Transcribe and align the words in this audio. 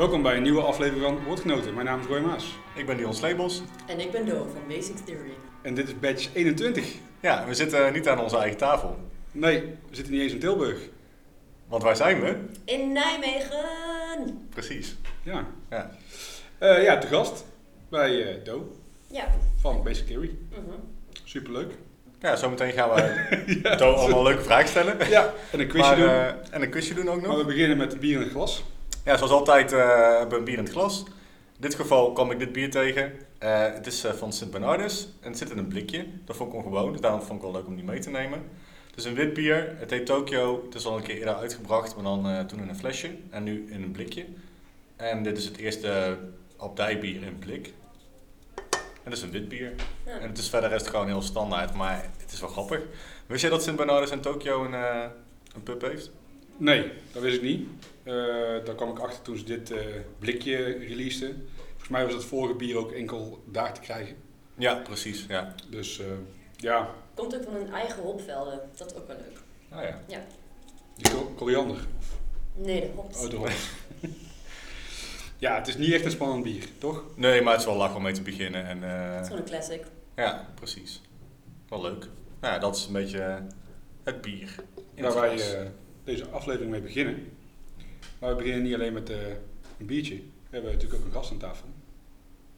Welkom 0.00 0.22
bij 0.22 0.36
een 0.36 0.42
nieuwe 0.42 0.62
aflevering 0.62 1.04
van 1.04 1.24
Woordgenoten. 1.24 1.74
Mijn 1.74 1.86
naam 1.86 2.00
is 2.00 2.06
Roy 2.06 2.20
Maas. 2.20 2.54
Ik 2.74 2.86
ben 2.86 2.96
Dion 2.96 3.14
Sleebos. 3.14 3.62
En 3.86 4.00
ik 4.00 4.10
ben 4.10 4.26
Do 4.26 4.46
van 4.52 4.62
Basic 4.68 4.96
Theory. 4.96 5.30
En 5.62 5.74
dit 5.74 5.88
is 5.88 5.98
badge 5.98 6.28
21. 6.32 6.94
Ja, 7.20 7.44
we 7.46 7.54
zitten 7.54 7.92
niet 7.92 8.08
aan 8.08 8.18
onze 8.20 8.36
eigen 8.36 8.58
tafel. 8.58 8.98
Nee, 9.32 9.60
we 9.60 9.94
zitten 9.96 10.12
niet 10.12 10.22
eens 10.22 10.32
in 10.32 10.38
Tilburg. 10.38 10.78
Want 11.68 11.82
waar 11.82 11.96
zijn 11.96 12.20
we? 12.20 12.36
In 12.64 12.92
Nijmegen! 12.92 14.48
Precies. 14.50 14.96
Ja, 15.22 15.46
Ja. 15.70 15.90
Eh, 16.58 16.82
ja 16.82 16.98
te 16.98 17.06
gast 17.06 17.44
bij 17.88 18.22
eh, 18.22 18.44
Do 18.44 18.72
Ja. 19.06 19.24
van 19.60 19.82
Basic 19.82 20.06
Theory. 20.06 20.36
Mhm. 20.50 20.60
Superleuk. 21.24 21.72
Ja, 22.20 22.36
zometeen 22.36 22.72
gaan 22.72 22.90
we 22.90 23.60
To 23.78 23.92
allemaal 23.92 24.22
leuke 24.22 24.42
vragen 24.42 24.68
stellen. 24.68 25.08
Ja, 25.08 25.32
en 25.52 25.60
een 25.60 25.68
quizje 25.68 25.88
Maar, 25.88 25.96
doen. 25.96 26.08
eh, 26.08 26.54
en 26.54 26.62
een 26.62 26.70
quizje 26.70 26.94
doen 26.94 27.08
ook 27.08 27.20
maar 27.20 27.28
nog. 27.28 27.38
we 27.38 27.44
beginnen 27.44 27.76
met 27.76 28.00
bier 28.00 28.14
in 28.14 28.20
het 28.22 28.30
glas. 28.30 28.64
Ja, 29.10 29.16
zoals 29.16 29.32
altijd 29.32 29.72
eh, 29.72 29.78
hebben 30.18 30.28
we 30.28 30.36
een 30.36 30.44
bier 30.44 30.58
in 30.58 30.64
het 30.64 30.72
glas. 30.72 31.02
In 31.54 31.60
dit 31.60 31.74
geval 31.74 32.12
kwam 32.12 32.30
ik 32.30 32.38
dit 32.38 32.52
bier 32.52 32.70
tegen. 32.70 33.12
Eh, 33.38 33.72
het 33.72 33.86
is 33.86 34.04
eh, 34.04 34.12
van 34.12 34.32
Sint 34.32 34.50
Bernardus 34.50 35.08
en 35.20 35.28
het 35.28 35.38
zit 35.38 35.50
in 35.50 35.58
een 35.58 35.68
blikje. 35.68 36.06
Dat 36.24 36.36
vond 36.36 36.52
ik 36.52 36.58
ongewoon, 36.58 36.92
dus 36.92 37.00
daarom 37.00 37.22
vond 37.22 37.38
ik 37.38 37.42
wel 37.42 37.52
leuk 37.52 37.66
om 37.66 37.74
die 37.74 37.84
mee 37.84 37.98
te 37.98 38.10
nemen. 38.10 38.38
Het 38.90 38.98
is 38.98 39.04
een 39.04 39.14
wit 39.14 39.34
bier, 39.34 39.74
het 39.78 39.90
heet 39.90 40.06
Tokyo. 40.06 40.62
Het 40.64 40.74
is 40.74 40.86
al 40.86 40.96
een 40.96 41.02
keer 41.02 41.16
eerder 41.16 41.34
uitgebracht, 41.34 41.94
maar 41.94 42.04
dan 42.04 42.28
eh, 42.28 42.44
toen 42.44 42.60
in 42.60 42.68
een 42.68 42.76
flesje 42.76 43.10
en 43.30 43.42
nu 43.42 43.68
in 43.70 43.82
een 43.82 43.90
blikje. 43.90 44.24
En 44.96 45.22
dit 45.22 45.38
is 45.38 45.44
het 45.44 45.56
eerste 45.56 46.18
abdijbier 46.56 47.22
in 47.22 47.38
blik. 47.38 47.72
En 48.74 49.10
het 49.10 49.12
is 49.12 49.22
een 49.22 49.30
wit 49.30 49.48
bier. 49.48 49.72
Ja. 50.06 50.18
En 50.18 50.28
het 50.28 50.38
is 50.38 50.48
verder 50.48 50.72
is 50.72 50.80
het 50.80 50.90
gewoon 50.90 51.06
heel 51.06 51.22
standaard, 51.22 51.74
maar 51.74 52.08
het 52.18 52.32
is 52.32 52.40
wel 52.40 52.50
grappig. 52.50 52.80
Wist 53.26 53.40
jij 53.40 53.50
dat 53.50 53.62
Sint 53.62 53.76
Bernardus 53.76 54.10
in 54.10 54.20
Tokyo 54.20 54.64
een, 54.64 54.74
eh, 54.74 55.04
een 55.54 55.62
pub 55.62 55.82
heeft? 55.82 56.10
Nee, 56.56 56.92
dat 57.12 57.22
wist 57.22 57.36
ik 57.36 57.42
niet. 57.42 57.68
Eh, 58.02 58.14
daar 58.64 58.74
kwam 58.74 58.90
ik 58.90 58.98
achter 58.98 59.22
toen 59.22 59.36
ze 59.36 59.44
dit 59.44 59.70
eh, 59.70 59.78
blikje 60.18 60.56
releasten. 60.56 61.48
Volgens 61.66 61.88
mij 61.88 62.04
was 62.04 62.12
het 62.14 62.24
vorige 62.24 62.54
bier 62.54 62.76
ook 62.76 62.92
enkel 62.92 63.42
daar 63.46 63.74
te 63.74 63.80
krijgen. 63.80 64.16
Ja, 64.58 64.74
precies. 64.74 65.24
Ja. 65.28 65.54
Dus 65.68 65.98
eh, 66.00 66.06
ja, 66.56 66.90
Komt 67.14 67.36
ook 67.36 67.42
van 67.44 67.54
hun 67.54 67.72
eigen 67.72 68.02
hopvelden. 68.02 68.60
Dat 68.76 68.90
is 68.90 68.96
ook 68.96 69.06
wel 69.06 69.16
leuk. 69.16 69.38
Ah, 69.68 69.94
ja. 70.08 70.20
die 70.96 71.12
kol- 71.14 71.32
koriander. 71.36 71.86
Nee, 72.54 72.80
de 72.80 72.90
hops. 72.94 73.18
Oh, 73.24 73.30
de 73.30 73.36
hop. 73.36 73.50
ja, 75.38 75.54
het 75.54 75.68
is 75.68 75.76
niet 75.76 75.92
echt 75.92 76.04
een 76.04 76.10
spannend 76.10 76.42
bier, 76.42 76.64
toch? 76.78 77.04
Nee, 77.16 77.42
maar 77.42 77.52
het 77.52 77.60
is 77.60 77.66
wel 77.68 77.76
lach 77.76 77.94
om 77.96 78.02
mee 78.02 78.12
te 78.12 78.22
beginnen. 78.22 78.66
En, 78.66 78.84
eh, 78.84 79.10
Het 79.12 79.20
is 79.20 79.26
gewoon 79.26 79.42
een 79.42 79.48
classic. 79.48 79.84
ja, 80.16 80.48
precies. 80.54 81.00
Wel 81.68 81.80
leuk. 81.82 82.06
Nou 82.40 82.54
ja, 82.54 82.58
dat 82.60 82.76
is 82.76 82.86
een 82.86 82.92
beetje 82.92 83.42
het 84.02 84.20
bier. 84.20 84.54
Waar 84.98 85.14
wij 85.14 85.70
deze 86.04 86.28
aflevering 86.28 86.70
mee 86.70 86.80
beginnen. 86.80 87.32
Maar 88.20 88.30
we 88.30 88.36
beginnen 88.36 88.62
niet 88.62 88.74
alleen 88.74 88.92
met 88.92 89.10
eh, 89.10 89.16
een 89.78 89.86
biertje. 89.86 90.16
We 90.16 90.56
hebben 90.56 90.72
natuurlijk 90.72 91.00
ook 91.00 91.06
een 91.06 91.12
gast 91.12 91.30
aan 91.30 91.38
tafel. 91.38 91.68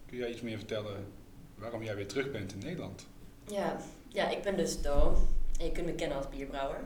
Kun 0.07 0.19
jij 0.19 0.31
iets 0.31 0.41
meer 0.41 0.59
vertellen 0.59 1.07
waarom 1.55 1.83
jij 1.83 1.97
weer 1.97 2.07
terug 2.07 2.31
bent 2.31 2.53
in 2.53 2.59
Nederland? 2.59 3.07
Ja. 3.47 3.77
ja, 4.09 4.31
ik 4.31 4.43
ben 4.43 4.57
dus 4.57 4.83
Do. 4.83 5.17
En 5.59 5.65
je 5.65 5.73
kunt 5.73 5.87
me 5.87 5.95
kennen 5.95 6.17
als 6.17 6.29
bierbrouwer. 6.29 6.81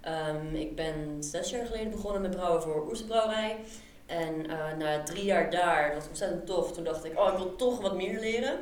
Ehm, 0.00 0.54
ik 0.54 0.76
ben 0.76 1.22
zes 1.22 1.50
jaar 1.50 1.66
geleden 1.66 1.90
begonnen 1.90 2.22
met 2.22 2.30
brouwen 2.30 2.62
voor 2.62 2.88
Oesterbrouwerij. 2.88 3.56
En 4.06 4.50
eh, 4.50 4.76
na 4.76 5.02
drie 5.02 5.24
jaar 5.24 5.50
daar, 5.50 5.86
dat 5.86 5.98
was 5.98 6.08
ontzettend 6.08 6.46
tof, 6.46 6.72
toen 6.72 6.84
dacht 6.84 7.04
ik, 7.04 7.18
oh, 7.18 7.32
ik 7.32 7.38
wil 7.38 7.56
toch 7.56 7.80
wat 7.80 7.96
meer 7.96 8.20
leren. 8.20 8.58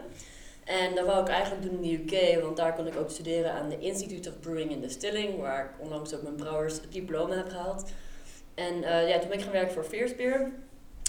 En 0.65 0.95
dat 0.95 1.07
wou 1.07 1.23
ik 1.23 1.29
eigenlijk 1.29 1.63
doen 1.63 1.83
in 1.83 2.07
de 2.07 2.17
UK, 2.17 2.43
want 2.43 2.57
daar 2.57 2.75
kon 2.75 2.87
ik 2.87 2.97
ook 2.97 3.11
studeren 3.11 3.53
aan 3.53 3.69
de 3.69 3.79
Institute 3.79 4.29
of 4.29 4.41
Brewing 4.41 4.73
and 4.73 4.83
Distilling, 4.83 5.41
waar 5.41 5.65
ik 5.65 5.85
onlangs 5.85 6.15
ook 6.15 6.23
mijn 6.23 6.35
brouwersdiploma 6.35 7.37
heb 7.37 7.49
gehaald. 7.49 7.91
En 8.55 8.85
eh, 8.85 9.09
ja, 9.09 9.19
toen 9.19 9.29
ben 9.29 9.39
ik 9.39 9.45
gaan 9.45 9.53
werken 9.53 9.75
voor 9.75 9.85
Fierce 9.85 10.15
Beer 10.15 10.51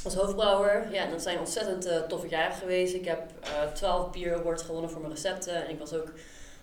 als 0.04 0.16
hoofdbrouwer. 0.16 0.88
Ja, 0.92 1.06
dat 1.06 1.22
zijn 1.22 1.40
ontzettend 1.40 1.86
eh, 1.86 2.02
toffe 2.02 2.28
jaren 2.28 2.56
geweest. 2.56 2.94
Ik 2.94 3.06
heb 3.06 3.32
eh 3.42 3.72
12 3.72 4.12
Beer 4.12 4.36
Awards 4.36 4.64
gewonnen 4.64 4.90
voor 4.90 5.02
mijn 5.02 5.14
recepten. 5.14 5.66
En 5.66 5.70
ik 5.70 5.80
was 5.80 5.94
ook 5.94 6.12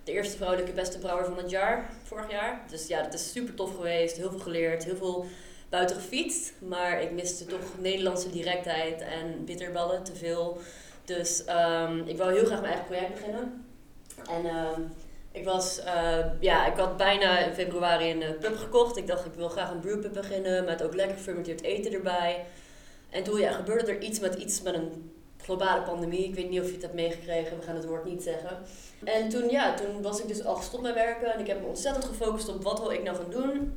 de 0.04 0.12
eerste 0.12 0.36
vrouwelijke 0.36 0.72
beste 0.72 0.98
brouwer 0.98 1.24
van 1.24 1.36
het 1.36 1.50
jaar, 1.50 1.90
vorig 2.02 2.30
jaar. 2.30 2.60
Dus 2.70 2.86
ja, 2.86 3.02
dat 3.02 3.14
is 3.14 3.32
super 3.32 3.54
tof 3.54 3.74
geweest. 3.76 4.16
Heel 4.16 4.30
veel 4.30 4.38
geleerd, 4.38 4.84
heel 4.84 4.96
veel 4.96 5.26
buiten 5.68 5.96
gefietst. 5.96 6.52
Maar 6.58 7.02
ik 7.02 7.10
miste 7.10 7.44
toch 7.44 7.78
Nederlandse 7.78 8.30
directheid 8.30 9.00
en 9.00 9.44
bitterballen 9.44 10.02
te 10.02 10.14
veel. 10.14 10.58
Dus 11.04 11.44
ehm, 11.44 11.98
ik 11.98 12.16
wou 12.16 12.32
heel 12.32 12.44
graag 12.44 12.60
mijn 12.60 12.72
eigen 12.72 12.86
project 12.86 13.14
beginnen. 13.14 13.64
En 14.30 14.46
ehm, 14.46 14.80
ik 15.32 15.44
was, 15.44 15.78
eh, 15.78 16.18
ja, 16.40 16.66
ik 16.66 16.76
had 16.76 16.96
bijna 16.96 17.38
in 17.38 17.52
februari 17.52 18.10
een 18.10 18.22
eh, 18.22 18.38
pub 18.40 18.56
gekocht. 18.56 18.96
Ik 18.96 19.06
dacht, 19.06 19.24
ik 19.24 19.34
wil 19.34 19.48
graag 19.48 19.70
een 19.70 19.80
brewpub 19.80 20.12
beginnen 20.12 20.64
met 20.64 20.82
ook 20.82 20.94
lekker 20.94 21.16
fermenteerd 21.16 21.62
eten 21.62 21.92
erbij. 21.92 22.44
En 23.10 23.22
toen 23.22 23.40
ja, 23.40 23.52
gebeurde 23.52 23.92
er 23.92 24.00
iets 24.00 24.20
met 24.20 24.34
iets 24.34 24.62
met 24.62 24.74
een 24.74 25.12
globale 25.42 25.82
pandemie. 25.82 26.24
Ik 26.24 26.34
weet 26.34 26.50
niet 26.50 26.60
of 26.60 26.66
je 26.66 26.72
het 26.72 26.82
hebt 26.82 26.94
meegekregen, 26.94 27.58
we 27.58 27.62
gaan 27.62 27.74
het 27.74 27.86
woord 27.86 28.04
niet 28.04 28.22
zeggen. 28.22 28.58
En 29.04 29.28
toen, 29.28 29.48
ja, 29.48 29.74
toen 29.74 30.02
was 30.02 30.20
ik 30.20 30.28
dus 30.28 30.44
al 30.44 30.54
gestopt 30.56 30.82
met 30.82 30.94
werken 30.94 31.32
en 31.32 31.40
ik 31.40 31.46
heb 31.46 31.60
me 31.60 31.66
ontzettend 31.66 32.04
gefocust 32.04 32.48
op 32.48 32.62
wat 32.62 32.80
wil 32.80 32.90
ik 32.90 33.02
nou 33.02 33.16
gaan 33.16 33.30
doen. 33.30 33.74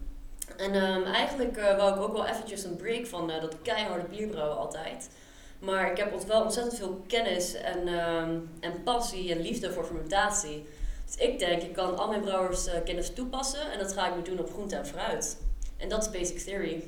En 0.58 0.74
ehm, 0.74 1.04
eigenlijk 1.04 1.58
eh, 1.58 1.78
wou 1.78 1.94
ik 1.94 2.02
ook 2.02 2.14
wel 2.14 2.28
eventjes 2.28 2.64
een 2.64 2.76
break 2.76 3.06
van 3.06 3.28
dat 3.28 3.56
keiharde 3.62 4.08
bierbrouwen 4.08 4.58
altijd. 4.58 5.10
Maar 5.60 5.92
ik 5.92 5.98
heb 5.98 6.24
wel 6.28 6.42
ontzettend 6.42 6.76
veel 6.76 7.04
kennis 7.08 7.54
en, 7.54 7.88
ehm, 7.88 8.40
en 8.60 8.84
passie 8.84 9.32
en 9.32 9.42
liefde 9.42 9.74
voor 9.74 9.86
fermentatie. 9.86 10.66
Ik 11.18 11.40
denk, 11.40 11.62
ik 11.62 11.74
kan 11.74 11.98
al 11.98 12.08
mijn 12.10 12.22
brouwerskennis 12.22 13.14
toepassen 13.14 13.72
en 13.72 13.80
dat 13.80 13.94
ga 13.94 14.08
ik 14.08 14.16
nu 14.16 14.22
doen 14.22 14.40
op 14.40 14.52
groente 14.54 14.76
en 14.76 14.86
fruit. 14.88 15.38
En 15.78 15.90
dat 15.90 16.04
is 16.04 16.20
Basic 16.20 16.40
Theory. 16.40 16.84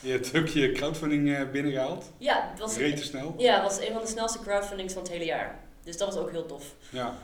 Je 0.00 0.10
hebt 0.12 0.36
ook 0.36 0.46
je 0.46 0.72
crowdfunding 0.72 1.34
eh, 1.36 1.50
binnengehaald. 1.50 2.04
Ja, 2.18 2.48
het 2.50 2.60
was, 2.60 2.76
Rete 2.76 3.02
snel. 3.04 3.34
ja, 3.38 3.54
het 3.54 3.62
was 3.62 3.86
een 3.86 3.92
van 3.92 4.02
de 4.02 4.08
snelste 4.08 4.38
crowdfundings 4.38 4.92
van 4.92 5.02
het 5.02 5.10
hele 5.10 5.24
jaar. 5.24 5.58
Dus 5.84 5.96
dat 5.96 6.14
was 6.14 6.22
ook 6.22 6.30
heel 6.30 6.46
tof. 6.46 6.64
Ja. 6.90 7.14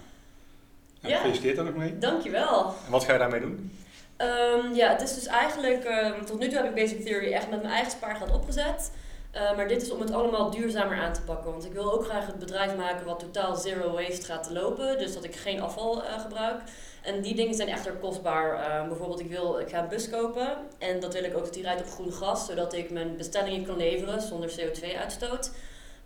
ja. 1.01 1.09
Ja. 1.09 1.17
Gefeliciteerd 1.17 1.57
daar 1.57 1.65
nog 1.65 1.75
mee. 1.75 1.99
Dankjewel. 1.99 2.75
En 2.85 2.91
wat 2.91 3.05
ga 3.05 3.13
je 3.13 3.19
daarmee 3.19 3.41
doen? 3.41 3.79
Ehm, 4.17 4.75
ja, 4.75 4.91
het 4.91 5.03
is 5.03 5.15
dus 5.15 5.27
eigenlijk, 5.27 5.85
ehm, 5.85 6.25
tot 6.25 6.39
nu 6.39 6.49
toe 6.49 6.57
heb 6.57 6.67
ik 6.67 6.75
Basic 6.75 7.05
Theory 7.05 7.33
echt 7.33 7.51
met 7.51 7.63
mijn 7.63 7.75
eigen 7.75 7.93
spaargeld 7.93 8.33
opgezet. 8.33 8.91
Eh, 9.37 9.57
maar 9.57 9.69
dit 9.69 9.83
is 9.83 9.91
om 9.91 10.01
het 10.01 10.13
allemaal 10.13 10.51
duurzamer 10.51 10.99
aan 10.99 11.13
te 11.13 11.23
pakken. 11.23 11.51
Want 11.51 11.65
ik 11.65 11.73
wil 11.73 11.93
ook 11.93 12.05
graag 12.05 12.27
het 12.27 12.39
bedrijf 12.39 12.77
maken 12.77 13.07
wat 13.07 13.19
totaal 13.19 13.57
zero 13.57 13.93
waste 13.93 14.27
gaat 14.27 14.51
lopen. 14.51 14.99
Dus 14.99 15.15
dat 15.15 15.25
ik 15.25 15.37
geen 15.37 15.61
afval 15.61 16.05
eh, 16.05 16.21
gebruik. 16.21 16.61
En 17.03 17.23
die 17.23 17.35
dingen 17.35 17.55
zijn 17.55 17.69
echter 17.69 17.93
kostbaar. 17.93 18.61
Eh, 18.61 18.89
bijvoorbeeld, 18.89 19.21
ik 19.21 19.31
wil 19.31 19.59
ik 19.59 19.69
ga 19.69 19.83
een 19.83 19.89
bus 19.89 20.11
kopen. 20.11 20.57
En 20.79 21.01
dat 21.01 21.13
wil 21.13 21.25
ik 21.25 21.37
ook 21.37 21.45
dat 21.45 21.55
die 21.55 21.63
rijdt 21.63 21.81
op 21.81 21.89
groen 21.89 22.13
gas. 22.13 22.47
Zodat 22.47 22.73
ik 22.73 22.91
mijn 22.91 23.17
bestellingen 23.17 23.67
kan 23.67 23.77
leveren 23.77 24.21
zonder 24.21 24.51
CO2-uitstoot. 24.51 25.51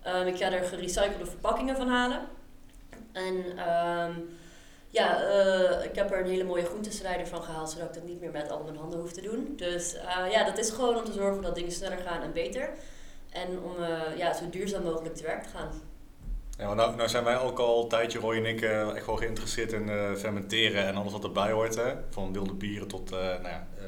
Ehm, 0.02 0.26
ik 0.26 0.36
ga 0.36 0.52
er 0.52 0.64
gerecyclede 0.64 1.26
verpakkingen 1.26 1.76
van 1.76 1.88
halen. 1.88 2.20
En 3.12 3.44
ehm, 3.56 4.12
ja, 4.88 5.18
ik 5.82 5.94
heb 5.94 6.10
er 6.10 6.20
een 6.20 6.30
hele 6.30 6.44
mooie 6.44 6.64
groenteslijder 6.64 7.26
van 7.26 7.42
gehaald, 7.42 7.70
zodat 7.70 7.88
ik 7.88 7.94
dat 7.94 8.04
niet 8.04 8.20
meer 8.20 8.30
met 8.30 8.50
al 8.50 8.62
mijn 8.62 8.76
handen 8.76 9.00
hoef 9.00 9.12
te 9.12 9.20
doen. 9.20 9.52
Dus 9.56 9.97
ja, 10.30 10.44
dat 10.44 10.58
is 10.58 10.70
gewoon 10.70 10.97
om 10.97 11.04
te 11.04 11.12
zorgen 11.12 11.42
dat 11.42 11.54
dingen 11.54 11.72
sneller 11.72 11.98
gaan 11.98 12.22
en 12.22 12.32
beter. 12.32 12.70
En 13.30 13.48
om 13.62 13.82
eh, 13.82 14.16
ja, 14.18 14.34
zo 14.34 14.44
duurzaam 14.50 14.82
mogelijk 14.82 15.14
te 15.14 15.22
werk 15.22 15.42
te 15.42 15.48
gaan. 15.48 15.68
Ja, 16.58 16.64
want 16.66 16.76
nou, 16.78 16.96
nou 16.96 17.08
zijn 17.08 17.24
wij 17.24 17.38
ook 17.38 17.58
al 17.58 17.82
een 17.82 17.88
tijdje, 17.88 18.18
Roy 18.18 18.36
en 18.36 18.46
ik, 18.46 18.60
eh, 18.62 18.96
echt 18.96 19.06
wel 19.06 19.16
geïnteresseerd 19.16 19.72
in 19.72 19.88
eh, 19.88 20.14
fermenteren 20.16 20.86
en 20.86 20.94
alles 20.94 21.12
wat 21.12 21.24
erbij 21.24 21.50
hoort. 21.50 21.74
Hè? 21.74 21.92
Van 22.10 22.32
wilde 22.32 22.52
bieren 22.54 22.88
tot 22.88 23.12
eh, 23.12 23.18
nou 23.18 23.42
ja, 23.42 23.66
eh, 23.78 23.84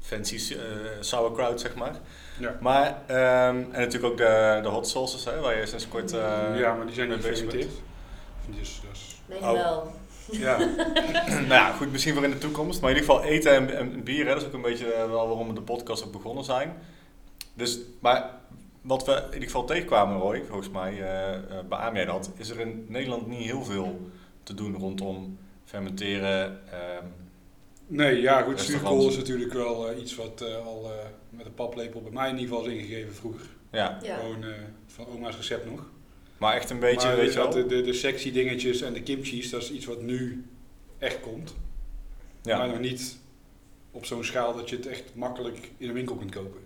fancy 0.00 0.54
eh, 0.54 0.60
sauerkraut, 1.00 1.60
zeg 1.60 1.74
maar. 1.74 1.94
Ja. 2.38 2.56
Maar, 2.60 3.02
ehm, 3.06 3.56
en 3.56 3.80
natuurlijk 3.80 4.04
ook 4.12 4.16
de, 4.16 4.58
de 4.62 4.68
hot 4.68 4.88
sauces, 4.88 5.24
hè, 5.24 5.40
waar 5.40 5.56
je 5.58 5.66
sinds 5.66 5.88
kort... 5.88 6.12
eh, 6.12 6.58
ja, 6.58 6.74
maar 6.74 6.86
die 6.86 6.94
zijn 6.94 7.08
niet 7.08 7.16
gefermenteerd. 7.24 7.70
Dus, 8.46 8.80
dus, 8.90 9.20
Nee, 9.26 9.38
Oh. 9.38 9.52
wel. 9.52 9.92
ja. 10.30 10.58
nou 11.28 11.46
ja, 11.48 11.72
goed, 11.72 11.92
misschien 11.92 12.14
voor 12.14 12.24
in 12.24 12.30
de 12.30 12.38
toekomst. 12.38 12.80
Maar 12.80 12.90
in 12.90 12.96
ieder 12.96 13.12
geval 13.14 13.28
eten 13.28 13.52
en, 13.54 13.76
en 13.76 14.02
bier, 14.02 14.26
hè, 14.26 14.32
dat 14.32 14.40
is 14.40 14.46
ook 14.48 14.52
een 14.54 14.62
beetje 14.62 14.86
wel 14.86 15.08
waarom 15.28 15.48
we 15.48 15.54
de 15.54 15.62
podcast 15.62 16.04
ook 16.04 16.12
begonnen 16.12 16.44
zijn. 16.44 16.72
Dus, 17.54 17.78
maar 18.00 18.30
wat 18.82 19.04
we 19.04 19.12
in 19.12 19.24
ieder 19.24 19.42
geval 19.42 19.64
tegenkwamen, 19.64 20.18
Roy, 20.18 20.44
volgens 20.44 20.70
mij, 20.70 21.02
eh 21.02 21.34
eh, 21.34 21.66
beaam 21.68 21.94
jij 21.94 22.04
dat, 22.04 22.30
is 22.36 22.48
er 22.50 22.60
in 22.60 22.84
Nederland 22.88 23.26
niet 23.26 23.42
heel 23.44 23.64
veel 23.64 24.10
te 24.42 24.54
doen 24.54 24.74
rondom 24.76 25.38
fermenteren. 25.64 26.60
ehm, 26.72 27.06
Nee, 27.86 28.20
ja 28.20 28.42
goed, 28.42 28.60
zuurkool 28.60 29.08
is 29.08 29.16
natuurlijk 29.16 29.52
wel 29.52 29.90
eh, 29.90 30.00
iets 30.00 30.14
wat 30.14 30.40
eh, 30.40 30.66
al 30.66 30.90
eh, 30.92 31.06
met 31.30 31.46
een 31.46 31.54
paplepel 31.54 32.02
bij 32.02 32.12
mij 32.12 32.28
in 32.30 32.38
ieder 32.38 32.54
geval 32.56 32.70
is 32.70 32.78
ingegeven 32.78 33.14
vroeger. 33.14 33.46
ja, 33.70 33.98
Ja. 34.02 34.16
Gewoon 34.16 34.44
eh, 34.44 34.50
van 34.86 35.06
oma's 35.06 35.36
recept 35.36 35.70
nog. 35.70 35.86
maar 36.38 36.54
echt 36.54 36.70
een 36.70 36.78
beetje, 36.78 37.08
maar 37.08 37.16
weet 37.16 37.32
je 37.32 37.38
wel. 37.38 37.50
de, 37.50 37.66
de, 37.66 37.80
de 37.82 37.92
sexy 37.92 38.32
dingetjes 38.32 38.80
en 38.82 38.92
de 38.92 39.02
kimchi's, 39.02 39.50
dat 39.50 39.62
is 39.62 39.70
iets 39.72 39.86
wat 39.86 40.02
nu 40.02 40.46
echt 40.98 41.20
komt. 41.20 41.54
Maar 42.44 42.56
Ja, 42.58 42.66
nog 42.66 42.80
niet 42.80 43.18
op 43.90 44.04
zo'n 44.04 44.24
schaal 44.24 44.56
dat 44.56 44.70
je 44.70 44.76
het 44.76 44.86
echt 44.86 45.14
makkelijk 45.14 45.70
in 45.78 45.88
een 45.88 45.94
winkel 45.94 46.16
kunt 46.16 46.30
kopen. 46.30 46.60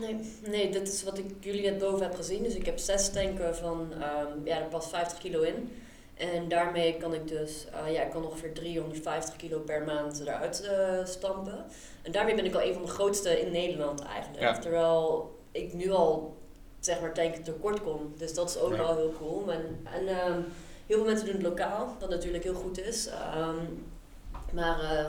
Nee, 0.00 0.20
nee, 0.46 0.70
dit 0.70 0.88
is 0.88 1.02
wat 1.04 1.18
ik 1.18 1.24
jullie 1.40 1.70
net 1.70 1.78
boven 1.78 2.02
heb 2.06 2.14
gezien. 2.14 2.42
Dus 2.42 2.54
ik 2.54 2.66
heb 2.66 2.78
zes 2.78 3.10
tanken 3.10 3.56
van, 3.56 3.92
ehm, 3.92 4.28
ja, 4.44 4.56
er 4.58 4.64
past 4.68 4.88
50 4.88 5.18
kilo 5.18 5.40
in. 5.42 5.72
En 6.16 6.48
daarmee 6.48 6.96
kan 6.96 7.14
ik 7.14 7.28
dus, 7.28 7.66
eh, 7.72 7.92
ja, 7.92 8.02
ik 8.02 8.10
kan 8.10 8.24
ongeveer 8.26 8.52
350 8.52 9.36
kilo 9.36 9.58
per 9.58 9.82
maand 9.84 10.20
eruit 10.20 10.62
eh, 10.62 11.04
stampen. 11.04 11.64
En 12.02 12.12
daarmee 12.12 12.34
ben 12.34 12.44
ik 12.44 12.54
al 12.54 12.62
een 12.62 12.72
van 12.72 12.82
de 12.82 12.88
grootste 12.88 13.40
in 13.40 13.52
Nederland 13.52 14.00
eigenlijk. 14.02 14.42
Ja. 14.42 14.58
Terwijl 14.58 15.30
ik 15.52 15.72
nu 15.72 15.90
al 15.90 16.36
zeg 16.80 17.00
maar 17.00 17.14
tank 17.14 17.34
tekort 17.34 17.82
kom. 17.82 18.12
Dus 18.16 18.34
dat 18.34 18.50
is 18.50 18.58
ook 18.58 18.70
Ja. 18.72 18.76
wel 18.78 18.96
heel 18.96 19.14
cool. 19.18 19.52
En, 19.52 19.80
en 19.92 20.08
ehm, 20.08 20.40
heel 20.86 20.96
veel 20.96 21.04
mensen 21.04 21.26
doen 21.26 21.34
het 21.34 21.44
lokaal, 21.44 21.96
wat 22.00 22.10
natuurlijk 22.10 22.44
heel 22.44 22.54
goed 22.54 22.80
is. 22.80 23.06
Ehm, 23.06 23.56
maar 24.52 24.80
eh, 24.80 25.06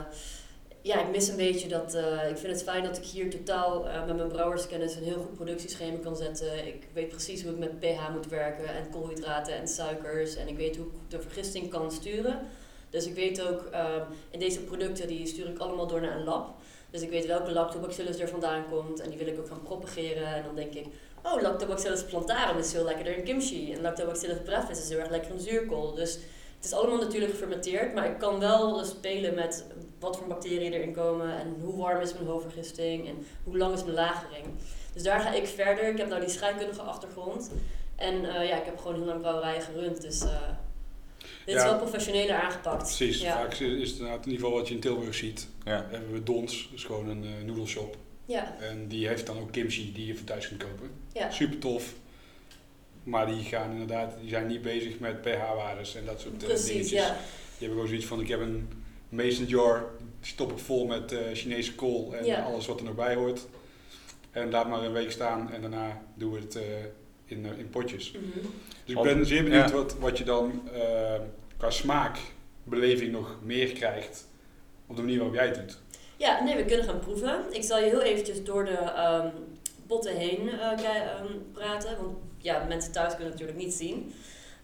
ja, 0.82 1.00
ik 1.00 1.10
mis 1.10 1.28
een 1.28 1.36
beetje 1.36 1.68
dat. 1.68 1.94
eh, 1.94 2.30
ik 2.30 2.36
vind 2.36 2.52
het 2.52 2.62
fijn 2.62 2.84
dat 2.84 2.96
ik 2.96 3.04
hier 3.04 3.30
totaal 3.30 3.88
eh, 3.88 4.06
met 4.06 4.16
mijn 4.16 4.28
brouwerskennis 4.28 4.94
een 4.94 5.02
heel 5.02 5.18
goed 5.18 5.34
productieschema 5.34 5.98
kan 6.02 6.16
zetten. 6.16 6.66
Ik 6.66 6.88
weet 6.92 7.08
precies 7.08 7.42
hoe 7.42 7.52
ik 7.52 7.58
met 7.58 7.80
pH 7.80 8.10
moet 8.12 8.26
werken 8.26 8.68
en 8.68 8.90
koolhydraten 8.90 9.54
en 9.54 9.68
suikers. 9.68 10.36
En 10.36 10.48
ik 10.48 10.56
weet 10.56 10.76
hoe 10.76 10.86
ik 10.86 10.92
de 11.08 11.20
vergisting 11.20 11.70
kan 11.70 11.90
sturen. 11.92 12.40
Dus 12.90 13.06
ik 13.06 13.14
weet 13.14 13.42
ook, 13.42 13.64
ehm, 13.70 14.02
in 14.30 14.38
deze 14.38 14.60
producten 14.60 15.08
die 15.08 15.26
stuur 15.26 15.48
ik 15.48 15.58
allemaal 15.58 15.86
door 15.86 16.00
naar 16.00 16.16
een 16.16 16.24
lab. 16.24 16.54
Dus 16.90 17.02
ik 17.02 17.10
weet 17.10 17.26
welke 17.26 17.52
lactobacillus 17.52 18.18
er 18.18 18.28
vandaan 18.28 18.64
komt 18.70 19.00
en 19.00 19.08
die 19.10 19.18
wil 19.18 19.26
ik 19.26 19.38
ook 19.38 19.48
gaan 19.48 19.62
propageren. 19.62 20.26
En 20.26 20.42
dan 20.44 20.54
denk 20.54 20.74
ik, 20.74 20.86
oh, 21.22 21.42
lactobacillus 21.42 22.04
plantarum 22.04 22.58
is 22.58 22.70
veel 22.70 22.84
lekkerder 22.84 23.16
in 23.16 23.24
kimchi. 23.24 23.72
En 23.72 23.80
lactobacillus 23.80 24.36
brevis 24.44 24.78
is 24.78 24.88
heel 24.88 24.98
erg 24.98 25.10
lekker 25.10 25.30
in 25.32 25.40
zuurkool. 25.40 25.94
Dus 25.94 26.18
het 26.60 26.64
is 26.64 26.72
allemaal 26.72 26.98
natuurlijk 26.98 27.32
gefermenteerd, 27.32 27.94
maar 27.94 28.06
ik 28.06 28.18
kan 28.18 28.38
wel 28.38 28.84
spelen 28.84 29.34
met 29.34 29.64
wat 29.98 30.16
voor 30.16 30.26
bacteriën 30.26 30.72
erin 30.72 30.92
komen 30.92 31.38
en 31.40 31.56
hoe 31.62 31.76
warm 31.76 32.00
is 32.00 32.12
mijn 32.12 32.26
hoofdvergisting 32.26 33.08
en 33.08 33.26
hoe 33.44 33.56
lang 33.58 33.74
is 33.74 33.82
mijn 33.82 33.94
lagering. 33.94 34.44
Dus 34.92 35.02
daar 35.02 35.20
ga 35.20 35.32
ik 35.32 35.46
verder. 35.46 35.88
Ik 35.88 35.98
heb 35.98 36.08
nou 36.08 36.20
die 36.20 36.30
scheikundige 36.30 36.80
achtergrond. 36.80 37.50
En 37.96 38.14
eh, 38.34 38.48
ja, 38.48 38.56
ik 38.56 38.64
heb 38.64 38.78
gewoon 38.78 38.94
heel 38.94 39.04
lang 39.04 39.20
brouwerijen 39.20 39.62
gerund, 39.62 40.00
dus 40.02 40.20
eh, 40.22 40.28
dit 41.46 41.56
is 41.56 41.62
wel 41.62 41.76
professioneler 41.76 42.34
aangepakt. 42.34 42.82
Precies, 42.82 43.20
Ja. 43.20 43.32
vaak 43.36 43.52
is 43.52 43.90
het 43.90 43.98
inderdaad 43.98 44.24
in 44.26 44.30
ieder 44.30 44.44
geval 44.44 44.58
wat 44.58 44.68
je 44.68 44.74
in 44.74 44.80
Tilburg 44.80 45.14
ziet. 45.14 45.48
Ja. 45.64 45.86
hebben 45.90 46.12
we 46.12 46.22
Dons, 46.22 46.62
dat 46.70 46.78
is 46.78 46.84
gewoon 46.84 47.08
een 47.08 47.24
eh, 47.24 47.44
noedelshop. 47.46 47.96
Ja, 48.24 48.56
En 48.60 48.88
die 48.88 49.08
heeft 49.08 49.26
dan 49.26 49.38
ook 49.38 49.52
kimchi 49.52 49.92
die 49.92 50.06
je 50.06 50.14
voor 50.14 50.26
thuis 50.26 50.48
kunt 50.48 50.62
kopen. 50.62 50.90
ja. 51.12 51.30
Super 51.30 51.58
tof. 51.58 51.92
Maar 53.10 53.26
die 53.26 53.42
gaan 53.44 53.70
inderdaad, 53.70 54.12
die 54.20 54.28
zijn 54.28 54.46
niet 54.46 54.62
bezig 54.62 54.98
met 54.98 55.20
pH-waardes 55.22 55.94
en 55.94 56.04
dat 56.04 56.20
soort 56.20 56.42
eh, 56.42 56.48
precies, 56.48 56.66
dingetjes. 56.66 57.00
ja. 57.00 57.06
Die 57.08 57.68
hebben 57.68 57.70
gewoon 57.70 57.88
zoiets 57.88 58.06
van, 58.06 58.20
ik 58.20 58.28
heb 58.28 58.40
een 58.40 58.68
mason 59.08 59.46
jar, 59.46 59.84
die 59.98 60.30
stop 60.30 60.52
ik 60.52 60.58
vol 60.58 60.86
met 60.86 61.12
eh, 61.12 61.18
Chinese 61.32 61.74
kool 61.74 62.14
en 62.14 62.24
Ja. 62.24 62.42
alles 62.42 62.66
wat 62.66 62.78
er 62.78 62.84
nog 62.84 62.94
bij 62.94 63.14
hoort. 63.14 63.46
En 64.30 64.50
laat 64.50 64.68
maar 64.68 64.82
een 64.82 64.92
week 64.92 65.10
staan 65.10 65.52
en 65.52 65.60
daarna 65.60 66.02
doen 66.14 66.32
we 66.32 66.38
het 66.38 66.56
eh, 66.56 66.62
in, 67.24 67.44
in 67.58 67.68
potjes. 67.70 68.12
Mhm. 68.12 68.22
Dus 68.84 68.94
ik 68.94 69.02
ben 69.02 69.26
zeer 69.26 69.42
benieuwd 69.44 69.68
ja. 69.68 69.74
wat, 69.74 69.98
wat 69.98 70.18
je 70.18 70.24
dan 70.24 70.68
qua 71.56 71.70
smaakbeleving 71.70 73.12
nog 73.12 73.36
meer 73.42 73.72
krijgt 73.72 74.26
op 74.86 74.96
de 74.96 75.02
manier 75.02 75.16
waarop 75.18 75.34
jij 75.36 75.46
het 75.46 75.54
doet. 75.54 75.78
Ja, 76.16 76.44
nee, 76.44 76.56
we 76.56 76.64
kunnen 76.64 76.84
gaan 76.86 76.98
proeven. 77.00 77.44
Ik 77.50 77.62
zal 77.62 77.78
je 77.78 77.84
heel 77.84 78.02
eventjes 78.02 78.44
door 78.44 78.64
de 78.64 78.76
ehm, 78.76 79.28
potten 79.86 80.16
heen 80.16 80.48
eh, 80.48 80.72
ehm, 80.72 81.26
praten. 81.52 81.96
Want 81.96 82.16
ja, 82.42 82.64
mensen 82.68 82.92
thuis 82.92 83.14
kunnen 83.14 83.32
natuurlijk 83.32 83.58
niet 83.58 83.74
zien. 83.74 84.14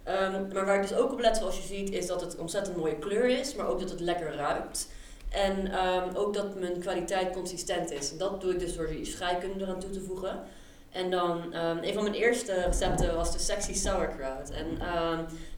Ehm, 0.02 0.52
maar 0.52 0.67
waar 0.67 0.76
ik 0.82 0.88
dus 0.88 0.99
ook 0.99 1.12
op 1.12 1.20
let, 1.20 1.37
zoals 1.37 1.56
je 1.56 1.75
ziet, 1.75 1.90
is 1.90 2.06
dat 2.06 2.20
het 2.20 2.37
ontzettend 2.37 2.76
mooie 2.76 2.99
kleur 2.99 3.25
is. 3.25 3.55
Maar 3.55 3.67
ook 3.67 3.81
dat 3.81 3.90
het 3.90 4.00
lekker 4.00 4.34
ruikt. 4.34 4.88
En 5.28 5.73
ehm, 5.73 6.14
ook 6.14 6.34
dat 6.34 6.58
mijn 6.58 6.81
kwaliteit 6.81 7.32
consistent 7.32 7.90
is. 7.90 8.17
Dat 8.17 8.40
doe 8.40 8.52
ik 8.52 8.58
dus 8.58 8.76
door 8.76 8.87
die 8.87 9.05
scheikunde 9.05 9.64
eraan 9.64 9.81
toe 9.81 9.90
te 9.90 10.00
voegen. 10.00 10.40
En 10.90 11.11
dan, 11.11 11.52
ehm, 11.52 11.78
een 11.82 11.94
van 11.94 12.02
mijn 12.02 12.14
eerste 12.14 12.52
recepten 12.55 13.14
was 13.14 13.32
de 13.32 13.38
sexy 13.38 13.75
sauerkraut. 13.75 14.50
En 14.50 14.79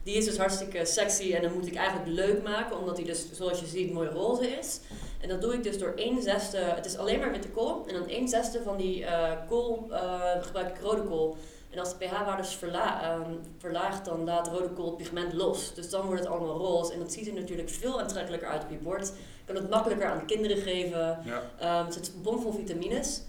die 0.03 0.17
is 0.17 0.25
dus 0.25 0.37
hartstikke 0.37 0.85
sexy 0.85 1.33
en 1.33 1.41
dan 1.41 1.53
moet 1.53 1.67
ik 1.67 1.75
eigenlijk 1.75 2.07
leuk 2.07 2.43
maken, 2.43 2.77
omdat 2.77 2.95
die 2.95 3.05
dus, 3.05 3.25
zoals 3.31 3.59
je 3.59 3.65
ziet, 3.65 3.93
mooi 3.93 4.09
roze 4.09 4.47
is. 4.47 4.79
En 5.21 5.29
dat 5.29 5.41
doe 5.41 5.53
ik 5.53 5.63
dus 5.63 5.77
door 5.77 5.93
1 5.95 6.21
zesde, 6.21 6.57
het 6.57 6.85
is 6.85 6.97
alleen 6.97 7.19
maar 7.19 7.31
witte 7.31 7.49
kool, 7.49 7.85
en 7.87 7.93
dan 7.93 8.09
1 8.09 8.27
zesde 8.27 8.61
van 8.63 8.77
die 8.77 9.05
eh, 9.05 9.31
kool 9.47 9.87
eh, 9.91 10.31
gebruik 10.41 10.69
ik 10.69 10.81
rode 10.81 11.03
kool. 11.03 11.37
En 11.69 11.79
als 11.79 11.97
de 11.97 12.05
pH-waardes 12.05 12.53
verla 12.55 13.01
ehm, 13.01 13.31
verlaagt, 13.57 14.05
dan 14.05 14.23
laat 14.23 14.47
rode 14.47 14.69
kool 14.69 14.85
het 14.85 14.97
pigment 14.97 15.33
los. 15.33 15.73
Dus 15.73 15.89
dan 15.89 16.05
wordt 16.05 16.19
het 16.19 16.29
allemaal 16.29 16.57
roze 16.57 16.93
en 16.93 16.99
dat 16.99 17.13
ziet 17.13 17.27
er 17.27 17.33
natuurlijk 17.33 17.69
veel 17.69 18.01
aantrekkelijker 18.01 18.47
uit 18.49 18.63
op 18.63 18.69
je 18.69 18.77
bord. 18.77 19.07
Je 19.07 19.53
kan 19.53 19.55
het 19.55 19.69
makkelijker 19.69 20.07
aan 20.07 20.25
kinderen 20.25 20.57
geven. 20.57 21.19
Ja. 21.25 21.43
Ehm 21.59 21.85
het 21.85 21.93
zit 21.93 22.23
bomvol 22.23 22.51
vitamines. 22.51 23.21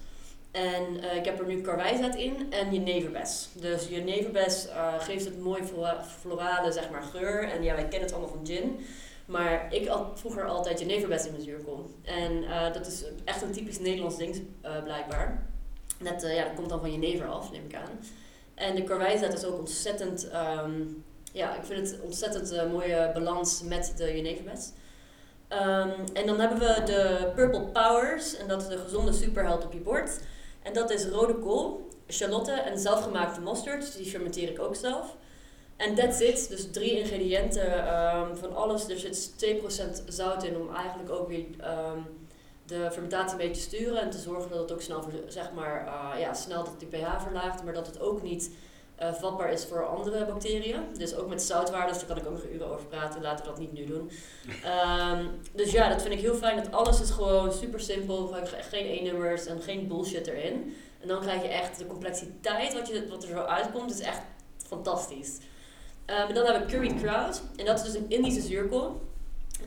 En 0.50 1.02
eh, 1.02 1.16
ik 1.16 1.24
heb 1.24 1.38
er 1.38 1.46
nu 1.46 1.60
karwijzet 1.60 2.14
in 2.14 2.52
en 2.52 2.72
jeneverbes. 2.72 3.48
Dus 3.52 3.88
jeneverbes 3.88 4.68
eh 4.68 5.00
geeft 5.00 5.24
het 5.24 5.38
mooi 5.40 5.62
flora- 5.64 6.04
florale 6.20 6.72
zeg 6.72 6.90
maar, 6.90 7.02
geur. 7.02 7.48
En 7.48 7.62
ja, 7.62 7.74
wij 7.74 7.82
kennen 7.82 8.00
het 8.08 8.12
allemaal 8.12 8.34
van 8.36 8.46
gin. 8.46 8.80
Maar 9.26 9.74
ik 9.74 9.88
had 9.88 10.06
vroeger 10.14 10.44
altijd 10.44 10.80
jeneverbes 10.80 11.24
in 11.24 11.32
mijn 11.32 11.44
zuurkool. 11.44 11.90
En 12.02 12.44
eh, 12.44 12.72
dat 12.72 12.86
is 12.86 13.04
echt 13.24 13.42
een 13.42 13.52
typisch 13.52 13.78
Nederlands 13.78 14.16
ding 14.16 14.42
blijkbaar. 14.84 15.46
Net, 15.98 16.22
ja, 16.22 16.44
dat 16.44 16.54
komt 16.54 16.68
dan 16.68 16.80
van 16.80 16.92
jenever 16.92 17.26
af, 17.26 17.52
neem 17.52 17.64
ik 17.64 17.74
aan. 17.74 18.00
En 18.60 18.74
de 18.74 18.84
karwijzet 18.84 19.32
is 19.32 19.44
ook 19.44 19.58
ontzettend... 19.58 20.28
ehm, 20.28 20.72
ja, 21.32 21.56
ik 21.56 21.64
vind 21.64 21.90
het 21.90 22.00
ontzettend 22.00 22.52
eh, 22.52 22.70
mooie 22.70 23.10
balans 23.14 23.62
met 23.62 23.92
de 23.96 24.16
jeneverbes. 24.16 24.70
Ehm, 25.48 25.90
en 26.12 26.26
dan 26.26 26.40
hebben 26.40 26.58
we 26.58 26.82
de 26.84 27.30
Purple 27.34 27.60
Powers. 27.60 28.36
En 28.36 28.48
dat 28.48 28.62
is 28.62 28.68
de 28.68 28.78
gezonde 28.78 29.12
superheld 29.12 29.64
op 29.64 29.72
je 29.72 29.78
bord. 29.78 30.20
En 30.62 30.72
dat 30.72 30.90
is 30.90 31.06
rode 31.06 31.34
kool, 31.34 31.88
shalotte 32.08 32.52
en 32.52 32.78
zelfgemaakte 32.78 33.40
mosterd. 33.40 33.96
Die 33.96 34.06
fermenteer 34.06 34.48
ik 34.48 34.60
ook 34.60 34.76
zelf. 34.76 35.16
En 35.76 35.94
that's 35.94 36.20
it. 36.20 36.48
Dus 36.48 36.70
drie 36.70 36.98
ingrediënten 36.98 37.86
ehm, 37.86 38.36
van 38.36 38.54
alles. 38.54 38.88
Er 38.88 38.98
zit 38.98 39.32
2% 40.04 40.04
zout 40.06 40.44
in 40.44 40.56
om 40.56 40.74
eigenlijk 40.74 41.10
ook 41.10 41.28
weer 41.28 41.46
de 42.70 42.88
fermentatie 42.90 43.32
een 43.32 43.46
beetje 43.48 43.62
sturen. 43.62 44.00
En 44.00 44.10
te 44.10 44.18
zorgen 44.18 44.50
dat 44.50 44.58
het 44.58 44.72
ook 44.72 44.82
snel, 44.82 45.04
zeg 45.26 45.52
maar, 45.52 45.86
eh, 45.86 46.20
ja, 46.20 46.34
snel 46.34 46.64
dat 46.64 46.78
die 46.78 46.88
pH 46.88 47.22
verlaagt. 47.22 47.64
Maar 47.64 47.74
dat 47.74 47.86
het 47.86 48.00
ook 48.00 48.22
niet 48.22 48.50
eh, 48.96 49.12
vatbaar 49.12 49.52
is 49.52 49.64
voor 49.64 49.86
andere 49.86 50.24
bacteriën. 50.24 50.80
Dus 50.98 51.14
ook 51.14 51.28
met 51.28 51.42
zoutwaardes, 51.42 51.98
daar 51.98 52.06
kan 52.06 52.16
ik 52.16 52.26
ook 52.26 52.32
nog 52.32 52.44
uren 52.52 52.72
over 52.72 52.86
praten. 52.86 53.22
Laten 53.22 53.44
we 53.44 53.50
dat 53.50 53.60
niet 53.60 53.72
nu 53.72 53.84
doen. 53.84 54.10
Ehm, 54.64 55.26
dus 55.52 55.70
ja, 55.70 55.88
dat 55.88 56.02
vind 56.02 56.14
ik 56.14 56.20
heel 56.20 56.34
fijn. 56.34 56.56
Dat 56.56 56.72
alles 56.72 57.00
is 57.00 57.10
gewoon 57.10 57.52
super 57.52 57.80
simpel. 57.80 58.34
Geen 58.70 58.86
E-nummers 58.86 59.46
en 59.46 59.62
geen 59.62 59.88
bullshit 59.88 60.26
erin. 60.26 60.76
En 61.00 61.08
dan 61.08 61.20
krijg 61.20 61.42
je 61.42 61.48
echt 61.48 61.78
de 61.78 61.86
complexiteit 61.86 62.74
wat, 62.74 62.88
je, 62.88 63.08
wat 63.08 63.22
er 63.22 63.28
zo 63.28 63.38
uitkomt. 63.38 63.90
is 63.90 64.00
echt 64.00 64.22
fantastisch. 64.66 65.38
Ehm, 66.04 66.28
en 66.28 66.34
dan 66.34 66.44
hebben 66.44 66.66
we 66.66 66.72
curry 66.72 66.94
kraut. 66.94 67.42
En 67.56 67.64
dat 67.64 67.78
is 67.78 67.84
dus 67.84 67.94
een 67.94 68.08
Indische 68.08 68.40
zuurkool. 68.40 69.00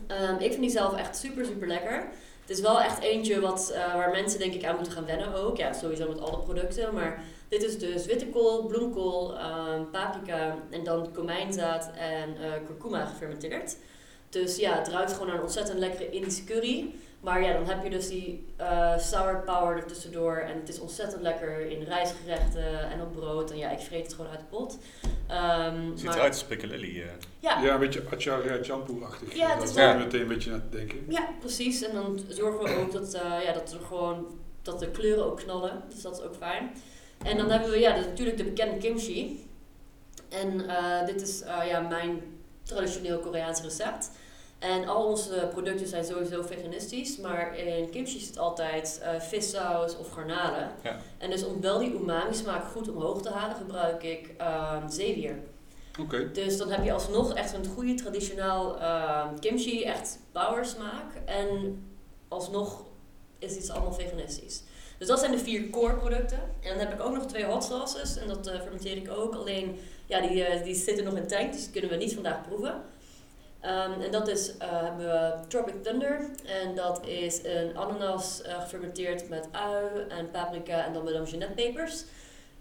Ehm, 0.06 0.34
ik 0.34 0.50
vind 0.50 0.60
die 0.60 0.70
zelf 0.70 0.96
echt 0.96 1.16
super, 1.16 1.44
super 1.44 1.66
lekker. 1.66 2.08
Het 2.46 2.56
is 2.56 2.60
wel 2.60 2.80
echt 2.80 3.00
eentje 3.00 3.40
wat, 3.40 3.70
eh, 3.74 3.94
waar 3.94 4.10
mensen 4.10 4.38
denk 4.38 4.54
ik 4.54 4.64
aan 4.64 4.74
moeten 4.74 4.92
gaan 4.92 5.06
wennen 5.06 5.34
ook. 5.34 5.56
Ja, 5.56 5.72
sowieso 5.72 6.08
met 6.08 6.20
alle 6.20 6.38
producten. 6.38 6.94
Maar 6.94 7.22
dit 7.48 7.62
is 7.62 7.78
dus 7.78 8.06
witte 8.06 8.26
kool, 8.26 8.66
bloemkool, 8.66 9.38
ehm, 9.38 9.82
paprika 9.90 10.58
en 10.70 10.84
dan 10.84 11.12
komijnzaad 11.12 11.90
en 11.96 12.36
eh 12.36 12.52
kurkuma 12.66 13.04
gefermenteerd. 13.04 13.76
Dus 14.28 14.56
ja, 14.56 14.78
het 14.78 14.88
ruikt 14.88 15.12
gewoon 15.12 15.26
naar 15.26 15.36
een 15.36 15.42
ontzettend 15.42 15.78
lekkere 15.78 16.10
Indische 16.10 16.44
curry. 16.44 16.94
Maar 17.24 17.42
ja, 17.42 17.52
dan 17.52 17.66
heb 17.68 17.82
je 17.84 17.90
dus 17.90 18.08
die 18.08 18.46
eh, 18.56 18.98
sour 18.98 19.42
power 19.44 19.76
er 19.76 19.86
tussendoor. 19.86 20.36
En 20.36 20.58
het 20.60 20.68
is 20.68 20.80
ontzettend 20.80 21.22
lekker 21.22 21.60
in 21.70 21.82
rijstgerechten 21.82 22.90
en 22.90 23.00
op 23.02 23.12
brood. 23.12 23.50
En 23.50 23.56
ja, 23.58 23.70
ik 23.70 23.78
vreet 23.80 24.02
het 24.06 24.14
gewoon 24.14 24.30
uit 24.30 24.38
de 24.38 24.44
pot. 24.44 24.78
Ehm, 25.28 25.96
Ziet 25.96 26.04
maar- 26.04 26.14
eruit 26.16 26.32
als 26.32 26.44
piccalilli. 26.44 27.00
eh. 27.02 27.08
Ja, 27.38 27.60
Ja, 27.62 27.72
een 27.74 27.80
beetje 27.80 28.02
achar 28.10 28.64
shampoo-achtig. 28.64 29.34
Ja, 29.36 29.48
het 29.50 29.58
dat 29.58 29.68
is 29.68 29.74
wel- 29.74 29.98
meteen 29.98 30.20
een 30.20 30.28
beetje 30.28 30.52
aan 30.52 30.62
te 30.70 30.76
denken. 30.76 31.04
Ja, 31.08 31.28
precies. 31.40 31.82
En 31.82 31.94
dan 31.94 32.20
zorgen 32.28 32.64
we 32.64 32.80
ook 32.80 32.92
dat, 32.92 33.14
eh, 33.14 33.44
ja, 33.44 33.52
dat 33.52 33.72
er 33.72 33.80
gewoon 33.86 34.26
dat 34.62 34.78
de 34.80 34.90
kleuren 34.90 35.24
ook 35.24 35.36
knallen. 35.36 35.82
Dus 35.88 36.02
dat 36.02 36.18
is 36.18 36.24
ook 36.24 36.34
fijn. 36.36 36.70
En 37.24 37.36
dan 37.36 37.50
hebben 37.50 37.70
we 37.70 37.78
ja, 37.78 37.94
dus 37.96 38.04
natuurlijk 38.06 38.36
de 38.36 38.44
bekende 38.44 38.76
kimchi. 38.76 39.48
En 40.28 40.68
eh, 40.68 41.06
dit 41.06 41.22
is 41.22 41.40
eh, 41.42 41.58
ja, 41.68 41.80
mijn 41.80 42.22
traditioneel 42.62 43.18
Koreaans 43.18 43.62
recept. 43.62 44.10
En 44.64 44.88
al 44.88 45.04
onze 45.04 45.48
producten 45.50 45.86
zijn 45.86 46.04
sowieso 46.04 46.42
veganistisch, 46.42 47.16
maar 47.18 47.58
in 47.58 47.90
kimchi 47.90 48.20
zit 48.20 48.38
altijd 48.38 49.00
eh, 49.02 49.20
vissaus 49.20 49.98
of 49.98 50.10
garnalen. 50.10 50.70
Ja. 50.82 50.96
En 51.18 51.30
dus 51.30 51.44
om 51.44 51.60
wel 51.60 51.78
die 51.78 51.94
umami 51.94 52.34
smaak 52.34 52.64
goed 52.64 52.88
omhoog 52.88 53.22
te 53.22 53.30
halen, 53.30 53.56
gebruik 53.56 54.02
ik 54.02 54.34
ehm 54.38 54.88
zeewier. 54.88 55.38
Oké. 56.00 56.30
Dus 56.32 56.56
dan 56.56 56.70
heb 56.70 56.84
je 56.84 56.92
alsnog 56.92 57.34
echt 57.34 57.52
een 57.52 57.66
goede 57.66 57.94
traditioneel 57.94 58.78
ehm, 58.78 59.38
kimchi, 59.38 59.82
echt 59.82 60.18
power 60.32 60.64
smaak. 60.64 61.14
En 61.24 61.82
alsnog 62.28 62.84
is 63.38 63.56
iets 63.56 63.70
allemaal 63.70 63.92
veganistisch. 63.92 64.62
Dus 64.98 65.08
dat 65.08 65.18
zijn 65.18 65.32
de 65.32 65.38
vier 65.38 65.70
core 65.70 65.94
producten. 65.94 66.40
En 66.60 66.68
dan 66.68 66.78
heb 66.78 66.92
ik 66.92 67.00
ook 67.00 67.14
nog 67.14 67.26
twee 67.26 67.44
hot 67.44 67.64
sauces. 67.64 68.16
En 68.16 68.28
dat 68.28 68.46
eh, 68.46 68.60
fermenteer 68.60 68.96
ik 68.96 69.10
ook. 69.10 69.34
Alleen, 69.34 69.78
ja, 70.06 70.20
die, 70.20 70.44
eh, 70.44 70.64
die 70.64 70.74
zitten 70.74 71.04
nog 71.04 71.16
in 71.16 71.26
tank. 71.26 71.52
Dus 71.52 71.62
die 71.62 71.72
kunnen 71.72 71.90
we 71.90 71.96
niet 71.96 72.14
vandaag 72.14 72.48
proeven. 72.48 72.82
Ehm, 73.64 74.00
en 74.00 74.10
dat 74.10 74.28
is, 74.28 74.56
eh, 74.56 74.68
hebben 74.70 75.06
we 75.06 75.32
Tropic 75.48 75.82
Thunder. 75.82 76.20
En 76.44 76.74
dat 76.74 77.06
is 77.06 77.44
een 77.44 77.76
ananas 77.76 78.42
eh, 78.42 78.60
gefermenteerd 78.60 79.28
met 79.28 79.48
ui 79.52 80.06
en 80.08 80.30
paprika 80.30 80.86
en 80.86 80.92
dan 80.92 81.04
met 81.04 81.30
jeanette-pepers. 81.30 82.04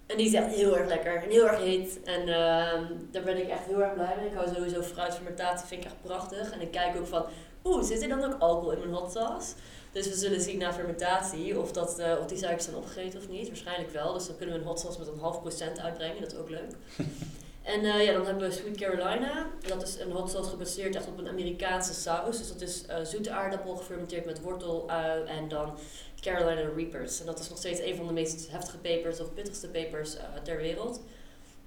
En 0.05 0.17
die 0.17 0.25
is 0.25 0.33
echt 0.33 0.55
heel 0.55 0.77
erg 0.77 0.87
lekker 0.87 1.23
en 1.23 1.29
heel 1.29 1.47
erg 1.47 1.59
heet. 1.59 2.03
En 2.03 2.21
ehm, 2.21 2.83
daar 3.11 3.23
ben 3.23 3.37
ik 3.37 3.49
echt 3.49 3.65
heel 3.65 3.81
erg 3.81 3.93
blij 3.93 4.15
mee. 4.17 4.25
Ik 4.27 4.35
hou 4.35 4.53
sowieso 4.55 4.81
fruitfermentatie, 4.81 5.67
vind 5.67 5.83
ik 5.83 5.87
echt 5.87 6.01
prachtig. 6.01 6.51
En 6.51 6.61
ik 6.61 6.71
kijk 6.71 6.97
ook 6.97 7.07
van, 7.07 7.25
oeh, 7.63 7.83
zit 7.83 8.01
er 8.01 8.09
dan 8.09 8.23
ook 8.23 8.41
alcohol 8.41 8.71
in 8.71 8.79
mijn 8.79 8.93
hot 8.93 9.11
sauce? 9.11 9.53
Dus 9.91 10.07
we 10.07 10.15
zullen 10.15 10.41
zien 10.41 10.57
na 10.57 10.73
fermentatie 10.73 11.59
of, 11.59 11.71
dat, 11.71 11.99
eh, 11.99 12.15
of 12.19 12.25
die 12.25 12.37
suikers 12.37 12.63
zijn 12.63 12.75
opgegeten 12.75 13.19
of 13.19 13.29
niet. 13.29 13.47
Waarschijnlijk 13.47 13.91
wel. 13.91 14.13
Dus 14.13 14.27
dan 14.27 14.37
kunnen 14.37 14.55
we 14.55 14.61
een 14.61 14.67
hot 14.67 14.79
sauce 14.79 14.99
met 14.99 15.07
een 15.07 15.19
half 15.19 15.41
procent 15.41 15.79
uitbrengen. 15.79 16.21
Dat 16.21 16.31
is 16.31 16.37
ook 16.37 16.49
leuk. 16.49 16.71
en 17.63 17.85
eh, 17.85 18.05
ja, 18.05 18.13
dan 18.13 18.25
hebben 18.25 18.49
we 18.49 18.55
Sweet 18.55 18.77
Carolina. 18.77 19.47
Dat 19.67 19.83
is 19.83 19.99
een 19.99 20.11
hot 20.11 20.29
sauce 20.29 20.49
gebaseerd 20.49 20.95
echt 20.95 21.07
op 21.07 21.17
een 21.17 21.27
Amerikaanse 21.27 21.93
saus. 21.93 22.37
Dus 22.37 22.47
dat 22.47 22.61
is 22.61 22.85
eh, 22.85 23.03
zoete 23.03 23.31
aardappel 23.31 23.75
gefermenteerd 23.75 24.25
met 24.25 24.41
wortel, 24.41 24.89
ui 24.89 25.23
en 25.23 25.47
dan 25.47 25.77
Carolina 26.21 26.69
Reapers. 26.75 27.19
En 27.19 27.25
dat 27.25 27.39
is 27.39 27.49
nog 27.49 27.57
steeds 27.57 27.79
een 27.79 27.95
van 27.95 28.07
de 28.07 28.13
meest 28.13 28.51
heftige 28.51 28.77
pepers 28.77 29.19
of 29.19 29.33
pittigste 29.33 29.67
pepers 29.67 30.17
eh, 30.17 30.23
ter 30.43 30.57
wereld. 30.57 31.01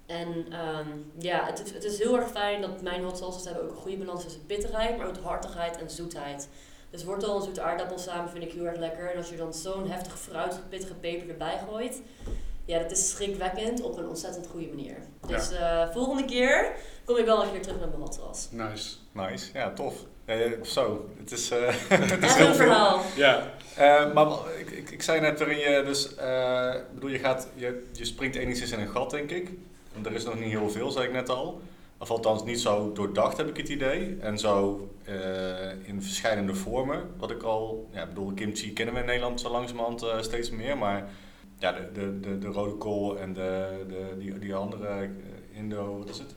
En 0.07 0.47
ehm, 0.50 0.88
ja, 1.19 1.47
het 1.47 1.62
is, 1.65 1.73
het 1.73 1.85
is 1.85 1.99
heel 1.99 2.17
erg 2.17 2.31
fijn 2.31 2.61
dat 2.61 2.83
mijn 2.83 3.03
hot 3.03 3.19
sauces 3.19 3.45
hebben 3.45 3.62
ook 3.62 3.71
een 3.71 3.76
goede 3.76 3.97
balans 3.97 4.23
tussen 4.23 4.47
bitterheid, 4.47 4.97
maar 4.97 5.07
ook 5.07 5.17
hartigheid 5.23 5.79
en 5.79 5.91
zoetheid. 5.91 6.49
Dus 6.91 7.05
wortel 7.05 7.37
en 7.37 7.43
zoete 7.43 7.61
aardappel 7.61 7.99
samen 7.99 8.31
vind 8.31 8.45
ik 8.45 8.53
heel 8.53 8.65
erg 8.65 8.79
lekker. 8.79 9.11
En 9.11 9.17
als 9.17 9.29
je 9.29 9.37
dan 9.37 9.55
zo'n 9.55 9.91
heftige 9.91 10.17
fruitige 10.17 10.62
pittige 10.62 10.95
peper 10.95 11.29
erbij 11.29 11.59
gooit, 11.69 12.00
ja, 12.66 12.78
dat 12.78 12.90
is 12.90 13.11
schrikwekkend 13.11 13.80
op 13.82 13.96
een 13.99 14.08
ontzettend 14.08 14.46
goede 14.46 14.66
manier. 14.66 14.96
Dus 15.26 15.50
eh, 15.52 15.88
volgende 15.92 16.25
keer 16.25 16.73
kom 17.04 17.16
ik 17.16 17.25
wel 17.25 17.42
een 17.42 17.50
keer 17.52 17.62
terug 17.62 17.80
met 17.80 17.99
mijn 17.99 18.12
sauce. 18.12 18.46
Nice. 18.50 18.94
Nice, 19.12 19.46
ja, 19.52 19.73
tof. 19.73 19.94
Eh, 20.25 20.37
zo, 20.62 21.08
het 21.18 21.32
is, 21.32 21.50
eh, 21.50 21.58
het 21.88 22.25
is 22.25 22.35
heel 22.35 22.46
een 22.46 22.54
veel. 22.54 22.64
verhaal. 22.66 23.00
Ja, 23.16 23.54
Eh, 23.76 24.12
maar 24.12 24.26
ik, 24.58 24.70
ik, 24.70 24.90
ik 24.90 25.02
zei 25.02 25.20
net 25.20 25.38
waarin 25.38 25.58
je 25.58 25.82
dus, 25.85 26.14
eh, 26.14 26.75
bedoel, 26.94 27.11
je, 27.11 27.18
gaat, 27.18 27.49
je, 27.54 27.87
je 27.92 28.04
springt 28.04 28.37
enigszins 28.37 28.70
in 28.73 28.80
een 28.80 28.88
gat, 28.88 29.11
denk 29.11 29.30
ik. 29.30 29.50
Want 29.92 30.06
er 30.06 30.12
is 30.12 30.25
nog 30.25 30.35
niet 30.35 30.49
heel 30.50 30.70
veel, 30.70 30.90
zei 30.90 31.06
ik 31.06 31.12
net 31.12 31.28
al. 31.28 31.61
Of 31.99 32.11
althans 32.11 32.44
niet 32.44 32.61
zo 32.61 32.92
doordacht, 32.92 33.37
heb 33.37 33.49
ik 33.49 33.56
het 33.56 33.68
idee. 33.68 34.16
En 34.20 34.38
zo 34.38 34.88
eh, 35.04 35.14
in 35.82 36.02
verschillende 36.02 36.54
vormen. 36.54 37.02
Wat 37.16 37.30
ik 37.30 37.42
al, 37.42 37.88
ja, 37.92 38.02
ik 38.02 38.08
bedoel, 38.08 38.32
kimchi 38.32 38.73
kennen 38.73 38.94
we 38.94 39.00
in 39.00 39.06
Nederland 39.06 39.40
zo 39.40 39.50
langzamerhand 39.50 40.06
steeds 40.20 40.50
meer. 40.50 40.78
Maar 40.78 41.08
ja, 41.58 41.72
de, 41.72 41.92
de, 41.92 42.20
de, 42.20 42.38
de 42.38 42.46
rode 42.46 42.75
kool 42.75 43.18
en 43.18 43.32
de, 43.32 43.84
de, 43.88 44.14
die, 44.18 44.38
die 44.38 44.54
andere 44.54 44.88
eh, 44.88 45.08
Indo, 45.58 45.98
wat 45.98 46.08
is 46.08 46.18
het? 46.18 46.34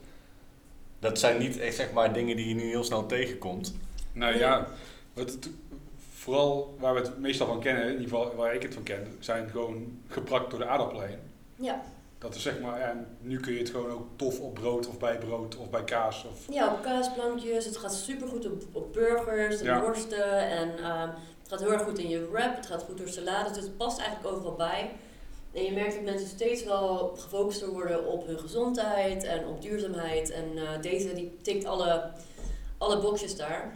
Dat 1.00 1.20
zijn 1.20 1.40
niet 1.40 1.58
echt 1.60 1.76
zeg 1.76 1.92
maar 1.92 2.14
dingen 2.14 2.36
die 2.36 2.48
je 2.48 2.56
nu 2.56 2.62
heel 2.70 2.84
snel 2.84 3.06
tegenkomt. 3.06 3.76
nou 4.14 4.38
ja, 4.38 4.68
wat 5.14 5.32
het, 5.32 5.50
vooral 6.14 6.76
waar 6.80 6.94
we 6.94 7.00
het 7.00 7.20
meestal 7.20 7.48
van 7.48 7.60
kennen, 7.60 7.84
in 7.84 7.92
ieder 7.92 8.08
geval 8.08 8.36
waar 8.36 8.54
ik 8.56 8.62
het 8.62 8.74
van 8.74 8.84
ken, 8.84 9.16
zijn 9.20 9.50
gewoon 9.50 10.00
gebrakt 10.08 10.50
door 10.50 10.60
de 10.60 10.66
aardappelen 10.66 11.08
heen. 11.08 11.20
Ja. 11.56 11.82
Dat 12.18 12.36
is 12.36 12.42
zeg 12.42 12.60
maar, 12.60 12.80
ja, 12.80 13.06
nu 13.22 13.40
kun 13.40 13.54
je 13.54 13.60
het 13.60 13.70
gewoon 13.70 13.92
ook 13.92 14.08
tof 14.16 14.40
op 14.40 14.54
brood 14.54 14.88
of 14.88 14.98
bij 15.00 15.18
brood 15.18 15.58
of 15.58 15.70
bij 15.70 15.84
kaas. 15.84 16.26
Of, 16.32 16.54
Ja, 16.54 16.74
op 16.74 16.82
kaasplankjes. 16.82 17.66
Het 17.66 17.78
gaat 17.78 17.94
supergoed 17.94 18.46
op, 18.46 18.64
op 18.72 18.94
burgers 18.94 19.60
en 19.60 19.66
Ja. 19.66 19.82
worsten. 19.82 20.50
En 20.50 20.78
ehm, 20.78 21.08
het 21.40 21.48
gaat 21.50 21.60
heel 21.60 21.72
erg 21.72 21.82
goed 21.82 21.98
in 22.00 22.10
je 22.10 22.30
wrap. 22.32 22.56
Het 22.56 22.66
gaat 22.66 22.84
goed 22.84 22.98
door 22.98 23.08
salades. 23.08 23.54
Dus 23.54 23.64
het 23.64 23.78
past 23.78 24.00
eigenlijk 24.00 24.36
overal 24.36 24.56
bij. 24.56 24.92
En 25.60 25.66
je 25.66 25.72
merkt 25.72 25.94
dat 25.94 26.04
mensen 26.04 26.28
steeds 26.28 26.64
wel 26.64 27.16
gefocuster 27.18 27.70
worden 27.70 28.08
op 28.08 28.26
hun 28.26 28.40
gezondheid 28.40 29.24
en 29.24 29.48
op 29.48 29.62
duurzaamheid. 29.62 30.32
En 30.32 30.58
eh, 30.58 30.82
deze 30.82 31.14
die 31.14 31.38
tikt 31.42 31.66
alle, 31.66 32.12
alle 32.78 33.02
boxjes 33.02 33.36
daar. 33.36 33.74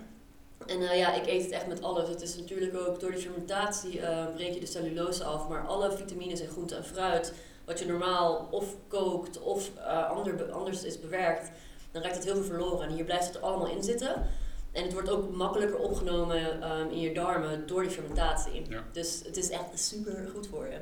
En 0.65 0.89
eh, 0.89 0.97
ja, 0.97 1.13
ik 1.13 1.27
eet 1.27 1.43
het 1.43 1.51
echt 1.51 1.67
met 1.67 1.81
alles. 1.81 2.09
Het 2.09 2.21
is 2.21 2.35
natuurlijk 2.35 2.77
ook 2.77 2.99
door 2.99 3.11
die 3.11 3.21
fermentatie 3.21 4.01
eh, 4.01 4.25
breek 4.33 4.53
je 4.53 4.59
de 4.59 4.65
cellulose 4.65 5.23
af. 5.23 5.49
Maar 5.49 5.65
alle 5.65 5.91
vitamines 5.91 6.41
en 6.41 6.47
groenten 6.47 6.77
en 6.77 6.85
fruit, 6.85 7.33
wat 7.65 7.79
je 7.79 7.85
normaal 7.85 8.47
of 8.51 8.75
kookt 8.87 9.39
of 9.39 9.71
ander, 10.09 10.51
anders 10.51 10.83
is 10.83 10.99
bewerkt, 10.99 11.51
dan 11.91 12.01
raakt 12.01 12.15
het 12.15 12.23
heel 12.23 12.35
veel 12.35 12.43
verloren. 12.43 12.87
En 12.87 12.93
hier 12.93 13.05
blijft 13.05 13.25
het 13.25 13.35
er 13.35 13.41
allemaal 13.41 13.67
in 13.67 13.83
zitten. 13.83 14.29
En 14.71 14.83
het 14.83 14.93
wordt 14.93 15.09
ook 15.09 15.35
makkelijker 15.35 15.79
opgenomen 15.79 16.61
ehm, 16.61 16.89
in 16.89 16.99
je 16.99 17.13
darmen 17.13 17.67
door 17.67 17.81
die 17.81 17.91
fermentatie. 17.91 18.65
Ja. 18.69 18.83
Dus 18.91 19.21
het 19.25 19.37
is 19.37 19.49
echt 19.49 19.79
super 19.79 20.29
goed 20.33 20.47
voor 20.47 20.67
je. 20.67 20.77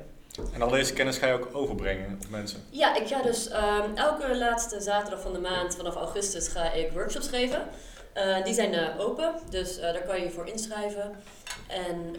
En 0.52 0.62
al 0.62 0.68
deze 0.68 0.92
kennis 0.92 1.18
ga 1.18 1.26
je 1.26 1.32
ook 1.32 1.48
overbrengen 1.52 2.18
op 2.22 2.30
mensen. 2.30 2.62
Ja, 2.70 2.96
ik 2.96 3.06
ga 3.06 3.22
dus 3.22 3.48
ehm, 3.48 3.94
elke 3.94 4.36
laatste 4.36 4.80
zaterdag 4.80 5.20
van 5.20 5.32
de 5.32 5.38
maand 5.38 5.76
vanaf 5.76 5.94
augustus 5.94 6.48
ga 6.48 6.72
ik 6.72 6.92
workshops 6.92 7.28
geven. 7.28 7.68
Eh, 8.12 8.44
die 8.44 8.54
zijn 8.54 8.74
eh, 8.74 9.00
open, 9.00 9.34
dus 9.50 9.78
eh, 9.78 9.92
daar 9.92 10.02
kan 10.02 10.18
je 10.18 10.24
je 10.24 10.30
voor 10.30 10.46
inschrijven. 10.46 11.14
En 11.68 12.14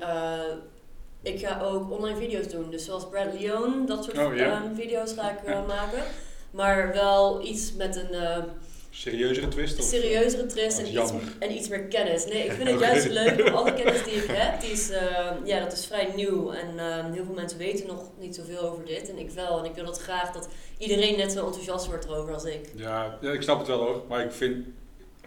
ik 1.22 1.40
ga 1.40 1.62
ook 1.62 1.92
online 1.92 2.18
video's 2.18 2.48
doen, 2.48 2.70
dus 2.70 2.86
zoals 2.86 3.10
Brad 3.10 3.40
Leon, 3.40 3.86
dat 3.86 4.04
soort 4.04 4.18
Oh, 4.18 4.40
ehm, 4.40 4.76
video's 4.76 5.14
ga 5.14 5.32
ik 5.32 5.68
maken. 5.68 6.04
Maar 6.52 6.94
wel 6.94 7.46
iets 7.46 7.74
met 7.74 7.96
een 7.96 8.16
serieuzere 8.94 9.48
twist? 9.48 9.80
Of, 9.80 9.86
serieuzere 9.86 10.46
twist 10.46 10.78
Dat 10.78 10.80
en 10.80 10.86
iets, 10.86 10.94
jammer. 10.94 11.22
en 11.40 11.52
iets 11.52 11.68
meer 11.68 11.84
kennis. 11.84 12.26
Nee, 12.26 12.46
ik 12.46 12.52
vind 12.52 12.70
het 12.70 12.80
juist 12.90 13.10
leuk 13.10 13.48
om 13.48 13.54
alle 13.54 13.74
kennis 13.74 14.04
die 14.04 14.14
ik 14.14 14.30
heb, 14.32 14.62
die 14.62 14.72
is, 14.72 14.90
eh, 14.90 15.32
ja, 15.46 15.60
dat 15.60 15.74
is 15.74 15.86
vrij 15.86 16.12
nieuw. 16.16 16.52
En 16.52 16.80
eh, 16.80 17.14
heel 17.14 17.26
veel 17.26 17.34
mensen 17.34 17.58
weten 17.58 17.88
nog 17.88 18.10
niet 18.20 18.36
zoveel 18.36 18.60
over 18.60 18.86
dit 18.86 19.10
en 19.10 19.18
ik 19.18 19.30
wel. 19.30 19.60
En 19.60 19.66
ik 19.66 19.76
wil 19.76 19.86
dat 19.86 20.00
graag 20.00 20.32
dat 20.32 20.50
iedereen 20.78 21.18
net 21.18 21.32
zo 21.32 21.46
enthousiast 21.46 21.86
wordt 21.86 22.06
erover 22.06 22.34
als 22.34 22.46
ik. 22.46 22.70
Ja, 22.76 23.18
ja, 23.22 23.32
ik 23.32 23.42
snap 23.42 23.58
het 23.58 23.68
wel 23.68 23.80
hoor. 23.80 24.04
Maar 24.08 24.26
ik 24.26 24.32
vind, 24.32 24.68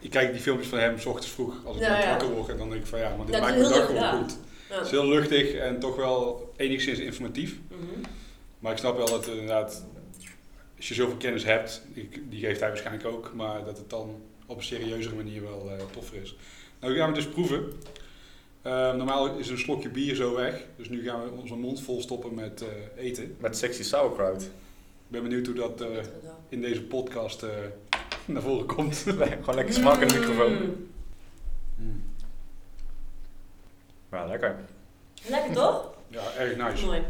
ik 0.01 0.11
kijk 0.11 0.33
die 0.33 0.41
filmpjes 0.41 0.69
van 0.69 0.79
hem 0.79 0.99
s 0.99 1.07
ochtends 1.07 1.31
vroeg 1.31 1.55
als 1.65 1.77
ik 1.77 1.83
dan 1.83 1.91
ja. 1.91 2.11
wakker 2.11 2.31
word. 2.31 2.49
En 2.49 2.59
dan 2.59 2.71
denk 2.71 2.83
ik 2.83 2.89
van 2.89 2.99
ja, 2.99 3.17
maar 3.17 3.27
dit 3.27 3.41
maakt 3.41 3.59
mijn 3.59 3.71
dag 3.71 3.93
ja. 3.93 4.13
goed. 4.13 4.37
Ja. 4.69 4.77
Het 4.77 4.85
is 4.85 4.91
heel 4.91 5.09
luchtig 5.09 5.55
en 5.55 5.79
toch 5.81 5.97
wel 5.97 6.53
enigszins 6.57 6.99
informatief. 6.99 7.57
Mhm. 7.69 8.07
Maar 8.59 8.73
ik 8.73 8.79
snap 8.79 8.97
wel 8.97 9.07
dat 9.07 9.25
het 9.25 9.35
inderdaad, 9.35 9.85
als 10.77 10.89
je 10.89 10.95
zoveel 10.95 11.17
kennis 11.17 11.45
hebt, 11.45 11.83
ik- 11.93 12.31
die 12.31 12.41
geeft 12.41 12.61
hij 12.61 12.69
waarschijnlijk 12.69 13.07
ook, 13.07 13.33
maar 13.35 13.65
dat 13.65 13.79
het 13.79 13.91
dan 13.91 14.23
op 14.47 14.57
een 14.57 14.63
serieuzere 14.65 15.15
manier 15.15 15.43
wel 15.43 15.71
eh, 15.71 15.85
toffer 15.93 16.23
is. 16.23 16.37
Nou, 16.81 16.93
we 16.93 16.99
gaan 16.99 17.07
het 17.07 17.17
dus 17.17 17.29
proeven. 17.29 17.73
Eh, 18.63 18.95
normaal 18.95 19.37
is 19.37 19.49
een 19.49 19.59
slokje 19.59 19.89
bier 19.89 20.15
zo 20.15 20.35
weg, 20.35 20.65
dus 20.77 20.89
nu 20.89 21.03
gaan 21.05 21.23
we 21.25 21.31
onze 21.31 21.55
mond 21.55 21.81
vol 21.83 22.01
stoppen 22.01 22.35
met 22.35 22.63
eh, 22.63 23.05
eten. 23.05 23.25
Ik 23.25 23.31
Met 23.41 23.57
sexy 23.57 23.83
sauerkraut. 23.83 24.51
ben 25.09 25.23
benieuwd 25.23 25.47
hoe 25.47 25.55
dat 25.55 25.81
eh, 25.81 25.89
in 26.49 26.61
deze 26.61 26.83
podcast 26.83 27.43
eh, 27.43 27.51
naar 28.27 28.43
voren 28.43 28.67
komt. 28.67 28.97
Gewoon 29.41 29.55
lekker 29.55 29.75
smak 29.75 30.01
in 30.01 30.09
de 30.09 30.15
microfoon. 30.19 30.53
Mm. 31.77 32.03
Ja, 34.13 34.27
lekker. 34.27 34.57
Lekker 35.29 35.53
toch? 35.53 35.95
Ja, 36.09 36.33
erg 36.39 36.57
nice. 36.57 36.85
Mooi. 36.85 37.03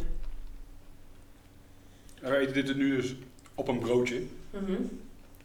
En 2.20 2.30
we 2.30 2.36
eten 2.36 2.54
dit 2.66 2.76
nu 2.76 2.96
dus 2.96 3.14
op 3.56 3.68
een 3.68 3.78
broodje, 3.78 4.22
Mhm. 4.50 4.72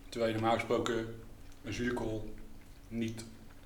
terwijl 0.09 0.31
je 0.33 0.37
normaal 0.39 0.57
gesproken 0.57 1.15
een 1.63 1.73
zuurkool 1.73 2.29
niet 2.87 3.23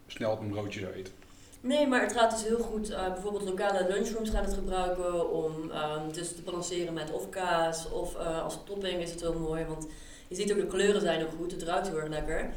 snel 0.08 0.32
op 0.32 0.40
een 0.40 0.50
broodje 0.50 0.80
zou 0.80 0.94
eten. 0.94 1.14
Nee, 1.62 1.88
maar 1.88 2.02
het 2.02 2.14
gaat 2.14 2.32
dus 2.32 2.44
heel 2.44 2.58
goed. 2.60 2.90
eh, 2.90 3.14
bijvoorbeeld 3.14 3.44
lokale 3.44 3.88
lunchrooms 3.90 4.30
gaan 4.30 4.44
het 4.44 4.54
gebruiken 4.54 5.32
om 5.34 5.72
ehm, 5.72 6.12
dus 6.12 6.28
te 6.36 6.42
balanceren 6.42 6.94
met 6.94 7.12
of 7.12 7.30
kaas 7.30 7.90
of 7.90 8.16
eh, 8.16 8.44
als 8.44 8.58
topping 8.66 9.02
is 9.02 9.12
het 9.12 9.22
heel 9.22 9.40
mooi. 9.40 9.66
Want 9.66 9.88
je 10.28 10.36
ziet 10.36 10.52
ook 10.52 10.58
de 10.60 10.66
kleuren 10.68 11.02
zijn 11.02 11.24
ook 11.24 11.32
goed, 11.38 11.52
het 11.52 11.64
ruikt 11.64 11.88
heel 11.88 11.98
erg 12.00 12.10
lekker. 12.10 12.50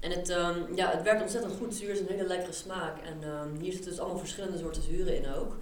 En 0.00 0.10
het, 0.10 0.28
ehm, 0.28 0.74
ja, 0.74 0.90
het 0.90 1.02
werkt 1.02 1.22
ontzettend 1.22 1.54
goed. 1.58 1.74
Zuur 1.74 1.90
is 1.90 2.00
een 2.00 2.06
hele 2.08 2.26
lekkere 2.26 2.52
smaak. 2.52 2.96
En 3.02 3.16
ehm, 3.30 3.60
hier 3.60 3.72
zitten 3.72 3.90
dus 3.90 4.00
allemaal 4.00 4.18
verschillende 4.18 4.58
soorten 4.58 4.82
zuren 4.82 5.16
in 5.16 5.34
ook. 5.34 5.56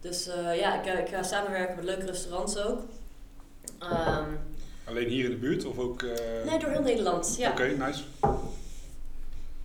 Dus 0.00 0.26
eh, 0.26 0.56
ja, 0.58 0.82
ik, 0.82 0.98
ik 0.98 1.08
ga 1.08 1.22
samenwerken 1.22 1.76
met 1.76 1.84
leuke 1.84 2.06
restaurants 2.06 2.56
ook. 2.58 2.80
Alleen 4.88 5.08
hier 5.08 5.24
in 5.24 5.30
de 5.30 5.36
buurt 5.36 5.64
of 5.64 5.78
ook... 5.78 6.02
eh, 6.02 6.50
nee, 6.50 6.58
door 6.58 6.70
heel 6.70 6.82
Nederland. 6.82 7.34
Ja. 7.38 7.50
Oké, 7.50 7.66
nice. 7.66 8.02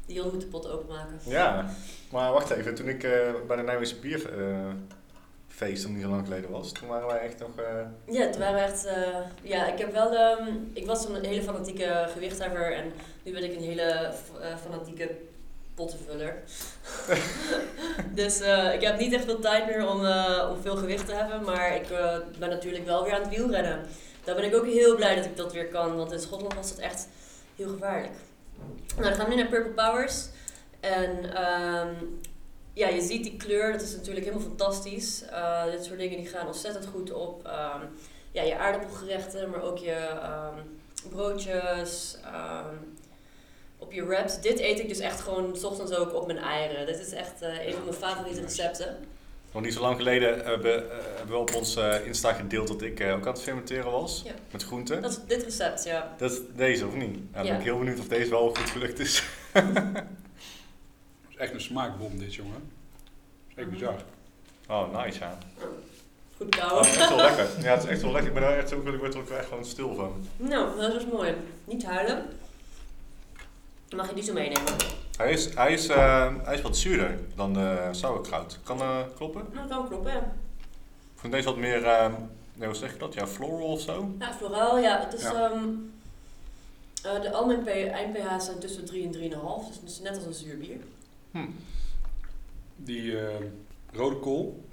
Dion 0.06 0.30
moet 0.32 0.42
de 0.42 0.48
pot 0.48 0.70
openmaken. 0.70 1.20
Ja, 1.26 1.66
maar 2.12 2.32
wacht 2.32 2.50
even. 2.50 2.76
Toen 2.76 2.88
ik 2.88 3.04
eh, 3.04 3.12
bij 3.48 3.56
de 3.58 3.64
Nijmeegse 3.64 3.96
bierfeest, 3.96 5.84
nog 5.86 5.92
niet 5.94 6.02
zo 6.04 6.10
lang 6.10 6.26
geleden 6.26 6.50
was, 6.52 6.72
toen 6.72 6.88
waren 6.88 7.08
wij 7.08 7.20
echt 7.20 7.40
nog... 7.40 7.50
eh, 7.58 8.14
Ja, 8.16 8.22
het 8.26 8.38
waren 8.38 8.64
echt. 8.64 8.86
eh, 8.86 8.96
ja, 9.42 9.68
ik 9.74 9.78
heb 9.80 9.92
wel. 9.94 10.16
ehm, 10.16 10.48
ik 10.74 10.86
was 10.86 11.06
een 11.06 11.26
hele 11.26 11.42
fanatieke 11.44 12.08
gewichthebber 12.14 12.74
en 12.74 12.92
nu 13.24 13.32
ben 13.32 13.44
ik 13.44 13.56
een 13.56 13.64
hele 13.64 13.82
eh, 13.82 14.56
fanatieke 14.64 15.10
pottenvuller. 15.76 16.36
dus 18.22 18.40
eh, 18.40 18.74
ik 18.74 18.82
heb 18.82 19.00
niet 19.00 19.14
echt 19.14 19.26
veel 19.26 19.40
tijd 19.40 19.66
meer 19.66 19.90
om, 19.90 20.06
eh, 20.06 20.50
om 20.56 20.62
veel 20.62 20.76
gewicht 20.76 21.06
te 21.06 21.14
hebben, 21.14 21.44
maar 21.44 21.76
ik 21.76 21.90
eh, 21.90 22.16
ben 22.40 22.50
natuurlijk 22.50 22.86
wel 22.86 23.04
weer 23.04 23.14
aan 23.14 23.22
het 23.22 23.30
wielrennen. 23.36 23.80
Daar 24.24 24.36
ben 24.36 24.44
ik 24.44 24.56
ook 24.56 24.66
heel 24.66 24.96
blij 24.96 25.16
dat 25.16 25.26
ik 25.26 25.38
dat 25.38 25.54
weer 25.54 25.68
kan, 25.68 25.96
want 25.96 26.12
in 26.12 26.20
Schotland 26.20 26.54
was 26.54 26.70
het 26.70 26.80
echt 26.80 27.08
heel 27.56 27.70
gevaarlijk. 27.70 28.14
Nou, 28.96 29.08
dan 29.08 29.14
gaan 29.14 29.30
we 29.30 29.36
nu 29.36 29.42
naar 29.42 29.52
Purple 29.52 29.72
Powers. 29.72 30.26
En 30.80 31.36
ehm, 31.36 31.94
ja, 32.74 32.88
je 32.88 33.02
ziet 33.02 33.24
die 33.24 33.38
kleur, 33.38 33.72
dat 33.72 33.82
is 33.82 33.96
natuurlijk 33.96 34.26
helemaal 34.26 34.48
fantastisch. 34.48 35.24
Eh, 35.26 35.66
dit 35.72 35.86
soort 35.86 36.00
dingen 36.00 36.18
die 36.18 36.28
gaan 36.28 36.48
ontzettend 36.48 36.86
goed 36.86 37.12
op 37.12 37.46
ehm, 37.46 37.82
ja, 38.32 38.42
je 38.42 38.58
aardappelgerechten, 38.58 39.50
maar 39.50 39.62
ook 39.62 39.78
je 39.78 39.92
ehm, 39.94 40.60
broodjes, 41.10 42.18
op 43.82 43.92
je 43.92 44.06
wraps. 44.06 44.42
Dit 44.42 44.60
eet 44.60 44.80
ik 44.80 44.88
dus 44.88 45.00
echt 45.00 45.22
gewoon 45.22 45.56
's 45.56 45.64
ochtends 45.64 45.94
ook 45.94 46.14
op 46.14 46.28
mijn 46.28 46.40
eieren. 46.40 46.86
Dit 46.86 47.00
is 47.00 47.12
echt 47.12 47.42
eh, 47.42 47.66
een 47.66 47.74
van 47.74 47.84
mijn 47.84 47.96
favoriete 47.96 48.42
recepten. 48.42 48.98
Nog 49.52 49.64
niet 49.64 49.74
zo 49.74 49.82
lang 49.82 49.96
geleden 49.96 50.44
hebben, 50.44 50.92
eh, 50.92 50.98
hebben 51.16 51.36
we 51.36 51.42
op 51.42 51.56
ons 51.56 51.76
eh, 51.76 52.06
Insta 52.06 52.34
gedeeld 52.34 52.68
dat 52.68 52.82
ik 52.82 53.00
eh, 53.00 53.14
ook 53.14 53.26
aan 53.26 53.34
het 53.34 53.42
fermenteren 53.42 53.92
was. 53.92 54.22
Ja. 54.26 54.32
Met 54.52 54.64
groenten. 54.64 55.02
Dat 55.02 55.12
is 55.12 55.20
dit 55.28 55.44
recept, 55.44 55.84
ja. 55.84 56.16
Dat 56.18 56.32
is 56.32 56.40
deze 56.56 56.88
of 56.88 56.96
niet? 56.96 57.16
Ja, 57.16 57.38
dan 57.38 57.44
ben 57.48 57.56
ik 57.58 57.64
heel 57.64 57.78
benieuwd 57.78 58.00
of 58.00 58.08
deze 58.08 58.30
wel 58.30 58.48
goed 58.48 58.70
gelukt 58.70 59.00
is. 59.00 59.24
Het 59.54 61.30
is 61.30 61.36
echt 61.38 61.54
een 61.54 61.62
smaakbom 61.62 62.18
dit, 62.18 62.36
jongen. 62.36 62.54
Dat 62.54 62.64
is 63.48 63.56
echt 63.56 63.70
bizar. 63.70 63.96
Oh, 64.68 65.04
nice, 65.04 65.20
ja. 65.20 65.38
Goed 66.38 66.56
Oh, 66.56 66.62
kouwen. 66.62 66.86
echt 66.86 67.10
wel 67.10 67.18
lekker. 67.30 67.48
Ja, 67.62 67.74
het 67.74 67.84
is 67.84 67.90
echt 67.90 68.02
wel 68.02 68.12
lekker. 68.12 68.28
Ik 68.30 68.34
ben 68.40 68.44
daar 68.44 68.58
echt 68.58 68.74
ook, 68.74 68.88
ik 68.88 69.00
word 69.00 69.14
er 69.14 69.20
ook 69.20 69.30
echt 69.30 69.48
gewoon 69.48 69.66
stil 69.66 69.96
van. 69.96 70.28
Nou, 70.38 70.80
dat 70.82 70.94
is 70.94 71.06
mooi. 71.06 71.34
Niet 71.66 71.86
huilen. 71.86 72.26
Dan 73.88 74.00
mag 74.00 74.10
je 74.10 74.16
die 74.16 74.24
zo 74.24 74.34
meenemen. 74.34 74.74
Hij 75.22 75.32
is, 75.32 75.54
hij 75.54 75.74
is, 75.74 75.88
eh, 75.88 76.34
hij 76.44 76.54
is 76.54 76.62
wat 76.62 76.78
zuurder 76.78 77.20
dan 77.36 77.54
de 77.54 77.88
sauerkraut. 77.92 78.60
Kan 78.64 78.78
dat 78.78 79.14
kloppen? 79.16 79.46
Nou, 79.54 79.68
dat 79.68 79.78
kan 79.78 79.88
kloppen, 79.88 80.12
ja. 80.12 80.20
Ik 81.14 81.20
vind 81.20 81.34
deze 81.34 81.46
wat 81.48 81.58
meer, 81.58 81.84
eh, 81.84 82.14
nee, 82.54 82.68
hoe 82.68 82.78
zeg 82.78 82.92
je 82.94 82.98
dat? 83.00 83.14
Ja, 83.14 83.28
floral 83.28 83.68
of 83.68 83.82
zo? 83.82 84.12
Ja, 84.20 84.34
floraal, 84.34 84.78
ja. 84.80 85.00
Het 85.04 85.14
is, 85.14 85.22
Ja. 85.22 85.50
ehm, 85.52 85.64
eh, 87.04 87.22
de 87.22 87.58
P- 87.64 87.68
eind-pH 87.92 88.40
zijn 88.40 88.60
tussen 88.60 88.86
3 88.86 89.06
en 89.06 89.12
3,5. 89.12 89.68
Dus 89.68 89.76
het 89.80 89.90
is 89.90 90.00
net 90.00 90.16
als 90.16 90.26
een 90.26 90.34
zuur 90.34 90.58
bier. 90.58 90.78
Die 92.76 93.20
eh, 93.20 93.36
rode 93.94 94.16
kool, 94.20 94.64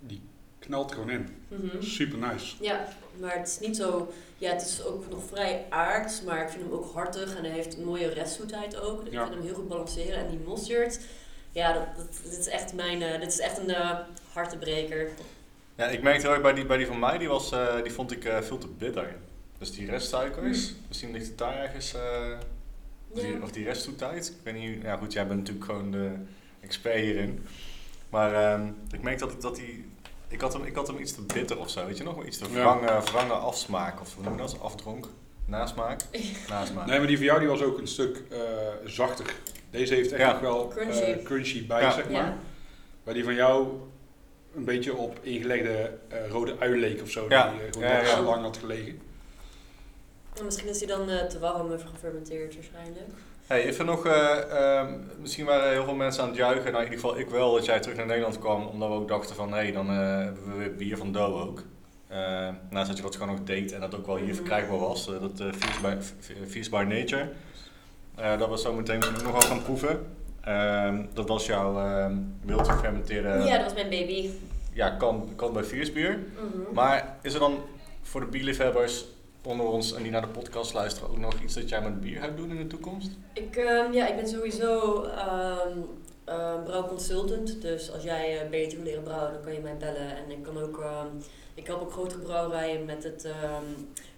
die 0.00 0.20
knalt 0.58 0.92
gewoon 0.92 1.10
in. 1.10 1.28
Mhm. 1.48 1.82
Super 1.82 2.18
nice. 2.18 2.56
Ja, 2.60 2.88
maar 3.20 3.36
het 3.38 3.48
is 3.48 3.58
niet 3.58 3.76
zo... 3.76 4.12
Ja, 4.38 4.52
het 4.52 4.62
is 4.62 4.84
ook 4.84 5.08
nog 5.10 5.22
vrij 5.32 5.66
aards, 5.70 6.22
maar 6.22 6.42
ik 6.42 6.48
vind 6.48 6.62
hem 6.62 6.72
ook 6.72 6.92
hartig 6.92 7.36
en 7.36 7.44
hij 7.44 7.52
heeft 7.52 7.76
een 7.76 7.84
mooie 7.84 8.08
restzoetheid 8.08 8.80
ook. 8.80 9.06
Ik 9.06 9.12
Ja. 9.12 9.22
vind 9.22 9.34
hem 9.34 9.44
heel 9.44 9.54
goed 9.54 9.68
balanceren. 9.68 10.18
En 10.18 10.28
die 10.30 10.38
mosterd, 10.38 11.00
ja, 11.52 11.72
dat, 11.72 11.86
dat, 11.96 12.06
dit 12.30 12.38
is 12.38 12.46
echt 12.48 12.74
mijn... 12.74 12.98
dit 13.20 13.32
is 13.32 13.38
echt 13.38 13.58
een 13.58 13.70
eh 13.70 13.98
hartebreker. 14.32 15.08
Ja, 15.74 15.86
ik 15.86 16.02
merkte 16.02 16.22
heel 16.22 16.32
erg 16.32 16.42
bij 16.42 16.52
die, 16.52 16.66
bij 16.66 16.76
die 16.76 16.86
van 16.86 16.98
mij, 16.98 17.18
die, 17.18 17.28
was, 17.28 17.52
eh, 17.52 17.82
die 17.82 17.92
vond 17.92 18.12
ik 18.12 18.32
veel 18.40 18.58
te 18.58 18.68
bitter. 18.68 19.16
Dus 19.58 19.72
die 19.72 19.90
restsuikers, 19.90 20.74
misschien 20.88 21.12
ligt 21.12 21.26
het 21.26 21.38
daar 21.38 21.56
ergens, 21.56 21.94
of, 23.10 23.20
die, 23.20 23.42
of 23.42 23.50
die 23.52 23.64
resttoetijd. 23.64 24.28
Ik 24.28 24.34
weet 24.42 24.54
niet, 24.54 24.82
ja 24.82 24.96
goed, 24.96 25.12
jij 25.12 25.26
bent 25.26 25.38
natuurlijk 25.38 25.66
gewoon 25.66 25.90
de 25.90 26.12
expert 26.60 26.94
hierin. 27.00 27.46
Maar 28.10 28.34
ehm, 28.34 28.68
ik 28.90 29.02
merk 29.02 29.18
dat 29.18 29.32
ik 29.32 29.40
dat 29.40 29.56
die, 29.56 29.88
ik 30.28 30.40
had, 30.40 30.52
hem, 30.52 30.64
ik 30.64 30.74
had 30.74 30.86
hem 30.86 30.98
iets 30.98 31.12
te 31.14 31.22
bitter 31.22 31.58
of 31.58 31.70
zo, 31.70 31.86
weet 31.86 31.96
je 31.98 32.04
nog? 32.04 32.24
Iets 32.24 32.38
te 32.38 32.44
Ja. 32.50 32.50
wrange, 32.78 33.00
wrange 33.12 33.32
afsmaak, 33.32 34.00
of 34.00 34.14
hoe 34.14 34.24
noem 34.24 34.32
je 34.32 34.38
dat? 34.38 34.60
Afdronk? 34.60 35.06
Nasmaak? 35.44 36.00
Nasmaak. 36.48 36.86
Nee, 36.86 36.98
maar 36.98 37.06
die 37.06 37.16
van 37.16 37.26
jou 37.26 37.38
die 37.38 37.48
was 37.48 37.62
ook 37.62 37.78
een 37.78 37.88
stuk 37.88 38.22
eh, 38.30 38.38
zachter. 38.84 39.34
Deze 39.70 39.94
heeft 39.94 40.12
echt 40.12 40.20
Ja. 40.20 40.32
nog 40.32 40.40
wel 40.40 40.68
Crunchy. 40.68 40.98
eh, 41.00 41.24
crunchy 41.24 41.66
bij, 41.66 41.80
Ja. 41.82 41.90
zeg 41.92 42.04
maar. 42.04 42.12
Ja. 42.24 42.36
Waar 43.04 43.14
die 43.14 43.24
van 43.24 43.34
jou 43.34 43.68
een 44.54 44.64
beetje 44.64 44.94
op 44.94 45.18
ingelegde 45.22 45.98
eh, 46.08 46.30
rode 46.30 46.56
ui 46.58 46.78
leek 46.80 47.02
of 47.02 47.10
zo. 47.10 47.26
Ja. 47.28 47.50
Die 47.52 47.60
eh, 47.60 47.72
gewoon 47.72 47.88
Ja, 48.06 48.20
lang 48.30 48.42
had 48.42 48.56
gelegen. 48.56 49.00
En 50.38 50.44
misschien 50.44 50.68
is 50.68 50.78
hij 50.78 50.88
dan 50.88 51.10
eh, 51.10 51.24
te 51.26 51.38
warm 51.38 51.72
of 51.72 51.82
gefermenteerd 51.82 52.54
waarschijnlijk. 52.54 53.08
Hey, 53.48 53.64
even 53.64 53.86
nog, 53.86 54.06
eh, 54.06 54.38
ehm, 54.78 54.92
misschien 55.20 55.44
waren 55.44 55.70
heel 55.70 55.84
veel 55.84 55.94
mensen 55.94 56.22
aan 56.22 56.28
het 56.28 56.36
juichen, 56.36 56.72
nou 56.72 56.84
in 56.84 56.90
ieder 56.90 57.00
geval 57.00 57.18
ik 57.18 57.28
wel, 57.30 57.52
dat 57.54 57.64
jij 57.64 57.80
terug 57.80 57.96
naar 57.96 58.06
Nederland 58.06 58.38
kwam, 58.38 58.66
omdat 58.66 58.88
we 58.88 58.94
ook 58.94 59.08
dachten 59.08 59.34
van, 59.36 59.48
hé, 59.52 59.56
hey, 59.56 59.72
dan 59.72 59.88
eh, 59.90 59.96
hebben 59.96 60.52
we 60.52 60.58
weer 60.58 60.74
bier 60.74 60.96
van 60.96 61.12
Do 61.12 61.40
ook. 61.40 61.62
Eh, 62.08 62.48
naast 62.70 62.88
dat 62.88 62.96
je 62.96 63.02
dat 63.02 63.16
gewoon 63.16 63.34
nog 63.34 63.44
deed 63.44 63.72
en 63.72 63.80
dat 63.80 63.94
ook 63.94 64.06
wel 64.06 64.16
hier 64.16 64.24
Mhm. 64.26 64.34
verkrijgbaar 64.34 64.78
was, 64.78 65.06
dat 65.06 65.40
uh, 65.40 65.52
Feast, 65.52 65.80
by, 65.82 65.94
Feast 66.48 66.70
by 66.70 66.84
Nature. 66.88 67.28
Dat 68.38 68.48
we 68.50 68.58
zo 68.58 68.72
meteen 68.72 68.96
misschien 68.98 69.18
ook 69.18 69.22
nog 69.32 69.32
wel 69.32 69.50
gaan 69.50 69.62
proeven. 69.62 70.06
Ehm, 70.40 71.04
dat 71.14 71.28
was 71.28 71.46
jouw 71.46 71.78
ehm 71.78 72.16
wild 72.44 72.68
gefermenteerde, 72.68 73.28
ja, 73.28 73.56
dat 73.56 73.64
was 73.64 73.74
mijn 73.74 73.88
baby. 73.90 74.30
ja, 74.72 74.90
kan, 74.90 75.28
kan 75.36 75.52
bij 75.52 75.64
Fiersbier. 75.64 76.18
Mhm. 76.34 76.74
Maar 76.74 77.16
is 77.22 77.34
er 77.34 77.40
dan 77.40 77.58
voor 78.02 78.20
de 78.20 78.26
bierliefhebbers 78.26 79.04
onder 79.48 79.66
ons 79.66 79.92
en 79.94 80.02
die 80.02 80.12
naar 80.12 80.20
de 80.20 80.28
podcast 80.28 80.74
luisteren 80.74 81.10
ook 81.10 81.18
nog 81.18 81.40
iets 81.40 81.54
dat 81.54 81.68
jij 81.68 81.82
met 81.82 82.00
bier 82.00 82.20
gaat 82.20 82.36
doen 82.36 82.50
in 82.50 82.56
de 82.56 82.66
toekomst? 82.66 83.10
Ik, 83.32 83.56
ehm, 83.56 83.92
ja, 83.92 84.08
ik 84.08 84.16
ben 84.16 84.28
sowieso 84.28 85.02
ehm 85.04 85.78
ehm, 86.24 86.62
brouwconsultant. 86.64 87.62
Dus 87.62 87.92
als 87.92 88.02
jij 88.02 88.40
eh, 88.40 88.48
beter 88.50 88.76
wil 88.76 88.86
leren 88.86 89.02
brouwen, 89.02 89.32
dan 89.32 89.42
kan 89.42 89.52
je 89.52 89.60
mij 89.60 89.76
bellen. 89.76 90.16
En 90.16 90.30
ik 90.30 90.42
kan 90.42 90.58
ook, 90.58 90.80
ehm, 90.80 91.06
ik 91.54 91.66
help 91.66 91.80
ook 91.80 91.92
grotere 91.92 92.20
brouwerijen 92.20 92.84
met 92.84 93.04
het 93.04 93.28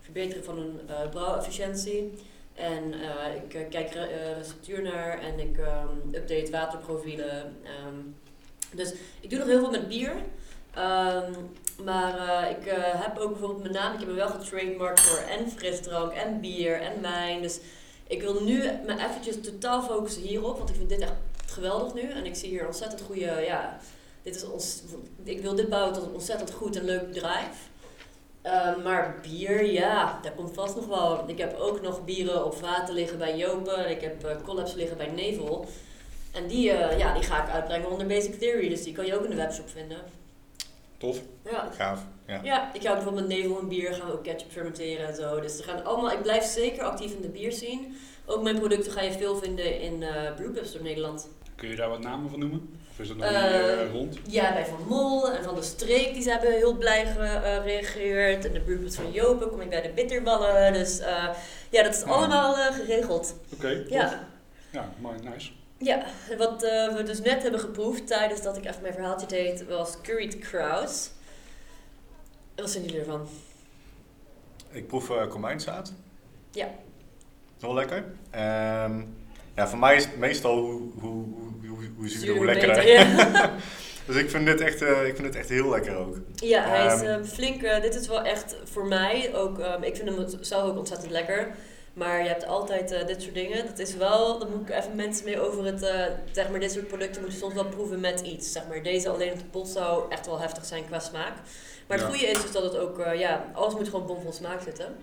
verbeteren 0.00 0.44
van 0.44 0.56
hun 0.58 0.80
eh 0.86 1.08
brouwefficiëntie. 1.10 2.12
En 2.54 2.92
eh, 2.92 3.34
ik 3.34 3.70
kijk 3.70 3.92
re- 3.92 4.34
receptuur 4.36 4.82
naar 4.82 5.18
en 5.20 5.38
ik 5.38 5.58
update 6.12 6.50
waterprofielen. 6.50 7.56
dus 8.72 8.94
ik 9.20 9.30
doe 9.30 9.38
nog 9.38 9.48
heel 9.48 9.58
veel 9.58 9.70
met 9.70 9.88
bier. 9.88 10.12
Maar 11.84 12.18
eh, 12.18 12.50
ik 12.50 12.66
eh, 12.66 12.76
heb 12.82 13.18
ook 13.18 13.30
bijvoorbeeld 13.30 13.62
mijn 13.62 13.74
naam, 13.74 13.92
ik 13.92 13.98
heb 13.98 14.08
me 14.08 14.14
wel 14.14 14.28
getrademarkt 14.28 15.00
voor 15.00 15.18
en 15.18 15.50
frisdrank 15.50 16.12
en 16.12 16.40
bier 16.40 16.80
en 16.80 17.02
wijn. 17.02 17.42
Dus 17.42 17.58
ik 18.06 18.22
wil 18.22 18.42
nu 18.42 18.58
me 18.86 18.92
eventjes 19.08 19.40
totaal 19.40 19.82
focussen 19.82 20.22
hierop, 20.22 20.56
want 20.56 20.70
ik 20.70 20.76
vind 20.76 20.88
dit 20.88 21.00
echt 21.00 21.12
geweldig 21.46 21.94
nu. 21.94 22.10
En 22.10 22.26
ik 22.26 22.34
zie 22.34 22.48
hier 22.48 22.66
ontzettend 22.66 23.00
goede, 23.00 23.44
ja, 23.46 23.78
dit 24.22 24.36
is 24.36 24.44
ons, 24.44 24.82
ik 25.24 25.40
wil 25.40 25.54
dit 25.54 25.68
bouwen 25.68 25.92
tot 25.92 26.02
een 26.02 26.12
ontzettend 26.12 26.50
goed 26.50 26.76
en 26.76 26.84
leuk 26.84 27.06
bedrijf. 27.06 27.68
Ehm, 28.42 28.82
maar 28.82 29.18
bier, 29.22 29.64
ja, 29.64 30.18
daar 30.22 30.32
komt 30.32 30.54
vast 30.54 30.76
nog 30.76 30.86
wel. 30.86 31.28
Ik 31.28 31.38
heb 31.38 31.58
ook 31.58 31.80
nog 31.80 32.04
bieren 32.04 32.44
op 32.44 32.54
vaten 32.54 32.94
liggen 32.94 33.18
bij 33.18 33.36
Jopen. 33.36 33.90
Ik 33.90 34.00
heb 34.00 34.24
eh, 34.24 34.36
collabs 34.44 34.74
liggen 34.74 34.96
bij 34.96 35.10
Nevel. 35.10 35.66
En 36.32 36.46
die, 36.46 36.70
eh, 36.70 36.98
ja, 36.98 37.14
die 37.14 37.22
ga 37.22 37.44
ik 37.44 37.50
uitbrengen 37.50 37.90
onder 37.90 38.06
Basic 38.06 38.38
Theory. 38.38 38.68
Dus 38.68 38.82
die 38.82 38.92
kan 38.92 39.06
je 39.06 39.16
ook 39.16 39.24
in 39.24 39.30
de 39.30 39.36
webshop 39.36 39.68
vinden. 39.68 39.98
Tof. 41.00 41.18
Ja. 41.50 41.68
Gaaf, 41.76 42.00
ja. 42.26 42.40
Ja, 42.42 42.74
ik 42.74 42.82
ga 42.82 42.92
bijvoorbeeld 42.94 43.28
met 43.28 43.38
nevel 43.38 43.58
en 43.58 43.68
bier 43.68 43.94
gaan 43.94 44.06
we 44.06 44.12
ook 44.12 44.22
ketchup 44.24 44.50
fermenteren 44.52 45.08
en 45.08 45.14
zo. 45.14 45.40
Dus 45.40 45.58
er 45.58 45.64
gaan 45.64 45.84
allemaal, 45.84 46.10
ik 46.10 46.22
blijf 46.22 46.44
zeker 46.44 46.82
actief 46.82 47.12
in 47.12 47.20
de 47.20 47.28
bierscene. 47.28 47.80
Ook 48.26 48.42
mijn 48.42 48.58
producten 48.58 48.92
ga 48.92 49.00
je 49.00 49.12
veel 49.12 49.36
vinden 49.36 49.80
in 49.80 50.02
eh 50.02 50.34
brewpubs 50.34 50.72
door 50.72 50.82
Nederland. 50.82 51.28
Kun 51.56 51.68
je 51.68 51.76
daar 51.76 51.88
wat 51.88 52.00
namen 52.00 52.30
van 52.30 52.38
noemen? 52.38 52.78
Of 52.90 52.98
is 52.98 53.08
dat 53.08 53.16
nog 53.16 53.26
Eh, 53.26 53.42
niet 53.42 53.52
eh, 53.52 53.92
rond? 53.92 54.18
Ja, 54.26 54.52
bij 54.52 54.66
Van 54.66 54.86
Mol 54.88 55.30
en 55.32 55.44
Van 55.44 55.54
de 55.54 55.62
Streek, 55.62 56.12
die 56.14 56.22
ze 56.22 56.30
hebben 56.30 56.52
heel 56.52 56.76
blij 56.76 57.06
gereageerd. 57.06 58.44
En 58.46 58.52
de 58.52 58.60
brewpubs 58.60 58.94
van 58.94 59.12
Jopen 59.12 59.50
kom 59.50 59.60
ik 59.60 59.68
bij 59.70 59.82
de 59.82 59.88
bitterballen. 59.94 60.72
Dus 60.72 60.98
eh, 60.98 61.28
ja, 61.70 61.82
dat 61.82 61.94
is 61.94 62.02
allemaal 62.02 62.56
eh, 62.56 62.74
geregeld. 62.74 63.34
Oké. 63.54 63.84
Ja. 63.88 64.28
Ja, 64.72 64.88
mooi, 64.98 65.16
nice. 65.22 65.50
Ja, 65.82 66.04
wat 66.38 66.62
eh, 66.62 66.94
we 66.96 67.02
dus 67.02 67.20
net 67.20 67.42
hebben 67.42 67.60
geproefd 67.60 68.06
tijdens 68.06 68.42
dat 68.42 68.56
ik 68.56 68.64
even 68.64 68.82
mijn 68.82 68.94
verhaaltje 68.94 69.26
deed, 69.26 69.64
was 69.68 70.00
curried 70.02 70.38
kraus. 70.38 71.10
Wat 72.56 72.70
vinden 72.70 72.90
jullie 72.90 73.06
ervan? 73.06 73.28
Ik 74.70 74.86
proef 74.86 75.10
uh, 75.10 75.28
komijnzaad. 75.28 75.92
Ja. 76.50 76.68
Heel 77.60 77.74
lekker. 77.74 78.04
Ehm, 78.30 79.00
ja, 79.56 79.68
voor 79.68 79.78
mij 79.78 79.96
is 79.96 80.04
het 80.04 80.16
meestal 80.16 80.58
hoe, 80.58 80.80
hoe, 81.00 81.24
hoe, 81.60 81.68
hoe, 81.68 81.88
hoe 81.96 82.08
zuurder, 82.08 82.28
hoe 82.28 82.36
Zuur 82.36 82.44
lekkerder. 82.44 82.84
beter, 82.84 83.32
ja. 83.32 83.50
dus 84.06 84.16
ik 84.16 84.30
vind, 84.30 84.46
dit 84.46 84.60
echt, 84.60 84.82
uh, 84.82 85.06
ik 85.06 85.16
vind 85.16 85.22
dit 85.26 85.36
echt 85.36 85.48
heel 85.48 85.68
lekker 85.70 85.96
ook. 85.96 86.16
Ja, 86.34 86.68
hij 86.68 86.94
is 86.94 87.02
Ehm. 87.02 87.24
flink. 87.24 87.60
Dit 87.60 87.94
is 87.94 88.06
wel 88.08 88.22
echt 88.22 88.56
voor 88.64 88.86
mij 88.86 89.34
ook. 89.34 89.58
Um, 89.58 89.82
ik 89.82 89.96
vind 89.96 90.08
hem 90.08 90.26
zelf 90.40 90.70
ook 90.70 90.78
ontzettend 90.78 91.10
lekker. 91.10 91.54
Maar 92.00 92.22
je 92.22 92.28
hebt 92.28 92.46
altijd 92.46 92.92
uh, 92.92 93.06
dit 93.06 93.22
soort 93.22 93.34
dingen. 93.34 93.66
Dat 93.66 93.78
is 93.78 93.94
wel. 93.96 94.38
Dan 94.38 94.50
moet 94.50 94.68
ik 94.68 94.74
even 94.76 94.96
mensen 94.96 95.24
mee 95.24 95.40
over 95.40 95.64
het. 95.64 95.82
Uh, 95.82 96.04
zeg 96.32 96.50
maar, 96.50 96.60
dit 96.60 96.72
soort 96.72 96.88
producten 96.88 97.22
moet 97.22 97.32
je 97.32 97.38
soms 97.38 97.54
wel 97.54 97.66
proeven 97.66 98.00
met 98.00 98.20
iets. 98.20 98.52
Zeg 98.52 98.62
maar, 98.68 98.82
deze 98.82 99.08
alleen 99.08 99.32
op 99.32 99.38
de 99.38 99.44
pot 99.44 99.68
zou 99.68 100.10
echt 100.12 100.26
wel 100.26 100.40
heftig 100.40 100.64
zijn 100.64 100.86
qua 100.86 100.98
smaak. 100.98 101.34
Maar 101.86 101.98
het 101.98 102.06
Ja. 102.06 102.12
goede 102.12 102.26
is 102.26 102.42
dus 102.42 102.52
dat 102.52 102.62
het 102.62 102.76
ook. 102.76 102.98
Uh, 102.98 103.14
ja, 103.14 103.50
alles 103.52 103.74
moet 103.74 103.88
gewoon 103.88 104.06
bomvol 104.06 104.32
smaak 104.32 104.60
zitten. 104.60 104.96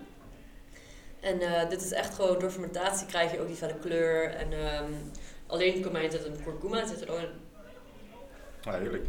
En 1.20 1.40
uh, 1.40 1.68
dit 1.68 1.82
is 1.82 1.92
echt 1.92 2.14
gewoon 2.14 2.38
door 2.38 2.50
fermentatie 2.50 3.06
krijg 3.06 3.32
je 3.32 3.40
ook 3.40 3.46
die 3.46 3.56
felle 3.56 3.78
kleur. 3.80 4.30
En 4.34 4.52
um, 4.52 5.10
alleen 5.46 5.82
komijn 5.82 6.10
zit 6.10 6.24
een 6.24 6.42
kurkuma 6.44 6.86
zit 6.86 7.00
er 7.00 7.12
ook 7.12 7.18
in. 7.18 7.30
Ja, 8.62 8.78
heerlijk. 8.78 9.06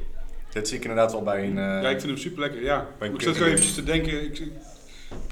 Dit 0.53 0.67
zie 0.67 0.77
ik 0.77 0.83
inderdaad 0.83 1.11
wel 1.11 1.23
bij 1.23 1.43
een... 1.43 1.57
Uh, 1.57 1.81
ja, 1.81 1.89
ik 1.89 1.99
vind 1.99 2.11
hem 2.11 2.17
super 2.17 2.39
lekker. 2.39 2.61
Ja. 2.61 2.87
Ik 2.99 3.21
zat 3.21 3.33
gewoon 3.35 3.49
eventjes 3.51 3.73
te 3.75 3.83
denken. 3.83 4.23
Ik 4.23 4.51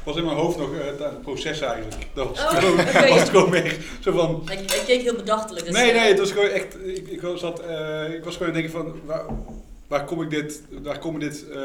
was 0.04 0.16
in 0.16 0.26
mijn 0.26 0.38
hoofd 0.38 0.58
nog 0.58 0.72
uh, 0.72 0.88
aan 0.88 0.98
het 1.00 1.22
proces 1.22 1.62
eigenlijk. 1.62 2.08
Dat 2.14 2.28
was, 2.28 2.40
Oh, 2.40 2.50
het 2.52 2.60
gewoon, 2.64 2.80
oké. 2.88 3.08
was 3.10 3.20
het 3.20 3.30
gewoon 3.30 3.50
meer 3.50 3.78
zo 4.00 4.12
van... 4.12 4.42
Hij, 4.46 4.56
hij 4.56 4.84
keek 4.86 5.02
heel 5.02 5.16
bedachtelijk. 5.16 5.66
Dus, 5.66 5.74
Nee, 5.76 5.92
uh, 5.94 6.00
nee, 6.00 6.10
het 6.10 6.20
was 6.20 6.32
gewoon 6.32 6.50
echt... 6.50 6.78
Ik, 6.86 7.08
ik, 7.08 7.22
was, 7.22 7.40
zat, 7.40 7.62
uh, 7.64 8.14
ik 8.14 8.24
was 8.24 8.36
gewoon 8.38 8.54
denken 8.54 8.72
van... 8.72 8.96
Waar, 9.06 9.26
waar 9.88 10.06
kom 10.06 10.22
ik 10.22 10.30
dit... 10.30 10.62
Waar 10.84 11.00
kom 11.00 11.16
ik 11.16 11.22
dit... 11.22 11.46
Uh, 11.50 11.56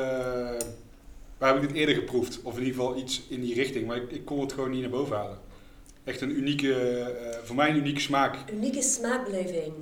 waar 1.39 1.55
heb 1.55 1.63
ik 1.63 1.69
dit 1.69 1.77
eerder 1.79 1.95
geproefd? 1.95 2.39
Of 2.43 2.53
in 2.59 2.65
ieder 2.65 2.75
geval 2.81 2.97
iets 2.97 3.23
in 3.29 3.41
die 3.41 3.55
richting. 3.55 3.87
Maar 3.87 3.97
ik, 3.97 4.11
ik 4.11 4.25
kon 4.25 4.41
het 4.41 4.53
gewoon 4.53 4.71
niet 4.71 4.81
naar 4.81 4.91
boven 4.91 5.17
halen. 5.17 5.39
Echt 6.05 6.21
een 6.21 6.37
unieke... 6.37 6.69
Uh, 6.69 7.37
voor 7.45 7.57
mij 7.57 7.69
een 7.69 7.77
unieke 7.77 8.01
smaak. 8.01 8.37
Unieke 8.53 8.83
smaakbeleving. 8.83 9.73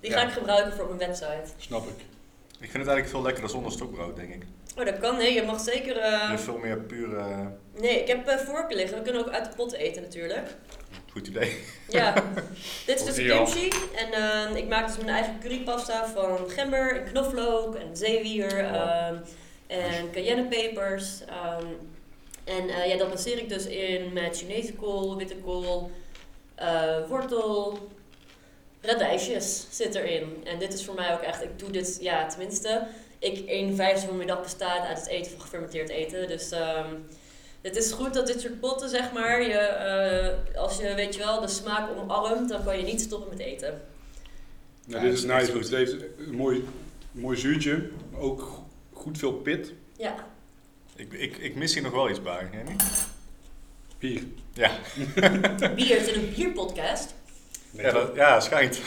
Die 0.00 0.10
Ja. 0.10 0.18
ga 0.20 0.26
ik 0.26 0.32
gebruiken 0.32 0.72
voor 0.72 0.84
op 0.84 0.96
mijn 0.96 1.08
website. 1.08 1.42
Snap 1.56 1.82
ik. 1.88 1.94
Ik 2.60 2.70
vind 2.70 2.72
het 2.72 2.76
eigenlijk 2.86 3.08
veel 3.08 3.22
lekkerder 3.22 3.50
zonder 3.50 3.72
stokbrood, 3.72 4.16
denk 4.16 4.34
ik. 4.34 4.42
Oh, 4.78 4.84
dat 4.84 4.98
kan. 4.98 5.16
Nee, 5.16 5.32
je 5.32 5.42
mag 5.42 5.60
zeker... 5.60 5.96
Uh... 5.96 6.28
hebt 6.28 6.40
veel 6.40 6.58
meer 6.58 6.78
pure... 6.78 7.52
Nee, 7.80 8.00
ik 8.00 8.08
heb 8.08 8.28
uh, 8.28 8.36
vorken 8.36 8.76
liggen. 8.76 8.98
We 8.98 9.02
kunnen 9.02 9.26
ook 9.26 9.32
uit 9.32 9.44
de 9.44 9.56
pot 9.56 9.72
eten 9.72 10.02
natuurlijk. 10.02 10.46
Goed 11.10 11.26
idee. 11.26 11.58
Ja. 11.88 12.14
Dit 12.86 13.00
is 13.00 13.04
dus 13.04 13.16
kimchi. 13.16 13.68
En 13.94 14.08
uh, 14.52 14.56
ik 14.56 14.68
maak 14.68 14.86
dus 14.86 14.96
mijn 14.96 15.08
eigen 15.08 15.38
currypasta 15.40 16.08
van 16.08 16.50
gember 16.50 16.96
en 16.96 17.04
knoflook 17.04 17.74
en 17.74 17.96
zeewier 17.96 18.70
Wow. 18.70 19.14
um, 19.14 19.22
en 19.66 20.10
cayennepepers. 20.10 21.20
Um, 21.20 21.78
en 22.44 22.68
uh, 22.68 22.86
ja, 22.86 22.96
dat 22.96 23.10
baseer 23.10 23.38
ik 23.38 23.48
dus 23.48 23.66
in 23.66 24.12
met 24.12 24.36
Chinese 24.36 24.72
kool, 24.72 25.16
witte 25.16 25.36
kool, 25.36 25.90
uh, 26.60 27.06
wortel, 27.08 27.78
radijsjes 28.80 29.66
zit 29.70 29.94
erin. 29.94 30.44
En 30.44 30.58
dit 30.58 30.72
is 30.72 30.84
voor 30.84 30.94
mij 30.94 31.12
ook 31.12 31.22
echt, 31.22 31.42
ik 31.42 31.58
doe 31.58 31.70
dit, 31.70 31.98
ja 32.00 32.26
tenminste, 32.26 32.86
ik 33.18 33.42
een 33.46 33.76
vijfde 33.76 34.06
van 34.06 34.16
mijn 34.16 34.28
dag 34.28 34.42
bestaat 34.42 34.86
uit 34.86 34.98
het 34.98 35.06
eten 35.08 35.30
van 35.30 35.40
gefermenteerd 35.40 35.88
eten. 35.88 36.28
Dus 36.28 36.50
ehm, 36.50 36.94
het 37.60 37.76
is 37.76 37.92
goed 37.92 38.14
dat 38.14 38.26
dit 38.26 38.40
soort 38.40 38.60
potten, 38.60 38.88
zeg 38.88 39.12
maar, 39.12 39.42
je, 39.42 39.52
eh, 39.58 40.60
als 40.60 40.76
je, 40.78 40.94
weet 40.94 41.14
je 41.14 41.20
wel, 41.20 41.40
de 41.40 41.48
smaak 41.48 41.88
omarmt, 41.96 42.48
dan 42.48 42.64
kan 42.64 42.76
je 42.78 42.84
niet 42.84 43.00
stoppen 43.00 43.28
met 43.28 43.38
eten. 43.46 43.80
Nou, 44.86 45.00
Ja, 45.02 45.08
dit 45.08 45.18
is 45.18 45.24
is 45.24 45.30
nice. 45.30 45.58
Het 45.58 45.70
heeft 45.70 45.92
een 46.18 46.34
mooi, 46.34 46.64
mooi 47.12 47.36
zuurtje, 47.36 47.88
maar 48.12 48.20
ook 48.20 48.40
go- 48.40 48.66
goed 48.92 49.18
veel 49.18 49.32
pit. 49.32 49.72
Ja, 49.96 50.14
Ik, 50.96 51.12
ik, 51.12 51.36
ik 51.36 51.54
mis 51.54 51.74
hier 51.74 51.82
nog 51.82 51.92
wel 51.92 52.10
iets 52.10 52.22
bij, 52.22 52.48
Jenny. 52.52 52.76
Bier. 53.98 54.22
Ja, 54.52 54.70
bier 55.76 55.96
is 55.96 56.06
in 56.06 56.14
een 56.20 56.32
bierpodcast. 56.34 57.14
ja, 57.70 57.90
dat, 57.92 58.14
ja 58.14 58.40
schijnt. 58.40 58.80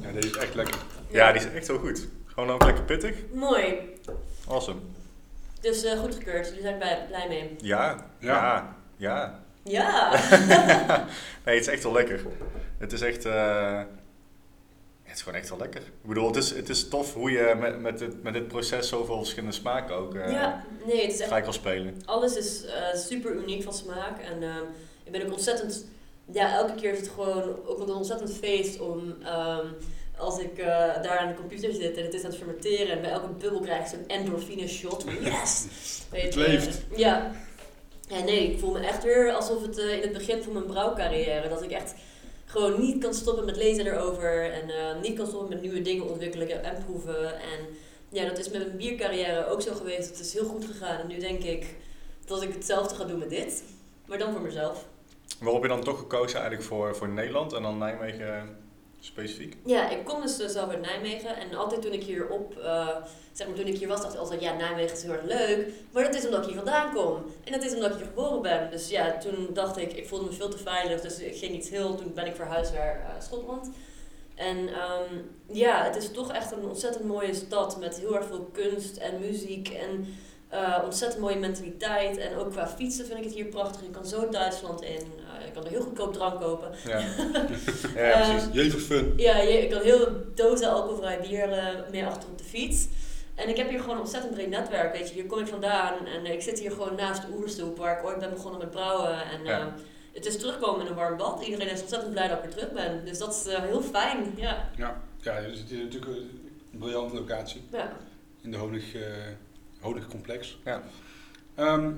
Ja, 0.00 0.12
deze 0.12 0.28
is 0.28 0.36
echt 0.36 0.54
lekker. 0.54 0.78
Ja, 1.10 1.32
die 1.32 1.40
is 1.40 1.52
echt 1.52 1.66
heel 1.66 1.78
goed. 1.78 2.08
Gewoon 2.26 2.50
ook 2.50 2.64
lekker 2.64 2.84
pittig. 2.84 3.16
Mooi. 3.32 3.78
Awesome. 4.48 4.80
Dus 5.60 5.84
eh, 5.84 5.98
goedgekeurd, 5.98 6.46
jullie 6.46 6.62
zijn 6.62 6.76
blij, 6.78 7.04
blij 7.08 7.28
mee. 7.28 7.56
Ja, 7.58 8.06
Ja. 8.18 8.28
ja, 8.28 8.76
ja. 8.96 9.40
Ja! 9.64 10.10
Nee, 11.44 11.54
het 11.58 11.66
is 11.66 11.72
echt 11.72 11.82
wel 11.82 11.92
lekker. 11.92 12.20
Het 12.78 12.92
is 12.92 13.00
echt... 13.00 13.24
eh, 13.24 13.78
het 15.02 15.16
is 15.18 15.22
gewoon 15.22 15.38
echt 15.38 15.48
wel 15.48 15.58
lekker. 15.58 15.80
Ik 15.80 16.08
bedoel, 16.08 16.26
het 16.26 16.36
is, 16.36 16.50
het 16.50 16.68
is 16.68 16.88
tof 16.88 17.14
hoe 17.14 17.30
je 17.30 17.54
met, 17.60 17.80
met, 17.80 17.98
dit, 17.98 18.22
met 18.22 18.32
dit 18.32 18.48
proces 18.48 18.88
zoveel 18.88 19.16
verschillende 19.16 19.54
smaken 19.54 19.94
ook 19.94 20.14
eh 20.14 20.32
ja, 20.32 20.64
nee, 20.86 21.02
het 21.02 21.12
is 21.12 21.20
echt 21.20 21.42
kan 21.42 21.52
spelen. 21.52 21.94
alles 22.04 22.36
is 22.36 22.64
eh, 22.64 22.94
super 22.94 23.34
uniek 23.34 23.62
van 23.62 23.72
smaak. 23.72 24.18
En 24.18 24.42
ehm, 24.42 24.62
ik 25.04 25.12
ben 25.12 25.26
ook 25.26 25.32
ontzettend... 25.32 25.84
Ja, 26.32 26.52
elke 26.52 26.74
keer 26.74 26.92
is 26.92 26.98
het 26.98 27.08
gewoon 27.08 27.66
ook 27.66 27.80
een 27.80 27.90
ontzettend 27.94 28.32
feest 28.32 28.80
om... 28.80 29.14
ehm, 29.22 29.66
als 30.20 30.38
ik 30.38 30.58
eh, 30.58 30.66
daar 31.02 31.18
aan 31.18 31.28
de 31.28 31.34
computer 31.34 31.72
zit 31.72 31.96
en 31.96 32.04
het 32.04 32.14
is 32.14 32.24
aan 32.24 32.30
het 32.30 32.38
fermenteren... 32.38 32.88
en 32.88 33.00
bij 33.00 33.10
elke 33.10 33.28
bubbel 33.28 33.60
krijg 33.60 33.80
ik 33.80 33.86
zo'n 33.86 34.06
endorfine 34.06 34.68
shot. 34.68 35.04
Yes! 35.20 35.66
Weet 36.10 36.22
Het 36.22 36.34
leeft. 36.34 36.80
Ja. 36.96 37.30
Ja, 38.08 38.22
nee, 38.24 38.52
ik 38.52 38.58
voel 38.58 38.72
me 38.72 38.80
echt 38.80 39.02
weer 39.02 39.32
alsof 39.32 39.62
het 39.62 39.78
eh, 39.78 39.92
in 39.92 40.02
het 40.02 40.12
begin 40.12 40.42
van 40.42 40.52
mijn 40.52 40.66
brouwcarrière... 40.66 41.48
dat 41.48 41.62
ik 41.62 41.70
echt 41.70 41.94
gewoon 42.44 42.80
niet 42.80 43.02
kan 43.02 43.14
stoppen 43.14 43.44
met 43.44 43.56
lezen 43.56 43.86
erover... 43.86 44.52
en 44.52 44.70
eh, 44.70 45.00
niet 45.02 45.16
kan 45.16 45.26
stoppen 45.26 45.48
met 45.48 45.60
nieuwe 45.60 45.82
dingen 45.82 46.08
ontwikkelen 46.08 46.64
en 46.64 46.84
proeven. 46.84 47.34
En 47.34 47.66
ja, 48.08 48.24
dat 48.24 48.38
is 48.38 48.50
met 48.50 48.66
mijn 48.66 48.76
biercarrière 48.76 49.46
ook 49.46 49.62
zo 49.62 49.74
geweest. 49.74 50.08
Het 50.08 50.20
is 50.20 50.32
heel 50.32 50.44
goed 50.44 50.64
gegaan 50.64 51.00
en 51.00 51.06
nu 51.06 51.18
denk 51.18 51.42
ik 51.42 51.76
dat 52.24 52.42
ik 52.42 52.52
hetzelfde 52.52 52.94
ga 52.94 53.04
doen 53.04 53.18
met 53.18 53.30
dit, 53.30 53.62
maar 54.06 54.18
dan 54.18 54.32
voor 54.32 54.40
mezelf. 54.40 54.86
Waarom 55.38 55.60
heb 55.60 55.70
je 55.70 55.76
dan 55.76 55.84
toch 55.84 55.98
gekozen 55.98 56.38
eigenlijk 56.38 56.68
voor, 56.68 56.96
voor 56.96 57.08
Nederland 57.08 57.52
en 57.52 57.62
dan 57.62 57.78
Nijmegen 57.78 58.36
eh, 58.36 58.42
specifiek? 59.00 59.56
Ja, 59.64 59.88
ik 59.88 60.04
kom 60.04 60.20
dus 60.20 60.38
eh, 60.38 60.48
zelf 60.48 60.70
uit 60.70 60.80
Nijmegen 60.80 61.36
en 61.36 61.54
altijd 61.54 61.82
toen 61.82 61.92
ik 61.92 62.02
hier 62.02 62.28
op, 62.28 62.58
eh, 62.58 62.88
zeg 63.32 63.46
maar 63.46 63.56
toen 63.56 63.66
ik 63.66 63.78
hier 63.78 63.88
was, 63.88 64.00
dacht 64.00 64.14
ik 64.14 64.20
altijd, 64.20 64.40
ja, 64.40 64.54
Nijmegen 64.54 64.96
is 64.96 65.02
heel 65.02 65.12
erg 65.12 65.24
leuk, 65.24 65.72
maar 65.92 66.04
dat 66.04 66.14
is 66.14 66.24
omdat 66.24 66.40
ik 66.40 66.46
hier 66.46 66.56
vandaan 66.56 66.94
kom. 66.94 67.24
En 67.44 67.52
dat 67.52 67.62
is 67.62 67.74
omdat 67.74 67.90
ik 67.90 67.96
hier 67.96 68.06
geboren 68.06 68.42
ben. 68.42 68.70
Dus 68.70 68.88
ja, 68.88 69.18
toen 69.18 69.48
dacht 69.52 69.76
ik, 69.76 69.92
ik 69.92 70.08
voelde 70.08 70.24
me 70.24 70.32
veel 70.32 70.48
te 70.48 70.58
veilig, 70.58 71.00
dus 71.00 71.18
ik 71.18 71.36
ging 71.36 71.54
iets 71.54 71.68
heel, 71.68 71.94
toen 71.94 72.14
ben 72.14 72.26
ik 72.26 72.34
verhuisd 72.34 72.72
naar 72.72 73.00
eh, 73.00 73.22
Schotland. 73.22 73.70
En 74.34 74.68
ehm, 74.68 75.14
ja, 75.46 75.84
het 75.84 75.96
is 75.96 76.10
toch 76.10 76.32
echt 76.32 76.52
een 76.52 76.64
ontzettend 76.64 77.04
mooie 77.04 77.34
stad 77.34 77.78
met 77.78 77.98
heel 77.98 78.16
erg 78.16 78.26
veel 78.26 78.48
kunst 78.52 78.96
en 78.96 79.20
muziek 79.20 79.68
en 79.68 80.14
ontzettend 80.84 81.20
mooie 81.20 81.36
mentaliteit. 81.38 82.16
En 82.16 82.36
ook 82.36 82.50
qua 82.50 82.68
fietsen 82.68 83.06
vind 83.06 83.18
ik 83.18 83.24
het 83.24 83.34
hier 83.34 83.44
prachtig. 83.44 83.82
Je 83.82 83.90
kan 83.90 84.06
zo 84.06 84.28
Duitsland 84.28 84.82
in, 84.82 85.02
eh, 85.40 85.46
je 85.46 85.52
kan 85.52 85.64
er 85.64 85.70
heel 85.70 85.80
goedkoop 85.82 86.12
drank 86.12 86.40
kopen. 86.40 86.70
Ja, 86.86 86.98
ja, 86.98 87.04
Eh, 87.96 88.30
precies. 88.30 88.48
Jever 88.52 88.78
fun. 88.80 89.12
Ja, 89.16 89.36
je, 89.40 89.62
ik 89.62 89.70
kan 89.70 89.80
heel 89.82 90.08
dozen 90.34 90.70
alcoholvrij 90.70 91.20
bier 91.20 91.52
eh, 91.52 91.66
mee 91.90 92.06
achter 92.06 92.28
op 92.28 92.38
de 92.38 92.44
fiets. 92.44 92.86
En 93.34 93.48
ik 93.48 93.56
heb 93.56 93.68
hier 93.68 93.80
gewoon 93.80 93.94
een 93.94 94.00
ontzettend 94.00 94.34
breed 94.34 94.48
netwerk, 94.48 94.92
weet 94.96 95.08
je. 95.08 95.14
Hier 95.14 95.26
kom 95.26 95.38
ik 95.38 95.46
vandaan 95.46 96.06
en 96.06 96.26
ik 96.26 96.42
zit 96.42 96.58
hier 96.58 96.70
gewoon 96.70 96.94
naast 96.94 97.22
de 97.22 97.28
Oerstoep, 97.38 97.78
waar 97.78 97.98
ik 97.98 98.04
ooit 98.04 98.18
ben 98.18 98.30
begonnen 98.30 98.60
met 98.60 98.70
brouwen. 98.70 99.12
En 99.30 99.44
Ja. 99.44 99.58
eh, 99.60 99.66
het 100.12 100.26
is 100.26 100.38
terugkomen 100.38 100.80
in 100.80 100.86
een 100.86 100.94
warm 100.96 101.16
bad. 101.16 101.42
Iedereen 101.44 101.70
is 101.70 101.80
ontzettend 101.80 102.12
blij 102.12 102.28
dat 102.28 102.36
ik 102.38 102.42
weer 102.44 102.52
terug 102.52 102.72
ben. 102.72 103.04
Dus 103.04 103.18
dat 103.18 103.34
is 103.34 103.52
eh, 103.52 103.62
heel 103.62 103.82
fijn, 103.82 104.32
ja. 104.36 104.68
Ja, 104.76 105.00
ja 105.20 105.40
dus 105.40 105.58
het 105.58 105.70
is 105.70 105.78
natuurlijk 105.78 106.12
een 106.72 106.78
briljante 106.78 107.14
locatie 107.14 107.62
ja. 107.72 107.92
in 108.42 108.50
de 108.50 108.56
Honig, 108.56 108.94
eh 108.94 109.02
Honigcomplex. 109.80 110.58
Ja. 110.64 110.82
Ehm, 111.54 111.92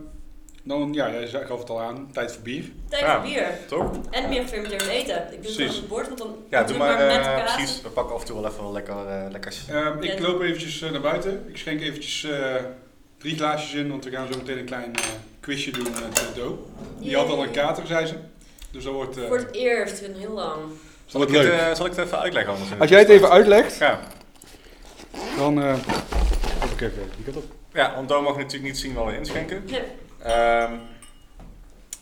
dan, 0.62 0.92
ja, 0.92 1.10
jij 1.10 1.26
gaf 1.46 1.58
het 1.58 1.70
al 1.70 1.80
aan, 1.80 2.08
tijd 2.12 2.32
voor 2.32 2.42
bier. 2.42 2.64
Tijd 2.88 3.02
Ja. 3.02 3.20
voor 3.20 3.30
bier. 3.30 3.46
Toch? 3.68 3.90
En 4.10 4.28
meer 4.28 4.42
gefermenteerd 4.42 4.86
eten. 4.86 5.26
Ik 5.32 5.42
doe 5.42 5.62
het 5.66 5.76
het 5.76 5.88
bord, 5.88 6.06
want 6.06 6.18
dan 6.18 6.36
Ja, 6.50 6.62
doe 6.62 6.72
ik 6.72 6.78
maar, 6.78 6.96
met 7.06 7.16
eh, 7.16 7.22
kaas. 7.36 7.54
precies. 7.54 7.82
We 7.82 7.88
pakken 7.88 8.14
af 8.14 8.20
en 8.20 8.26
toe 8.26 8.40
wel 8.40 8.50
even 8.50 8.62
wel 8.62 8.72
lekker, 8.72 8.94
eh, 9.08 9.30
lekkers. 9.30 9.64
Ehm, 9.68 10.02
ik 10.02 10.18
loop 10.18 10.40
eventjes 10.40 10.82
eh, 10.82 10.90
naar 10.90 11.00
buiten. 11.00 11.44
Ik 11.48 11.56
schenk 11.56 11.80
eventjes 11.80 12.24
eh, 12.24 12.54
drie 13.18 13.36
glaasjes 13.36 13.72
in, 13.74 13.88
want 13.88 14.04
we 14.04 14.10
gaan 14.10 14.32
zo 14.32 14.38
meteen 14.38 14.58
een 14.58 14.64
klein 14.64 14.90
quizje 15.40 15.70
doen 15.70 15.82
met 15.82 16.20
uh, 16.20 16.34
Do. 16.44 16.66
Die 16.98 17.16
had 17.16 17.28
al 17.28 17.42
een 17.42 17.50
kater, 17.50 17.86
zei 17.86 18.06
ze. 18.06 18.14
Dus 18.70 18.84
dat 18.84 18.92
wordt, 18.92 19.16
eh, 19.16 19.26
Voor 19.26 19.38
het 19.38 19.54
eerst 19.54 20.00
in 20.00 20.14
heel 20.14 20.30
lang. 20.32 20.58
Zal 21.06 21.22
ik, 21.22 21.28
het, 21.28 21.36
leuk. 21.42 21.76
zal 21.76 21.86
ik 21.86 21.92
het 21.96 22.06
even 22.06 22.18
uitleggen 22.20 22.52
anders? 22.52 22.70
Als 22.80 22.90
jij 22.90 22.98
het 22.98 23.08
even 23.08 23.30
uitlegt, 23.30 23.76
Ja. 23.78 24.00
dan... 25.36 25.62
eh 25.62 25.74
ik 26.72 26.80
even 26.80 27.10
die 27.16 27.24
kant 27.24 27.36
op. 27.36 27.44
Ja, 27.72 27.94
want 27.94 28.08
Do 28.08 28.22
mag 28.22 28.36
natuurlijk 28.36 28.62
niet 28.64 28.78
zien 28.78 28.94
wat 28.94 29.06
we 29.06 29.16
inschenken. 29.16 29.62
Nee. 29.70 29.80
Ehm, 30.22 30.72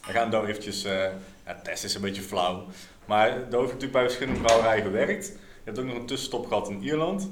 we 0.06 0.12
gaan 0.12 0.30
Do 0.30 0.44
eventjes... 0.44 0.84
eh 0.84 1.04
ja, 1.46 1.60
test 1.62 1.84
is 1.84 1.94
een 1.94 2.00
beetje 2.00 2.22
flauw. 2.22 2.64
Maar 3.04 3.30
Do 3.30 3.58
heeft 3.58 3.66
natuurlijk 3.72 3.92
bij 3.92 4.02
verschillende 4.02 4.40
brouwerijen 4.40 4.82
gewerkt. 4.82 5.26
Je 5.26 5.36
hebt 5.64 5.78
ook 5.78 5.84
nog 5.84 5.94
een 5.96 6.06
tussenstop 6.06 6.46
gehad 6.46 6.68
in 6.68 6.82
Ierland. 6.82 7.30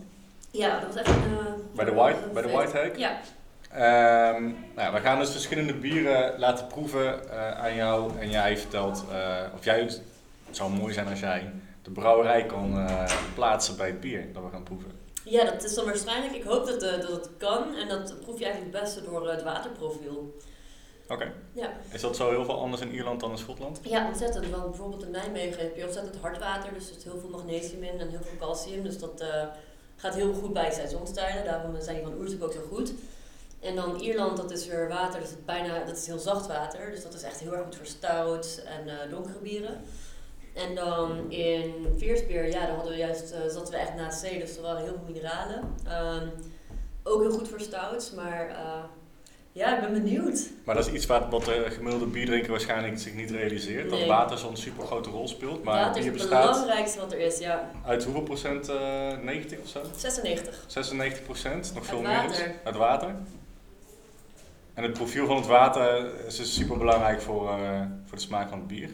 Ja, 0.50 0.80
dat 0.80 0.86
was 0.94 0.96
echt 0.96 1.08
een... 1.08 1.38
eh, 1.38 1.52
Bij 1.74 1.84
de 1.84 1.92
White, 1.92 2.18
een 2.22 2.32
bij 2.32 2.42
de. 2.42 2.48
White 2.48 2.76
Hag. 2.76 2.96
Ja. 2.96 3.20
Ehm, 3.70 4.50
nou, 4.74 4.94
we 4.94 5.00
gaan 5.00 5.18
dus 5.18 5.30
verschillende 5.30 5.74
bieren 5.74 6.38
laten 6.38 6.66
proeven 6.66 7.30
eh, 7.30 7.58
aan 7.58 7.74
jou. 7.74 8.18
En 8.18 8.30
jij 8.30 8.56
vertelt, 8.58 9.04
of 9.54 9.64
jij, 9.64 9.80
het 9.80 10.00
zou 10.50 10.70
mooi 10.70 10.92
zijn 10.92 11.08
als 11.08 11.20
jij 11.20 11.50
de 11.82 11.90
brouwerij 11.90 12.46
kan 12.46 12.88
plaatsen 13.34 13.76
bij 13.76 13.86
het 13.86 14.00
bier 14.00 14.32
dat 14.32 14.42
we 14.42 14.48
gaan 14.52 14.62
proeven. 14.62 14.92
Ja, 15.24 15.44
dat 15.44 15.64
is 15.64 15.74
dan 15.74 15.84
waarschijnlijk. 15.84 16.34
Ik 16.34 16.42
hoop 16.42 16.66
dat, 16.66 16.80
dat 16.80 17.02
het 17.10 17.28
kan. 17.38 17.74
En 17.76 17.88
dat 17.88 18.14
proef 18.20 18.38
je 18.38 18.44
eigenlijk 18.44 18.74
het 18.74 18.82
beste 18.84 19.04
door 19.04 19.28
het 19.30 19.42
waterprofiel. 19.42 20.36
Oké. 21.08 21.32
Ja. 21.52 21.72
Is 21.92 22.00
dat 22.00 22.16
zo 22.16 22.30
heel 22.30 22.44
veel 22.44 22.60
anders 22.60 22.82
in 22.82 22.92
Ierland 22.92 23.20
dan 23.20 23.30
in 23.30 23.38
Schotland? 23.38 23.80
ja, 23.82 24.06
ontzettend. 24.06 24.50
Want 24.50 24.64
bijvoorbeeld 24.64 25.02
in 25.02 25.10
Nijmegen 25.10 25.62
heb 25.62 25.76
je 25.76 25.84
ontzettend 25.84 26.16
hard 26.16 26.38
water. 26.38 26.74
Dus 26.74 26.88
er 26.88 26.94
zit 26.94 27.04
heel 27.04 27.18
veel 27.18 27.28
magnesium 27.28 27.82
in 27.82 28.00
en 28.00 28.08
heel 28.08 28.22
veel 28.22 28.38
calcium. 28.38 28.82
Dus 28.82 28.98
dat 28.98 29.20
eh, 29.20 29.46
gaat 29.96 30.14
heel 30.14 30.34
goed 30.34 30.52
bij 30.52 30.70
seizoenstijden. 30.72 31.44
Daarom 31.44 31.80
zijn 31.80 31.96
die 31.96 32.04
van 32.04 32.18
Oerstuk 32.18 32.42
ook 32.42 32.52
zo 32.52 32.60
goed. 32.72 32.92
En 33.60 33.74
dan 33.74 34.00
Ierland, 34.00 34.36
dat 34.36 34.50
is 34.50 34.66
weer 34.66 34.88
water. 34.88 35.20
Dat 35.20 35.28
is, 35.28 35.44
bijna, 35.44 35.84
dat 35.84 35.96
is 35.96 36.06
heel 36.06 36.18
zacht 36.18 36.46
water. 36.46 36.90
Dus 36.90 37.02
dat 37.02 37.14
is 37.14 37.22
echt 37.22 37.40
heel 37.40 37.54
erg 37.54 37.64
goed 37.64 37.76
voor 37.76 37.86
stout 37.86 38.62
en 38.66 38.88
eh, 38.88 39.10
donkere 39.10 39.38
bieren. 39.38 39.80
En 40.54 40.74
dan 40.74 41.30
in 41.30 41.94
Veerspeer, 41.96 42.46
ja, 42.46 42.66
daar 42.66 42.74
hadden 42.74 42.92
we 42.92 42.98
juist, 42.98 43.30
eh, 43.30 43.40
zaten 43.48 43.72
we 43.72 43.78
echt 43.78 43.94
naast 43.94 44.20
zee, 44.20 44.38
dus 44.38 44.56
er 44.56 44.62
waren 44.62 44.82
heel 44.82 44.94
veel 44.94 45.14
mineralen. 45.14 45.74
Ehm, 45.86 46.28
ook 47.02 47.20
heel 47.20 47.30
goed 47.30 47.48
voor 47.48 47.60
stouts, 47.60 48.12
maar 48.12 48.56
ja, 49.58 49.74
ik 49.74 49.80
ben 49.80 49.92
benieuwd. 49.92 50.48
Maar 50.64 50.74
dat 50.74 50.86
is 50.86 50.92
iets 50.92 51.06
wat, 51.06 51.22
wat 51.30 51.44
de 51.44 51.66
gemiddelde 51.70 52.06
bierdrinker 52.06 52.50
waarschijnlijk 52.50 52.98
zich 52.98 53.14
niet 53.14 53.30
realiseert. 53.30 53.90
Dat 53.90 53.98
Nee. 53.98 54.08
water 54.08 54.38
zo'n 54.38 54.56
super 54.56 54.84
grote 54.86 55.10
rol 55.10 55.28
speelt. 55.28 55.62
Maar 55.62 55.74
Water 55.84 56.00
is 56.00 56.06
het 56.20 56.28
belangrijkste 56.28 56.98
wat 57.00 57.12
er 57.12 57.18
is, 57.18 57.38
ja. 57.38 57.70
uit 57.86 58.04
hoeveel 58.04 58.22
procent? 58.22 58.68
eh 58.68 58.76
90 59.22 59.58
of 59.58 59.68
zo? 59.68 59.80
96. 59.96 60.64
96 60.66 61.22
procent? 61.24 61.72
Nog 61.74 61.86
veel 61.86 62.00
meer 62.00 62.08
water. 62.16 62.52
Uit 62.64 62.76
water. 62.76 63.14
En 64.74 64.82
het 64.82 64.92
profiel 64.92 65.26
van 65.26 65.36
het 65.36 65.46
water 65.46 66.10
is 66.26 66.36
dus 66.36 66.54
super 66.54 66.78
belangrijk 66.78 67.20
voor, 67.20 67.48
eh, 67.50 67.80
voor 68.06 68.16
de 68.16 68.22
smaak 68.24 68.48
van 68.48 68.58
het 68.58 68.66
bier. 68.66 68.90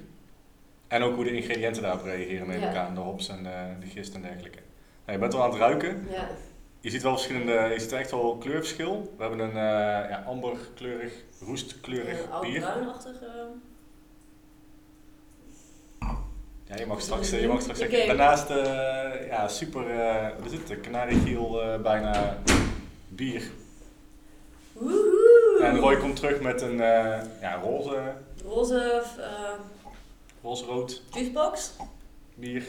En 0.89 1.03
ook 1.03 1.15
hoe 1.15 1.25
de 1.25 1.37
ingrediënten 1.37 1.83
daarop 1.83 2.05
reageren, 2.05 2.61
Ja. 2.61 2.75
aan. 2.87 2.95
De 2.95 3.01
hops 3.01 3.29
en 3.29 3.43
de, 3.43 3.51
de 3.81 3.87
gist 3.87 4.15
en 4.15 4.23
dergelijke. 4.23 4.59
Nou, 5.07 5.13
je 5.13 5.19
bent 5.19 5.33
wel 5.33 5.43
aan 5.43 5.51
het 5.51 5.59
ruiken. 5.59 6.07
Ja. 6.11 6.29
Je 6.85 6.91
ziet 6.91 7.03
wel 7.03 7.13
verschillende, 7.13 7.53
je 7.53 7.81
ziet 7.81 7.93
echt 7.93 8.11
wel 8.11 8.37
kleurverschil. 8.37 9.13
We 9.17 9.23
hebben 9.23 9.41
een 9.41 9.49
uh, 9.49 10.11
ja, 10.11 10.25
amberkleurig, 10.27 11.13
roestkleurig 11.41 12.31
oud 12.31 12.43
bier. 12.43 12.61
bruinachtig. 12.61 13.23
eh, 13.23 13.29
Ja, 16.65 16.77
je 16.77 16.87
mag 16.87 17.01
straks, 17.01 17.31
je 17.31 17.49
mag 17.49 17.61
straks 17.61 17.79
zeggen. 17.79 18.07
Daarnaast, 18.07 18.51
eh, 18.51 19.27
ja, 19.27 19.49
super, 19.49 19.91
eh 19.91 20.29
wat 20.39 20.53
is 20.53 20.59
het? 20.59 20.71
Eh 20.71 21.83
bijna 21.83 22.39
bier. 23.09 23.51
Woehoe! 24.73 25.59
En 25.63 25.79
Roy 25.79 25.97
komt 25.97 26.17
terug 26.17 26.41
met 26.41 26.63
een 26.63 26.81
eh, 26.81 27.21
ja, 27.41 27.55
roze, 27.63 28.13
Roze 28.45 29.03
uh, 29.19 29.25
roze-rood 30.43 31.03
juicebox. 31.13 31.73
bier. 32.35 32.67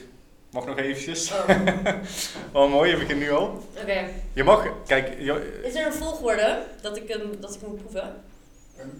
Mag 0.56 0.66
nog 0.66 0.78
eventjes. 0.78 1.32
Oh, 1.32 1.50
Wel 2.54 2.68
mooi, 2.68 2.92
heb 2.92 3.00
ik 3.00 3.08
het 3.08 3.18
nu 3.18 3.32
al. 3.32 3.64
oké. 3.82 4.08
Je 4.34 4.44
mag, 4.44 4.68
kijk, 4.88 5.08
je- 5.20 5.62
Is 5.64 5.76
er 5.76 5.86
een 5.86 5.94
volgorde 5.94 6.64
dat 6.82 6.98
ik, 6.98 7.08
hem 7.08 7.22
dat 7.40 7.56
ik 7.56 7.62
moet 7.68 7.78
proeven? 7.82 8.24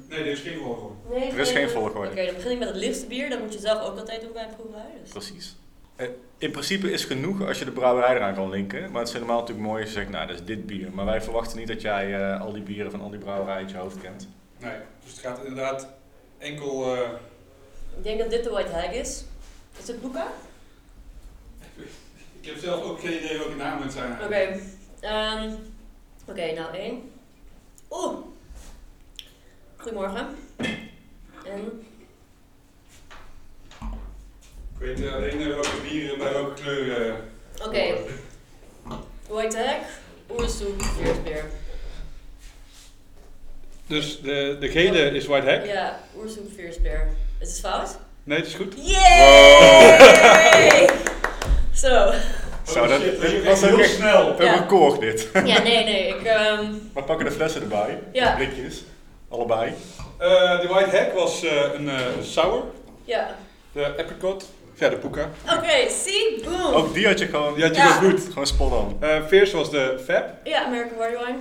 Nee, 0.10 0.20
er 0.20 0.26
is 0.26 0.40
geen 0.40 0.58
volgorde. 0.60 0.96
Nee, 1.10 1.32
Er 1.32 1.40
is 1.40 1.52
geen 1.52 1.70
volgorde. 1.70 2.10
Oké, 2.10 2.26
dan 2.26 2.36
begin 2.36 2.52
ik 2.52 2.60
met 2.60 2.68
het 2.68 2.78
lichtste 2.78 3.06
bier. 3.06 3.30
Dat 3.30 3.40
moet 3.40 3.54
je 3.54 3.60
zelf 3.60 3.84
ook 3.84 3.98
altijd 3.98 4.22
doen 4.22 4.34
bij 4.34 4.44
een 4.44 4.56
proeverij. 4.56 4.92
Dus. 5.02 5.10
precies. 5.12 5.56
In 6.38 6.52
principe 6.52 6.92
is 6.92 7.04
genoeg 7.06 7.48
als 7.48 7.60
je 7.60 7.66
de 7.66 7.72
brouwerij 7.72 8.16
eraan 8.16 8.36
kan 8.36 8.50
linken. 8.50 8.92
Maar 8.92 9.00
het 9.00 9.08
is 9.08 9.14
helemaal 9.14 9.40
natuurlijk 9.40 9.68
mooi 9.68 9.82
als 9.82 9.92
je 9.92 9.98
zegt, 10.00 10.10
nou, 10.10 10.28
dat 10.28 10.36
is 10.36 10.46
dit 10.46 10.66
bier. 10.66 10.92
Maar 10.92 11.06
wij 11.06 11.22
verwachten 11.22 11.58
niet 11.58 11.68
dat 11.68 11.82
jij 11.82 12.16
eh, 12.32 12.42
al 12.42 12.54
die 12.54 12.62
bieren 12.64 12.92
van 12.92 13.02
al 13.02 13.10
die 13.10 13.20
brouwerijen 13.20 13.62
uit 13.62 13.72
je 13.72 13.78
hoofd 13.78 14.02
kent. 14.02 14.28
Nee, 14.58 14.76
dus 15.04 15.12
het 15.12 15.20
gaat 15.20 15.40
inderdaad 15.46 15.88
enkel... 16.38 16.96
eh, 16.96 17.10
Ik 17.98 18.04
denk 18.04 18.20
dat 18.20 18.30
dit 18.30 18.44
de 18.44 18.50
White 18.50 18.72
Hag 18.72 18.92
is. 18.92 19.24
Is 19.82 19.88
het 19.88 20.02
Boeka? 20.02 20.28
Ik 22.46 22.52
heb 22.52 22.60
zelf 22.64 22.84
ook 22.84 23.00
geen 23.00 23.18
idee 23.24 23.38
welke 23.38 23.56
namen 23.56 23.84
het 23.84 23.94
zijn. 23.94 24.12
Oké. 24.24 24.60
ehm, 25.00 25.52
Oké, 26.28 26.52
nou 26.54 26.76
één. 26.76 27.12
Oeh. 27.92 28.18
Goedemorgen. 29.78 30.28
En 31.46 31.86
Ik 34.74 34.80
weet 34.80 35.12
alleen 35.14 35.48
welke 35.48 35.82
bieren 35.90 36.18
bij 36.18 36.34
welke 36.34 36.62
kleur... 36.62 37.08
eh, 37.08 37.14
Oké. 37.66 37.94
White 39.28 39.58
Hag, 39.58 39.78
oersoep, 40.32 40.82
veersbeer. 40.84 41.46
Dus 43.88 44.22
de, 44.22 44.58
de 44.60 44.70
gele 44.70 45.10
is 45.10 45.26
White 45.26 45.50
Hack? 45.50 45.66
Ja, 45.66 46.00
oersoep, 46.18 46.52
veersbeer. 46.56 47.08
Is 47.40 47.50
het 47.50 47.60
fout? 47.60 47.98
Nee, 48.24 48.38
het 48.38 48.48
is 48.48 48.54
goed. 48.54 48.74
Yay! 48.78 50.90
Zo. 51.86 52.12
Zo, 52.74 52.88
dat, 52.88 53.02
shit, 53.02 53.22
dit 53.22 53.32
dat 53.46 53.60
was 53.60 53.70
heel 53.70 53.80
echt 53.80 53.94
snel. 53.96 54.40
een 54.40 54.46
Ja. 54.46 54.54
record 54.54 55.00
dit. 55.00 55.30
Ja, 55.34 55.62
nee, 55.62 55.84
nee. 55.84 56.08
Ik, 56.08 56.24
ehm, 56.24 56.72
We 56.94 57.04
pakken 57.04 57.26
de 57.26 57.32
flessen 57.32 57.62
erbij. 57.62 58.00
Ja. 58.12 58.36
De 58.36 58.46
blikjes. 58.46 58.84
Allebei. 59.30 59.74
Eh, 60.18 60.62
de 60.62 60.68
White 60.68 60.98
Hack 60.98 61.14
was 61.14 61.44
eh, 61.44 61.52
een 61.78 61.90
eh, 61.90 61.96
sour. 62.22 62.64
ja. 63.04 63.36
De 63.72 63.86
apricot. 63.98 64.46
Ja, 64.76 64.90
de 64.90 64.96
puka. 64.98 65.30
Oké, 65.58 65.90
see? 65.90 66.42
Boom. 66.44 66.74
Ook 66.74 66.94
die 66.94 67.08
had 67.08 67.20
je 67.20 67.26
gewoon, 67.28 67.54
Die 67.54 67.64
had 67.64 67.76
je 67.76 67.82
Ja. 67.82 68.02
wel 68.02 68.10
goed. 68.10 68.22
gewoon 68.30 68.48
spot 68.48 68.72
on. 68.72 68.98
Eh 69.00 69.26
Fierce 69.28 69.56
was 69.58 69.72
de 69.72 70.00
Fab. 70.06 70.24
Ja, 70.44 70.64
American 70.66 70.98
Barley 70.98 71.18
Wine. 71.26 71.38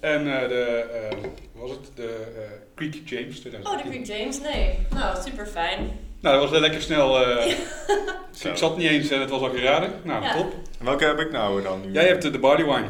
En 0.00 0.40
eh, 0.42 0.48
de, 0.48 0.86
eh, 1.10 1.16
wat 1.52 1.68
was 1.68 1.70
het? 1.70 1.96
De 1.96 2.26
eh, 2.36 2.42
Creek 2.74 2.94
James. 3.04 3.40
2010. 3.40 3.66
Oh, 3.66 3.82
de 3.82 3.88
Creek 3.90 4.06
James. 4.06 4.40
Nee. 4.40 4.78
Nou, 4.94 5.16
super 5.24 5.46
fijn. 5.46 5.98
Nou, 6.20 6.34
dat 6.34 6.40
was 6.42 6.50
wel 6.50 6.60
lekker 6.60 6.82
snel. 6.82 7.24
eh, 7.24 7.58
ik 8.50 8.56
zat 8.56 8.76
niet 8.76 8.86
eens 8.88 9.08
en 9.10 9.20
het 9.20 9.30
was 9.30 9.40
al 9.40 9.50
geraden. 9.50 9.92
Nou, 10.04 10.22
Ja. 10.22 10.34
top. 10.36 10.52
En 10.78 10.84
welke 10.84 11.04
heb 11.04 11.18
ik 11.18 11.30
nou 11.30 11.62
dan 11.62 11.80
nu? 11.80 11.92
Jij 11.92 12.06
hebt 12.06 12.22
de, 12.22 12.30
de 12.30 12.38
barley 12.38 12.64
wine. 12.64 12.88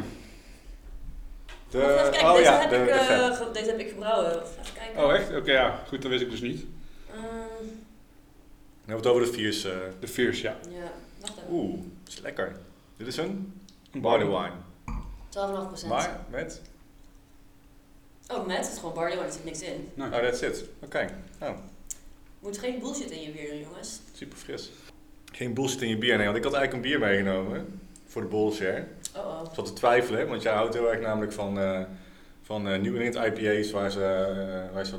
de, 1.70 1.78
Wacht 1.78 1.92
even 1.98 2.10
kijken, 2.10 2.28
oh 2.28 2.32
deze, 2.36 2.42
ja, 2.50 2.60
heb 2.60 2.70
de, 2.70 2.76
ik, 2.76 2.88
eh, 2.88 3.36
ge- 3.36 3.50
deze 3.52 3.66
heb 3.70 3.78
ik 3.78 3.88
gebrouwen. 3.88 4.30
Even 4.30 4.74
kijken. 4.74 5.04
Oh, 5.04 5.14
echt? 5.14 5.36
Oké, 5.36 5.52
ja. 5.52 5.82
Goed, 5.88 6.02
dat 6.02 6.10
wist 6.10 6.22
ik 6.22 6.30
dus 6.30 6.40
niet. 6.40 6.64
Ehm, 7.10 7.24
hebben 8.84 8.86
we 8.86 8.92
het 8.94 9.06
over 9.06 9.22
de 9.26 9.32
viers. 9.32 9.64
eh. 9.64 9.72
De 10.00 10.08
Fierce, 10.08 10.42
ja. 10.42 10.56
ja, 10.70 10.90
wacht 11.20 11.32
even. 11.36 11.48
Oeh, 11.50 11.78
is 12.08 12.20
lekker. 12.20 12.56
Dit 12.96 13.06
is 13.06 13.16
een 13.16 13.60
Een 13.92 14.00
barley 14.00 14.26
wine. 14.26 14.52
12,5%. 15.84 15.86
Maar 15.88 16.20
met? 16.30 16.60
Oh, 18.32 18.46
met? 18.46 18.56
Het 18.56 18.72
is 18.72 18.78
gewoon 18.78 18.94
barley 18.94 19.12
wine, 19.14 19.26
er 19.26 19.32
zit 19.32 19.44
niks 19.44 19.62
in. 19.62 19.90
Nou, 19.94 20.12
Oh, 20.14 20.18
that's 20.20 20.40
it. 20.40 20.64
Oké. 20.84 21.08
Oh, 21.40 21.48
Moet 22.46 22.58
geen 22.58 22.78
bullshit 22.78 23.10
in 23.10 23.22
je 23.22 23.30
bier 23.30 23.56
jongens. 23.60 24.00
super 24.12 24.38
fris. 24.38 24.70
Geen 25.32 25.54
bullshit 25.54 25.82
in 25.82 25.88
je 25.88 25.98
bier, 25.98 26.16
nee. 26.16 26.24
Want 26.24 26.36
ik 26.36 26.44
had 26.44 26.52
eigenlijk 26.54 26.84
een 26.84 26.90
bier 26.90 27.08
meegenomen. 27.08 27.80
Voor 28.06 28.22
de 28.22 28.28
bullshare. 28.28 28.84
Oh 29.16 29.26
oh. 29.26 29.40
Ik 29.48 29.54
zat 29.54 29.66
te 29.66 29.72
twijfelen, 29.72 30.28
want 30.28 30.42
jij 30.42 30.52
houdt 30.52 30.74
heel 30.74 30.90
erg 30.92 31.00
namelijk 31.00 31.32
van, 31.32 31.58
eh 31.60 31.80
van 32.42 32.68
eh 32.68 32.78
New 32.78 33.00
England 33.00 33.26
IPA's 33.38 33.70
waar 33.70 33.90
ze, 33.90 34.04
eh, 34.04 34.74
waar 34.74 34.86
ze 34.86 34.94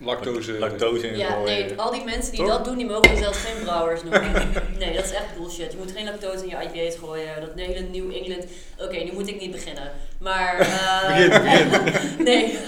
lactose. 0.00 0.58
lactose 0.58 1.08
in 1.08 1.18
Ja, 1.18 1.30
gooien. 1.30 1.44
nee, 1.44 1.74
al 1.76 1.90
die 1.90 2.04
mensen 2.04 2.32
die 2.32 2.40
Toch? 2.40 2.48
dat 2.48 2.64
doen, 2.64 2.76
die 2.76 2.86
mogen 2.86 3.16
zelfs 3.16 3.38
geen 3.38 3.62
brouwers 3.64 4.02
noemen. 4.02 4.32
Nee, 4.78 4.94
dat 4.94 5.04
is 5.04 5.12
echt 5.12 5.36
bullshit. 5.36 5.72
Je 5.72 5.78
moet 5.78 5.92
geen 5.92 6.04
lactose 6.04 6.46
in 6.46 6.48
je 6.48 6.56
IPA's 6.64 6.96
gooien. 6.98 7.40
Dat 7.40 7.50
hele 7.54 7.80
New 7.80 8.14
England... 8.14 8.44
Oké, 8.78 8.96
nu 8.96 9.12
moet 9.12 9.28
ik 9.28 9.40
niet 9.40 9.50
beginnen. 9.50 9.92
Maar... 10.18 10.58
eh, 10.60 11.28
Begin, 11.28 11.68
begin. 11.70 12.24
nee. 12.28 12.58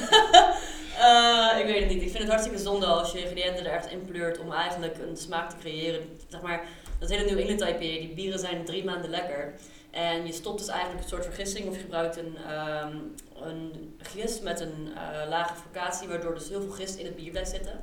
Eh, 1.00 1.58
ik 1.58 1.66
weet 1.66 1.80
het 1.80 1.88
niet. 1.88 2.02
Ik 2.02 2.10
vind 2.10 2.18
het 2.18 2.28
hartstikke 2.28 2.58
zonde 2.58 2.86
als 2.86 3.12
je 3.12 3.20
ingrediënten 3.20 3.66
er 3.66 3.72
echt 3.72 3.90
in 3.90 4.04
pleurt 4.04 4.38
om 4.38 4.52
eigenlijk 4.52 4.98
een 4.98 5.16
smaak 5.16 5.50
te 5.50 5.56
creëren. 5.56 6.18
Zeg 6.28 6.42
maar, 6.42 6.64
dat 6.98 7.10
hele 7.10 7.24
New 7.24 7.38
England 7.38 7.60
IPA, 7.60 7.78
die 7.78 8.12
bieren 8.14 8.38
zijn 8.38 8.64
drie 8.64 8.84
maanden 8.84 9.10
lekker. 9.10 9.54
En 9.90 10.26
je 10.26 10.32
stopt 10.32 10.58
dus 10.58 10.68
eigenlijk 10.68 11.02
een 11.02 11.08
soort 11.08 11.24
vergissing 11.24 11.68
of 11.68 11.74
je 11.74 11.80
gebruikt 11.80 12.16
een, 12.16 12.36
ehm, 12.48 12.96
een 13.42 13.94
gist 13.98 14.42
met 14.42 14.60
een 14.60 14.92
eh, 14.94 15.28
lage 15.28 15.54
foccatie, 15.54 16.08
waardoor 16.08 16.34
dus 16.34 16.48
heel 16.48 16.60
veel 16.60 16.70
gist 16.70 16.96
in 16.96 17.04
het 17.04 17.16
bier 17.16 17.30
blijft 17.30 17.50
zitten. 17.50 17.80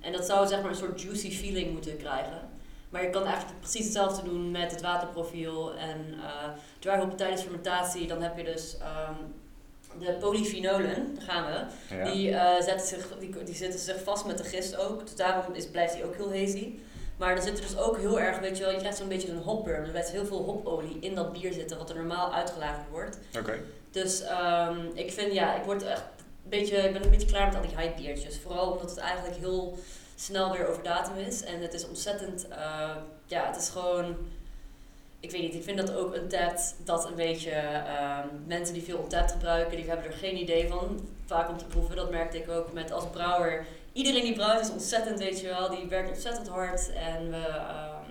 En 0.00 0.12
dat 0.12 0.26
zou 0.26 0.46
zeg 0.46 0.60
maar 0.60 0.70
een 0.70 0.76
soort 0.76 1.02
juicy 1.02 1.30
feeling 1.30 1.72
moeten 1.72 1.96
krijgen. 1.96 2.48
Maar 2.88 3.02
je 3.02 3.10
kan 3.10 3.24
eigenlijk 3.24 3.60
precies 3.60 3.84
hetzelfde 3.84 4.22
doen 4.22 4.50
met 4.50 4.70
het 4.70 4.80
waterprofiel 4.80 5.74
en 5.74 6.14
uh, 6.14 6.24
dryhoppen 6.78 7.16
tijdens 7.16 7.42
fermentatie. 7.42 8.06
Dan 8.06 8.22
heb 8.22 8.36
je 8.36 8.44
dus 8.44 8.76
ehm, 8.78 9.14
de 9.98 10.16
polyfenolen, 10.20 11.14
daar 11.14 11.24
gaan 11.24 11.44
we. 11.46 11.94
Ja. 11.94 12.12
Die, 12.12 12.30
eh, 12.30 12.62
zetten 12.62 12.86
zich, 12.86 13.08
die, 13.18 13.44
die 13.44 13.54
zitten 13.54 13.80
zich 13.80 14.02
vast 14.02 14.26
met 14.26 14.38
de 14.38 14.44
gist 14.44 14.76
ook. 14.76 15.00
Dus 15.00 15.16
daarom 15.16 15.54
is, 15.54 15.66
blijft 15.66 15.94
die 15.94 16.04
ook 16.04 16.16
heel 16.16 16.32
hazy. 16.32 16.78
Maar 17.16 17.36
er 17.36 17.42
zit 17.42 17.56
dus 17.56 17.78
ook 17.78 17.98
heel 17.98 18.20
erg, 18.20 18.38
weet 18.38 18.58
je 18.58 18.64
wel, 18.64 18.72
je 18.72 18.78
krijgt 18.78 18.98
zo'n 18.98 19.08
beetje 19.08 19.30
een 19.30 19.42
hopburn. 19.42 19.84
Er 19.84 19.90
blijft 19.90 20.10
heel 20.10 20.26
veel 20.26 20.44
hopolie 20.44 20.98
in 21.00 21.14
dat 21.14 21.32
bier 21.32 21.52
zitten, 21.52 21.78
wat 21.78 21.90
er 21.90 21.96
normaal 21.96 22.34
uitgelagerd 22.34 22.88
wordt. 22.90 23.18
Oké. 23.38 23.58
Dus 23.90 24.22
ehm, 24.22 24.78
ik 24.94 25.12
vind, 25.12 25.32
ja, 25.32 25.56
ik 25.56 25.64
word 25.64 25.82
echt 25.82 26.02
een 26.18 26.50
beetje, 26.50 26.76
ik 26.76 26.92
ben 26.92 27.04
een 27.04 27.10
beetje 27.10 27.26
klaar 27.26 27.46
met 27.46 27.56
al 27.56 27.62
die 27.62 27.76
hype 27.76 28.02
biertjes. 28.02 28.38
Vooral 28.38 28.70
omdat 28.70 28.90
het 28.90 28.98
eigenlijk 28.98 29.36
heel 29.36 29.78
snel 30.14 30.52
weer 30.52 30.66
over 30.68 30.82
datum 30.82 31.16
is. 31.16 31.44
En 31.44 31.60
het 31.60 31.74
is 31.74 31.88
ontzettend, 31.88 32.48
eh, 32.48 32.96
ja, 33.26 33.46
het 33.46 33.56
is 33.56 33.68
gewoon, 33.68 34.16
ik 35.20 35.30
weet 35.30 35.42
niet, 35.42 35.54
ik 35.54 35.62
vind 35.62 35.78
dat 35.78 35.94
ook 35.94 36.14
een 36.14 36.28
tet 36.28 36.74
dat 36.84 37.04
een 37.08 37.14
beetje, 37.14 37.50
ehm, 37.50 38.26
mensen 38.46 38.74
die 38.74 38.82
veel 38.82 39.06
tet 39.06 39.30
gebruiken, 39.32 39.76
die 39.76 39.86
hebben 39.88 40.06
er 40.06 40.12
geen 40.12 40.36
idee 40.36 40.68
van. 40.68 41.08
Vaak 41.26 41.48
om 41.48 41.56
te 41.58 41.64
proeven, 41.64 41.96
dat 41.96 42.10
merkte 42.10 42.38
ik 42.38 42.50
ook 42.50 42.72
met 42.72 42.92
als 42.92 43.04
brouwer. 43.10 43.66
Iedereen 43.92 44.22
die 44.22 44.34
brouwt 44.34 44.60
is 44.60 44.70
ontzettend, 44.70 45.18
weet 45.18 45.40
je 45.40 45.46
wel, 45.46 45.70
die 45.70 45.86
werkt 45.88 46.08
ontzettend 46.08 46.48
hard. 46.48 46.92
En 46.92 47.30
we, 47.30 47.36
ehm, 47.46 48.10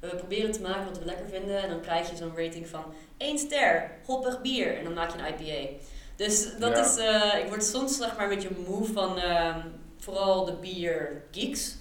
we 0.00 0.16
proberen 0.16 0.52
te 0.52 0.60
maken 0.60 0.84
wat 0.84 0.98
we 0.98 1.04
lekker 1.04 1.28
vinden. 1.28 1.62
En 1.62 1.68
dan 1.68 1.80
krijg 1.80 2.10
je 2.10 2.16
zo'n 2.16 2.36
rating 2.36 2.66
van 2.68 2.84
1 3.18 3.38
ster, 3.38 3.90
hoppig 4.06 4.40
bier. 4.40 4.78
En 4.78 4.84
dan 4.84 4.92
maak 4.92 5.10
je 5.12 5.18
een 5.18 5.34
IPA. 5.46 5.72
Dus 6.16 6.56
dat 6.58 6.76
Ja. 6.76 6.84
is, 6.84 6.96
eh, 6.96 7.40
ik 7.44 7.48
word 7.48 7.64
soms 7.64 7.96
zeg 7.96 8.16
maar 8.16 8.30
een 8.30 8.34
beetje 8.34 8.56
moe 8.68 8.84
van 8.86 9.18
ehm, 9.18 9.60
vooral 9.98 10.44
de 10.44 10.52
bier 10.52 11.22
geeks. 11.30 11.76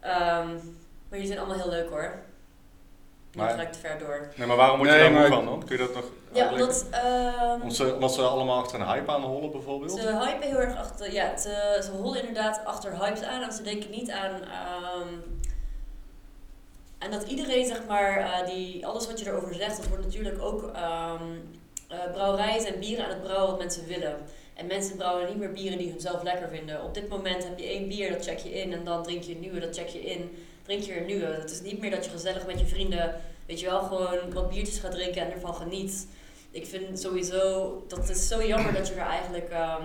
Ehm, 0.00 0.48
maar 1.08 1.18
die 1.18 1.26
zijn 1.26 1.38
allemaal 1.38 1.56
heel 1.58 1.70
leuk 1.70 1.88
hoor. 1.90 2.22
Nu 3.32 3.42
Maar- 3.42 3.70
te 3.70 3.78
ver 3.78 3.98
door. 3.98 4.28
Nee, 4.36 4.46
maar 4.46 4.56
waarom 4.56 4.78
word 4.78 4.90
je 4.90 4.96
Nee, 4.96 5.10
daar 5.12 5.20
moe 5.20 5.28
van 5.28 5.44
dan? 5.44 5.64
Kun 5.64 5.76
je 5.76 5.82
dat 5.82 5.94
nog 5.94 6.04
Ja, 6.32 6.50
omdat 6.52 6.86
ehm, 6.90 7.52
Omdat 7.60 7.76
ze, 7.76 7.94
omdat 7.94 8.14
ze 8.14 8.22
allemaal 8.22 8.58
achter 8.58 8.80
een 8.80 8.86
hype 8.86 9.10
aan 9.10 9.22
hollen 9.22 9.50
bijvoorbeeld? 9.50 10.00
ze 10.00 10.24
hypen 10.24 10.48
heel 10.48 10.58
erg 10.58 10.76
achter, 10.76 11.12
ja, 11.12 11.36
ze, 11.36 11.80
ze 11.84 11.90
hollen 11.90 12.18
inderdaad 12.18 12.64
achter 12.64 13.04
hypes 13.04 13.22
aan 13.22 13.42
en 13.42 13.52
ze 13.52 13.62
denken 13.62 13.90
niet 13.90 14.10
aan, 14.10 14.32
ehm, 14.42 15.08
en 16.98 17.10
dat 17.10 17.22
iedereen 17.22 17.66
zeg 17.66 17.86
maar, 17.88 18.16
eh, 18.16 18.46
die, 18.46 18.86
alles 18.86 19.06
wat 19.06 19.20
je 19.20 19.26
erover 19.26 19.54
zegt, 19.54 19.76
dat 19.76 19.88
wordt 19.88 20.04
natuurlijk 20.04 20.42
ook, 20.42 20.70
ehm 20.74 21.22
eh, 21.88 22.12
brouwerijen 22.12 22.60
zijn 22.60 22.78
bieren 22.78 23.04
aan 23.04 23.10
het 23.10 23.22
brouwen 23.22 23.48
wat 23.50 23.58
mensen 23.58 23.86
willen. 23.86 24.16
En 24.54 24.66
mensen 24.66 24.96
brouwen 24.96 25.26
niet 25.26 25.36
meer 25.36 25.52
bieren 25.52 25.78
die 25.78 25.90
hun 25.90 26.00
zelf 26.00 26.22
lekker 26.22 26.48
vinden. 26.48 26.84
Op 26.84 26.94
dit 26.94 27.08
moment 27.08 27.44
heb 27.44 27.58
je 27.58 27.66
één 27.66 27.88
bier, 27.88 28.10
dat 28.10 28.24
check 28.24 28.38
je 28.38 28.52
in 28.60 28.72
en 28.72 28.84
dan 28.84 29.02
drink 29.02 29.22
je 29.22 29.34
een 29.34 29.40
nieuwe, 29.40 29.60
dat 29.60 29.76
check 29.76 29.88
je 29.88 30.00
in. 30.00 30.46
Drink 30.68 30.82
je 30.82 30.94
nieuwe. 30.94 31.24
Het 31.26 31.50
is 31.50 31.60
niet 31.60 31.80
meer 31.80 31.90
dat 31.90 32.04
je 32.04 32.10
gezellig 32.10 32.46
met 32.46 32.60
je 32.60 32.66
vrienden, 32.66 33.20
weet 33.46 33.60
je 33.60 33.66
wel, 33.66 33.82
gewoon 33.82 34.32
wat 34.32 34.48
biertjes 34.48 34.78
gaat 34.78 34.90
drinken 34.90 35.22
en 35.22 35.32
ervan 35.32 35.54
geniet. 35.54 36.06
Ik 36.50 36.66
vind 36.66 37.00
sowieso, 37.00 37.84
dat 37.86 38.08
is 38.08 38.28
zo 38.28 38.42
jammer 38.44 38.72
dat 38.72 38.88
je 38.88 38.94
er 38.94 39.06
eigenlijk, 39.06 39.48
ehm, 39.50 39.82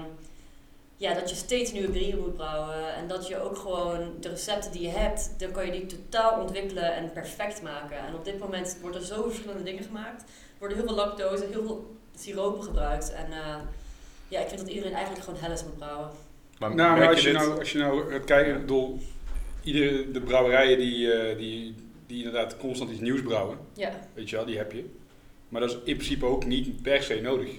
ja, 0.98 1.14
dat 1.14 1.30
je 1.30 1.36
steeds 1.36 1.72
nieuwe 1.72 1.90
bieren 1.92 2.20
moet 2.20 2.36
brouwen. 2.36 2.96
En 2.96 3.08
dat 3.08 3.28
je 3.28 3.42
ook 3.42 3.58
gewoon 3.58 4.14
de 4.20 4.30
recepten 4.30 4.72
die 4.72 4.82
je 4.82 4.90
hebt, 4.90 5.34
dan 5.38 5.52
kan 5.52 5.66
je 5.66 5.72
die 5.72 5.86
totaal 5.86 6.42
ontwikkelen 6.42 6.96
en 6.96 7.12
perfect 7.12 7.62
maken. 7.62 7.98
En 7.98 8.16
op 8.16 8.26
dit 8.26 8.40
moment 8.40 8.78
worden 8.82 9.02
er 9.02 9.08
zo 9.08 9.24
verschillende 9.24 9.64
dingen 9.64 9.84
gemaakt. 9.84 10.22
Er 10.22 10.60
worden 10.60 10.78
heel 10.78 10.88
veel 10.88 10.96
lactose, 10.96 11.46
heel 11.52 11.66
veel 11.66 11.96
siropen 12.18 12.64
gebruikt. 12.64 13.14
En 13.14 13.32
eh, 13.32 13.56
ja, 14.28 14.40
ik 14.40 14.48
vind 14.48 14.60
dat 14.60 14.70
iedereen 14.70 14.94
eigenlijk 14.94 15.26
gewoon 15.26 15.40
helles 15.40 15.64
moet 15.64 15.78
brouwen. 15.78 16.10
Maar 16.60 16.76
Nou, 16.76 16.90
maar 16.90 17.00
merk 17.00 17.12
als 17.12 17.22
je, 17.22 17.32
dit? 17.32 17.38
nou, 17.38 17.60
als 17.60 17.72
je 17.72 17.78
nou 17.78 18.12
gaat 18.12 18.24
kijken, 18.24 18.54
ik 18.54 18.62
bedoel, 18.62 19.00
iedere, 19.64 20.12
de 20.12 20.22
brouwerijen 20.22 20.78
die, 20.78 21.12
eh, 21.14 21.38
die, 21.38 21.76
die 22.08 22.18
inderdaad 22.18 22.58
constant 22.58 22.92
iets 22.92 23.00
nieuws 23.00 23.22
brouwen, 23.22 23.58
Ja. 23.74 23.92
weet 24.14 24.30
je 24.30 24.36
wel, 24.36 24.46
die 24.46 24.58
heb 24.58 24.72
je. 24.72 24.86
Maar 25.50 25.62
dat 25.62 25.70
is 25.70 25.76
in 25.84 25.96
principe 25.96 26.26
ook 26.26 26.46
niet 26.46 26.82
per 26.82 27.04
se 27.04 27.22
nodig. 27.22 27.50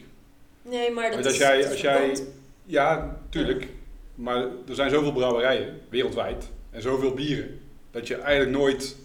Nee, 0.62 0.90
maar 0.90 1.04
dat 1.04 1.12
Want 1.14 1.24
als 1.24 1.34
is, 1.34 1.40
jij- 1.40 1.68
als 1.70 1.80
jij-. 1.80 2.16
Ja, 2.64 3.20
tuurlijk. 3.28 3.68
Maar 4.14 4.36
er 4.68 4.74
zijn 4.74 4.90
zoveel 4.90 5.12
brouwerijen 5.12 5.80
wereldwijd 5.88 6.50
en 6.70 6.82
zoveel 6.82 7.14
bieren 7.14 7.60
dat 7.90 8.06
je 8.06 8.16
eigenlijk 8.16 8.56
nooit 8.56 8.96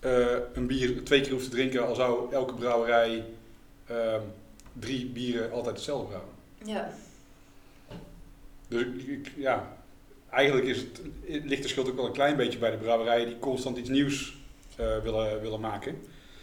eh, 0.00 0.26
een 0.52 0.66
bier 0.66 1.04
twee 1.04 1.20
keer 1.20 1.32
hoeft 1.32 1.44
te 1.44 1.50
drinken, 1.50 1.86
al 1.86 1.94
zou 1.94 2.32
elke 2.32 2.54
brouwerij 2.54 3.24
ehm, 3.86 4.20
drie 4.72 5.06
bieren 5.06 5.52
altijd 5.52 5.76
hetzelfde 5.76 6.06
brouwen. 6.06 6.32
Ja. 6.64 6.92
Dus 8.68 8.82
ik, 8.82 9.02
ik- 9.06 9.32
ja, 9.36 9.73
eigenlijk 10.34 10.66
is 10.66 10.78
het, 10.78 11.00
ligt 11.44 11.62
de 11.62 11.68
schuld 11.68 11.88
ook 11.88 11.96
wel 11.96 12.06
een 12.06 12.12
klein 12.12 12.36
beetje 12.36 12.58
bij 12.58 12.70
de 12.70 12.76
brouwerijen 12.76 13.26
die 13.26 13.38
constant 13.38 13.76
iets 13.76 13.88
nieuws 13.88 14.36
eh, 14.76 14.98
willen, 15.02 15.40
willen 15.40 15.60
maken. 15.60 15.96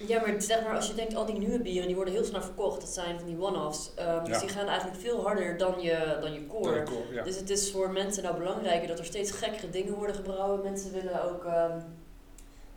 Ja, 0.07 0.21
maar 0.21 0.41
zeg 0.41 0.63
maar, 0.63 0.75
als 0.75 0.87
je 0.87 0.93
denkt, 0.93 1.15
al 1.15 1.25
die 1.25 1.37
nieuwe 1.37 1.59
bieren, 1.59 1.87
die 1.87 1.95
worden 1.95 2.13
heel 2.13 2.23
snel 2.23 2.41
verkocht. 2.41 2.81
Dat 2.81 2.89
zijn 2.89 3.19
van 3.19 3.27
die 3.27 3.41
one-offs. 3.41 3.91
Ehm, 3.95 4.25
Dus 4.25 4.39
die 4.39 4.49
gaan 4.49 4.67
eigenlijk 4.67 4.99
veel 4.99 5.23
harder 5.23 5.57
dan 5.57 5.81
je, 5.81 6.17
dan 6.21 6.33
je 6.33 6.47
core. 6.47 6.75
Ja, 6.75 6.83
cool, 6.83 7.03
ja. 7.11 7.23
Dus 7.23 7.35
het 7.35 7.49
is 7.49 7.71
voor 7.71 7.91
mensen 7.91 8.23
nou 8.23 8.37
belangrijker 8.37 8.87
dat 8.87 8.99
er 8.99 9.05
steeds 9.05 9.31
gekkere 9.31 9.69
dingen 9.69 9.93
worden 9.93 10.15
gebrouwen. 10.15 10.63
Mensen 10.63 10.91
willen 10.91 11.31
ook 11.31 11.45
ehm, 11.45 11.79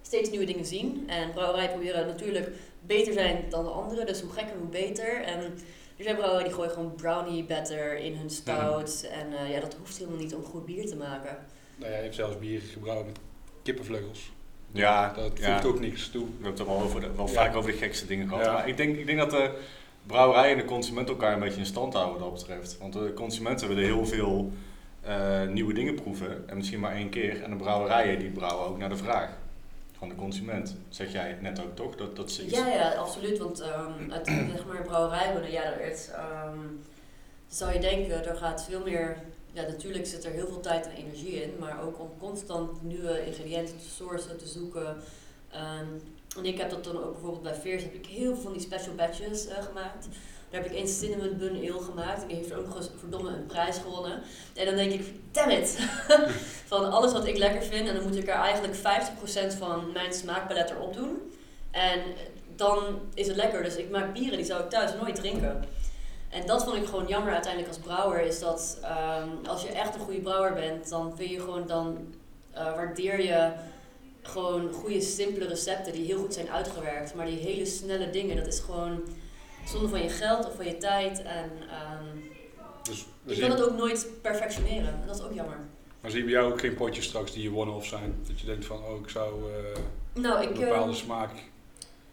steeds 0.02 0.30
nieuwe 0.30 0.46
dingen 0.46 0.64
zien. 0.64 1.04
En 1.06 1.32
brouwerijen 1.32 1.70
proberen 1.70 2.06
natuurlijk 2.06 2.50
beter 2.80 3.12
zijn 3.12 3.44
dan 3.48 3.64
de 3.64 3.70
anderen. 3.70 4.06
Dus 4.06 4.20
hoe 4.20 4.32
gekker, 4.32 4.56
hoe 4.58 4.68
beter. 4.68 5.22
En 5.22 5.58
er 5.96 6.04
zijn 6.04 6.16
brouwerijen 6.16 6.44
die 6.48 6.54
gooien 6.58 6.70
gewoon 6.72 6.94
brownie 6.94 7.44
batter 7.44 7.96
in 7.98 8.16
hun 8.16 8.30
stout. 8.30 9.08
En 9.12 9.38
eh, 9.38 9.50
ja, 9.52 9.60
dat 9.60 9.74
hoeft 9.78 9.98
helemaal 9.98 10.18
niet 10.18 10.34
om 10.34 10.42
goed 10.44 10.66
bier 10.66 10.86
te 10.86 10.96
maken. 10.96 11.36
Nou 11.76 11.90
ja, 11.90 11.96
je 11.96 12.02
hebt 12.02 12.14
zelfs 12.14 12.38
bier 12.38 12.60
gebrouwen 12.60 13.06
met 13.06 13.18
kippenvleugels. 13.62 14.32
Ja, 14.72 15.12
Dat 15.16 15.24
voegt 15.26 15.40
ja. 15.40 15.62
ook 15.64 15.80
niks 15.80 16.08
toe. 16.08 16.24
We 16.24 16.30
hebben 16.32 16.50
het 16.50 16.58
er 16.60 16.66
wel, 16.66 16.82
over 16.82 17.00
de, 17.00 17.10
wel 17.16 17.26
Ja. 17.26 17.32
vaak 17.32 17.56
over 17.56 17.70
de 17.70 17.76
gekste 17.76 18.06
dingen 18.06 18.28
gehad. 18.28 18.44
Ja. 18.44 18.52
Maar 18.52 18.68
ik 18.68 18.76
denk, 18.76 18.96
ik 18.96 19.06
denk 19.06 19.18
dat 19.18 19.30
de 19.30 19.58
brouwerij 20.06 20.50
en 20.52 20.58
de 20.58 20.64
consument 20.64 21.08
elkaar 21.08 21.32
een 21.32 21.40
beetje 21.40 21.58
in 21.60 21.66
stand 21.66 21.94
houden 21.94 22.20
wat 22.20 22.30
dat 22.30 22.38
betreft. 22.38 22.78
Want 22.78 22.92
de 22.92 23.12
consumenten 23.14 23.68
willen 23.68 23.84
heel 23.84 24.06
veel 24.06 24.52
eh, 25.00 25.42
nieuwe 25.42 25.72
dingen 25.72 25.94
proeven. 25.94 26.48
En 26.48 26.56
misschien 26.56 26.80
maar 26.80 26.94
één 26.94 27.08
keer. 27.08 27.42
En 27.42 27.50
de 27.50 27.56
brouwerijen 27.56 28.18
die 28.18 28.30
brouwen 28.30 28.66
ook 28.66 28.78
naar 28.78 28.88
de 28.88 28.96
vraag 28.96 29.30
van 30.06 30.16
de 30.16 30.22
consument. 30.22 30.76
Zeg 30.88 31.12
jij 31.12 31.38
net 31.40 31.60
ook 31.60 31.76
toch? 31.76 31.96
Dat, 31.96 32.16
dat 32.16 32.36
Ja, 32.36 32.68
ja, 32.68 32.94
absoluut. 32.94 33.38
Want 33.38 33.60
ehm 33.60 34.10
uit 34.10 34.26
zeg 34.26 34.66
maar, 34.66 34.82
brouwerij 34.82 35.32
worden, 35.32 35.50
ja, 35.50 35.62
er 35.62 35.90
is, 35.92 36.08
ehm, 36.08 36.58
zou 37.48 37.72
je 37.72 37.80
denken, 37.80 38.24
er 38.24 38.36
gaat 38.36 38.64
veel 38.64 38.82
meer. 38.82 39.16
Ja, 39.52 39.62
natuurlijk 39.62 40.06
zit 40.06 40.24
er 40.24 40.30
heel 40.30 40.46
veel 40.46 40.60
tijd 40.60 40.86
en 40.86 40.92
energie 40.92 41.42
in, 41.42 41.52
maar 41.58 41.82
ook 41.82 42.00
om 42.00 42.10
constant 42.18 42.82
nieuwe 42.82 43.26
ingrediënten 43.26 43.78
te 43.78 43.88
sourcen, 43.88 44.38
te 44.38 44.46
zoeken. 44.46 44.96
Ehm, 45.50 45.86
en 46.36 46.44
ik 46.44 46.58
heb 46.58 46.70
dat 46.70 46.84
dan 46.84 46.96
ook 46.96 47.12
bijvoorbeeld 47.12 47.42
bij 47.42 47.54
Veers, 47.54 47.82
heb 47.82 47.94
ik 47.94 48.06
heel 48.06 48.32
veel 48.34 48.42
van 48.42 48.52
die 48.52 48.60
special 48.60 48.94
batches 48.94 49.46
eh, 49.46 49.62
gemaakt. 49.62 50.08
Daar 50.54 50.62
heb 50.62 50.72
ik 50.72 50.78
één 50.78 50.88
cinnamon 50.88 51.36
bun 51.36 51.56
ale 51.56 51.82
gemaakt 51.82 52.28
die 52.28 52.36
heeft 52.36 52.54
ook 52.54 52.66
nog 52.66 52.76
eens 52.76 52.90
verdomme 52.98 53.30
een 53.30 53.46
prijs 53.46 53.76
gewonnen. 53.76 54.22
En 54.54 54.66
dan 54.66 54.74
denk 54.74 54.92
ik, 54.92 55.14
damn 55.30 55.50
it! 55.50 55.78
van 56.72 56.90
alles 56.90 57.12
wat 57.12 57.26
ik 57.26 57.36
lekker 57.36 57.62
vind 57.62 57.88
en 57.88 57.94
dan 57.94 58.02
moet 58.02 58.16
ik 58.16 58.28
er 58.28 58.34
eigenlijk 58.34 58.74
50% 58.74 59.58
van 59.58 59.92
mijn 59.92 60.12
smaakpalet 60.12 60.70
erop 60.70 60.94
doen. 60.94 61.32
En 61.70 62.00
dan 62.56 63.00
is 63.14 63.26
het 63.26 63.36
lekker. 63.36 63.62
Dus 63.62 63.76
ik 63.76 63.90
maak 63.90 64.12
bieren, 64.12 64.36
die 64.36 64.46
zou 64.46 64.62
ik 64.62 64.70
thuis 64.70 64.90
nooit 65.00 65.14
drinken. 65.14 65.64
En 66.28 66.46
dat 66.46 66.64
vond 66.64 66.76
ik 66.76 66.86
gewoon 66.86 67.06
jammer 67.06 67.32
uiteindelijk 67.32 67.72
als 67.72 67.82
brouwer. 67.82 68.20
Is 68.20 68.40
dat 68.40 68.78
ehm, 68.82 69.28
als 69.46 69.62
je 69.62 69.68
echt 69.68 69.94
een 69.94 70.00
goede 70.00 70.20
brouwer 70.20 70.52
bent, 70.52 70.88
dan 70.88 71.16
vind 71.16 71.30
je 71.30 71.40
gewoon, 71.40 71.66
dan 71.66 72.14
eh, 72.50 72.74
waardeer 72.74 73.22
je 73.22 73.52
gewoon 74.22 74.72
goede, 74.72 75.00
simpele 75.00 75.46
recepten 75.46 75.92
die 75.92 76.06
heel 76.06 76.18
goed 76.18 76.34
zijn 76.34 76.50
uitgewerkt. 76.50 77.14
Maar 77.14 77.26
die 77.26 77.38
hele 77.38 77.66
snelle 77.66 78.10
dingen, 78.10 78.36
dat 78.36 78.46
is 78.46 78.60
gewoon 78.60 79.02
zonde 79.64 79.88
van 79.88 80.02
je 80.02 80.08
geld 80.08 80.46
of 80.46 80.54
van 80.54 80.66
je 80.66 80.76
tijd. 80.76 81.22
En 81.22 81.50
ehm, 81.70 82.04
Dus 82.82 83.06
je 83.22 83.40
kan 83.40 83.50
het 83.50 83.62
ook 83.62 83.76
nooit 83.76 84.08
perfectioneren. 84.22 84.88
En 84.88 85.02
dat 85.06 85.16
is 85.16 85.22
ook 85.22 85.32
jammer. 85.32 85.58
maar 86.00 86.10
zien 86.10 86.24
bij 86.24 86.32
jou 86.32 86.52
ook 86.52 86.60
geen 86.60 86.74
potjes 86.74 87.04
straks 87.04 87.32
die 87.32 87.42
je 87.42 87.56
one-off 87.56 87.86
zijn? 87.86 88.14
Dat 88.26 88.40
je 88.40 88.46
denkt 88.46 88.64
van, 88.64 88.84
oh, 88.84 89.00
ik 89.00 89.08
zou 89.08 89.52
eh, 89.52 89.80
Nou, 90.22 90.36
een 90.36 90.48
ik, 90.48 90.58
bepaalde 90.58 90.90
ehm, 90.90 91.00
smaak... 91.00 91.30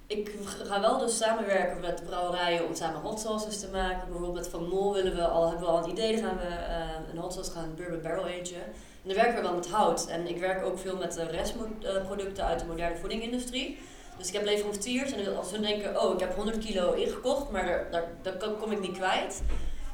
Ik 0.08 0.32
ga 0.64 0.82
wel 0.82 0.98
dus 0.98 1.18
samenwerken 1.18 1.82
met 1.82 2.04
brouwerijen 2.06 2.68
om 2.68 2.76
samen 2.76 3.02
hot 3.02 3.20
sauces 3.20 3.60
te 3.60 3.68
maken. 3.72 4.02
Bijvoorbeeld 4.02 4.34
met 4.34 4.48
Van 4.48 4.68
Mol 4.68 4.94
willen 4.94 5.16
we 5.16 5.28
al, 5.28 5.48
hebben 5.50 5.66
we 5.66 5.72
al 5.72 5.84
een 5.84 5.90
idee, 5.90 6.12
dan 6.12 6.24
gaan 6.24 6.38
we 6.38 6.56
eh, 6.56 7.14
een 7.14 7.18
hot 7.18 7.34
sauce 7.34 7.52
gaan 7.52 7.74
bourbon 7.76 8.02
barrel 8.02 8.26
agen. 8.26 8.64
En 9.04 9.08
dan 9.08 9.16
werken 9.16 9.36
we 9.36 9.42
wel 9.42 9.54
met 9.54 9.70
hout. 9.70 10.08
En 10.08 10.28
ik 10.28 10.38
werk 10.38 10.66
ook 10.66 10.80
veel 10.80 10.98
met 10.98 11.14
de 11.14 11.26
restproducten 11.26 12.46
uit 12.46 12.60
de 12.60 12.66
moderne 12.66 12.98
voedingindustrie. 12.98 13.78
Dus 14.22 14.30
ik 14.30 14.36
heb 14.36 14.46
leveranciers 14.46 15.12
en 15.12 15.38
als 15.38 15.52
hun 15.52 15.62
denken, 15.62 16.02
oh 16.02 16.14
ik 16.14 16.20
heb 16.20 16.36
100 16.36 16.58
kilo 16.58 16.94
ingekocht, 16.94 17.52
maar 17.52 17.88
daar, 17.92 18.04
daar, 18.22 18.50
kom 18.50 18.72
ik 18.72 18.80
niet 18.80 18.98
kwijt. 18.98 19.42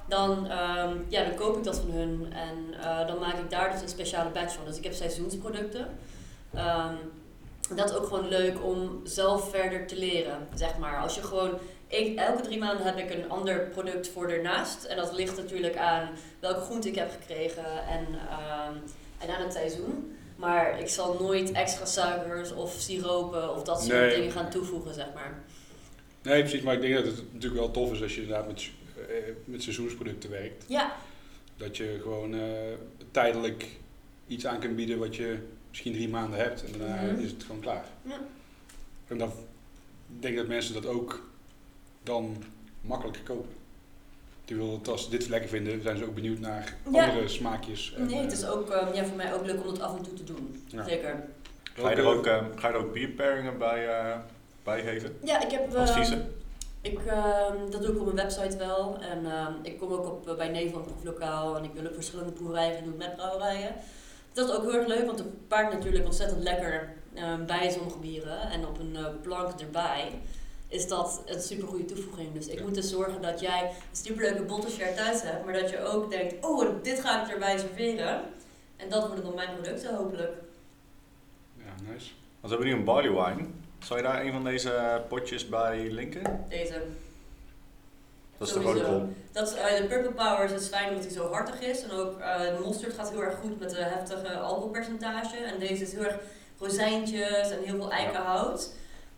Dan, 0.07 0.47
ehm, 0.47 0.97
ja, 1.07 1.23
dan 1.23 1.35
koop 1.35 1.57
ik 1.57 1.63
dat 1.63 1.77
van 1.77 1.91
hun 1.91 2.33
en 2.33 2.79
eh, 2.81 3.07
dan 3.07 3.19
maak 3.19 3.37
ik 3.37 3.49
daar 3.49 3.71
dus 3.71 3.81
een 3.81 3.89
speciale 3.89 4.29
batch 4.29 4.53
van. 4.53 4.65
Dus 4.65 4.77
ik 4.77 4.83
heb 4.83 4.93
seizoensproducten. 4.93 5.87
Ehm, 6.53 6.95
dat 7.75 7.89
is 7.89 7.95
ook 7.95 8.07
gewoon 8.07 8.27
leuk 8.27 8.63
om 8.63 9.01
zelf 9.03 9.49
verder 9.49 9.87
te 9.87 9.95
leren, 9.95 10.47
zeg 10.53 10.77
maar. 10.77 10.97
Als 10.97 11.15
je 11.15 11.23
gewoon, 11.23 11.57
elke 12.15 12.41
drie 12.41 12.57
maanden 12.59 12.85
heb 12.85 12.97
ik 12.97 13.11
een 13.11 13.29
ander 13.29 13.59
product 13.59 14.09
voor 14.09 14.29
ernaast. 14.29 14.83
En 14.83 14.97
dat 14.97 15.13
ligt 15.13 15.37
natuurlijk 15.37 15.77
aan 15.77 16.09
welke 16.39 16.61
groente 16.61 16.87
ik 16.87 16.95
heb 16.95 17.11
gekregen 17.11 17.65
en, 17.65 18.05
ehm, 18.29 18.73
en 19.17 19.35
aan 19.35 19.43
het 19.43 19.53
seizoen. 19.53 20.16
Maar 20.37 20.79
ik 20.79 20.87
zal 20.87 21.17
nooit 21.19 21.51
extra 21.51 21.85
suikers 21.85 22.51
of 22.51 22.75
siropen 22.79 23.55
of 23.55 23.63
dat 23.63 23.81
soort 23.83 23.93
Nee. 23.99 24.15
dingen 24.15 24.31
gaan 24.31 24.49
toevoegen, 24.49 24.93
zeg 24.93 25.07
maar. 25.13 25.43
Nee, 26.21 26.41
precies. 26.41 26.61
Maar 26.61 26.73
ik 26.75 26.81
denk 26.81 26.93
dat 26.95 27.05
het 27.05 27.33
natuurlijk 27.33 27.61
wel 27.61 27.71
tof 27.71 27.91
is 27.91 28.01
als 28.01 28.15
je 28.15 28.21
inderdaad 28.21 28.47
met, 28.47 28.69
eh, 28.95 29.05
met 29.45 29.63
seizoensproducten 29.63 30.29
werkt. 30.29 30.63
Ja, 30.67 30.95
Dat 31.57 31.77
je 31.77 31.99
gewoon 32.01 32.33
eh, 32.33 32.41
tijdelijk 33.11 33.67
iets 34.27 34.45
aan 34.45 34.59
kunt 34.59 34.75
bieden 34.75 34.99
wat 34.99 35.15
je 35.15 35.37
misschien 35.69 35.93
drie 35.93 36.09
maanden 36.09 36.39
hebt. 36.39 36.63
En 36.71 36.79
daarna 36.79 37.01
Mhm. 37.11 37.19
is 37.23 37.31
het 37.31 37.43
gewoon 37.43 37.61
klaar. 37.61 37.85
Ja. 38.01 38.19
En 39.07 39.17
dan 39.17 39.29
ik 40.15 40.21
denk 40.21 40.35
dat 40.37 40.47
mensen 40.47 40.73
dat 40.73 40.85
ook 40.85 41.29
dan 42.03 42.43
makkelijker 42.81 43.23
kopen. 43.23 43.49
Die 44.47 44.55
willen 44.55 44.73
het, 44.73 44.87
als 44.87 45.03
ze 45.03 45.09
dit 45.09 45.27
lekker 45.29 45.49
vinden, 45.49 45.81
zijn 45.81 45.97
ze 45.97 46.03
ook 46.05 46.15
benieuwd 46.15 46.39
naar 46.39 46.75
Ja. 46.91 47.07
andere 47.09 47.27
smaakjes. 47.27 47.93
En, 47.97 48.05
nee, 48.05 48.15
het 48.21 48.31
eh, 48.31 48.37
is 48.37 48.45
ook 48.47 48.69
ehm, 48.69 48.93
ja, 48.95 49.05
voor 49.05 49.15
mij 49.15 49.33
ook 49.33 49.45
leuk 49.45 49.59
om 49.61 49.67
dat 49.67 49.79
af 49.81 49.95
en 49.97 50.03
toe 50.03 50.13
te 50.13 50.23
doen. 50.23 50.63
Ja. 50.67 50.83
Zeker. 50.83 51.23
Ga, 51.73 51.89
je 51.89 51.95
er 51.95 52.05
ook, 52.05 52.25
eh, 52.25 52.45
ga 52.55 52.67
je 52.67 52.73
er 52.73 52.79
ook 52.79 52.93
bierpairingen 52.93 53.57
bij, 53.57 53.87
eh, 53.87 54.17
bij 54.63 54.81
geven? 54.81 55.17
Ja, 55.23 55.41
ik 55.41 55.51
heb... 55.51 55.67
ehm, 55.73 55.77
Adviezen? 55.81 56.33
Ik, 56.81 56.99
ehm, 57.05 57.69
dat 57.69 57.81
doe 57.81 57.91
ik 57.93 57.99
op 57.99 58.13
mijn 58.13 58.15
website 58.27 58.57
wel. 58.57 58.97
En 58.99 59.25
ehm, 59.31 59.53
ik 59.61 59.79
kom 59.79 59.91
ook 59.91 60.05
op, 60.05 60.29
eh, 60.29 60.35
bij 60.35 60.49
Nederland 60.49 60.85
proeflokaal 60.85 61.57
en 61.57 61.63
ik 61.63 61.71
wil 61.73 61.85
ook 61.87 61.93
verschillende 61.93 62.31
proeverijen 62.31 62.75
gaan 62.75 62.83
doen 62.83 62.97
met 62.97 63.15
brouwerijen. 63.15 63.75
Dat 64.33 64.49
is 64.49 64.55
ook 64.55 64.61
heel 64.61 64.73
erg 64.75 64.87
leuk, 64.87 65.05
want 65.05 65.19
het 65.19 65.47
paart 65.47 65.71
natuurlijk 65.73 66.05
ontzettend 66.05 66.43
lekker 66.43 66.93
ehm, 67.13 67.45
bij 67.45 67.69
sommige 67.71 67.97
bieren. 67.99 68.41
En 68.51 68.67
op 68.67 68.79
een 68.79 68.95
eh, 68.95 69.05
plank 69.21 69.59
erbij 69.61 70.11
is 70.67 70.87
dat 70.87 71.21
een 71.25 71.41
super 71.41 71.67
goede 71.67 71.85
toevoeging. 71.85 72.33
Dus 72.33 72.47
ik 72.47 72.57
Ja. 72.57 72.63
moet 72.65 72.75
dus 72.75 72.89
zorgen 72.89 73.21
dat 73.21 73.39
jij 73.39 73.61
een 73.63 73.95
superleuke 74.05 74.41
bottleshare 74.43 74.93
thuis 74.93 75.21
hebt, 75.21 75.45
maar 75.45 75.53
dat 75.53 75.69
je 75.69 75.81
ook 75.83 76.11
denkt, 76.11 76.45
oh, 76.45 76.69
dit 76.83 76.99
ga 76.99 77.23
ik 77.25 77.31
erbij 77.33 77.57
serveren. 77.57 78.21
En 78.75 78.89
dat 78.89 79.07
worden 79.07 79.23
dan 79.25 79.35
mijn 79.35 79.53
producten 79.53 79.95
hopelijk. 79.95 80.31
Ja, 81.57 81.91
nice. 81.91 82.11
Want 82.39 82.41
we 82.41 82.49
hebben 82.49 82.67
nu 82.67 82.73
een 82.73 82.83
barley 82.83 83.11
wine. 83.11 83.47
Zou 83.85 83.99
je 83.99 84.05
daar 84.05 84.25
een 84.25 84.31
van 84.31 84.43
deze 84.43 85.01
potjes 85.09 85.49
bij 85.49 85.91
linken? 85.91 86.45
Deze. 86.49 86.81
Dat 88.37 88.47
is 88.47 88.53
de 88.53 88.59
rode 88.61 88.81
kool. 88.83 89.09
Dat 89.31 89.47
is, 89.47 89.53
eh, 89.53 89.77
de 89.81 89.87
Purple 89.87 90.11
Power 90.11 90.43
is 90.43 90.51
het 90.51 90.67
fijn 90.69 90.89
omdat 90.89 91.03
hij 91.03 91.13
zo 91.13 91.31
hartig 91.31 91.61
is. 91.61 91.83
En 91.83 91.91
ook 91.91 92.19
eh, 92.19 92.39
de 92.39 92.59
mosterd 92.63 92.93
gaat 92.93 93.09
heel 93.09 93.23
erg 93.23 93.35
goed 93.39 93.59
met 93.59 93.69
de 93.69 93.83
heftige 93.83 94.37
alcoholpercentage. 94.37 95.37
En 95.37 95.59
deze 95.59 95.83
is 95.83 95.93
heel 95.93 96.03
erg 96.03 96.17
rozijntjes 96.59 97.49
en 97.51 97.63
heel 97.63 97.75
veel 97.75 97.91
eikenhout. 97.91 98.73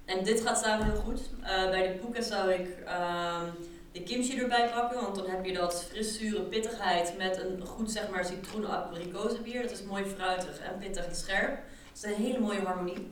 En 0.09 0.23
dit 0.23 0.41
gaat 0.41 0.59
samen 0.59 0.85
heel 0.85 1.01
goed. 1.01 1.21
Eh, 1.41 1.69
bij 1.69 1.87
de 1.87 1.97
poeken 1.99 2.23
zou 2.23 2.51
ik 2.51 2.67
ehm, 2.85 3.45
de 3.91 4.03
kimchi 4.03 4.39
erbij 4.39 4.69
pakken. 4.69 5.01
Want 5.01 5.15
dan 5.15 5.29
heb 5.29 5.45
je 5.45 5.53
dat 5.53 5.83
fris-zure 5.83 6.41
pittigheid 6.41 7.17
met 7.17 7.37
een 7.41 7.65
goed 7.65 7.91
zeg 7.91 8.09
maar 8.09 8.25
citroen 8.25 8.65
abrikozenbier. 8.65 9.61
Dat 9.61 9.71
is 9.71 9.83
mooi 9.83 10.05
fruitig 10.05 10.59
en 10.59 10.77
pittig 10.79 11.05
en 11.05 11.15
scherp. 11.15 11.57
Dat 11.93 12.03
is 12.03 12.03
een 12.03 12.23
hele 12.23 12.39
mooie 12.39 12.61
harmonie. 12.61 13.11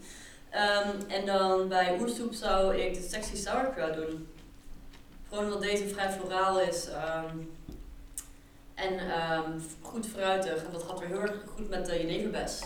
Ehm, 0.49 0.89
en 1.07 1.25
dan 1.25 1.67
bij 1.67 1.97
oersoep 1.99 2.33
zou 2.33 2.75
ik 2.75 2.93
de 2.93 3.07
sexy 3.09 3.35
sauerkraut 3.35 3.95
doen. 3.95 4.27
Gewoon 5.29 5.43
omdat 5.45 5.61
deze 5.61 5.87
vrij 5.87 6.11
floraal 6.11 6.59
is. 6.59 6.87
ehm, 6.87 7.37
en 8.75 8.99
goed 9.81 10.07
fruitig. 10.07 10.63
En 10.63 10.71
dat 10.71 10.83
gaat 10.83 10.99
weer 10.99 11.07
heel 11.07 11.21
erg 11.21 11.43
goed 11.55 11.69
met 11.69 11.85
de 11.85 11.97
jeneverbes. 11.97 12.61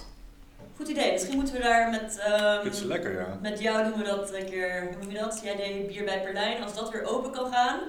Goed 0.82 0.90
idee. 0.90 1.12
Misschien 1.12 1.36
moeten 1.36 1.54
we 1.56 1.62
daar 1.62 1.90
met... 1.90 2.18
ehm, 2.20 2.64
Dit 2.64 2.74
is 2.74 2.82
lekker, 2.82 3.12
ja. 3.20 3.38
met 3.42 3.60
jou 3.60 3.84
doen 3.84 3.98
we 3.98 4.04
dat 4.04 4.34
een 4.34 4.46
keer, 4.46 4.82
hoe 4.90 5.02
noem 5.02 5.12
je 5.12 5.18
dat? 5.20 5.42
Jij 5.44 5.56
deed 5.56 5.88
bier 5.88 6.04
bij 6.04 6.22
Perlijn. 6.22 6.64
Als 6.64 6.74
dat 6.76 6.92
weer 6.92 7.04
open 7.06 7.32
kan 7.32 7.52
gaan, 7.54 7.80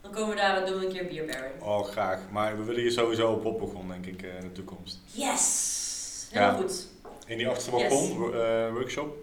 dan 0.00 0.12
komen 0.12 0.34
we 0.34 0.40
daar 0.40 0.56
en 0.56 0.66
doen 0.66 0.78
we 0.80 0.86
een 0.86 0.92
keer 0.92 1.06
bierpairing. 1.06 1.62
Oh, 1.62 1.84
graag. 1.84 2.18
Maar 2.30 2.56
we 2.58 2.64
willen 2.64 2.80
hier 2.80 2.90
sowieso 2.90 3.32
op 3.32 3.44
opbegon, 3.44 3.88
denk 3.88 4.06
ik, 4.06 4.22
eh, 4.22 4.34
in 4.34 4.40
de 4.40 4.52
toekomst. 4.52 4.98
Yes! 5.04 6.28
Ja. 6.32 6.50
Heel 6.50 6.60
goed. 6.62 6.86
In 7.26 7.36
die 7.38 7.46
achterste 7.48 7.70
balkon 7.70 8.34
eh, 8.34 8.70
workshop. 8.72 9.16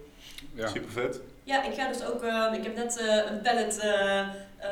Ja. 0.54 0.68
Super 0.68 0.92
vet. 0.92 1.20
Ja, 1.44 1.64
ik 1.64 1.74
ga 1.74 1.88
dus 1.88 2.06
ook, 2.06 2.24
ehm, 2.24 2.54
ik 2.54 2.64
heb 2.64 2.76
net 2.76 2.98
eh, 3.00 3.32
een 3.32 3.42
pallet 3.42 3.78
eh, 3.80 4.20
eh, 4.20 4.28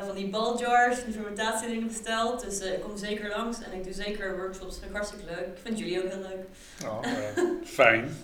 van 0.05 0.15
die 0.15 0.29
ball 0.29 0.57
jars, 0.57 1.03
die 1.05 1.13
fermentatiedingen 1.13 1.87
besteld. 1.87 2.43
Dus 2.43 2.59
eh, 2.59 2.73
ik 2.73 2.81
kom 2.81 2.97
zeker 2.97 3.29
langs 3.29 3.57
en 3.61 3.73
ik 3.77 3.83
doe 3.83 3.93
zeker 3.93 4.37
workshops. 4.37 4.75
Vind 4.77 4.89
ik 4.89 4.95
hartstikke 4.95 5.25
leuk. 5.25 5.39
Ik 5.47 5.57
vind 5.63 5.79
jullie 5.79 6.03
ook 6.03 6.09
heel 6.11 6.21
leuk. 6.21 6.45
Oh, 6.85 6.99
fijn. 7.79 8.17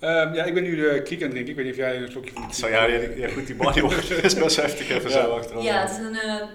Ehm, 0.00 0.34
ja, 0.34 0.44
ik 0.44 0.54
ben 0.54 0.62
nu 0.62 0.76
de 0.76 1.00
kriek 1.04 1.18
aan 1.18 1.24
het 1.24 1.30
drinken. 1.30 1.48
Ik 1.50 1.56
weet 1.56 1.64
niet 1.64 1.74
of 1.74 1.80
jij 1.80 2.02
een 2.02 2.10
slokje 2.10 2.30
van 2.34 2.54
Zo 2.54 2.68
ja, 2.68 2.84
ja, 2.84 3.00
ja, 3.16 3.28
goed, 3.28 3.46
die 3.46 3.56
wine 3.58 4.22
is 4.22 4.34
best 4.34 4.56
heftig 4.56 4.88
even 4.90 5.10
Ja. 5.10 5.22
zo 5.22 5.30
achterom. 5.34 5.62
Ja, 5.64 5.80
het 5.80 5.90
is 5.90 5.96
een, 5.96 6.14
eh, 6.16 6.46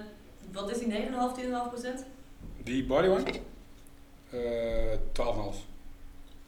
wat 0.52 0.70
is 0.70 0.78
die, 0.78 0.86
9,5, 0.88 1.34
10,5 1.34 1.68
procent? 1.72 2.04
Die 2.62 2.84
body 2.84 3.08
wine? 3.08 3.22
Eh 4.30 4.98
12,5. 5.12 5.56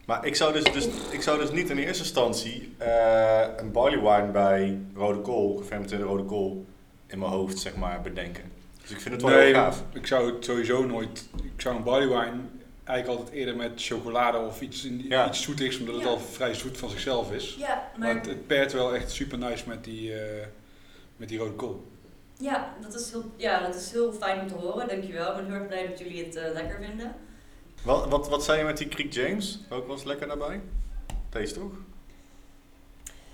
Maar 0.05 0.26
ik 0.26 0.36
zou 0.36 0.53
dus, 0.53 0.64
dus, 0.64 0.88
ik 1.11 1.22
zou 1.22 1.38
dus 1.38 1.51
niet 1.51 1.70
in 1.70 1.78
eerste 1.78 2.03
instantie 2.03 2.74
eh, 2.78 3.46
een 3.57 3.72
barley 3.72 4.01
wine 4.01 4.30
bij 4.32 4.78
rode 4.94 5.20
kool, 5.20 5.57
gefermenteerde 5.57 6.05
rode 6.05 6.22
kool, 6.24 6.64
in 7.07 7.18
mijn 7.18 7.30
hoofd 7.30 7.59
zeg 7.59 7.76
maar 7.76 8.01
bedenken. 8.03 8.44
Dus 8.82 8.90
ik 8.90 9.01
vind 9.01 9.14
het 9.14 9.22
wel 9.22 9.32
Nee, 9.32 9.44
heel 9.44 9.55
gaaf. 9.55 9.82
ik 9.92 10.07
zou 10.07 10.32
het 10.34 10.44
sowieso 10.44 10.84
nooit... 10.86 11.28
Ik 11.55 11.61
zou 11.61 11.76
een 11.76 11.82
barley 11.82 12.09
wine 12.09 12.40
eigenlijk 12.89 13.18
altijd 13.20 13.36
eerder 13.39 13.57
met 13.57 13.70
chocolade 13.76 14.39
of 14.39 14.61
iets, 14.61 14.84
in- 14.84 15.05
Ja. 15.09 15.28
iets 15.28 15.43
zoetigs, 15.43 15.78
omdat 15.78 15.95
het 15.95 16.05
Ja. 16.05 16.11
al 16.11 16.18
vrij 16.18 16.55
zoet 16.55 16.78
van 16.78 16.91
zichzelf 16.91 17.32
is. 17.32 17.55
Ja, 17.59 17.66
Maar 17.66 18.07
maar 18.07 18.14
het, 18.16 18.26
het 18.26 18.47
pairt 18.47 18.72
wel 18.72 18.95
echt 18.95 19.11
super 19.11 19.39
nice 19.39 19.68
met 19.68 19.84
die, 19.84 20.14
eh, 20.14 20.47
met 21.16 21.28
die 21.28 21.39
rode 21.39 21.53
kool. 21.55 21.86
ja, 22.39 22.74
dat 22.82 22.95
is 22.95 23.11
heel, 23.11 23.24
ja, 23.36 23.61
dat 23.66 23.74
is 23.74 23.91
heel 23.93 24.12
fijn 24.12 24.41
om 24.41 24.49
te 24.49 24.55
horen, 24.55 24.89
dankjewel. 24.89 25.28
Ik 25.30 25.36
ben 25.36 25.45
heel 25.47 25.55
erg 25.55 25.66
blij 25.66 25.86
dat 25.89 25.99
jullie 25.99 26.24
het 26.24 26.36
eh, 26.36 26.53
lekker 26.53 26.78
vinden. 26.84 27.14
Wat, 27.82 28.09
wat, 28.09 28.28
wat 28.28 28.45
zei 28.45 28.59
je 28.59 28.64
met 28.64 28.76
die 28.78 28.89
Creek 28.89 29.12
James? 29.12 29.59
Ook 29.70 29.86
was 29.86 30.05
lekker 30.05 30.26
daarbij? 30.26 30.61
Deze 31.30 31.55
toch? 31.55 31.72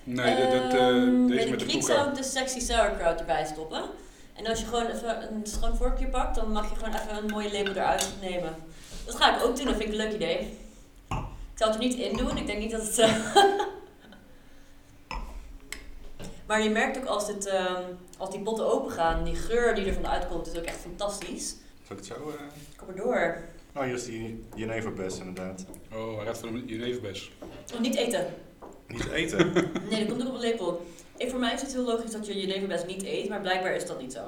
Nee, 0.04 0.36
dit, 0.36 0.50
dit, 0.50 0.72
eh, 0.80 0.88
Ehm, 0.88 1.26
deze 1.26 1.50
met 1.50 1.58
de 1.58 1.66
de 1.66 1.72
koeka. 1.72 1.86
zou 1.94 2.08
ik 2.08 2.14
de 2.14 2.22
sexy 2.22 2.60
sauerkraut 2.60 3.20
erbij 3.20 3.44
stoppen. 3.44 3.82
En 4.34 4.46
als 4.46 4.60
je 4.60 4.66
gewoon 4.66 4.86
even 4.86 5.32
een 5.34 5.46
schoon 5.46 5.76
vorkje 5.76 6.06
pakt, 6.08 6.34
dan 6.34 6.52
mag 6.52 6.70
je 6.70 6.76
gewoon 6.76 6.94
even 6.94 7.16
een 7.16 7.30
mooie 7.30 7.52
label 7.52 7.72
eruit 7.72 8.12
nemen. 8.20 8.54
Dat 9.06 9.14
ga 9.14 9.36
ik 9.36 9.42
ook 9.44 9.56
doen, 9.56 9.64
dat 9.66 9.74
vind 9.76 9.88
ik 9.92 9.98
een 10.00 10.04
leuk 10.06 10.12
idee. 10.14 10.38
Ik 11.52 11.60
zou 11.60 11.70
het 11.72 11.80
er 11.82 11.86
niet 11.88 11.94
in 11.98 12.16
doen, 12.16 12.36
ik 12.36 12.46
denk 12.46 12.58
niet 12.58 12.70
dat 12.70 12.82
het... 12.82 12.98
eh, 12.98 13.16
maar 16.46 16.62
je 16.62 16.70
merkt 16.70 16.98
ook 16.98 17.04
als, 17.04 17.26
dit, 17.26 17.46
ehm, 17.46 17.82
als 18.18 18.30
die 18.30 18.40
potten 18.40 18.72
open 18.72 18.90
gaan, 18.92 19.24
die 19.24 19.34
geur 19.34 19.74
die 19.74 19.84
ervan 19.86 20.06
uitkomt 20.06 20.46
is 20.46 20.58
ook 20.58 20.64
echt 20.64 20.78
fantastisch. 20.80 21.48
Zal 21.86 21.96
ik 21.96 22.04
het 22.04 22.06
zo? 22.06 22.14
eh? 22.14 22.34
Kom 22.76 22.86
maar 22.86 22.96
door. 22.96 23.42
Oh, 23.76 23.82
hier 23.82 23.94
is 23.94 24.04
die 24.04 24.44
jeneverbes 24.54 25.18
inderdaad. 25.18 25.64
Oh, 25.94 26.16
hij 26.16 26.26
gaat 26.26 26.38
van 26.38 26.52
de 26.52 26.64
jeneverbes. 26.66 27.30
Oh, 27.74 27.80
niet 27.80 27.94
eten. 27.94 28.26
Niet 28.88 29.10
eten. 29.10 29.52
Nee, 29.90 29.98
dat 29.98 30.08
komt 30.08 30.22
ook 30.22 30.28
op 30.28 30.34
een 30.34 30.40
lepel. 30.40 30.86
Ik, 31.16 31.30
voor 31.30 31.38
mij 31.38 31.52
is 31.54 31.60
het 31.60 31.72
heel 31.72 31.84
logisch 31.84 32.10
dat 32.10 32.26
je 32.26 32.34
je 32.34 32.46
jeneverbes 32.46 32.84
niet 32.86 33.02
eet, 33.04 33.28
maar 33.28 33.40
blijkbaar 33.40 33.74
is 33.74 33.86
dat 33.86 34.00
niet 34.00 34.12
zo. 34.12 34.20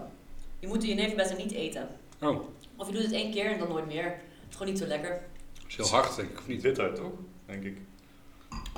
Je 0.58 0.66
moet 0.66 0.80
de 0.80 0.86
jeneverbessen 0.86 1.36
niet 1.36 1.52
eten. 1.52 1.88
Oh, 2.22 2.40
Of 2.76 2.86
je 2.86 2.92
doet 2.92 3.02
het 3.02 3.12
één 3.12 3.30
keer 3.32 3.46
en 3.52 3.58
dan 3.58 3.68
nooit 3.68 3.86
meer. 3.86 4.14
Het 4.56 4.64
gewoon 4.64 4.72
niet 4.72 4.82
zo 4.82 4.88
lekker. 4.88 5.22
is 5.68 5.76
heel 5.76 5.86
hard 5.88 6.16
denk 6.16 6.30
ik, 6.30 6.38
of 6.38 6.46
niet? 6.46 6.62
Bitter 6.62 6.94
toch? 6.94 7.12
Denk 7.46 7.64
ik. 7.64 7.76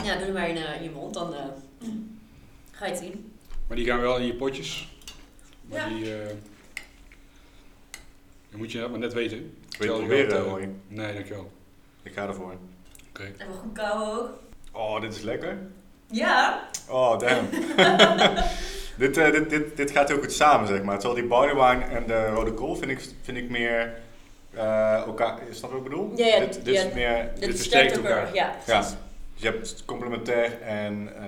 Ja, 0.04 0.14
doe 0.16 0.24
het 0.24 0.32
maar 0.34 0.48
in, 0.48 0.56
eh, 0.56 0.76
in 0.76 0.82
je 0.82 0.90
mond, 0.90 1.14
dan 1.14 1.34
eh, 1.34 1.40
ga 2.70 2.84
je 2.86 2.90
het 2.90 3.00
zien. 3.00 3.32
Maar 3.66 3.76
die 3.76 3.86
gaan 3.86 4.00
wel 4.00 4.16
in 4.18 4.26
je 4.26 4.34
potjes. 4.34 4.88
Maar 5.68 5.78
Ja. 5.78 5.88
die... 5.96 6.14
eh 6.14 6.34
dan 8.50 8.58
moet 8.58 8.72
je 8.72 8.86
maar 8.88 8.98
net 8.98 9.12
weten. 9.12 9.56
Wil 9.78 9.86
je 9.86 9.92
het 9.92 10.08
proberen, 10.08 10.42
Roy? 10.44 10.68
Nee, 10.88 11.12
dankjewel. 11.14 11.52
Ik 12.02 12.12
ga 12.12 12.26
ervoor. 12.26 12.54
Oké. 13.08 13.22
En 13.38 13.46
we 13.48 13.52
goed 13.52 13.72
kauwen 13.72 14.18
ook. 14.18 14.30
Oh, 14.72 15.00
dit 15.00 15.14
is 15.14 15.22
lekker. 15.22 15.58
Ja, 16.06 16.68
Oh, 16.88 17.18
damn. 17.18 17.48
dit, 18.98 19.16
eh, 19.16 19.30
dit, 19.32 19.50
dit, 19.50 19.76
dit 19.76 19.90
gaat 19.90 20.08
heel 20.08 20.18
goed 20.18 20.32
samen, 20.32 20.68
zeg 20.68 20.82
maar. 20.82 20.98
Terwijl 20.98 21.20
die 21.20 21.28
barley 21.28 21.54
wine 21.54 21.84
en 21.84 22.06
de 22.06 22.26
rode 22.28 22.52
kool 22.54 22.76
vind 22.76 22.90
ik, 22.90 23.00
vind 23.22 23.36
ik 23.38 23.50
meer 23.50 23.98
eh, 24.58 24.94
elkaar... 25.06 25.38
Snap 25.50 25.70
je 25.70 25.76
wat 25.76 25.84
ik 25.86 25.90
bedoel? 25.90 26.12
Ja, 26.16 26.26
ja, 26.26 26.38
dit, 26.38 26.64
dit 26.64 26.74
ja. 26.74 26.82
is 26.82 26.92
meer... 26.94 27.30
dit 27.34 27.40
Dit 27.40 27.56
versterkt 27.56 27.96
elkaar. 27.96 28.18
elkaar. 28.18 28.34
Ja, 28.34 28.54
precies. 28.64 28.90
Dus 28.90 29.42
je 29.42 29.46
hebt 29.46 29.84
complementair 29.84 30.60
en... 30.62 31.12
eh 31.16 31.22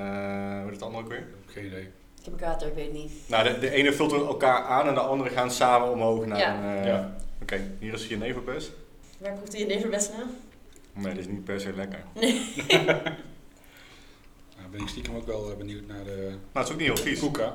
hoe 0.52 0.62
heet 0.64 0.70
het 0.70 0.82
andere 0.82 1.02
ook 1.04 1.08
weer? 1.10 1.26
Geen 1.46 1.64
idee. 1.66 1.82
Ik 2.18 2.24
heb 2.24 2.32
een 2.32 2.38
kater, 2.40 2.66
ik 2.68 2.74
weet 2.74 2.84
het 2.84 2.94
niet. 2.94 3.12
Nou, 3.26 3.44
de, 3.44 3.58
de 3.58 3.70
ene 3.70 3.92
vult 3.92 4.12
elkaar 4.12 4.62
aan 4.64 4.88
en 4.88 4.94
de 4.94 5.00
andere 5.00 5.30
gaan 5.30 5.50
samen 5.50 5.90
omhoog 5.90 6.26
naar 6.26 6.38
Ja. 6.38 6.54
een... 6.54 6.78
eh, 6.78 6.86
Ja. 6.86 7.14
Oké, 7.42 7.60
hier 7.78 7.92
is 7.92 8.06
je 8.06 8.16
nevenbus. 8.16 8.70
Waar 9.18 9.32
proeft 9.32 9.52
die 9.52 9.66
jeneverbes 9.66 10.08
naar? 10.08 10.24
Nee, 10.92 11.14
dit 11.14 11.18
is 11.24 11.28
niet 11.32 11.44
per 11.44 11.60
se 11.60 11.72
lekker. 11.74 11.98
Nou, 14.56 14.70
ben 14.70 14.80
ik 14.80 14.88
stiekem 14.88 15.16
ook 15.16 15.26
wel 15.26 15.50
eh, 15.50 15.56
benieuwd 15.56 15.86
naar 15.86 16.04
de 16.04 16.32
Maar 16.52 16.62
het 16.62 16.66
is 16.66 16.72
ook 16.72 16.80
niet 16.80 16.88
heel 16.94 17.04
vies. 17.04 17.18
koeka. 17.20 17.54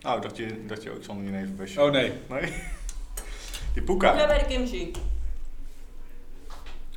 Nou, 0.00 0.20
dacht 0.20 0.36
je, 0.36 0.66
dacht 0.66 0.82
je 0.82 0.90
ook 0.90 1.02
zonder 1.04 1.24
je. 1.66 1.80
Oh 1.80 1.90
nee. 1.90 2.12
Nee? 2.28 2.52
Die 3.72 3.82
Ja, 3.82 3.82
poeka. 3.82 4.26
bij 4.26 4.38
de 4.38 4.44
kimchi. 4.46 4.90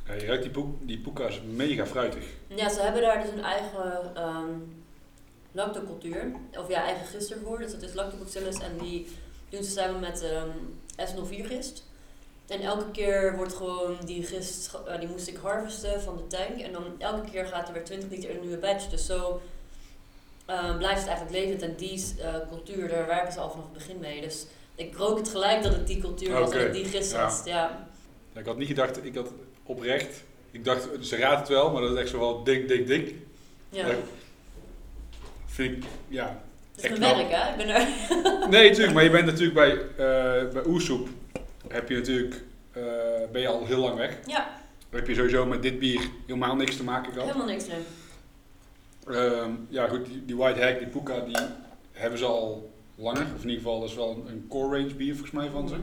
Ja, 0.06 0.14
je 0.14 0.26
ruikt 0.26 0.42
die, 0.42 0.52
poek, 0.52 0.76
die 0.80 0.98
poeka 1.00 1.26
is 1.26 1.40
mega 1.50 1.86
fruitig. 1.86 2.24
Ja, 2.46 2.68
ze 2.68 2.80
hebben 2.80 3.02
daar 3.02 3.22
dus 3.22 3.30
een 3.32 3.44
eigen 3.44 4.14
ehm 4.14 4.50
lactocultuur. 5.52 6.32
Of 6.58 6.68
ja, 6.68 6.82
eigen 6.84 7.06
gist 7.06 7.30
ervoor. 7.30 7.58
Dus 7.58 7.72
dat 7.72 7.82
is 7.82 7.94
lactobacillus. 7.94 8.58
En 8.58 8.78
die 8.78 9.06
doen 9.48 9.64
ze 9.64 9.70
samen 9.70 10.00
met 10.00 10.22
ehm 10.22 10.48
S04 11.08 11.46
gist. 11.46 11.84
En 12.46 12.60
elke 12.60 12.90
keer 12.90 13.36
wordt 13.36 13.54
gewoon 13.54 13.96
die 14.04 14.22
gist, 14.22 14.74
eh, 14.86 14.98
die 14.98 15.08
moest 15.08 15.28
ik 15.28 15.36
harvesten 15.36 16.02
van 16.02 16.16
de 16.16 16.26
tank. 16.26 16.60
En 16.60 16.72
dan 16.72 16.84
elke 16.98 17.30
keer 17.30 17.46
gaat 17.46 17.66
er 17.68 17.74
weer 17.74 17.84
20 17.84 18.10
liter 18.10 18.30
in 18.30 18.36
een 18.36 18.42
nieuwe 18.42 18.56
batch. 18.56 18.88
Dus 18.88 19.06
zo 19.06 19.40
ehm, 20.46 20.78
blijft 20.78 21.00
het 21.00 21.08
eigenlijk 21.08 21.38
levend. 21.44 21.62
En 21.62 21.74
die 21.76 22.04
eh, 22.22 22.34
cultuur, 22.48 22.88
daar 22.88 23.06
werken 23.06 23.32
ze 23.32 23.40
al 23.40 23.50
vanaf 23.50 23.64
het 23.64 23.72
begin 23.72 23.98
mee. 23.98 24.20
Dus 24.20 24.46
ik 24.74 24.96
rook 24.96 25.18
het 25.18 25.28
gelijk 25.28 25.62
dat 25.62 25.72
het 25.72 25.86
die 25.86 26.00
cultuur 26.00 26.32
was 26.32 26.50
en 26.50 26.58
dat 26.60 26.72
die 26.72 26.84
gist 26.84 27.12
ja. 27.12 27.22
was. 27.22 27.42
Ja. 27.44 27.88
Ja, 28.32 28.40
ik 28.40 28.46
had 28.46 28.56
niet 28.56 28.68
gedacht, 28.68 29.04
ik 29.04 29.14
had 29.14 29.32
oprecht. 29.62 30.22
Ik 30.50 30.64
dacht, 30.64 30.88
ze 31.00 31.16
raadt 31.16 31.38
het 31.38 31.48
wel, 31.48 31.72
maar 31.72 31.82
dat 31.82 31.90
is 31.90 31.98
echt 31.98 32.08
zo 32.08 32.18
wel 32.18 32.44
dik, 32.44 32.68
dik, 32.68 32.86
dik. 32.86 33.14
ja. 33.68 33.86
Ja. 33.86 33.94
Vind 35.46 35.76
ik, 35.76 35.84
ja. 36.08 36.24
Dat 36.74 36.84
is 36.84 36.90
echt 36.90 36.98
mijn 36.98 37.14
knap. 37.14 37.28
werk, 37.28 37.42
hè? 37.42 37.50
Ik 37.50 37.56
ben 37.56 37.68
er. 37.68 37.88
Nee, 38.50 38.68
natuurlijk, 38.68 38.94
maar 38.94 39.04
je 39.04 39.10
bent 39.10 39.26
natuurlijk 39.26 39.54
bij, 39.54 39.70
eh 39.72 40.52
bij 40.52 40.64
Oersoep, 40.66 41.08
heb 41.68 41.88
je 41.88 41.94
natuurlijk, 41.94 42.42
eh, 42.72 42.82
ben 43.32 43.40
je 43.40 43.48
al 43.48 43.66
heel 43.66 43.78
lang 43.78 43.96
weg. 43.96 44.18
Ja, 44.26 44.48
Dan 44.90 45.00
heb 45.00 45.08
je 45.08 45.14
sowieso 45.14 45.46
met 45.46 45.62
dit 45.62 45.78
bier 45.78 46.08
helemaal 46.26 46.56
niks 46.56 46.76
te 46.76 46.84
maken 46.84 47.12
gehad. 47.12 47.26
helemaal 47.26 47.46
niks 47.46 47.66
nee. 47.66 47.78
Ehm, 49.16 49.50
ja 49.68 49.88
goed, 49.88 50.06
die, 50.06 50.24
die 50.24 50.36
White 50.36 50.60
Hack, 50.60 50.78
die 50.78 50.88
Puka, 50.88 51.20
die 51.20 51.36
hebben 51.92 52.18
ze 52.18 52.24
al 52.24 52.73
langer. 52.94 53.26
Of 53.34 53.42
in 53.42 53.48
ieder 53.48 53.62
geval, 53.62 53.80
dat 53.80 53.88
is 53.88 53.94
wel 53.94 54.24
een, 54.26 54.46
core 54.48 54.76
range 54.76 54.94
bier 54.94 55.12
volgens 55.12 55.30
mij 55.30 55.50
van 55.50 55.68
ze. 55.68 55.76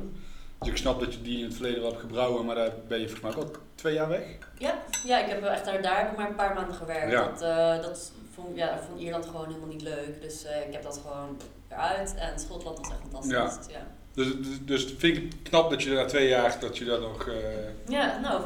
Dus 0.60 0.70
ik 0.70 0.78
snap 0.78 1.00
dat 1.00 1.14
je 1.14 1.22
die 1.22 1.38
in 1.38 1.44
het 1.44 1.54
verleden 1.54 1.82
wel 1.82 1.90
hebt 1.90 2.02
gebrouwen, 2.02 2.46
maar 2.46 2.56
daar 2.56 2.72
ben 2.88 3.00
je 3.00 3.10
volgens 3.10 3.36
mij 3.36 3.44
ook 3.44 3.56
al 3.56 3.62
twee 3.76 3.94
jaar 3.94 4.10
weg. 4.10 4.38
Ja, 4.58 4.82
ja, 5.06 5.20
ik 5.24 5.30
heb 5.30 5.42
wel 5.42 5.50
echt 5.50 5.66
daar, 5.66 5.82
daar 5.82 5.98
heb 5.98 6.12
ik 6.12 6.18
maar 6.18 6.30
een 6.30 6.36
paar 6.36 6.54
maanden 6.54 6.76
gewerkt. 6.76 7.12
Ja. 7.12 7.24
Dat, 7.24 7.42
eh, 7.42 7.82
dat 7.82 8.12
vond, 8.34 8.58
ja, 8.58 8.80
vond 8.88 9.00
Ierland 9.00 9.26
gewoon 9.26 9.46
helemaal 9.46 9.68
niet 9.68 9.82
leuk. 9.82 10.22
Dus 10.22 10.44
eh, 10.44 10.68
ik 10.68 10.74
heb 10.74 10.84
dat 10.84 11.02
gewoon 11.06 11.38
eruit. 11.70 12.16
En 12.16 12.40
Schotland 12.40 12.78
was 12.78 12.90
echt 12.90 13.00
fantastisch. 13.02 13.32
Ja. 13.32 13.46
Dus, 13.46 13.74
ja. 13.74 13.88
Dus, 14.14 14.48
dus, 14.48 14.66
dus 14.66 14.94
vind 14.98 15.18
ik 15.18 15.34
knap 15.44 15.70
dat 15.70 15.84
je 15.84 15.90
na 15.90 16.06
twee 16.06 16.28
jaar, 16.28 16.60
dat 16.60 16.78
je 16.78 16.86
dat 16.86 17.02
nog... 17.02 17.28
eh 17.28 17.36
ja, 17.88 18.20
nou, 18.20 18.42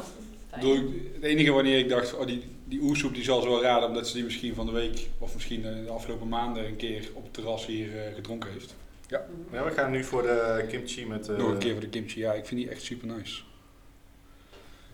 fijn. 0.49 0.61
door, 0.61 0.75
het 1.13 1.23
enige 1.23 1.51
wanneer 1.51 1.77
ik 1.77 1.89
dacht, 1.89 2.13
oh, 2.13 2.25
die, 2.25 2.54
die 2.65 2.81
oersoep 2.81 3.13
die 3.13 3.23
zal 3.23 3.41
ze 3.41 3.49
wel 3.49 3.61
raden, 3.61 3.87
omdat 3.87 4.07
ze 4.07 4.13
die 4.13 4.23
misschien 4.23 4.55
van 4.55 4.65
de 4.65 4.71
week, 4.71 5.09
of 5.19 5.33
misschien 5.33 5.65
eh, 5.65 5.85
de 5.85 5.89
afgelopen 5.91 6.27
maanden 6.27 6.65
een 6.65 6.75
keer 6.75 7.09
op 7.13 7.23
het 7.23 7.33
terras 7.33 7.65
hier 7.65 8.05
eh, 8.07 8.15
gedronken 8.15 8.51
heeft. 8.51 8.75
Ja, 9.07 9.25
we 9.51 9.71
gaan 9.71 9.91
nu 9.91 10.03
voor 10.03 10.21
de 10.21 10.65
kimchi 10.69 11.05
met... 11.05 11.29
eh, 11.29 11.37
Nog 11.37 11.49
een 11.51 11.57
keer 11.57 11.71
voor 11.71 11.81
de 11.81 11.89
kimchi, 11.89 12.19
ja, 12.19 12.33
ik 12.33 12.45
vind 12.45 12.59
die 12.59 12.69
echt 12.69 12.81
super 12.81 13.07
nice. 13.07 13.41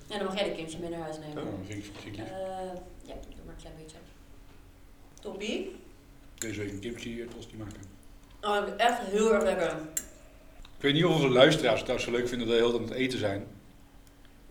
Ja, 0.07 0.17
dan 0.17 0.25
mag 0.25 0.35
jij 0.39 0.49
de 0.49 0.55
kimchi 0.55 0.77
mee 0.79 0.89
naar 0.89 0.99
huis 1.01 1.17
nemen. 1.19 1.43
Oh, 1.43 1.49
vind 1.67 1.85
ik, 1.85 1.91
vind 2.01 2.17
ik 2.17 2.23
Eh, 2.23 2.29
ja, 3.05 3.13
doe 3.13 3.45
maar 3.45 3.55
een 3.55 3.61
klein 3.61 3.75
beetje. 3.77 3.97
Toppie. 5.21 5.75
Deze 6.37 6.59
week 6.59 6.71
een 6.71 6.79
kimchi 6.79 7.25
tosti 7.35 7.55
maken. 7.57 7.81
Oh, 8.41 8.67
echt 8.77 8.99
heel 8.99 9.33
erg 9.33 9.43
lekker. 9.43 9.71
Ik 10.77 10.87
weet 10.87 10.93
niet 10.93 11.05
of 11.05 11.15
onze 11.15 11.29
luisteraars 11.29 11.75
het 11.75 11.85
trouwens 11.85 12.09
zo 12.11 12.15
leuk 12.17 12.27
vinden 12.27 12.47
dat 12.47 12.57
we 12.57 12.63
heel 12.63 12.75
aan 12.77 12.83
het 12.83 12.91
eten 12.93 13.19
zijn. 13.19 13.47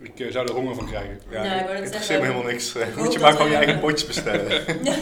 Ik 0.03 0.21
eh, 0.21 0.31
zou 0.33 0.47
er 0.49 0.55
honger 0.55 0.75
van 0.75 0.87
krijgen. 0.87 1.21
Ja, 1.31 1.61
ik 1.61 1.67
wou 1.67 1.87
zeggen- 1.87 2.19
me 2.21 2.27
helemaal 2.27 2.51
niks. 2.51 2.75
Ik 2.75 2.97
Moet 2.97 3.07
je 3.13 3.19
dat 3.19 3.21
maar 3.21 3.33
gewoon 3.33 3.51
je 3.51 3.57
eigen 3.57 3.81
potjes 3.81 4.07
bestellen. 4.07 4.65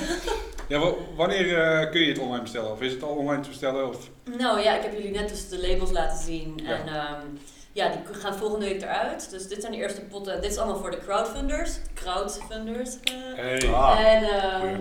Ja, 0.68 0.78
wa- 0.78 0.94
wanneer 1.16 1.58
eh, 1.60 1.90
kun 1.90 2.00
je 2.00 2.08
het 2.08 2.18
online 2.18 2.42
bestellen? 2.42 2.70
Of 2.72 2.80
is 2.80 2.92
het 2.92 3.02
al 3.02 3.08
online 3.08 3.42
te 3.42 3.48
bestellen? 3.48 3.88
Of? 3.88 4.10
Nou 4.38 4.60
ja, 4.60 4.76
ik 4.76 4.82
heb 4.82 4.92
jullie 4.92 5.10
net 5.10 5.28
dus 5.28 5.48
de 5.48 5.60
labels 5.68 5.90
laten 5.90 6.18
zien. 6.24 6.60
Ja. 6.62 6.70
En 6.70 6.86
ehm, 6.88 7.26
ja, 7.72 7.88
die 7.88 8.14
gaan 8.14 8.34
volgende 8.36 8.64
week 8.66 8.82
eruit. 8.82 9.30
Dus 9.30 9.48
dit 9.48 9.60
zijn 9.60 9.72
de 9.72 9.78
eerste 9.78 10.00
potten. 10.00 10.40
Dit 10.40 10.50
is 10.50 10.56
allemaal 10.58 10.80
voor 10.80 10.90
de 10.90 10.98
crowdfunders. 10.98 11.70
Crowdfunders. 11.94 12.96
eh. 13.04 13.14
Hey. 13.36 13.68
Ah. 13.68 14.00
en 14.00 14.22
ehm, 14.22 14.80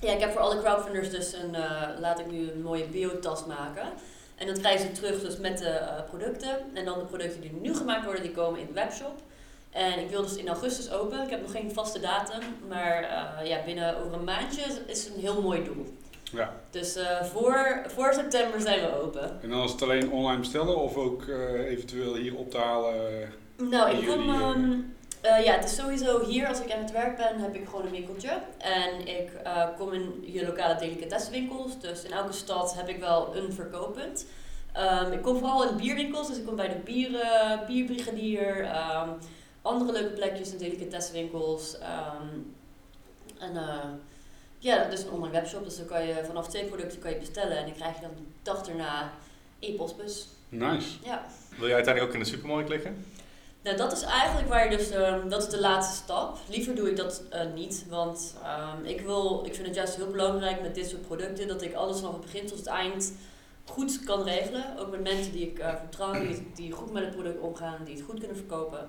ja, 0.00 0.12
ik 0.12 0.20
heb 0.20 0.32
voor 0.32 0.40
alle 0.40 0.62
crowdfunders 0.62 1.10
dus 1.10 1.32
een, 1.32 1.54
eh, 1.54 1.82
laat 2.00 2.18
ik 2.20 2.30
nu 2.30 2.50
een 2.50 2.62
mooie 2.62 2.84
biotas 2.84 3.46
maken. 3.46 3.88
En 4.36 4.46
dan 4.46 4.58
krijgen 4.58 4.80
ze 4.86 4.92
terug 4.92 5.20
dus 5.20 5.36
met 5.38 5.58
de 5.58 5.68
eh, 5.68 5.88
producten. 6.10 6.56
En 6.74 6.84
dan 6.84 6.98
de 6.98 7.04
producten 7.04 7.40
die 7.40 7.52
nu 7.62 7.74
gemaakt 7.74 8.04
worden, 8.04 8.22
die 8.22 8.32
komen 8.32 8.60
in 8.60 8.66
de 8.66 8.72
webshop. 8.72 9.20
En 9.70 9.98
ik 9.98 10.10
wil 10.10 10.22
dus 10.22 10.36
in 10.36 10.48
augustus 10.48 10.90
open. 10.90 11.22
Ik 11.22 11.30
heb 11.30 11.40
nog 11.40 11.50
geen 11.50 11.72
vaste 11.72 12.00
datum. 12.00 12.40
Maar 12.68 13.02
eh, 13.02 13.48
ja, 13.48 13.58
binnen 13.64 13.98
over 13.98 14.12
een 14.12 14.24
maandje 14.24 14.62
is, 14.86 15.06
een 15.06 15.20
heel 15.20 15.42
mooi 15.42 15.64
doel. 15.64 15.86
Ja. 16.32 16.52
Dus 16.70 16.96
eh, 16.96 17.24
voor, 17.24 17.82
voor 17.86 18.12
september 18.12 18.60
zijn 18.60 18.80
we 18.80 19.00
open. 19.02 19.38
En 19.42 19.48
dan 19.50 19.62
is 19.64 19.70
het 19.70 19.82
alleen 19.82 20.10
online 20.12 20.38
bestellen 20.40 20.76
of 20.76 20.96
ook 20.96 21.22
eh, 21.22 21.70
eventueel 21.70 22.14
hier 22.14 22.36
op 22.36 22.50
te 22.50 22.58
halen? 22.58 22.94
Nou, 23.56 23.96
ik 23.96 24.06
kom. 24.06 24.30
eh, 24.30 24.40
ehm, 24.40 24.72
eh, 25.20 25.44
ja, 25.44 25.52
het 25.54 25.64
is 25.64 25.74
sowieso 25.76 26.24
hier 26.24 26.48
als 26.48 26.60
ik 26.60 26.72
aan 26.72 26.82
het 26.82 26.90
werk 26.92 27.16
ben, 27.16 27.38
heb 27.38 27.54
ik 27.54 27.64
gewoon 27.68 27.84
een 27.84 27.90
winkeltje. 27.90 28.38
En 28.58 29.06
ik 29.06 29.30
kom 29.78 29.92
in 29.92 30.24
je 30.26 30.46
lokale 30.46 30.78
delicatessenwinkels. 30.78 31.80
Dus 31.80 32.02
in 32.02 32.12
elke 32.12 32.32
stad 32.32 32.74
heb 32.76 32.88
ik 32.88 33.00
wel 33.00 33.36
een 33.36 33.52
verkooppunt. 33.52 34.26
Ehm, 34.72 35.12
ik 35.12 35.22
kom 35.22 35.38
vooral 35.38 35.68
in 35.68 35.76
bierwinkels, 35.76 36.28
dus 36.28 36.36
ik 36.38 36.46
kom 36.46 36.56
bij 36.56 36.68
de 36.68 36.78
bieren, 36.84 37.60
bierbrigadier, 37.66 38.64
ehm, 38.64 39.08
andere 39.68 39.92
leuke 39.92 40.14
plekjes 40.14 40.52
in 40.52 40.58
delicatessenwinkels. 40.58 41.78
ehm, 41.78 42.26
En 43.38 43.54
uh, 43.54 43.84
ja, 44.58 44.84
dat 44.84 44.92
is 44.92 45.04
een 45.04 45.10
online 45.10 45.32
webshop, 45.32 45.64
dus 45.64 45.76
dan 45.76 45.86
kan 45.86 46.06
je 46.06 46.24
vanaf 46.26 46.48
twee 46.48 46.64
producten 46.64 46.98
kan 46.98 47.10
je 47.10 47.18
bestellen 47.18 47.56
en 47.56 47.64
dan 47.64 47.74
krijg 47.74 47.94
je 47.94 48.00
dan 48.00 48.10
de 48.14 48.22
dag 48.42 48.68
erna 48.68 49.12
e-postbus. 49.58 50.26
Nice. 50.48 50.88
Ja. 51.04 51.26
Wil 51.58 51.68
je 51.68 51.74
uiteindelijk 51.74 52.14
ook 52.14 52.20
in 52.20 52.24
de 52.24 52.34
supermarkt 52.34 52.68
liggen? 52.68 53.06
Nou, 53.62 53.76
dat 53.76 53.92
is 53.92 54.02
eigenlijk 54.02 54.48
waar 54.48 54.70
je 54.70 54.76
dus, 54.76 54.92
uh, 54.92 55.28
dat 55.28 55.42
is 55.42 55.48
de 55.48 55.60
laatste 55.60 55.96
stap. 55.96 56.38
Liever 56.48 56.74
doe 56.74 56.90
ik 56.90 56.96
dat 56.96 57.22
uh, 57.32 57.40
niet, 57.54 57.86
want 57.88 58.34
um, 58.78 58.84
ik, 58.84 59.00
wil, 59.00 59.42
ik 59.46 59.54
vind 59.54 59.66
het 59.66 59.76
juist 59.76 59.96
heel 59.96 60.10
belangrijk 60.10 60.62
met 60.62 60.74
dit 60.74 60.88
soort 60.88 61.06
producten 61.06 61.48
dat 61.48 61.62
ik 61.62 61.74
alles 61.74 61.98
vanaf 61.98 62.12
het 62.12 62.20
begin 62.20 62.46
tot 62.46 62.58
het 62.58 62.66
eind 62.66 63.12
goed 63.64 64.04
kan 64.04 64.22
regelen. 64.22 64.78
Ook 64.78 64.90
met 64.90 65.02
mensen 65.02 65.32
die 65.32 65.46
ik 65.50 65.58
uh, 65.58 65.74
vertrouw, 65.74 66.12
die, 66.12 66.46
die 66.54 66.72
goed 66.72 66.92
met 66.92 67.02
het 67.04 67.14
product 67.14 67.40
omgaan, 67.40 67.84
die 67.84 67.94
het 67.94 68.04
goed 68.04 68.18
kunnen 68.18 68.36
verkopen. 68.36 68.88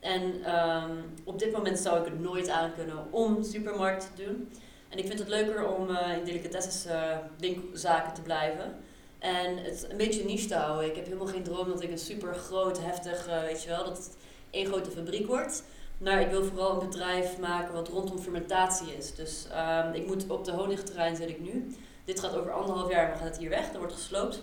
En 0.00 0.54
um, 0.56 1.14
op 1.24 1.38
dit 1.38 1.52
moment 1.52 1.78
zou 1.78 1.98
ik 1.98 2.04
het 2.04 2.20
nooit 2.20 2.48
aan 2.48 2.74
kunnen 2.74 3.12
om 3.12 3.42
supermarkt 3.42 4.10
te 4.14 4.24
doen. 4.24 4.52
En 4.88 4.98
ik 4.98 5.06
vind 5.06 5.18
het 5.18 5.28
leuker 5.28 5.68
om 5.68 5.90
uh, 5.90 6.16
in 6.16 6.24
delicatessenszaken 6.24 8.14
te 8.14 8.22
blijven. 8.22 8.76
En 9.18 9.56
het 9.56 9.86
een 9.90 9.96
beetje 9.96 10.24
niche 10.24 10.46
te 10.48 10.54
houden. 10.54 10.88
Ik 10.88 10.96
heb 10.96 11.04
helemaal 11.04 11.26
geen 11.26 11.42
droom 11.42 11.68
dat 11.68 11.82
ik 11.82 11.90
een 11.90 11.98
super 11.98 12.34
groot, 12.34 12.82
heftig, 12.82 13.28
uh, 13.28 13.40
weet 13.40 13.62
je 13.62 13.68
wel, 13.68 13.84
dat 13.84 13.96
het 13.96 14.16
één 14.50 14.66
grote 14.66 14.90
fabriek 14.90 15.26
wordt. 15.26 15.62
Maar 15.98 16.20
ik 16.20 16.30
wil 16.30 16.44
vooral 16.44 16.72
een 16.72 16.88
bedrijf 16.88 17.38
maken 17.38 17.74
wat 17.74 17.88
rondom 17.88 18.18
fermentatie 18.18 18.96
is. 18.96 19.14
Dus 19.14 19.46
um, 19.86 19.92
ik 19.92 20.06
moet 20.06 20.24
op 20.28 20.44
de 20.44 20.52
honigterrein 20.52 21.16
zit 21.16 21.28
ik 21.28 21.40
nu. 21.40 21.74
Dit 22.04 22.20
gaat 22.20 22.36
over 22.36 22.52
anderhalf 22.52 22.90
jaar, 22.90 23.08
dan 23.08 23.16
gaat 23.16 23.26
het 23.26 23.38
hier 23.38 23.48
weg, 23.48 23.70
dan 23.70 23.78
wordt 23.78 23.92
gesloopt. 23.92 24.42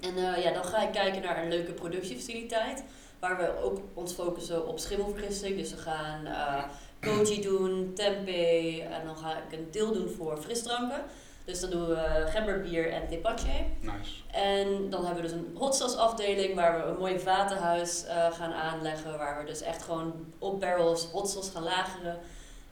En 0.00 0.16
uh, 0.16 0.42
ja, 0.42 0.52
dan 0.52 0.64
ga 0.64 0.82
ik 0.82 0.92
kijken 0.92 1.22
naar 1.22 1.42
een 1.42 1.48
leuke 1.48 1.72
productiefaciliteit. 1.72 2.84
Waar 3.20 3.36
we 3.36 3.62
ook 3.62 3.78
ons 3.94 4.12
focussen 4.12 4.66
op 4.66 4.78
schimmelvergisting. 4.78 5.56
Dus 5.56 5.70
we 5.70 5.76
gaan 5.76 6.26
uh, 6.26 6.64
koji 7.00 7.40
doen, 7.40 7.92
tempeh 7.94 8.84
en 8.84 9.06
dan 9.06 9.16
ga 9.16 9.30
ik 9.30 9.58
een 9.58 9.68
deel 9.70 9.92
doen 9.92 10.08
voor 10.08 10.36
frisdranken. 10.36 11.00
Dus 11.44 11.60
dan 11.60 11.70
doen 11.70 11.86
we 11.86 12.26
gemberbier 12.28 12.92
en 12.92 13.08
tepache. 13.08 13.64
Nice. 13.80 14.12
En 14.30 14.90
dan 14.90 15.04
hebben 15.04 15.22
we 15.22 15.28
dus 15.28 15.38
een 15.38 15.56
hot 15.58 15.74
sauce 15.74 15.96
afdeling 15.96 16.54
waar 16.54 16.76
we 16.76 16.90
een 16.90 16.98
mooi 16.98 17.18
vatenhuis 17.18 18.04
uh, 18.04 18.32
gaan 18.32 18.52
aanleggen. 18.52 19.18
Waar 19.18 19.40
we 19.40 19.44
dus 19.46 19.60
echt 19.60 19.82
gewoon 19.82 20.12
op 20.38 20.60
barrels 20.60 21.04
hot 21.04 21.30
sauce 21.30 21.50
gaan 21.50 21.62
lageren. 21.62 22.18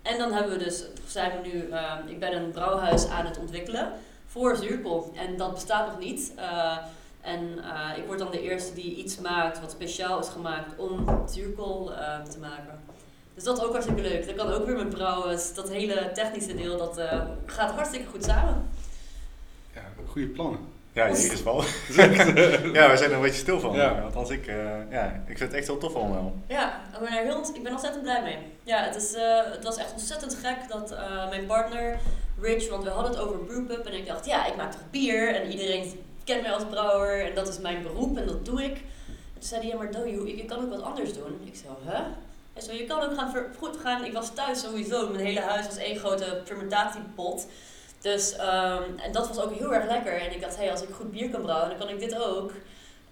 En 0.02 0.18
dan 0.18 0.32
hebben 0.32 0.58
we 0.58 0.64
dus, 0.64 0.84
zijn 1.06 1.32
we 1.42 1.48
nu, 1.48 1.66
uh, 1.66 1.92
ik 2.06 2.20
ben 2.20 2.36
een 2.36 2.50
brouwhuis 2.50 3.06
aan 3.06 3.26
het 3.26 3.38
ontwikkelen 3.38 3.92
voor 4.26 4.56
zuurkool. 4.56 5.12
En 5.14 5.36
dat 5.36 5.54
bestaat 5.54 5.86
nog 5.86 5.98
niet. 5.98 6.32
Uh, 6.38 6.76
en 7.28 7.58
uh, 7.58 7.98
ik 7.98 8.06
word 8.06 8.18
dan 8.18 8.30
de 8.30 8.42
eerste 8.42 8.74
die 8.74 8.94
iets 8.94 9.18
maakt 9.18 9.60
wat 9.60 9.70
speciaal 9.70 10.18
is 10.18 10.28
gemaakt 10.28 10.76
om 10.76 11.22
zuurkool 11.26 11.92
uh, 11.92 12.22
te 12.22 12.38
maken. 12.38 12.80
Dus 13.34 13.44
dat 13.44 13.58
is 13.58 13.64
ook 13.64 13.72
hartstikke 13.72 14.02
leuk. 14.02 14.26
Dat 14.26 14.34
kan 14.34 14.52
ook 14.52 14.66
weer 14.66 14.76
met 14.76 14.88
brouwen. 14.88 15.28
Dus 15.28 15.54
dat 15.54 15.70
hele 15.70 16.10
technische 16.14 16.54
deel, 16.54 16.76
dat 16.76 16.98
uh, 16.98 17.22
gaat 17.46 17.70
hartstikke 17.70 18.06
goed 18.06 18.24
samen. 18.24 18.68
Ja, 19.74 19.82
goede 20.06 20.26
plannen. 20.26 20.58
Ja, 20.92 21.04
in 21.06 21.16
ieder 21.16 21.36
geval. 21.36 21.62
ja, 22.78 22.90
we 22.90 22.96
zijn 22.96 23.10
er 23.10 23.16
een 23.16 23.20
beetje 23.20 23.40
stil 23.40 23.60
van. 23.60 23.74
Ja. 23.74 24.00
Althans, 24.00 24.30
ik, 24.30 24.46
uh, 24.46 24.90
ja, 24.90 25.22
ik 25.26 25.36
vind 25.36 25.50
het 25.50 25.52
echt 25.52 25.66
heel 25.66 25.78
tof 25.78 25.94
allemaal. 25.94 26.34
Ja, 26.46 26.80
ik 26.92 26.98
ben, 26.98 27.08
er 27.08 27.24
heel, 27.24 27.54
ik 27.54 27.62
ben 27.62 27.72
ontzettend 27.72 28.02
blij 28.02 28.22
mee. 28.22 28.38
Ja, 28.62 28.82
het, 28.82 28.96
is, 28.96 29.14
uh, 29.14 29.20
het 29.44 29.64
was 29.64 29.76
echt 29.76 29.92
ontzettend 29.92 30.34
gek 30.34 30.56
dat 30.68 30.92
uh, 30.92 31.28
mijn 31.28 31.46
partner, 31.46 31.98
Rich, 32.40 32.68
want 32.68 32.84
we 32.84 32.90
hadden 32.90 33.10
het 33.10 33.20
over 33.20 33.38
brewpub. 33.38 33.86
En 33.86 33.92
ik 33.92 34.06
dacht, 34.06 34.26
ja, 34.26 34.46
ik 34.46 34.56
maak 34.56 34.72
toch 34.72 34.90
bier? 34.90 35.34
En 35.34 35.50
iedereen 35.50 36.07
kent 36.28 36.42
mij 36.42 36.52
als 36.52 36.64
brouwer 36.64 37.24
en 37.24 37.34
dat 37.34 37.48
is 37.48 37.58
mijn 37.58 37.82
beroep 37.82 38.16
en 38.16 38.26
dat 38.26 38.44
doe 38.44 38.64
ik. 38.64 38.76
En 39.06 39.40
toen 39.44 39.48
zei 39.48 39.60
hij, 39.60 39.70
ja, 39.70 39.76
maar 39.76 39.90
doe 39.90 40.36
je, 40.36 40.44
kan 40.44 40.62
ook 40.62 40.70
wat 40.70 40.82
anders 40.82 41.12
doen. 41.12 41.40
Ik 41.44 41.56
zei, 41.56 41.72
hè? 41.84 42.02
Hij 42.52 42.62
zei, 42.62 42.78
je 42.78 42.84
kan 42.84 43.02
ook 43.02 43.14
gaan, 43.14 43.34
goed 43.58 43.76
gaan. 43.76 44.04
Ik 44.04 44.12
was 44.12 44.34
thuis 44.34 44.60
sowieso, 44.60 45.08
mijn 45.08 45.24
hele 45.24 45.40
huis 45.40 45.66
was 45.66 45.76
één 45.76 45.96
grote 45.96 46.42
fermentatiepot. 46.44 47.46
Dus, 48.00 48.32
um, 48.32 48.98
en 48.98 49.12
dat 49.12 49.28
was 49.28 49.40
ook 49.40 49.54
heel 49.54 49.74
erg 49.74 49.86
lekker. 49.86 50.20
En 50.20 50.32
ik 50.32 50.40
dacht, 50.40 50.56
hé, 50.56 50.62
hey, 50.62 50.70
als 50.70 50.82
ik 50.82 50.94
goed 50.94 51.10
bier 51.10 51.30
kan 51.30 51.42
brouwen, 51.42 51.68
dan 51.68 51.78
kan 51.78 51.88
ik 51.88 52.00
dit 52.00 52.18
ook. 52.18 52.52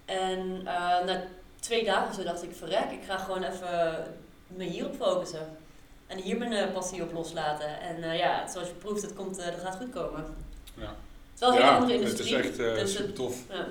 En 0.05 0.39
uh, 0.63 1.05
na 1.05 1.23
twee 1.59 1.83
dagen 1.83 2.15
zo 2.15 2.23
dacht 2.23 2.43
ik, 2.43 2.55
verrek, 2.55 2.91
ik 2.91 3.03
ga 3.07 3.17
gewoon 3.17 3.43
even 3.43 4.03
me 4.47 4.63
hierop 4.63 4.95
focussen. 4.95 5.57
En 6.07 6.17
hier 6.17 6.37
mijn 6.37 6.51
uh, 6.51 6.73
passie 6.73 7.03
op 7.03 7.13
loslaten. 7.13 7.81
En 7.81 7.97
uh, 7.97 8.17
ja, 8.17 8.47
zoals 8.47 8.67
je 8.67 8.73
proeft, 8.73 9.01
het 9.01 9.13
komt, 9.13 9.35
dat 9.35 9.59
gaat 9.63 9.75
goed 9.75 9.89
komen. 9.89 10.35
Ja. 10.73 10.95
Het 11.39 11.49
is 11.49 11.49
wel 11.49 11.49
een 11.49 11.55
ja, 11.55 11.65
hele 11.65 11.81
andere 11.81 11.99
industrie. 11.99 12.35
Het 12.35 12.45
is 12.45 12.49
echt 12.49 12.59
uh, 12.59 12.75
dus 12.75 12.95
super 12.95 13.13
tof. 13.13 13.35
Ja. 13.49 13.67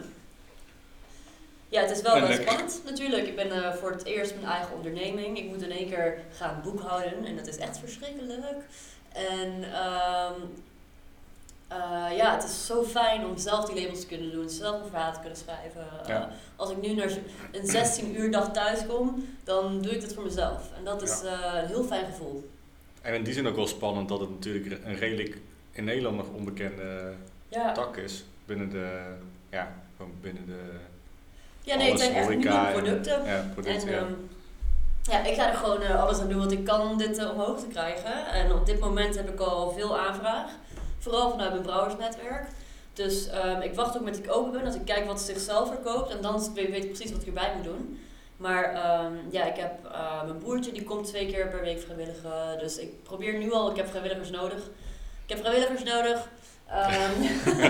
ja, 1.68 1.80
het 1.80 1.90
is 1.90 2.02
wel 2.02 2.14
En 2.16 2.34
spannend 2.42 2.80
natuurlijk. 2.84 3.26
Ik 3.26 3.36
ben 3.36 3.46
uh, 3.46 3.72
voor 3.72 3.90
het 3.90 4.04
eerst 4.04 4.34
mijn 4.34 4.46
eigen 4.46 4.74
onderneming. 4.76 5.38
Ik 5.38 5.44
moet 5.48 5.62
in 5.62 5.70
één 5.70 5.88
keer 5.88 6.18
gaan 6.36 6.60
boekhouden 6.64 7.24
en 7.24 7.36
dat 7.36 7.46
is 7.46 7.56
echt 7.56 7.78
verschrikkelijk. 7.78 8.56
En 9.12 9.52
um, 9.54 10.34
uh, 11.72 12.16
ja, 12.16 12.34
het 12.34 12.44
is 12.44 12.66
zo 12.66 12.82
fijn 12.84 13.26
om 13.26 13.38
zelf 13.38 13.64
die 13.64 13.80
labels 13.82 14.00
te 14.00 14.06
kunnen 14.06 14.30
doen, 14.32 14.48
zelf 14.50 14.82
een 14.82 14.88
verhaal 14.90 15.12
te 15.12 15.20
kunnen 15.20 15.38
schrijven. 15.38 15.86
Uh, 16.02 16.08
Ja. 16.08 16.30
Als 16.56 16.70
ik 16.70 16.80
nu 16.80 16.94
naar 16.94 17.10
een 17.52 17.66
16 17.66 18.20
uur 18.20 18.30
dag 18.30 18.52
thuis 18.52 18.86
kom, 18.86 19.28
dan 19.44 19.82
doe 19.82 19.92
ik 19.94 20.02
het 20.02 20.14
voor 20.14 20.22
mezelf. 20.24 20.70
En 20.78 20.84
dat 20.84 21.02
is 21.02 21.20
Ja. 21.24 21.54
uh, 21.54 21.62
een 21.62 21.68
heel 21.68 21.84
fijn 21.84 22.04
gevoel. 22.04 22.50
En 23.02 23.14
in 23.14 23.22
die 23.22 23.32
zin 23.32 23.46
ook 23.46 23.56
wel 23.56 23.66
spannend 23.66 24.08
dat 24.08 24.20
het 24.20 24.30
natuurlijk 24.30 24.84
een 24.84 24.96
redelijk 24.96 25.38
in 25.72 25.84
Nederland 25.84 26.16
nog 26.16 26.26
onbekende 26.34 27.14
Ja, 27.48 27.72
tak 27.72 27.96
is. 27.96 28.24
Binnen 28.44 28.70
de, 28.70 29.14
ja, 29.50 29.72
gewoon 29.96 30.12
binnen 30.20 30.46
de 30.46 30.60
ja 31.66 31.76
nee, 31.76 31.90
het 31.90 32.00
zijn 32.00 32.14
echt 32.14 32.28
nieuwe 32.28 32.48
en- 32.48 32.72
producten. 32.72 33.24
ja, 33.24 33.44
producten. 33.52 33.88
En 33.88 33.94
ja. 33.94 33.98
ehm, 33.98 34.12
ja, 35.02 35.24
ik 35.24 35.34
ga 35.34 35.48
er 35.50 35.56
gewoon 35.56 35.82
eh, 35.82 36.02
alles 36.02 36.18
aan 36.18 36.28
doen 36.28 36.38
wat 36.38 36.52
ik 36.52 36.64
kan 36.64 36.80
om 36.90 36.98
dit 36.98 37.18
eh, 37.18 37.30
omhoog 37.30 37.60
te 37.60 37.66
krijgen. 37.66 38.26
En 38.26 38.52
op 38.52 38.66
dit 38.66 38.80
moment 38.80 39.16
heb 39.16 39.28
ik 39.28 39.40
al 39.40 39.72
veel 39.72 39.98
aanvraag. 39.98 40.50
Vooral 40.98 41.30
vanuit 41.30 41.50
mijn 41.50 41.62
brouwersnetwerk. 41.62 42.46
Dus 42.92 43.28
ehm, 43.28 43.60
ik 43.60 43.74
wacht 43.74 43.96
ook 43.96 44.04
met 44.04 44.18
ik 44.18 44.32
open 44.32 44.52
ben, 44.52 44.64
dat 44.64 44.74
ik 44.74 44.84
kijk 44.84 45.06
wat 45.06 45.20
zichzelf 45.20 45.68
verkoopt. 45.68 46.10
En 46.10 46.20
dan 46.20 46.52
weet 46.54 46.70
weet 46.70 46.84
ik 46.84 46.92
precies 46.92 47.12
wat 47.12 47.20
ik 47.20 47.26
erbij 47.26 47.52
moet 47.56 47.64
doen. 47.64 48.00
Maar 48.36 48.64
ehm, 48.64 49.12
ja, 49.30 49.44
ik 49.44 49.56
heb 49.56 49.84
eh, 49.92 50.22
mijn 50.24 50.38
broertje, 50.38 50.72
die 50.72 50.84
komt 50.84 51.06
twee 51.06 51.26
keer 51.26 51.48
per 51.48 51.60
week 51.60 51.80
vrijwilligen. 51.80 52.58
Dus 52.58 52.78
ik 52.78 53.02
probeer 53.02 53.38
nu 53.38 53.52
al, 53.52 53.70
ik 53.70 53.76
heb 53.76 53.88
vrijwilligers 53.88 54.30
nodig. 54.30 54.58
Ik 55.22 55.28
heb 55.28 55.38
vrijwilligers 55.38 55.82
nodig. 55.82 56.28
Ehm, 56.68 57.20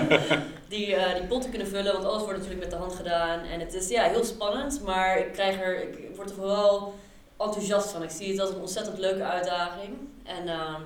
die, 0.69 0.95
eh, 0.95 1.15
die 1.15 1.27
potten 1.27 1.49
kunnen 1.49 1.67
vullen, 1.67 1.93
want 1.93 2.05
alles 2.05 2.23
wordt 2.23 2.37
natuurlijk 2.37 2.63
met 2.63 2.71
de 2.71 2.77
hand 2.77 2.95
gedaan. 2.95 3.43
En 3.43 3.59
het 3.59 3.73
is 3.73 3.89
ja, 3.89 4.03
heel 4.03 4.23
spannend, 4.23 4.81
maar 4.83 5.17
ik, 5.17 5.31
krijg 5.33 5.61
er, 5.61 5.81
ik 5.81 6.15
word 6.15 6.29
er 6.29 6.35
vooral 6.35 6.93
enthousiast 7.37 7.91
van. 7.91 8.03
Ik 8.03 8.09
zie 8.09 8.31
het 8.31 8.39
als 8.39 8.49
een 8.49 8.59
ontzettend 8.59 8.97
leuke 8.97 9.23
uitdaging. 9.23 9.97
En 10.23 10.47
ehm, 10.47 10.81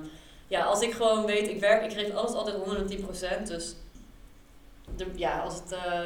ja, 0.47 0.63
als 0.63 0.81
ik 0.81 0.93
gewoon 0.93 1.25
weet, 1.25 1.47
ik 1.47 1.59
werk, 1.59 1.83
ik 1.83 1.99
geef 1.99 2.13
alles 2.13 2.33
altijd 2.33 2.55
110%. 2.55 3.43
Dus 3.43 3.75
de, 4.95 5.05
ja, 5.15 5.39
als 5.39 5.53
het, 5.53 5.71
eh, 5.71 6.01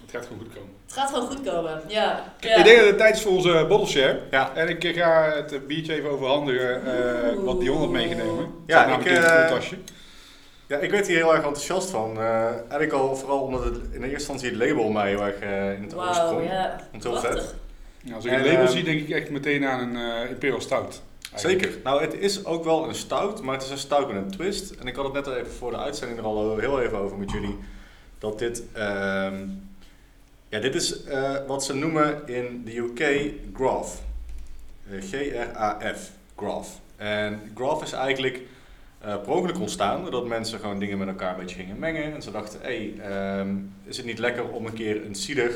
Het 0.00 0.10
gaat 0.10 0.26
gewoon 0.26 0.38
goed 0.38 0.54
komen. 0.54 0.70
het 0.84 0.92
gaat 0.92 1.08
gewoon 1.08 1.26
goed 1.26 1.42
komen. 1.42 1.82
Ja. 1.88 2.24
ja. 2.40 2.56
Ik 2.56 2.64
denk 2.64 2.78
dat 2.78 2.86
het 2.86 2.98
tijd 2.98 3.16
is 3.16 3.22
voor 3.22 3.32
onze 3.32 3.64
bottle 3.68 3.86
share. 3.88 4.20
Ja. 4.30 4.54
En 4.54 4.68
ik 4.68 4.96
ga 4.96 5.32
het 5.34 5.66
biertje 5.66 5.94
even 5.94 6.10
overhandigen 6.10 6.86
eh, 6.86 7.34
wat 7.44 7.60
Dion 7.60 7.78
had 7.78 7.88
meegenomen. 7.88 8.54
Ja, 8.66 8.98
ik, 8.98 9.04
in 9.04 9.14
het 9.14 9.24
eh, 9.24 9.46
koeltasje. 9.46 9.76
Ja, 10.66 10.78
ik 10.78 10.90
werd 10.90 11.06
hier 11.06 11.16
heel 11.16 11.34
erg 11.34 11.44
enthousiast 11.44 11.90
van. 11.90 12.16
Eh 12.18 12.46
eigenlijk 12.46 12.92
al 12.92 13.16
vooral 13.16 13.40
omdat 13.40 13.64
het 13.64 13.76
in 13.76 14.02
eerste 14.02 14.08
instantie 14.10 14.48
het 14.48 14.58
label 14.58 14.90
mij 14.90 15.08
heel 15.08 15.24
erg 15.24 15.38
eh, 15.38 15.72
in 15.72 15.82
het 15.82 15.94
oog 15.94 16.14
sprong. 16.14 16.44
ja. 16.46 16.80
Want 16.90 17.02
heel 17.02 17.16
vet. 17.16 17.54
Ja, 18.00 18.14
als 18.14 18.24
ik 18.24 18.30
en, 18.30 18.36
het 18.36 18.46
label 18.46 18.62
ehm, 18.62 18.72
zie, 18.72 18.84
denk 18.84 19.00
ik 19.00 19.08
echt 19.08 19.30
meteen 19.30 19.64
aan 19.66 19.80
een 19.80 20.22
eh, 20.24 20.30
Imperial 20.30 20.60
Stout. 20.60 21.02
eigenlijk. 21.32 21.62
Zeker. 21.64 21.80
Nou, 21.84 22.00
het 22.00 22.14
is 22.14 22.44
ook 22.44 22.64
wel 22.64 22.88
een 22.88 22.94
stout, 22.94 23.42
maar 23.42 23.54
het 23.54 23.62
is 23.62 23.70
een 23.70 23.78
stout 23.78 24.12
met 24.12 24.16
een 24.16 24.30
twist. 24.30 24.70
En 24.70 24.86
ik 24.86 24.96
had 24.96 25.04
het 25.04 25.14
net 25.14 25.26
al 25.26 25.36
even 25.36 25.52
voor 25.52 25.70
de 25.70 25.76
uitzending 25.76 26.18
er 26.18 26.24
al 26.24 26.58
heel 26.58 26.80
even 26.80 26.98
over 26.98 27.18
met 27.18 27.30
jullie. 27.30 27.58
Dat 28.18 28.38
dit, 28.38 28.62
ehm, 28.72 29.46
ja, 30.48 30.58
dit 30.60 30.74
is 30.74 31.04
eh, 31.04 31.34
wat 31.46 31.64
ze 31.64 31.74
noemen 31.74 32.22
in 32.26 32.62
de 32.64 32.76
UK 32.76 33.32
graph. 33.54 33.98
G-R-A-F, 35.00 36.10
graph. 36.36 36.68
En 36.96 37.52
graph 37.54 37.82
is 37.82 37.92
eigenlijk 37.92 38.40
eh 39.04 39.20
per 39.20 39.32
ongeluk 39.32 39.60
ontstaan 39.60 40.02
doordat 40.02 40.26
mensen 40.26 40.58
gewoon 40.58 40.78
dingen 40.78 40.98
met 40.98 41.08
elkaar 41.08 41.30
een 41.30 41.40
beetje 41.40 41.56
gingen 41.56 41.78
mengen. 41.78 42.14
En 42.14 42.22
ze 42.22 42.30
dachten, 42.30 42.60
hé, 42.62 42.92
hey, 42.96 43.10
ehm, 43.10 43.56
is 43.84 43.96
het 43.96 44.06
niet 44.06 44.18
lekker 44.18 44.48
om 44.48 44.66
een 44.66 44.72
keer 44.72 45.06
een 45.06 45.14
cider 45.14 45.50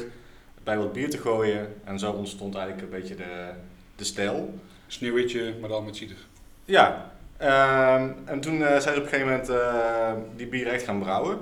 bij 0.65 0.79
wat 0.79 0.93
bier 0.93 1.11
te 1.11 1.19
gooien? 1.19 1.75
En 1.85 1.99
zo 1.99 2.13
ontstond 2.13 2.55
eigenlijk 2.55 2.85
een 2.85 3.01
beetje 3.01 3.15
de, 3.15 3.51
de 3.97 4.05
stijl. 4.05 4.55
Sneeuwwitje, 4.87 5.55
maar 5.61 5.69
dan 5.69 5.85
met 5.85 5.97
cider. 5.97 6.17
Ja, 6.65 7.13
ehm, 7.37 8.11
en 8.25 8.41
toen 8.41 8.63
eh, 8.63 8.69
zijn 8.69 8.83
ze 8.83 8.89
op 8.89 8.97
een 8.97 9.09
gegeven 9.09 9.27
moment 9.27 9.49
eh, 9.49 10.13
die 10.37 10.47
bieren 10.47 10.73
echt 10.73 10.85
gaan 10.85 10.99
brouwen. 10.99 11.39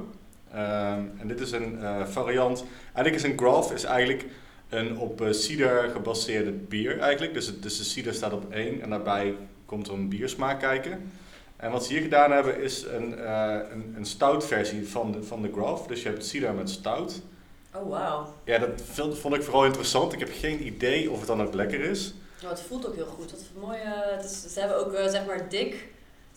Ehm, 0.53 1.01
en 1.19 1.29
dit 1.29 1.41
is 1.41 1.51
een 1.51 1.79
variant. 2.09 2.65
Eigenlijk 2.95 3.25
is 3.25 3.31
een 3.31 3.39
graph 3.39 3.73
is 3.73 3.85
eigenlijk 3.85 4.27
een 4.69 4.99
op 4.99 5.27
cider 5.31 5.89
gebaseerde 5.89 6.51
bier 6.51 6.99
eigenlijk. 6.99 7.35
Dus, 7.35 7.47
het, 7.47 7.63
dus 7.63 7.79
de 7.79 7.85
cider 7.85 8.15
staat 8.15 8.33
op 8.33 8.53
één 8.53 8.83
en 8.83 8.91
daarbij 8.91 9.35
komt 9.65 9.87
er 9.87 9.95
een 9.95 10.09
biersmaak 10.09 10.61
kijken. 10.61 11.11
En 11.57 11.71
wat 11.71 11.85
ze 11.87 11.93
hier 11.93 12.03
gedaan 12.03 12.33
hebben 12.33 12.61
is 12.63 12.83
een, 12.85 13.19
eh, 13.19 13.57
een, 13.73 13.95
een 13.97 14.05
stout 14.07 14.45
versie 14.47 14.89
van 14.89 15.13
de, 15.13 15.23
van 15.23 15.43
de 15.43 15.53
graph. 15.53 15.87
Dus 15.87 16.03
je 16.03 16.09
hebt 16.09 16.27
cider 16.27 16.55
met 16.55 16.71
stout. 16.71 17.21
Oh, 17.75 17.91
wauw. 17.91 18.27
Ja, 18.45 18.59
dat 18.59 18.69
vond- 18.93 19.19
vond 19.19 19.35
ik 19.35 19.43
vooral 19.43 19.65
interessant. 19.65 20.13
Ik 20.13 20.19
heb 20.19 20.31
geen 20.33 20.67
idee 20.67 21.11
of 21.11 21.19
het 21.19 21.27
dan 21.27 21.43
ook 21.43 21.55
lekker 21.55 21.81
is. 21.81 22.15
Nou, 22.43 22.53
het 22.55 22.63
voelt 22.63 22.87
ook 22.87 22.95
heel 22.95 23.07
goed. 23.07 23.31
Wat 23.31 23.41
mooie, 23.61 23.79
het 24.17 24.25
is, 24.25 24.53
ze 24.53 24.61
hebben 24.61 24.79
ook, 24.79 24.93
eh, 24.93 25.09
zeg 25.09 25.27
maar, 25.27 25.49
dik. 25.49 25.89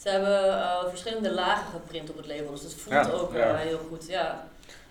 Ze 0.02 0.10
hebben 0.10 0.54
eh, 0.60 0.84
verschillende 0.90 1.32
lagen 1.34 1.66
geprint 1.72 2.10
op 2.10 2.18
het 2.18 2.28
label, 2.28 2.52
dus 2.52 2.62
dat 2.62 2.74
voelt 2.74 2.96
Ja, 3.06 3.10
ook 3.12 3.34
ja. 3.34 3.40
eh, 3.40 3.60
heel 3.60 3.80
goed. 3.90 4.06
Ja. 4.08 4.48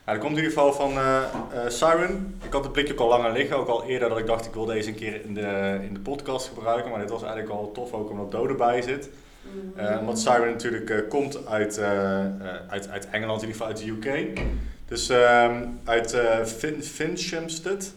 Ja, 0.06 0.12
er 0.14 0.18
komt 0.18 0.30
in 0.36 0.36
ieder 0.42 0.52
geval 0.52 0.72
van 0.72 0.90
eh, 0.92 1.22
eh, 1.24 1.68
Siren. 1.70 2.40
Ik 2.44 2.52
had 2.52 2.62
het 2.64 2.72
blikje 2.72 2.92
ook 2.92 3.00
al 3.00 3.08
langer 3.08 3.32
liggen. 3.32 3.56
Ook 3.56 3.68
al 3.68 3.84
eerder 3.84 4.08
dat 4.08 4.18
ik 4.18 4.26
dacht 4.26 4.46
ik 4.46 4.52
wil 4.54 4.64
deze 4.64 4.88
een 4.88 4.94
keer 4.94 5.24
in 5.24 5.34
de, 5.34 5.78
in 5.82 5.94
de 5.94 6.00
podcast 6.00 6.48
gebruiken. 6.48 6.90
Maar 6.90 7.00
dit 7.00 7.10
was 7.10 7.22
eigenlijk 7.22 7.52
al 7.52 7.72
tof 7.72 7.92
ook 7.92 8.10
omdat 8.10 8.30
Dode 8.30 8.54
bij 8.54 8.82
zit. 8.82 9.08
Mhm. 9.42 9.78
Eh, 9.78 9.98
omdat 10.00 10.18
Siren 10.18 10.50
natuurlijk 10.50 10.90
eh, 10.90 11.08
komt 11.08 11.46
uit, 11.46 11.78
eh, 11.78 12.20
uit, 12.68 12.88
uit 12.88 13.10
Engeland, 13.10 13.42
in 13.42 13.48
ieder 13.48 13.62
geval 13.62 13.66
uit 13.66 14.02
de 14.02 14.08
UK. 14.08 14.40
Dus 14.88 15.08
ehm, 15.08 15.66
uit 15.84 16.16
fin 16.44 16.82
Finchamstead. 16.82 17.92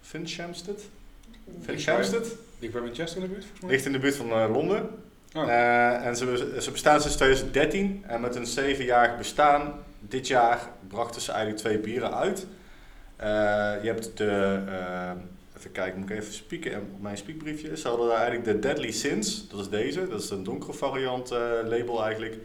Finchamstead? 0.00 0.80
Finchamstead? 1.62 2.26
Ik 2.58 2.72
bij 2.72 2.80
Manchester 2.80 3.22
in 3.22 3.28
de 3.28 3.34
buurt. 3.34 3.46
Ligt 3.70 3.86
in 3.86 3.92
de 3.92 3.98
buurt 3.98 4.16
van 4.16 4.50
Londen. 4.50 4.88
Oh. 5.34 5.50
En 6.06 6.16
ze, 6.16 6.56
ze 6.60 6.70
bestaan 6.70 7.00
sinds 7.00 7.16
2013. 7.16 8.04
En 8.06 8.20
met 8.20 8.36
een 8.36 8.46
zevenjarig 8.46 9.16
bestaan, 9.16 9.72
dit 10.00 10.26
jaar, 10.26 10.60
brachten 10.88 11.20
ze 11.20 11.32
eigenlijk 11.32 11.60
twee 11.60 11.78
bieren 11.78 12.14
uit. 12.14 12.46
Je 13.82 13.88
hebt 13.88 14.16
de, 14.16 14.58
eh, 14.68 15.10
even 15.58 15.72
kijken, 15.72 16.00
moet 16.00 16.10
ik 16.10 16.16
even 16.16 16.32
spieken 16.32 16.80
op 16.80 17.00
mijn 17.00 17.16
spiekbriefje. 17.16 17.76
Ze 17.76 17.88
hadden 17.88 18.08
daar 18.08 18.16
eigenlijk 18.16 18.44
de 18.44 18.58
Deadly 18.58 18.90
Sins, 18.90 19.48
dat 19.48 19.60
is 19.60 19.68
deze. 19.68 20.08
Dat 20.08 20.22
is 20.22 20.30
een 20.30 20.44
donkere 20.44 20.72
variant 20.72 21.30
eh, 21.30 21.38
label 21.64 22.04
eigenlijk. 22.04 22.36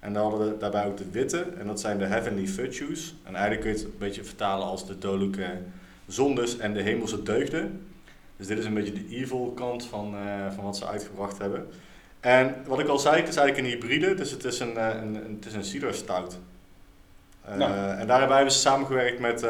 En 0.00 0.12
dan 0.12 0.30
hadden 0.30 0.48
we 0.48 0.58
daarbij 0.58 0.86
ook 0.86 0.96
de 0.96 1.10
witte, 1.10 1.46
en 1.58 1.66
dat 1.66 1.80
zijn 1.80 1.98
de 1.98 2.04
Heavenly 2.04 2.46
Virtues. 2.46 3.14
En 3.22 3.34
eigenlijk 3.34 3.60
kun 3.60 3.70
je 3.70 3.76
het 3.76 3.86
een 3.86 3.98
beetje 3.98 4.24
vertalen 4.24 4.66
als 4.66 4.86
de 4.86 4.98
dodelijke 4.98 5.50
zondes 6.06 6.58
en 6.58 6.72
de 6.72 6.82
hemelse 6.82 7.22
deugden. 7.22 7.86
Dus 8.36 8.46
dit 8.46 8.58
is 8.58 8.64
een 8.64 8.74
beetje 8.74 8.92
de 8.92 9.08
evil 9.08 9.52
kant 9.54 9.86
van, 9.86 10.14
eh, 10.14 10.50
van 10.54 10.64
wat 10.64 10.76
ze 10.76 10.86
uitgebracht 10.86 11.38
hebben. 11.38 11.66
En 12.20 12.54
wat 12.66 12.78
ik 12.78 12.88
al 12.88 12.98
zei, 12.98 13.16
het 13.16 13.28
is 13.28 13.36
eigenlijk 13.36 13.66
een 13.66 13.80
hybride, 13.80 14.14
dus 14.14 14.30
het 14.30 14.44
is 14.44 14.60
een, 14.60 14.76
eh, 14.76 14.88
een, 14.88 15.14
een, 15.14 15.34
het 15.34 15.46
is 15.46 15.54
een 15.54 15.64
cider 15.64 15.94
stout. 15.94 16.38
Nou. 17.56 17.96
En 17.96 18.06
daarbij 18.06 18.36
hebben 18.36 18.54
ze 18.54 18.58
samengewerkt 18.58 19.20
met 19.20 19.46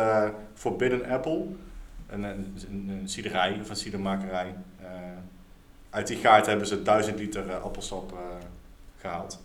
Forbidden 0.54 1.04
Apple, 1.06 1.46
een, 2.08 2.22
een, 2.22 2.56
een, 2.88 3.08
ciderij 3.08 3.58
of 3.60 3.68
een 3.70 3.76
cidermakerij. 3.76 4.54
Eh, 4.80 4.86
uit 5.90 6.06
die 6.06 6.16
gaart 6.16 6.46
hebben 6.46 6.66
ze 6.66 6.82
1000 6.82 7.18
liter 7.18 7.48
eh, 7.50 7.62
appelsap 7.62 8.12
eh, 8.12 8.18
gehaald. 9.00 9.38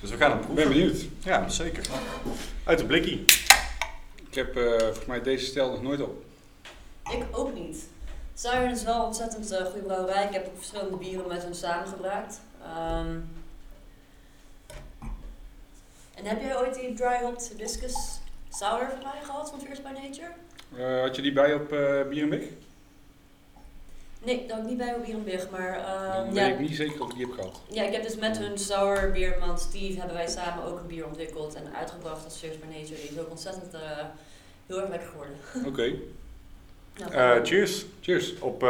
Dus 0.00 0.10
we 0.10 0.16
gaan 0.16 0.30
hem 0.30 0.38
Ik 0.38 0.44
proeven. 0.44 0.64
ben 0.68 0.72
benieuwd. 0.78 1.04
Ja, 1.24 1.48
zeker. 1.48 1.86
Uit 2.64 2.78
de 2.78 2.84
blikkie. 2.86 3.24
Ik 4.28 4.34
heb 4.34 4.56
eh, 4.56 4.78
volgens 4.78 5.06
mij 5.06 5.22
deze 5.22 5.44
stijl 5.46 5.70
nog 5.70 5.82
nooit 5.82 6.00
op. 6.00 6.24
Ik 7.10 7.24
ook 7.30 7.54
niet. 7.54 7.76
Siren 8.34 8.70
is 8.70 8.82
wel 8.84 8.94
een 8.94 9.02
ontzettend 9.04 9.50
eh, 9.50 9.64
goede 9.64 9.80
brouwerij. 9.86 10.24
Ik 10.26 10.32
heb 10.32 10.46
ook 10.46 10.56
verschillende 10.56 10.96
bieren 10.96 11.28
met 11.28 11.42
hun 11.42 11.54
samengebracht. 11.54 12.40
Ehm, 12.62 13.16
en 16.14 16.24
heb 16.24 16.40
jij 16.40 16.56
ooit 16.56 16.74
die 16.74 16.94
dry 16.94 17.20
hopped 17.22 17.48
hibiscus 17.48 18.20
sour 18.50 18.88
van 18.90 18.98
mij 19.02 19.22
gehad 19.24 19.50
van 19.50 19.60
Fierce 19.60 19.82
by 19.82 19.88
Nature? 19.88 20.32
Eh, 20.76 21.00
had 21.00 21.16
je 21.16 21.22
die 21.22 21.32
bij 21.32 21.54
op 21.54 21.72
uh, 21.72 22.02
Bierenbeek? 22.08 22.50
Nee, 24.24 24.40
dat 24.46 24.50
had 24.50 24.58
ik 24.60 24.68
niet 24.68 24.78
bij 24.78 24.94
op 24.94 25.04
Bierenbig, 25.04 25.50
maar 25.50 25.78
ehm, 25.78 26.24
Dan 26.24 26.34
ja, 26.34 26.44
weet 26.44 26.52
ik 26.52 26.58
niet 26.60 26.76
zeker 26.76 27.02
of 27.02 27.10
ik 27.10 27.16
die 27.16 27.26
heb 27.26 27.34
gehad. 27.34 27.60
ja, 27.70 27.82
ik 27.82 27.92
heb 27.92 28.02
dus 28.02 28.16
met 28.16 28.38
hun 28.38 28.58
sour 28.58 29.10
bierman 29.12 29.58
Steve 29.58 29.98
hebben 29.98 30.16
wij 30.16 30.28
samen 30.28 30.64
ook 30.64 30.80
een 30.80 30.86
bier 30.86 31.06
ontwikkeld 31.06 31.54
en 31.54 31.74
uitgebracht 31.74 32.24
als 32.24 32.36
Fierce 32.38 32.58
by 32.58 32.66
Nature. 32.66 33.00
Die 33.00 33.10
is 33.10 33.18
ook 33.18 33.30
ontzettend 33.30 33.74
eh, 33.74 33.80
heel 34.66 34.80
erg 34.80 34.88
lekker 34.88 35.08
geworden. 35.08 35.36
Oké, 35.68 35.92
Nou, 36.98 37.12
Eh, 37.12 37.44
cheers. 37.44 37.84
cheers. 38.00 38.38
Op, 38.38 38.66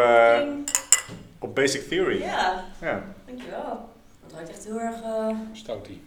op 1.38 1.54
Basic 1.54 1.88
Theory. 1.88 2.18
Ja, 2.20 2.64
Ja. 2.80 3.04
dankjewel. 3.26 3.88
Het 4.24 4.32
ruikt 4.32 4.48
echt 4.50 4.64
heel 4.64 4.80
erg, 4.80 4.96
Stoutie. 5.52 6.00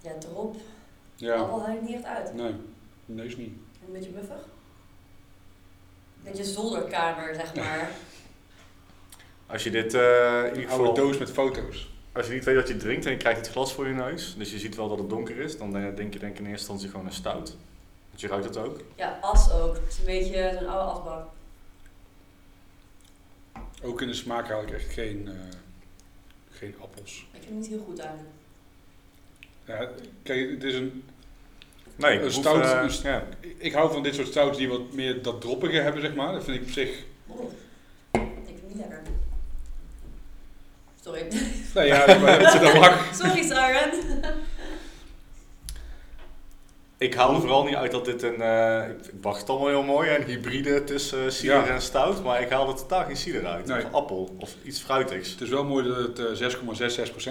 ja, 0.00 0.10
drop. 0.18 0.56
Ja, 1.16 1.34
Appel 1.34 1.62
haal 1.64 1.74
je 1.74 1.80
niet 1.80 1.94
echt 1.94 2.04
uit. 2.04 2.34
nee, 2.34 2.54
neus 3.06 3.36
niet. 3.36 3.52
Een 3.86 3.92
beetje 3.92 4.10
muffig. 4.10 4.36
Een 6.16 6.30
beetje 6.30 6.44
zolderkamer, 6.44 7.34
zeg 7.34 7.54
maar. 7.54 7.90
Als 9.46 9.64
je 9.64 9.70
dit 9.70 9.94
eh, 9.94 10.00
in 10.00 10.44
ieder 10.44 10.62
Een 10.62 10.68
geval... 10.68 10.84
oude 10.84 11.00
doos 11.00 11.18
met 11.18 11.30
foto's. 11.30 11.90
Als 12.12 12.26
je 12.26 12.32
niet 12.32 12.44
weet 12.44 12.56
wat 12.56 12.68
je 12.68 12.76
drinkt 12.76 13.04
en 13.04 13.10
je 13.10 13.16
krijgt 13.16 13.38
het 13.40 13.50
glas 13.50 13.72
voor 13.72 13.86
je 13.88 13.94
neus, 13.94 14.34
dus 14.36 14.50
je 14.50 14.58
ziet 14.58 14.76
wel 14.76 14.88
dat 14.88 14.98
het 14.98 15.08
donker 15.10 15.36
is, 15.36 15.58
dan 15.58 15.76
eh, 15.76 15.96
denk 15.96 16.12
je 16.12 16.18
denk 16.18 16.38
in 16.38 16.46
eerste 16.46 16.50
instantie 16.50 16.88
gewoon 16.88 17.06
een 17.06 17.12
stout. 17.12 17.56
Want 18.08 18.20
je 18.20 18.28
ruikt 18.28 18.44
het 18.44 18.56
ook. 18.56 18.80
Ja, 18.94 19.18
as 19.20 19.52
ook. 19.52 19.74
Het 19.74 19.84
is 19.88 19.98
een 19.98 20.04
beetje 20.04 20.56
zo'n 20.58 20.68
oude 20.68 20.92
asbak. 20.92 21.28
Ook 23.82 24.00
in 24.00 24.08
de 24.08 24.14
smaak 24.14 24.48
haal 24.48 24.62
ik 24.62 24.70
echt 24.70 24.92
geen, 24.92 25.28
eh, 25.28 25.34
geen 26.50 26.74
appels. 26.80 27.26
Ik 27.32 27.42
vind 27.42 27.44
het 27.44 27.54
niet 27.54 27.66
heel 27.66 27.84
goed 27.86 27.98
eigenlijk. 27.98 28.30
Ja, 29.64 29.88
kijk, 30.22 30.50
het 30.50 30.64
is 30.64 30.74
een, 30.74 31.04
Nee, 31.96 32.14
Een 32.14 32.20
proef, 32.20 32.32
stout, 32.32 32.64
eh, 32.64 33.02
ja. 33.02 33.24
ik 33.58 33.72
hou 33.72 33.92
van 33.92 34.02
dit 34.02 34.14
soort 34.14 34.26
stouts 34.26 34.58
die 34.58 34.68
wat 34.68 34.92
meer 34.92 35.22
dat 35.22 35.40
droppige 35.40 35.76
hebben, 35.76 36.02
zeg 36.02 36.14
maar. 36.14 36.32
Dat 36.32 36.44
vind 36.44 36.56
ik 36.56 36.62
op 36.62 36.70
zich... 36.70 36.88
Ik 36.88 38.20
vind 38.44 38.60
het 38.60 38.68
niet 38.68 38.76
lekker. 38.76 39.00
Sorry. 41.04 41.26
Nee, 41.74 41.86
ja, 41.86 42.06
dat, 42.06 42.62
dat 42.62 42.74
mag. 42.74 43.08
Sorry, 43.20 43.42
Siren. 43.42 43.90
Ik 46.98 47.14
haal 47.14 47.34
er 47.34 47.40
vooral 47.40 47.64
niet 47.64 47.74
uit 47.74 47.90
dat 47.90 48.04
dit 48.04 48.22
een, 48.22 48.42
eh, 48.42 48.88
ik, 48.88 49.06
ik 49.06 49.22
wacht 49.22 49.40
het 49.40 49.48
allemaal 49.50 49.68
heel 49.68 49.82
mooi, 49.82 50.10
een 50.10 50.24
hybride 50.24 50.84
tussen 50.84 51.24
uh, 51.24 51.30
cider 51.30 51.54
Ja. 51.54 51.66
en 51.66 51.82
stout, 51.82 52.22
maar 52.22 52.40
ik 52.42 52.50
haal 52.50 52.68
er 52.68 52.74
totaal 52.74 53.04
geen 53.04 53.16
cider 53.16 53.46
uit. 53.46 53.66
Nee. 53.66 53.84
Of 53.84 53.92
appel, 53.92 54.36
of 54.38 54.54
iets 54.64 54.80
fruitigs. 54.80 55.30
Het 55.30 55.40
is 55.40 55.48
wel 55.48 55.64
mooi 55.64 55.88
dat 55.88 55.96
het 55.96 56.40
eh, 56.40 56.50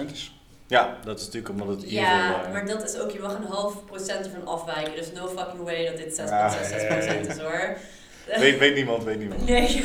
6,66% 0.06 0.12
is. 0.12 0.32
Ja, 0.66 0.96
dat 1.04 1.18
is 1.18 1.24
natuurlijk 1.26 1.52
omdat 1.60 1.68
het 1.68 1.90
Ja, 1.90 2.30
evil, 2.30 2.44
eh, 2.44 2.52
maar 2.52 2.66
dat 2.66 2.82
is 2.88 2.98
ook, 2.98 3.10
je 3.10 3.18
mag 3.18 3.34
een 3.34 3.44
half 3.44 3.84
procent 3.84 4.26
ervan 4.26 4.46
afwijken. 4.46 4.94
Dus 4.96 5.12
no 5.12 5.28
fucking 5.28 5.62
way 5.64 5.86
dat 5.86 5.96
dit 5.96 6.14
6,66% 6.14 6.26
Ja. 7.26 7.32
is 7.32 7.38
hoor. 7.38 7.76
weet, 8.38 8.58
weet 8.58 8.74
niemand, 8.74 9.04
weet 9.04 9.18
niemand. 9.18 9.46
Nee. 9.48 9.84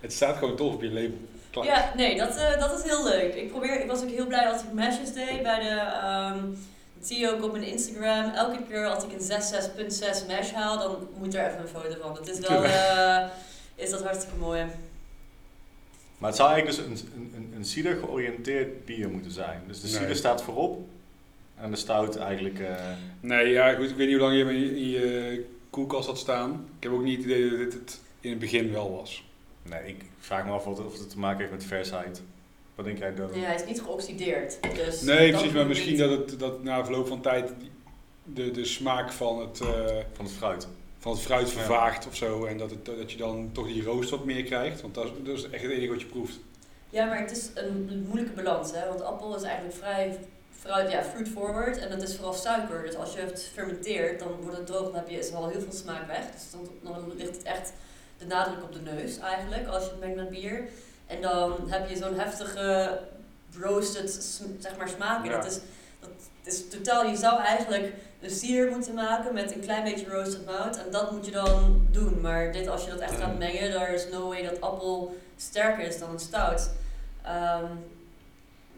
Het 0.00 0.12
staat 0.12 0.36
gewoon 0.36 0.56
tof 0.56 0.74
op 0.74 0.82
je 0.82 0.88
label. 0.92 1.18
Klaar. 1.50 1.64
Ja, 1.64 1.92
nee, 1.96 2.16
dat, 2.16 2.36
eh, 2.36 2.58
dat 2.60 2.78
is 2.78 2.84
heel 2.90 3.04
leuk. 3.04 3.34
Ik, 3.34 3.50
probeer, 3.50 3.80
ik 3.80 3.86
was 3.90 4.02
ook 4.02 4.10
heel 4.10 4.26
blij 4.26 4.48
als 4.48 4.62
ik 4.62 4.72
meshes 4.72 5.12
deed 5.12 5.42
bij 5.42 5.60
de... 5.60 5.68
ehm, 6.02 6.38
dat 6.98 7.08
zie 7.08 7.18
je 7.18 7.30
ook 7.34 7.44
op 7.44 7.52
mijn 7.52 7.64
Instagram. 7.64 8.32
Elke 8.34 8.62
keer 8.68 8.86
als 8.86 9.04
ik 9.04 9.12
een 9.12 9.20
6,6.6 9.20 10.26
mesh 10.26 10.50
haal, 10.52 10.78
dan 10.78 11.08
moet 11.18 11.34
er 11.34 11.46
even 11.46 11.60
een 11.60 11.68
foto 11.68 11.96
van. 12.02 12.16
Het 12.16 12.28
is 12.28 12.38
wel... 12.48 12.64
eh, 12.64 13.24
is 13.74 13.90
dat 13.90 14.02
hartstikke 14.02 14.36
mooi. 14.36 14.64
Maar 16.20 16.28
het 16.28 16.38
zou 16.38 16.50
eigenlijk 16.52 16.88
dus 16.90 17.00
een, 17.00 17.10
een, 17.34 17.52
een, 17.56 17.64
cider 17.64 17.96
georiënteerd 17.96 18.84
bier 18.84 19.08
moeten 19.08 19.30
zijn. 19.30 19.62
Dus 19.66 19.80
de 19.80 19.86
Nee. 19.88 19.96
cider 19.96 20.16
staat 20.16 20.42
voorop 20.42 20.88
en 21.56 21.70
de 21.70 21.76
stout 21.76 22.16
eigenlijk... 22.16 22.58
eh, 22.58 22.74
Nee, 23.20 23.48
ja, 23.48 23.74
goed, 23.74 23.90
ik 23.90 23.96
weet 23.96 24.08
niet 24.08 24.18
hoe 24.18 24.26
lang 24.28 24.38
je 24.38 24.44
in 24.54 24.60
je, 24.60 24.76
in 24.76 24.88
je 24.88 25.44
koelkast 25.70 26.06
had 26.06 26.18
staan. 26.18 26.68
Ik 26.76 26.82
heb 26.82 26.92
ook 26.92 27.02
niet 27.02 27.16
het 27.16 27.24
idee 27.26 27.50
dat 27.50 27.58
dit 27.58 27.72
het 27.72 28.00
in 28.20 28.30
het 28.30 28.38
begin 28.38 28.72
wel 28.72 28.90
was. 28.92 29.24
nee, 29.62 29.80
ik 29.88 30.04
vraag 30.18 30.44
me 30.44 30.50
af 30.52 30.66
of 30.66 30.76
het, 30.78 30.86
of 30.86 30.98
het 30.98 31.10
te 31.10 31.18
maken 31.18 31.38
heeft 31.38 31.50
met 31.52 31.64
versheid. 31.64 32.22
Wat 32.74 32.84
denk 32.84 32.98
jij, 32.98 33.14
Dodo? 33.14 33.34
Ja, 33.38 33.44
hij 33.44 33.54
is 33.54 33.64
niet 33.66 33.80
geoxideerd. 33.80 34.58
Dus 34.74 35.00
Nee, 35.00 35.30
dat 35.30 35.38
precies, 35.40 35.56
maar 35.56 35.66
misschien 35.66 35.90
niet. 35.90 36.00
dat, 36.00 36.10
het, 36.10 36.38
dat 36.38 36.62
na 36.62 36.84
verloop 36.84 37.06
van 37.06 37.20
tijd 37.20 37.52
de, 38.24 38.50
de 38.50 38.64
smaak 38.64 39.12
van 39.12 39.40
het, 39.40 39.60
eh, 39.60 39.68
Van 40.12 40.24
het 40.24 40.34
fruit. 40.34 40.68
Van 41.00 41.12
het 41.12 41.20
fruit 41.20 41.50
vervaagt 41.50 42.06
of 42.06 42.16
zo. 42.16 42.44
En 42.44 42.58
dat, 42.58 42.70
het, 42.70 42.84
dat 42.84 43.12
je 43.12 43.18
dan 43.18 43.50
toch 43.52 43.66
die 43.66 43.84
roost 43.84 44.10
wat 44.10 44.24
meer 44.24 44.44
krijgt. 44.44 44.80
Want 44.80 44.94
dat 44.94 45.04
is, 45.04 45.10
dat 45.22 45.36
is 45.36 45.50
echt 45.50 45.62
het 45.62 45.72
enige 45.72 45.90
wat 45.90 46.00
je 46.00 46.06
proeft. 46.06 46.38
Ja, 46.90 47.04
maar 47.04 47.18
het 47.20 47.30
is 47.30 47.50
een 47.54 48.04
moeilijke 48.06 48.42
balans, 48.42 48.72
hè. 48.72 48.88
Want 48.88 49.02
appel 49.02 49.36
is 49.36 49.42
eigenlijk 49.42 49.76
vrij 49.76 50.18
fruit, 50.58 50.90
ja, 50.90 51.02
fruit 51.02 51.28
forward. 51.28 51.78
En 51.78 51.90
dat 51.90 52.02
is 52.02 52.14
vooral 52.16 52.32
suiker. 52.32 52.82
Dus 52.82 52.96
als 52.96 53.14
je 53.14 53.20
het 53.20 53.50
fermenteert, 53.52 54.18
dan 54.18 54.28
wordt 54.40 54.56
het 54.56 54.66
droog. 54.66 54.84
Dan 54.84 54.94
heb 54.94 55.08
je, 55.08 55.18
is 55.18 55.28
er 55.28 55.36
al 55.36 55.48
heel 55.48 55.60
veel 55.60 55.72
smaak 55.72 56.06
weg. 56.06 56.30
Dus 56.32 56.50
dan, 56.50 56.68
dan 56.82 57.12
ligt 57.16 57.36
het 57.36 57.42
echt 57.42 57.72
de 58.18 58.26
nadruk 58.26 58.62
op 58.62 58.72
de 58.72 58.80
neus 58.80 59.18
eigenlijk, 59.18 59.66
als 59.66 59.84
je 59.84 59.90
het 59.90 60.00
mengt 60.00 60.16
met 60.16 60.30
bier. 60.30 60.68
En 61.06 61.20
dan 61.20 61.70
heb 61.70 61.88
je 61.88 61.96
zo'n 61.96 62.18
heftige 62.18 62.98
roasted 63.60 64.12
sm- 64.12 64.60
zeg 64.60 64.76
maar, 64.76 64.88
smaak. 64.88 65.24
Ja. 65.24 65.30
dat, 65.36 65.46
is, 65.46 65.58
dat 66.00 66.10
is 66.52 66.68
totaal, 66.68 67.04
je 67.06 67.16
zou 67.16 67.40
eigenlijk 67.40 67.92
een 68.20 68.30
cider 68.30 68.70
moeten 68.70 68.94
maken 68.94 69.34
met 69.34 69.54
een 69.54 69.60
klein 69.60 69.84
beetje 69.84 70.08
roasted 70.08 70.46
mout. 70.46 70.76
En 70.76 70.90
dat 70.90 71.10
moet 71.12 71.26
je 71.26 71.32
dan 71.32 71.86
doen. 71.90 72.20
Maar 72.20 72.52
dit, 72.52 72.68
als 72.68 72.84
je 72.84 72.90
dat 72.90 73.00
echt 73.00 73.16
gaat 73.16 73.38
mengen, 73.38 73.72
daar 73.72 73.94
is 73.94 74.08
no 74.08 74.28
way 74.28 74.42
dat 74.42 74.60
appel 74.60 75.16
sterker 75.36 75.86
is 75.86 75.98
dan 75.98 76.10
een 76.10 76.18
stout. 76.18 76.70
Ehm, 77.22 77.64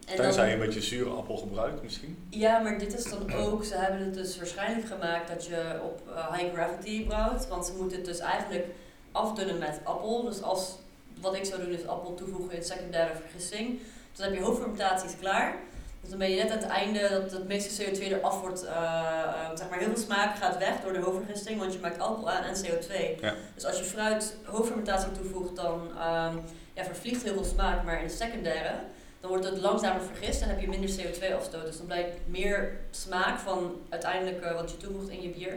en 0.07 0.16
Tenzij 0.16 0.47
je 0.47 0.53
een 0.53 0.61
beetje 0.61 0.82
zure 0.82 1.11
appel 1.11 1.36
gebruikt 1.36 1.82
misschien. 1.82 2.26
ja, 2.30 2.59
maar 2.59 2.78
dit 2.78 2.99
is 2.99 3.05
dan 3.05 3.32
ook, 3.32 3.64
ze 3.64 3.74
hebben 3.74 4.01
het 4.01 4.14
dus 4.14 4.36
waarschijnlijk 4.36 4.86
gemaakt 4.86 5.28
dat 5.28 5.47
je 5.47 5.80
op 5.84 6.03
eh, 6.09 6.32
high 6.32 6.53
gravity 6.55 7.07
brouwt. 7.07 7.49
Want 7.49 7.66
ze 7.66 7.72
moeten 7.78 7.97
het 7.97 8.07
dus 8.07 8.18
eigenlijk 8.18 8.64
afdunnen 9.12 9.59
met 9.59 9.80
appel. 9.82 10.22
Dus 10.22 10.43
als, 10.43 10.78
wat 11.20 11.34
ik 11.34 11.45
zou 11.45 11.61
doen 11.61 11.72
is 11.72 11.86
appel 11.86 12.14
toevoegen 12.14 12.57
in 12.57 12.64
secundaire 12.64 13.14
vergissing. 13.14 13.78
Dus 13.78 14.18
dan 14.18 14.26
heb 14.26 14.34
je 14.34 14.45
hoofdfermentatie 14.45 15.09
is 15.09 15.16
klaar. 15.20 15.55
Dus 16.03 16.11
dan 16.11 16.18
ben 16.18 16.30
je 16.30 16.36
net 16.42 16.50
aan 16.50 16.59
het 16.59 16.66
einde 16.66 17.09
dat 17.09 17.30
het 17.30 17.46
meeste 17.48 17.84
CO2 17.84 18.00
eraf 18.03 18.40
wordt, 18.40 18.64
eh, 18.64 18.72
eh, 18.72 19.50
zeg 19.57 19.68
maar 19.68 19.78
heel 19.78 19.88
veel 19.88 20.03
smaak 20.03 20.36
gaat 20.36 20.59
weg 20.59 20.80
door 20.82 20.92
de 20.92 20.98
hoofdvergisting, 21.00 21.59
want 21.59 21.72
je 21.72 21.78
maakt 21.78 21.98
alcohol 22.00 22.30
aan 22.30 22.42
en 22.44 22.55
CO2. 22.55 23.16
Ja. 23.20 23.34
Dus 23.55 23.64
als 23.64 23.78
je 23.78 23.84
fruit 23.84 24.36
hoofdfermentatie 24.44 25.12
toevoegt, 25.12 25.57
dan 25.57 25.88
ehm, 25.98 26.36
ja, 26.74 26.84
vervliegt 26.84 27.22
heel 27.22 27.32
veel 27.34 27.44
smaak, 27.44 27.84
maar 27.84 28.00
in 28.00 28.07
de 28.07 28.12
secundaire, 28.12 28.74
dan 29.20 29.30
wordt 29.30 29.44
het 29.44 29.59
langzamer 29.61 30.03
vergist 30.03 30.42
en 30.42 30.48
heb 30.48 30.61
je 30.61 30.68
minder 30.68 30.90
CO2-afstoot. 30.90 31.64
Dus 31.66 31.76
dan 31.76 31.86
blijkt 31.86 32.16
meer 32.26 32.76
smaak 32.90 33.38
van 33.38 33.76
uiteindelijk 33.88 34.53
wat 34.55 34.70
je 34.70 34.76
toevoegt 34.76 35.09
in 35.09 35.22
je 35.22 35.28
bier. 35.28 35.55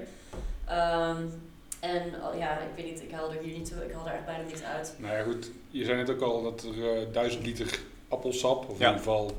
Ehm, 0.67 1.21
en 1.79 2.01
oh, 2.23 2.37
ja, 2.39 2.57
ik 2.59 2.67
weet 2.75 2.85
niet, 2.85 3.01
ik 3.01 3.11
haal 3.11 3.31
er 3.31 3.41
hier 3.41 3.57
niet 3.57 3.67
zo, 3.67 3.75
ik 3.87 3.93
haal 3.93 4.07
er 4.07 4.13
echt 4.13 4.25
bijna 4.25 4.43
niks 4.43 4.63
uit. 4.63 4.93
Nou 4.97 5.17
ja, 5.17 5.23
goed. 5.23 5.49
Je 5.69 5.85
zei 5.85 5.97
net 5.97 6.09
ook 6.09 6.21
al 6.21 6.43
dat 6.43 6.63
er 6.63 6.97
eh 7.01 7.13
1000 7.13 7.45
liter 7.45 7.79
appelsap, 8.07 8.69
of 8.69 8.79
Ja. 8.79 8.85
in 8.87 8.91
ieder 8.97 8.97
geval, 8.97 9.31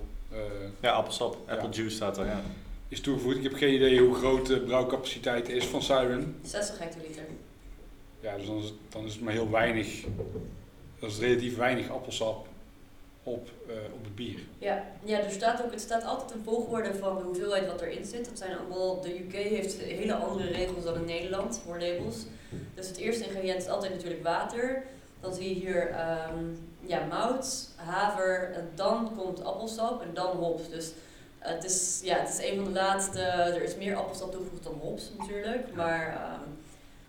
Ja, 0.81 0.93
appelsap. 0.93 1.37
Ja. 1.47 1.53
Apple 1.53 1.69
juice 1.69 1.95
staat 1.97 2.19
er, 2.19 2.27
ja. 2.27 2.41
is 2.89 3.01
toegevoegd. 3.01 3.37
Ik 3.37 3.43
heb 3.43 3.55
geen 3.55 3.75
idee 3.75 4.01
hoe 4.01 4.15
groot 4.15 4.47
de 4.47 4.61
brouwcapaciteit 4.61 5.49
is 5.49 5.65
van 5.65 5.83
Siren. 5.83 6.37
60 6.43 6.79
hectoliter. 6.79 7.23
Ja, 8.21 8.37
dus 8.37 8.47
dan 8.47 8.59
is, 8.59 8.65
het, 8.65 8.75
dan 8.89 9.05
is 9.05 9.13
het 9.13 9.23
maar 9.23 9.33
heel 9.33 9.51
weinig. 9.51 10.05
Dat 10.99 11.11
is 11.11 11.19
relatief 11.19 11.57
weinig 11.57 11.91
appelsap 11.91 12.47
op, 13.23 13.49
eh, 13.69 13.75
op 13.95 14.05
het 14.05 14.15
bier. 14.15 14.41
Ja, 14.59 14.85
ja, 15.05 15.19
er 15.19 15.31
staat 15.31 15.65
ook, 15.65 15.71
het 15.71 15.81
staat 15.81 16.05
altijd 16.05 16.31
een 16.31 16.45
volgorde 16.45 16.95
van 16.95 17.17
de 17.17 17.23
hoeveelheid 17.23 17.67
wat 17.67 17.81
erin 17.81 18.05
zit. 18.05 18.25
Dat 18.25 18.39
zijn 18.39 18.59
allemaal, 18.59 19.01
de 19.01 19.21
UK 19.21 19.33
heeft 19.33 19.81
hele 19.81 20.15
andere 20.15 20.49
regels 20.49 20.85
dan 20.85 20.95
in 20.95 21.05
Nederland 21.05 21.61
voor 21.65 21.79
labels. 21.79 22.17
Dus 22.75 22.89
het 22.89 22.97
eerste 22.97 23.25
ingrediënt 23.25 23.63
is 23.63 23.69
altijd 23.69 23.93
natuurlijk 23.93 24.23
water. 24.23 24.83
Dan 25.21 25.35
zie 25.35 25.49
je 25.49 25.55
hier 25.55 25.91
ehm, 25.91 26.45
ja, 26.87 27.05
mout, 27.09 27.69
haver, 27.77 28.53
en 28.55 28.69
dan 28.75 29.11
komt 29.17 29.45
appelsap 29.45 30.03
en 30.03 30.11
dan 30.15 30.37
hops. 30.37 30.69
Dus 30.71 30.91
het 31.39 31.65
is, 31.65 32.01
ja, 32.05 32.17
het 32.19 32.29
is 32.29 32.51
een 32.51 32.55
van 32.57 32.65
de 32.65 32.71
laatste, 32.81 33.21
er 33.21 33.63
is 33.63 33.77
meer 33.77 33.97
appelsap 33.97 34.33
toegevoegd 34.33 34.63
dan 34.65 34.79
hops 34.81 35.11
natuurlijk. 35.19 35.75
Maar 35.75 36.07
ehm, 36.09 36.49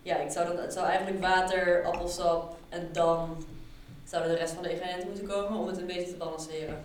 ja, 0.01 0.17
ik 0.17 0.31
zou 0.31 0.47
dan, 0.47 0.57
het 0.57 0.73
zou 0.73 0.85
eigenlijk 0.87 1.19
water, 1.21 1.83
appelsap 1.85 2.55
en 2.69 2.89
dan 2.91 3.45
zouden 4.05 4.31
de 4.31 4.37
rest 4.37 4.53
van 4.53 4.63
de 4.63 4.71
ingrediënten 4.71 5.07
moeten 5.07 5.27
komen 5.27 5.59
om 5.59 5.67
het 5.67 5.77
een 5.77 5.85
beetje 5.85 6.11
te 6.11 6.17
balanceren. 6.17 6.83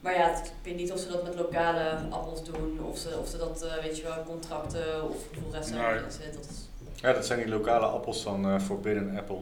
Maar 0.00 0.14
ja, 0.14 0.36
ik 0.36 0.50
weet 0.62 0.76
niet 0.76 0.92
of 0.92 0.98
ze 0.98 1.08
dat 1.08 1.22
met 1.24 1.34
lokale 1.34 1.98
appels 2.10 2.44
doen, 2.44 2.80
of 2.84 2.98
ze, 2.98 3.18
of 3.20 3.28
ze 3.28 3.36
dat, 3.36 3.62
eh, 3.62 3.82
weet 3.82 3.96
je 3.96 4.02
wel, 4.02 4.22
contracten 4.26 5.08
of 5.10 5.16
hoeveel 5.34 5.52
rest 5.52 5.70
er 5.70 5.76
Nee. 5.76 6.02
in 6.04 6.10
zit. 6.10 6.34
Dat 6.34 6.44
is, 6.50 6.56
Ja, 7.00 7.12
dat 7.12 7.26
zijn 7.26 7.38
die 7.38 7.48
lokale 7.48 7.86
appels 7.86 8.22
van 8.22 8.44
eh, 8.46 8.60
Forbidden 8.60 9.16
Apple 9.18 9.38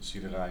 ciderij. 0.00 0.50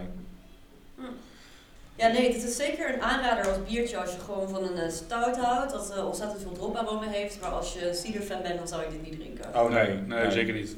Ja, 1.96 2.08
nee, 2.08 2.32
het 2.32 2.42
is 2.42 2.56
zeker 2.56 2.94
een 2.94 3.02
aanrader 3.02 3.48
als 3.48 3.56
biertje 3.68 3.96
als 3.98 4.10
je 4.12 4.18
gewoon 4.24 4.48
van 4.48 4.62
een 4.64 4.76
eh, 4.78 4.90
stout 4.90 5.36
houdt, 5.36 5.72
dat 5.72 5.92
eh, 5.96 6.06
ontzettend 6.06 6.42
veel 6.42 6.52
droparoma 6.52 7.08
heeft. 7.08 7.40
Maar 7.40 7.50
als 7.50 7.72
je 7.72 7.88
een 7.88 7.94
cider 7.94 8.20
fan 8.22 8.42
bent, 8.42 8.58
dan 8.58 8.68
zou 8.68 8.82
ik 8.82 8.90
dit 8.90 9.02
niet 9.10 9.20
drinken. 9.20 9.44
Oh 9.54 9.70
nee, 9.70 9.88
nee, 9.94 10.30
zeker 10.30 10.54
niet. 10.54 10.76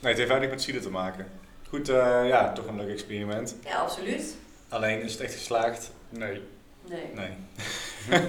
Nee, 0.00 0.08
het 0.10 0.16
heeft 0.16 0.28
weinig 0.28 0.50
met 0.50 0.62
cider 0.62 0.80
te 0.80 0.90
maken. 0.90 1.26
Goed, 1.68 1.88
eh, 1.88 2.20
ja, 2.28 2.52
toch 2.52 2.66
een 2.66 2.76
leuk 2.76 2.88
experiment. 2.92 3.56
Ja, 3.64 3.76
absoluut. 3.76 4.34
Alleen 4.68 5.02
is 5.02 5.12
het 5.12 5.20
echt 5.20 5.34
geslaagd? 5.34 5.90
Nee. 6.08 6.42
Nee. 6.88 7.02
Nee. 7.14 7.30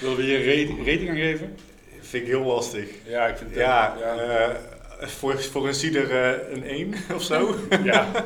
Willen 0.00 0.16
we 0.16 0.22
hier 0.22 0.38
een 0.68 0.76
ra- 0.76 0.84
rating 0.90 1.08
aan 1.10 1.16
geven? 1.16 1.56
Vind 2.00 2.22
ik 2.22 2.28
heel 2.28 2.42
lastig. 2.44 2.88
Ja, 3.04 3.26
ik 3.26 3.36
vind 3.36 3.50
het 3.50 3.58
Ja, 3.58 3.96
ja. 4.00 4.14
eh, 4.16 5.08
voor, 5.08 5.40
voor 5.42 5.68
een 5.68 5.74
cider 5.74 6.12
een 6.52 6.64
1 6.64 6.94
of 7.16 7.22
zo. 7.22 7.56
ja. 7.84 8.06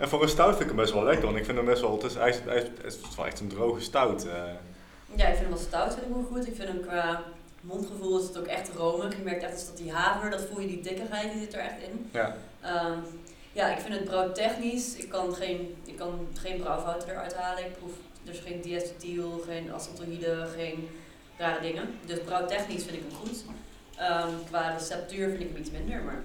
en 0.00 0.08
voor 0.08 0.22
een 0.22 0.28
stout 0.28 0.50
vind 0.50 0.60
ik 0.60 0.66
hem 0.66 0.76
best 0.76 0.92
wel 0.92 1.04
lekker, 1.04 1.24
want 1.24 1.36
ik 1.36 1.44
vind 1.44 1.56
hem 1.56 1.66
best 1.66 1.80
wel, 1.80 1.92
het 1.92 2.02
is, 2.02 2.14
hij, 2.14 2.28
is, 2.28 2.38
hij 2.44 2.56
is- 2.56 2.68
het 2.82 3.06
is 3.10 3.16
wel 3.16 3.26
echt 3.26 3.40
een 3.40 3.48
droge 3.48 3.80
stout. 3.80 4.26
eh. 4.26 4.32
Ja, 5.14 5.26
ik 5.26 5.34
vind 5.34 5.44
hem 5.44 5.52
als 5.52 5.62
stout 5.62 5.94
vind 5.94 6.06
ik 6.06 6.12
wel 6.12 6.22
goed. 6.32 6.46
Ik 6.46 6.56
vind 6.56 6.68
hem 6.68 6.80
qua 6.80 7.22
mondgevoel 7.60 8.18
is 8.20 8.26
het 8.26 8.38
ook 8.38 8.46
echt 8.46 8.70
romig. 8.76 9.16
Je 9.16 9.22
merkt 9.22 9.42
echt 9.42 9.52
als 9.52 9.66
dat 9.66 9.76
die 9.76 9.92
haver, 9.92 10.30
dat 10.30 10.42
voel 10.50 10.60
je 10.60 10.66
die 10.66 10.80
dikkigheid, 10.80 11.32
die 11.32 11.40
zit 11.40 11.54
er 11.54 11.60
echt 11.60 11.82
in. 11.90 12.08
ja. 12.12 12.36
Ehm, 12.60 12.98
ja, 13.52 13.68
ik 13.72 13.80
vind 13.80 13.94
het 13.94 14.04
brouwtechnisch. 14.04 14.96
Ik 14.96 15.08
kan 15.08 15.34
geen, 15.34 15.76
ik 15.84 15.96
kan 15.96 16.26
geen 16.34 16.60
brouwfouten 16.60 17.08
eruit 17.10 17.34
halen. 17.34 17.64
Ik 17.64 17.78
proef 17.78 17.92
dus 18.22 18.38
geen 18.38 18.60
diacetyl, 18.60 19.42
geen 19.46 19.72
acetaldehyde, 19.74 20.46
geen 20.56 20.88
rare 21.38 21.60
dingen. 21.60 21.88
Dus 22.06 22.20
brouwtechnisch 22.20 22.82
vind 22.84 22.96
ik 22.96 23.02
hem 23.08 23.18
goed. 23.18 23.44
Ehm, 23.96 24.28
qua 24.48 24.72
receptuur 24.72 25.28
vind 25.28 25.40
ik 25.40 25.48
hem 25.48 25.56
iets 25.56 25.70
minder, 25.70 26.02
maar... 26.02 26.22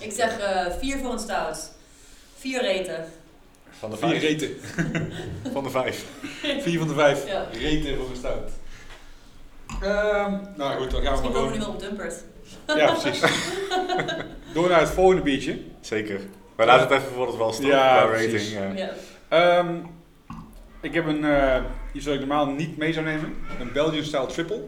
Ik 0.00 0.12
zeg 0.12 0.38
eh 0.38 0.66
vier 0.78 0.98
voor 0.98 1.12
een 1.12 1.18
stout. 1.18 1.72
Vier 2.38 2.60
reten. 2.60 3.04
Van 3.70 3.90
de 3.90 3.96
Vier 3.96 4.08
vijf. 4.08 4.22
reten. 4.22 4.50
Van 5.52 5.62
de 5.64 5.70
vijf. 5.70 6.04
Vier 6.64 6.78
van 6.78 6.88
de 6.88 6.94
vijf 6.94 7.26
Ja. 7.26 7.46
reten 7.52 7.96
voor 7.96 8.10
een 8.10 8.16
stout. 8.16 8.50
Ehm, 9.82 10.32
nou 10.56 10.78
goed, 10.80 10.90
dan 10.90 11.02
gaan 11.02 11.02
we 11.02 11.10
Misschien 11.10 11.22
maar 11.22 11.32
komen 11.32 11.48
we 11.50 11.52
nu 11.52 11.58
wel 11.58 11.68
op 11.68 11.80
Dumpert. 11.80 12.14
Ja, 12.66 12.92
precies. 12.92 13.20
Door 14.54 14.68
naar 14.68 14.80
het 14.80 14.88
volgende 14.88 15.22
biertje. 15.22 15.60
Zeker. 15.80 16.20
Maar 16.56 16.66
laat 16.66 16.80
het 16.80 16.90
even 16.90 17.12
voor 17.14 17.26
het 17.26 17.36
wel 17.36 17.52
staan. 17.52 17.66
Ja, 17.66 18.04
rating. 18.04 18.40
ja. 18.42 18.72
Ja. 18.74 18.90
Ehm, 19.28 19.76
ik 20.80 20.94
heb 20.94 21.06
een, 21.06 21.24
eh, 21.24 21.62
iets 21.92 22.04
wat 22.04 22.14
ik 22.14 22.20
normaal 22.20 22.46
niet 22.46 22.76
mee 22.76 22.92
zou 22.92 23.04
nemen. 23.04 23.34
Een 23.60 23.72
Belgian 23.72 24.04
Style 24.04 24.26
Triple. 24.26 24.62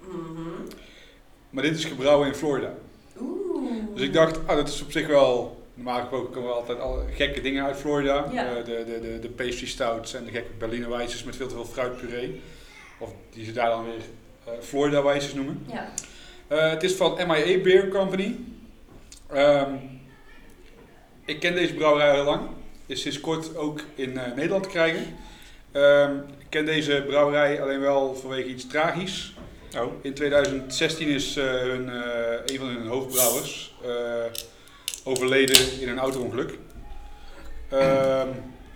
Mhm. 0.00 0.40
Maar 1.50 1.62
dit 1.62 1.76
is 1.76 1.84
gebrouwen 1.84 2.28
in 2.28 2.34
Florida. 2.34 2.72
Oeh. 3.22 3.94
Dus 3.94 4.02
ik 4.02 4.12
dacht, 4.12 4.46
ah, 4.46 4.56
dat 4.56 4.68
is 4.68 4.82
op 4.82 4.92
zich 4.92 5.06
wel... 5.06 5.60
Normaal 5.74 6.00
gesproken 6.00 6.32
komen 6.32 6.48
we 6.48 6.54
altijd 6.54 6.80
al 6.80 7.02
gekke 7.14 7.40
dingen 7.40 7.64
uit 7.64 7.76
Florida. 7.76 8.26
Ja. 8.32 8.46
Eh, 8.46 8.64
de, 8.64 8.84
de, 8.86 9.00
de, 9.00 9.18
de 9.20 9.28
pastry 9.28 9.66
stouts 9.66 10.14
en 10.14 10.24
de 10.24 10.30
gekke 10.30 10.50
Berliner 10.58 10.88
Weissers 10.88 11.24
met 11.24 11.36
veel 11.36 11.46
te 11.46 11.54
veel 11.54 11.64
fruitpuree. 11.64 12.40
Of 12.98 13.10
die 13.30 13.44
ze 13.44 13.52
daar 13.52 13.70
dan 13.70 13.84
weer 13.84 14.00
eh, 14.44 14.52
Florida 14.60 15.02
Weissers 15.02 15.34
noemen. 15.34 15.66
Ja. 15.72 15.92
Eh, 16.46 16.70
het 16.70 16.82
is 16.82 16.92
van 16.92 17.18
MIA 17.26 17.58
Beer 17.58 17.88
Company. 17.88 18.36
Ehm, 19.26 19.74
ik 21.24 21.40
ken 21.40 21.54
deze 21.54 21.74
brouwerij 21.74 22.14
heel 22.14 22.24
lang. 22.24 22.40
Is 22.86 23.00
sinds 23.00 23.20
kort 23.20 23.56
ook 23.56 23.80
in 23.94 24.12
Nederland 24.36 24.62
te 24.62 24.68
krijgen. 24.68 25.16
Ehm, 25.72 26.16
ik 26.38 26.46
ken 26.48 26.64
deze 26.64 27.04
brouwerij 27.06 27.62
alleen 27.62 27.80
wel 27.80 28.14
vanwege 28.14 28.48
iets 28.48 28.66
tragisch. 28.66 29.34
Oh, 29.78 29.92
In 30.02 30.14
2016 30.14 31.08
is 31.08 31.36
eh, 31.36 31.44
hun, 31.44 31.88
eh, 31.88 32.40
een 32.46 32.58
van 32.58 32.68
hun 32.68 32.86
hoofdbrouwers 32.86 33.74
eh, 33.84 34.24
overleden 35.04 35.80
in 35.80 35.88
een 35.88 35.98
auto-ongeluk. 35.98 36.58
Ehm, 37.68 38.28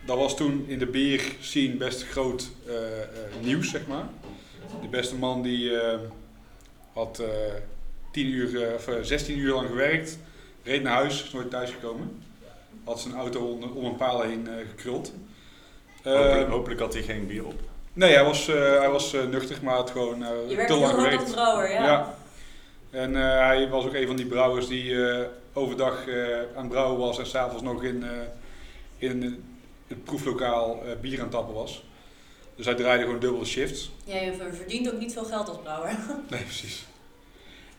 dat 0.06 0.16
was 0.18 0.36
toen 0.36 0.64
in 0.68 0.78
de 0.78 0.86
bier 0.86 1.22
scene 1.40 1.74
best 1.76 2.04
groot 2.04 2.48
nieuws, 3.40 3.70
zeg 3.70 3.86
maar. 3.86 4.08
De 4.82 4.88
beste 4.88 5.14
man 5.14 5.42
die 5.42 5.80
eh, 5.80 5.98
had 6.92 7.18
eh 7.18 7.28
10 8.12 8.26
uur, 8.26 8.74
of, 8.74 8.88
eh, 8.88 9.02
16 9.02 9.38
uur 9.38 9.54
lang 9.54 9.68
gewerkt, 9.68 10.18
reed 10.62 10.82
naar 10.82 10.92
huis, 10.92 11.24
is 11.24 11.32
nooit 11.32 11.50
thuisgekomen. 11.50 12.22
Had 12.84 13.00
zijn 13.00 13.14
auto 13.14 13.40
om, 13.40 13.62
om 13.62 13.84
een 13.84 13.96
paal 13.96 14.20
heen 14.22 14.48
gekruld. 14.68 15.12
hopelijk, 16.02 16.40
Ehm, 16.40 16.50
hopelijk 16.50 16.80
had 16.80 16.92
hij 16.92 17.02
geen 17.02 17.26
bier 17.26 17.46
op. 17.46 17.60
nee, 17.96 18.12
hij 18.14 18.24
was, 18.24 18.48
eh, 18.48 18.78
hij 18.78 18.90
was 18.90 19.12
eh, 19.14 19.24
nuchter, 19.24 19.56
maar 19.62 19.74
had 19.74 19.90
gewoon 19.90 20.22
eh, 20.22 20.28
Je 20.48 20.56
werkt 20.56 20.70
te 20.70 20.76
lang 20.78 20.94
gewerkt. 20.94 21.22
als 21.22 21.30
brouwer, 21.32 21.70
ja. 21.70 21.84
Ja. 21.84 22.14
En 22.90 23.14
hij 23.14 23.68
was 23.68 23.84
ook 23.84 23.94
een 23.94 24.06
van 24.06 24.16
die 24.16 24.26
brouwers 24.26 24.66
die 24.68 24.96
overdag 25.52 26.04
aan 26.56 26.62
het 26.62 26.68
brouwen 26.68 26.98
was 26.98 27.18
en 27.18 27.26
s'avonds 27.26 27.62
nog 27.62 27.82
in, 27.82 28.04
in 28.98 29.44
het 29.86 30.04
proeflokaal 30.04 30.82
bier 31.00 31.16
aan 31.16 31.22
het 31.22 31.30
tappen 31.30 31.54
was. 31.54 31.84
Dus 32.56 32.66
hij 32.66 32.74
draaide 32.74 33.04
gewoon 33.04 33.18
dubbele 33.20 33.44
shifts. 33.44 33.90
Ja, 34.04 34.16
je 34.16 34.32
verdient 34.52 34.92
ook 34.92 34.98
niet 34.98 35.12
veel 35.12 35.24
geld 35.24 35.48
als 35.48 35.58
brouwer. 35.62 35.90
Nee, 36.30 36.42
precies. 36.42 36.86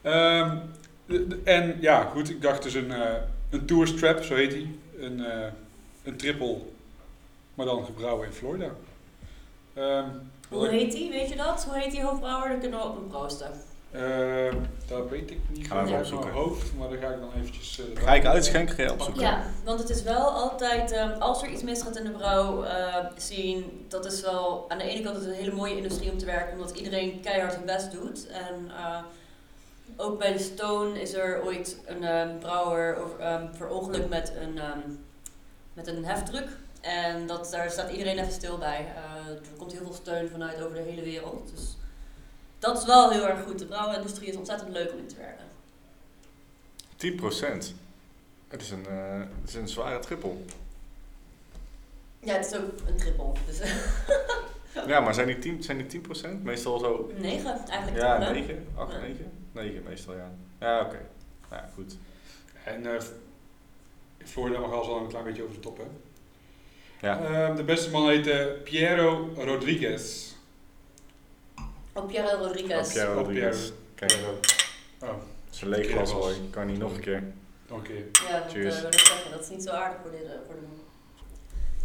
Ehm, 0.02 0.58
de- 1.06 1.28
de- 1.28 1.40
en 1.44 1.78
ja, 1.82 2.04
goed, 2.04 2.30
ik 2.30 2.42
dacht 2.42 2.64
dus 2.64 2.74
een, 2.74 2.92
eh 2.92 3.14
een 3.50 3.66
tour 3.66 3.88
strap, 3.88 4.24
zo 4.24 4.36
heet 4.36 4.52
hij. 4.52 4.68
Een, 5.00 5.26
eh, 5.26 5.48
een 6.04 6.18
triple, 6.18 6.58
maar 7.54 7.66
dan 7.66 7.86
gebrouwen 7.86 8.26
in 8.28 8.34
Florida. 8.34 8.70
Ehm, 9.78 10.06
Hoe 10.50 10.68
heet 10.68 10.92
die, 10.92 11.10
weet 11.10 11.30
je 11.30 11.36
dat? 11.36 11.64
Hoe 11.70 11.78
heet 11.80 11.92
die 11.92 12.04
hoofdbrouwer? 12.04 12.50
Dan 12.50 12.60
kunnen 12.60 12.80
we 12.80 12.86
op 12.86 12.96
hem 12.96 13.08
proosten. 13.08 13.52
ehm, 13.92 14.56
dat 14.88 15.10
weet 15.10 15.32
ik 15.32 15.40
niet 15.50 15.58
goed 15.58 15.66
even 15.66 15.78
uit 15.78 15.88
mijn 15.90 16.00
opzoeken. 16.00 16.32
hoofd, 16.32 16.74
maar 16.78 16.90
dan 16.90 16.98
ga 16.98 17.08
ik 17.08 17.20
dan 17.20 17.30
eventjes... 17.38 17.80
eh, 17.80 18.04
Ga 18.04 18.14
ik 18.14 18.26
uitschenken, 18.26 18.76
ga 18.76 18.84
je 18.84 18.92
opzoeken? 18.94 19.22
Ja, 19.22 19.44
want 19.64 19.80
het 19.80 19.90
is 19.90 20.04
wel 20.04 20.30
altijd, 20.30 20.92
ehm, 20.92 21.20
als 21.22 21.42
er 21.44 21.50
iets 21.50 21.64
misgaat 21.64 21.98
in 21.98 22.04
de 22.04 22.10
brouw 22.12 22.64
eh, 22.64 22.96
zien, 23.18 23.86
dat 23.88 24.06
is 24.06 24.22
wel, 24.22 24.66
aan 24.68 24.78
de 24.78 24.84
ene 24.84 25.04
kant 25.04 25.18
is 25.18 25.24
het 25.24 25.32
een 25.32 25.40
hele 25.40 25.56
mooie 25.56 25.76
industrie 25.78 26.12
om 26.12 26.18
te 26.18 26.26
werken, 26.26 26.54
omdat 26.54 26.78
iedereen 26.78 27.20
keihard 27.22 27.56
hun 27.56 27.66
best 27.66 27.92
doet. 27.92 28.28
En 28.28 28.72
eh, 28.78 28.98
ook 29.98 30.20
bij 30.20 30.34
de 30.34 30.40
Stone 30.40 31.02
is 31.02 31.14
er 31.14 31.42
ooit 31.46 31.78
een 31.86 32.04
ehm, 32.04 32.38
brouwer 32.40 32.96
over, 33.04 33.20
ehm, 33.20 33.46
verongelukt 33.54 34.10
met 34.10 34.34
een, 34.42 34.58
ehm, 34.60 34.80
met 35.74 35.88
een 35.88 36.06
heftruck. 36.06 36.48
En 36.82 37.28
dat, 37.28 37.50
daar 37.52 37.70
staat 37.72 37.90
iedereen 37.92 38.20
even 38.20 38.32
stil 38.32 38.58
bij. 38.58 38.86
Eh, 39.28 39.34
er 39.34 39.58
komt 39.58 39.72
heel 39.72 39.84
veel 39.84 39.94
steun 39.94 40.30
vanuit 40.30 40.62
over 40.62 40.76
de 40.76 40.82
hele 40.82 41.02
wereld. 41.02 41.52
Dus 41.56 41.78
dat 42.60 42.78
is 42.78 42.86
wel 42.86 43.12
heel 43.12 43.28
erg 43.28 43.44
goed. 43.44 43.60
De 43.60 43.66
brouwindustrie 43.66 44.30
is 44.30 44.36
ontzettend 44.36 44.70
leuk 44.72 44.92
om 44.92 44.98
in 44.98 45.08
te 45.08 45.16
werken. 45.16 45.46
10%. 46.96 47.74
Het 48.48 48.62
is 48.62 48.72
een, 48.72 48.86
eh, 48.86 49.20
het 49.42 49.50
is 49.50 49.54
een 49.56 49.68
zware 49.68 50.00
trippel. 50.00 50.46
Ja, 52.20 52.34
het 52.34 52.46
is 52.46 52.56
ook 52.60 52.70
een 52.88 52.98
triple. 52.98 53.32
Dus 53.46 53.60
Ja, 54.88 55.00
maar 55.00 55.14
zijn 55.14 55.28
die 55.28 55.58
10%? 55.58 55.66
Zijn 55.66 55.88
die 55.88 56.02
10%? 56.02 56.44
Meestal 56.44 56.80
zo... 56.80 57.12
9 57.18 57.60
eigenlijk. 57.68 58.02
Ja, 58.04 58.18
toch, 58.18 58.28
hè? 58.28 58.34
9, 58.34 58.68
8, 58.76 58.92
Ja. 58.92 59.00
9? 59.00 59.32
9 59.52 59.84
meestal, 59.84 60.16
ja. 60.16 60.32
Ja, 60.60 60.82
oké. 60.82 61.00
Nou 61.50 61.62
ja, 61.64 61.70
goed. 61.74 61.98
En 62.64 62.86
eh, 62.86 63.04
in 64.18 64.28
Florida 64.28 64.60
mag 64.60 64.72
al 64.72 64.98
een 64.98 65.08
klein 65.08 65.24
beetje 65.24 65.44
over 65.44 65.56
de 65.56 65.62
top, 65.62 65.78
hè? 65.78 65.84
Ja. 67.02 67.20
Ehm, 67.24 67.56
de 67.56 67.64
beste 67.64 67.90
man 67.90 68.10
heette 68.10 68.58
Piero 68.64 69.30
Rodriguez. 69.38 70.32
Oh, 71.94 72.06
Piero 72.08 72.28
Rodriguez. 72.28 72.88
Oh, 72.88 72.94
Piero 72.94 73.10
Oh, 73.12 73.16
Rodriguez. 73.18 73.72
Kijk. 73.96 74.12
Oh, 75.00 75.08
dat 75.08 75.16
is 75.52 75.62
een 75.62 75.70
leeg 75.70 75.92
glas 75.92 76.12
hoor. 76.12 76.32
Kan 76.50 76.68
niet 76.68 76.78
nog 76.80 76.94
een 76.94 77.00
keer. 77.02 77.24
oké. 77.70 77.94
Ja, 78.30 78.40
dat 78.40 78.52
Cheers. 78.52 78.76
eh, 78.76 78.82
wil 78.82 78.92
ik 78.92 79.00
zeggen. 79.00 79.32
Dat 79.32 79.42
is 79.42 79.50
niet 79.50 79.64
zo 79.64 79.70
aardig 79.70 80.02
voor, 80.02 80.12
dit, 80.12 80.24
eh, 80.24 80.30
voor 80.46 80.56
de 80.56 80.62
man. 80.62 80.80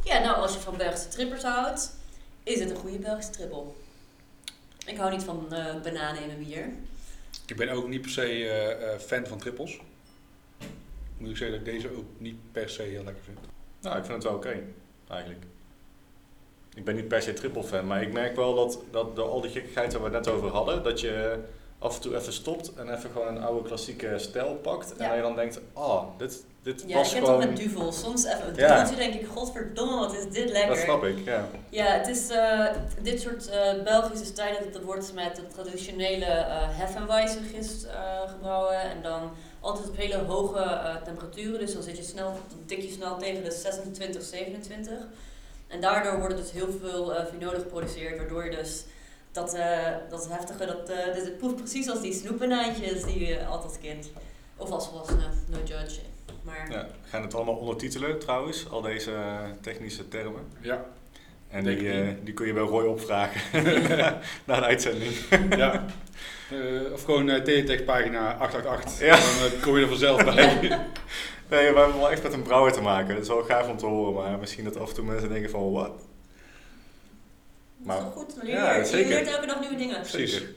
Ja, 0.05 0.19
nou, 0.19 0.37
als 0.37 0.53
je 0.55 0.61
van 0.61 0.77
Belgische 0.77 1.09
trippers 1.09 1.43
houdt, 1.43 1.95
is 2.43 2.61
het 2.61 2.71
een 2.71 2.77
goede 2.77 2.99
Belgische 2.99 3.31
trippel. 3.33 3.77
Ik 4.87 4.97
hou 4.97 5.11
niet 5.13 5.23
van 5.23 5.47
eh, 5.53 5.81
bananen 5.83 6.23
in 6.23 6.31
een 6.31 6.39
bier. 6.45 6.69
Ik 7.47 7.57
ben 7.57 7.69
ook 7.69 7.89
niet 7.89 8.01
per 8.01 8.11
se 8.11 8.23
eh, 8.23 8.93
eh, 8.95 9.01
fan 9.01 9.27
van 9.27 9.39
trippels. 9.39 9.81
Moet 11.19 11.31
ik 11.31 11.37
zeggen 11.37 11.59
dat 11.59 11.67
ik 11.67 11.73
deze 11.75 11.97
ook 11.97 12.05
niet 12.19 12.37
per 12.53 12.69
se 12.71 12.83
heel 12.83 13.05
lekker 13.05 13.23
vind. 13.25 13.39
Nou, 13.81 13.97
ik 13.99 14.03
vind 14.05 14.15
het 14.15 14.25
wel 14.25 14.35
oké, 14.35 14.63
eigenlijk. 15.13 15.45
Ik 16.75 16.85
ben 16.85 16.95
niet 16.95 17.09
per 17.09 17.23
se 17.23 17.33
triple 17.33 17.63
fan, 17.65 17.87
maar 17.87 18.03
ik 18.03 18.13
merk 18.13 18.37
wel 18.37 18.55
dat, 18.55 18.79
dat 18.91 19.17
door 19.17 19.29
al 19.29 19.41
die 19.41 19.51
gekkigheid 19.51 19.93
waar 19.93 20.11
we 20.11 20.17
het 20.17 20.25
net 20.27 20.35
over 20.35 20.49
hadden, 20.51 20.83
dat 20.83 21.01
je 21.01 21.39
af 21.79 21.95
en 21.95 22.01
toe 22.01 22.17
even 22.17 22.33
stopt 22.33 22.73
en 22.75 22.95
even 22.95 23.11
gewoon 23.11 23.37
een 23.37 23.43
oude 23.43 23.69
klassieke 23.69 24.19
stijl 24.19 24.55
pakt. 24.55 24.97
En 24.97 25.07
Ja. 25.07 25.15
je 25.15 25.23
dan 25.23 25.37
denkt, 25.37 25.61
oh, 25.73 26.03
dit, 26.19 26.45
dit 26.63 26.85
Ja, 26.87 26.97
was 26.97 27.07
ik 27.09 27.13
heb 27.15 27.23
het 27.23 27.33
gewoon... 27.33 27.49
met 27.49 27.57
duvel. 27.57 27.93
Soms 27.93 28.25
even 28.25 28.53
Ja. 28.57 28.69
duveltje 28.69 28.97
denk 28.97 29.15
ik, 29.15 29.27
godverdomme, 29.27 29.97
wat 29.97 30.15
is 30.17 30.25
dit 30.31 30.51
lekker. 30.51 30.69
Dat 30.75 30.79
snap 30.85 31.05
ik, 31.05 31.25
ja. 31.25 31.49
Ja, 31.69 31.85
het 31.85 32.09
is 32.09 32.29
eh, 32.31 32.67
dit 33.03 33.21
soort 33.21 33.49
eh, 33.49 33.83
Belgische 33.85 34.25
stijlen, 34.25 34.73
dat 34.73 34.83
wordt 34.83 35.15
met 35.15 35.37
de 35.37 35.47
traditionele 35.47 36.25
eh 36.25 36.69
Heffenweisse-gist 36.79 37.85
eh, 37.85 38.31
gebrouwen. 38.31 38.81
En 38.81 39.03
dan 39.03 39.31
altijd 39.63 39.89
op 39.89 39.97
hele 39.97 40.17
hoge 40.17 40.59
eh, 40.59 40.97
temperaturen, 40.97 41.61
dus 41.61 41.73
dan 41.73 41.83
zit 41.83 41.97
je 41.97 42.03
snel, 42.03 42.27
dan 42.27 42.65
tik 42.67 42.81
je 42.83 42.91
snel 42.91 43.19
tegen 43.19 43.45
de 43.45 43.51
26, 43.51 44.23
27. 44.23 44.95
En 45.67 45.81
daardoor 45.81 46.19
wordt 46.19 46.35
er 46.35 46.41
dus 46.41 46.51
heel 46.51 46.73
veel 46.81 47.15
eh 47.15 47.27
vinole 47.27 47.59
geproduceerd, 47.59 48.19
waardoor 48.19 48.45
je 48.45 48.57
dus 48.57 48.85
dat, 49.33 49.55
eh, 49.55 49.87
dat 50.11 50.29
heftige, 50.29 50.67
dat, 50.67 50.89
eh, 50.89 51.15
dus 51.15 51.25
het 51.25 51.39
proeft 51.39 51.57
precies 51.57 51.91
als 51.91 52.01
die 52.01 52.13
snoepbanaantjes 52.13 53.05
die 53.05 53.27
je 53.27 53.47
altijd 53.47 53.73
als 53.73 53.79
kind, 53.81 54.11
of 54.57 54.71
als 54.71 54.89
volwassene, 54.89 55.29
no 55.47 55.59
judge. 55.65 56.01
Maar 56.43 56.71
ja. 56.71 56.87
We 57.03 57.09
gaan 57.09 57.23
het 57.23 57.35
allemaal 57.35 57.57
ondertitelen 57.57 58.19
trouwens, 58.19 58.71
al 58.71 58.81
deze 58.81 59.13
technische 59.61 60.09
termen. 60.09 60.43
Ja, 60.61 60.85
En 61.53 61.65
die, 61.65 61.77
ik 61.77 61.93
eh, 61.95 62.09
die 62.25 62.35
kun 62.35 62.47
je 62.47 62.53
bij 62.53 62.63
Roy 62.63 62.85
opvragen 62.87 63.41
na 64.47 64.57
de 64.57 64.65
uitzending. 64.65 65.13
ja. 65.57 65.85
Eh, 66.51 66.93
of 66.93 67.03
gewoon 67.05 67.29
uh, 67.29 67.41
Teletext 67.41 67.85
pagina 67.85 68.37
888. 68.39 69.01
Ja. 69.07 69.11
Dan 69.17 69.23
eh, 69.59 69.63
kom 69.63 69.77
je 69.77 69.83
er 69.83 69.89
vanzelf 69.89 70.25
bij. 70.35 70.61
Nee, 71.51 71.73
we 71.73 71.79
hebben 71.79 71.97
wel 71.99 72.11
echt 72.11 72.23
met 72.23 72.33
een 72.33 72.43
brouwer 72.43 72.73
te 72.73 72.81
maken. 72.81 73.15
Dat 73.15 73.23
is 73.23 73.29
wel 73.29 73.43
gaaf 73.43 73.69
om 73.69 73.77
te 73.77 73.87
horen, 73.87 74.15
maar 74.15 74.39
misschien 74.39 74.65
dat 74.65 74.79
af 74.79 74.89
en 74.89 74.95
toe 74.95 75.05
mensen 75.05 75.29
denken 75.29 75.51
van, 75.51 75.73
wat? 75.73 75.85
dat 75.87 75.95
is 77.81 77.87
Maar- 77.87 77.99
wel 78.01 78.11
goed, 78.11 78.35
dan 78.37 78.45
leer 78.47 78.55
Ja, 78.55 78.75
je, 78.75 79.07
leert 79.07 79.27
elke 79.29 79.47
dag 79.47 79.61
nieuwe 79.61 79.77
dingen. 79.77 80.01
Precies. 80.01 80.33
Zeker, 80.33 80.49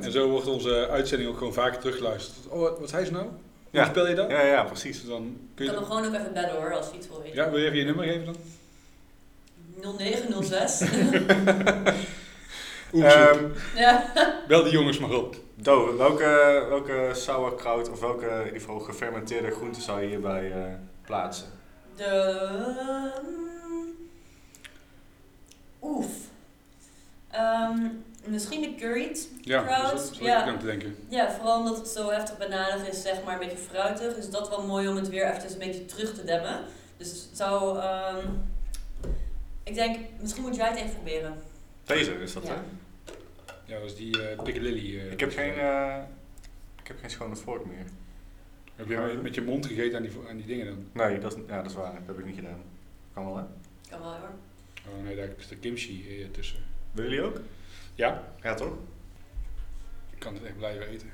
100%. 0.00 0.04
En 0.04 0.12
zo 0.12 0.28
wordt 0.28 0.46
onze 0.46 0.88
uitzending 0.88 1.30
ook 1.30 1.38
gewoon 1.38 1.52
vaker 1.52 1.78
teruggeluisterd. 1.80 2.48
Oh, 2.48 2.60
wat, 2.60 2.78
wat 2.78 2.88
zei 2.90 3.04
ze 3.04 3.12
nou? 3.12 3.24
Hoe 3.24 3.34
Ja. 3.70 3.84
spel 3.86 4.08
je 4.08 4.14
dat? 4.14 4.30
Ja, 4.30 4.40
ja, 4.42 4.62
precies. 4.64 5.00
Dus 5.00 5.08
dan 5.08 5.36
kun 5.54 5.64
Ik 5.64 5.70
je... 5.70 5.76
kan 5.76 5.86
hem 5.86 5.92
gewoon 5.92 6.14
ook 6.14 6.20
even 6.20 6.32
bellen 6.32 6.50
hoor, 6.56 6.74
als 6.74 6.90
je 6.90 6.96
iets 6.96 7.08
wil 7.08 7.22
weten. 7.22 7.36
Ja, 7.36 7.50
wil 7.50 7.58
je 7.58 7.64
even 7.64 7.78
je 7.78 7.84
nummer 7.84 8.04
geven 8.04 8.24
dan? 8.24 8.36
0906. 9.82 10.80
Oeh, 12.92 13.04
Ehm 13.04 13.44
ja. 13.76 14.12
Bel 14.48 14.62
die 14.62 14.72
jongens 14.72 14.98
maar 14.98 15.10
op. 15.10 15.36
Do, 15.54 15.96
welke, 15.96 16.64
welke 16.68 17.10
sauerkraut 17.12 17.90
of 17.90 18.00
welke 18.00 18.26
in 18.26 18.44
ieder 18.44 18.60
geval 18.60 18.78
gefermenteerde 18.78 19.50
groente 19.50 19.80
zou 19.80 20.00
je 20.02 20.08
hierbij 20.08 20.52
eh, 20.52 20.58
plaatsen? 21.06 21.46
De. 21.96 23.10
Oef. 25.82 26.06
Ehm, 27.30 27.78
misschien 28.24 28.60
de 28.60 28.74
curried. 28.74 29.28
Ja, 29.42 29.62
Kraut, 29.62 29.92
dat 29.92 30.16
ja. 30.16 30.40
ook 30.40 30.48
aan 30.48 30.58
te 30.58 30.66
denken. 30.66 30.96
Ja, 31.08 31.30
vooral 31.30 31.58
omdat 31.58 31.76
het 31.76 31.88
zo 31.88 32.10
heftig 32.10 32.38
bananig 32.38 32.88
is, 32.88 33.02
zeg 33.02 33.22
maar, 33.24 33.32
een 33.32 33.48
beetje 33.48 33.64
fruitig. 33.70 34.16
Is 34.16 34.30
dat 34.30 34.48
wel 34.48 34.66
mooi 34.66 34.88
om 34.88 34.96
het 34.96 35.08
weer 35.08 35.26
eventjes 35.26 35.52
een 35.52 35.58
beetje 35.58 35.84
terug 35.84 36.14
te 36.14 36.24
demmen. 36.24 36.60
Dus 36.96 37.08
het 37.10 37.28
zou. 37.32 37.78
ehm, 37.78 38.26
ik 39.66 39.74
denk, 39.74 39.98
misschien 40.20 40.42
moet 40.42 40.56
jij 40.56 40.68
het 40.68 40.78
even 40.78 40.94
proberen. 40.94 41.38
Deze 41.84 42.12
is 42.12 42.32
dat, 42.32 42.46
Ja. 42.46 42.54
hè? 42.54 42.60
Ja, 43.64 43.78
dat 43.78 43.84
is 43.90 43.96
die 43.96 44.18
uh, 44.18 44.42
Piccadilly. 44.42 44.98
eh, 44.98 45.12
Ik 45.12 45.20
heb 45.20 45.32
geen, 45.32 45.52
eh, 45.54 45.96
ik 46.80 46.86
heb 46.86 46.98
geen 47.00 47.10
schone 47.10 47.36
vork 47.36 47.64
meer. 47.66 47.84
Heb 48.74 48.88
je 48.88 49.18
met 49.22 49.34
je 49.34 49.42
mond 49.42 49.66
gegeten 49.66 49.96
aan 49.96 50.02
die, 50.02 50.12
aan 50.28 50.36
die 50.36 50.46
dingen 50.46 50.66
dan? 50.66 50.86
Nee, 50.92 51.18
dat 51.18 51.36
is, 51.36 51.42
ja, 51.48 51.56
dat 51.62 51.70
is 51.70 51.76
waar. 51.76 51.92
Dat 51.92 52.02
heb 52.06 52.18
ik 52.18 52.24
niet 52.24 52.34
gedaan. 52.34 52.62
Kan 53.14 53.24
wel, 53.24 53.36
hè? 53.36 53.42
Kan 53.90 54.00
wel 54.00 54.08
hoor. 54.16 54.30
Oh 54.88 55.04
nee, 55.04 55.16
daar 55.16 55.28
is 55.38 55.48
de 55.48 55.56
kimchi 55.56 56.20
eh, 56.22 56.28
tussen. 56.30 56.58
Willen 56.92 57.10
jullie 57.10 57.26
ook? 57.26 57.40
Ja, 57.94 58.22
Ja, 58.42 58.54
toch? 58.54 58.72
ik 60.10 60.18
kan 60.18 60.34
het 60.34 60.44
echt 60.44 60.56
blijven 60.56 60.88
eten. 60.88 61.10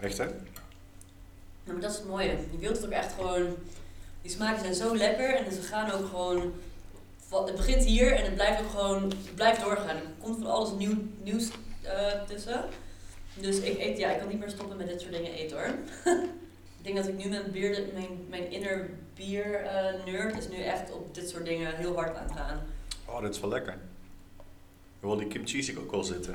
Echt, 0.00 0.18
hè? 0.18 0.24
Ja, 0.24 1.72
maar 1.72 1.80
dat 1.80 1.90
is 1.90 1.96
het 1.96 2.06
mooie. 2.08 2.36
Je 2.50 2.58
wilt 2.58 2.76
het 2.76 2.84
ook 2.86 2.90
echt 2.92 3.12
gewoon. 3.12 3.56
Die 4.22 4.30
smaken 4.30 4.60
zijn 4.60 4.74
zo 4.74 4.96
lekker 4.96 5.34
en 5.34 5.52
ze 5.52 5.62
gaan 5.62 5.90
ook 5.90 6.06
gewoon. 6.08 6.52
Het 7.30 7.56
begint 7.56 7.84
hier 7.84 8.12
en 8.12 8.24
het 8.24 8.34
blijft 8.34 8.60
ook 8.62 8.70
gewoon. 8.70 9.02
Het 9.02 9.34
blijft 9.34 9.60
doorgaan. 9.60 9.96
Er 9.96 10.02
komt 10.20 10.36
van 10.38 10.46
alles 10.46 10.70
nieuw, 10.78 10.94
nieuws 11.22 11.48
eh, 11.82 12.22
tussen. 12.26 12.64
Dus 13.34 13.58
ik 13.58 13.78
eet, 13.78 13.98
ja, 13.98 14.10
ik 14.10 14.18
kan 14.18 14.28
niet 14.28 14.38
meer 14.38 14.50
stoppen 14.50 14.76
met 14.76 14.86
dit 14.88 15.00
soort 15.00 15.12
dingen 15.12 15.32
eten 15.32 15.56
hoor. 15.56 15.66
ik 16.78 16.82
denk 16.82 16.96
dat 16.96 17.08
ik 17.08 17.16
nu 17.24 17.28
mijn 17.28 17.50
bier, 17.50 17.82
mijn, 17.92 18.08
mijn 18.28 18.50
inner 18.50 18.90
bier 19.14 19.54
eh, 19.54 20.04
nerd 20.04 20.38
is 20.38 20.48
nu 20.48 20.56
echt 20.62 20.92
op 20.92 21.14
dit 21.14 21.28
soort 21.30 21.44
dingen 21.44 21.76
heel 21.76 21.94
hard 21.94 22.16
aan 22.16 22.24
het 22.28 22.36
gaan. 22.36 22.66
Oh, 23.04 23.20
dit 23.20 23.34
is 23.34 23.40
wel 23.40 23.50
lekker. 23.50 23.72
Ik 24.98 25.02
wil 25.02 25.16
die 25.16 25.26
kimchi 25.26 25.62
zie 25.62 25.74
ik 25.74 25.80
ook 25.80 25.90
wel 25.90 26.04
zitten. 26.04 26.34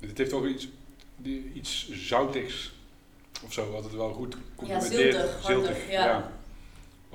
Het 0.00 0.18
heeft 0.18 0.32
ook 0.32 0.46
iets, 0.46 0.68
die- 1.16 1.50
iets 1.54 1.90
zoutigs 1.90 2.74
of 3.44 3.52
zo, 3.52 3.70
wat 3.70 3.84
het 3.84 3.92
wel 3.92 4.12
goed 4.12 4.36
complementeert. 4.54 5.14
ziltig, 5.14 5.42
hartig, 5.42 5.90
ja. 5.90 6.32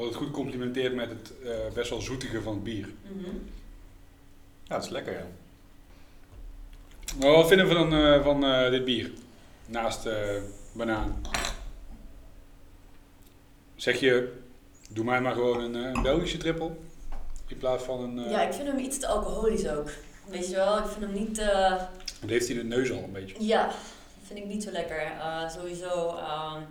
Wat 0.02 0.10
het 0.10 0.20
goed 0.20 0.32
complementeert 0.32 0.94
met 0.96 1.10
het 1.10 1.34
eh, 1.44 1.74
best 1.74 1.90
wel 1.90 2.02
zoetige 2.02 2.42
van 2.42 2.54
het 2.54 2.64
bier. 2.64 2.90
Mhm. 3.12 3.26
Ja, 4.64 4.76
dat 4.76 4.84
is 4.84 4.90
lekker, 4.90 5.14
ja. 5.14 5.26
Maar 7.20 7.32
wat 7.32 7.48
vinden 7.48 7.68
we 7.68 7.74
dan 7.74 7.94
eh, 7.94 8.24
van 8.24 8.46
eh, 8.46 8.70
dit 8.70 8.86
bier? 8.86 9.12
Naast 9.66 10.06
eh, 10.06 10.42
banaan. 10.74 11.22
Zeg 13.76 14.00
je, 14.00 14.38
doe 14.90 15.06
mij 15.06 15.22
maar 15.22 15.34
gewoon 15.34 15.60
een, 15.62 15.76
eh, 15.76 15.92
een 15.94 16.02
Belgische 16.02 16.38
trippel. 16.38 16.84
In 17.48 17.58
plaats 17.58 17.84
van 17.84 18.00
een... 18.04 18.26
eh, 18.26 18.32
Ja, 18.32 18.42
ik 18.42 18.54
vind 18.54 18.68
hem 18.68 18.78
iets 18.80 19.00
te 19.00 19.08
alcoholisch 19.08 19.68
ook. 19.68 19.90
Weet 20.28 20.50
je 20.50 20.56
wel, 20.56 20.78
ik 20.78 20.86
vind 20.86 21.02
hem 21.02 21.14
niet. 21.14 21.38
eh, 21.38 21.70
Dan 22.20 22.30
heeft 22.30 22.48
hij 22.48 22.58
de 22.58 22.64
neus 22.64 22.92
al 22.92 22.98
een 23.04 23.12
beetje. 23.12 23.44
Ja, 23.46 23.66
dat 23.66 23.76
vind 24.24 24.40
ik 24.40 24.46
niet 24.46 24.64
zo 24.64 24.72
lekker. 24.72 25.02
Eh, 25.02 25.50
sowieso 25.50 26.08
ehm, 26.18 26.62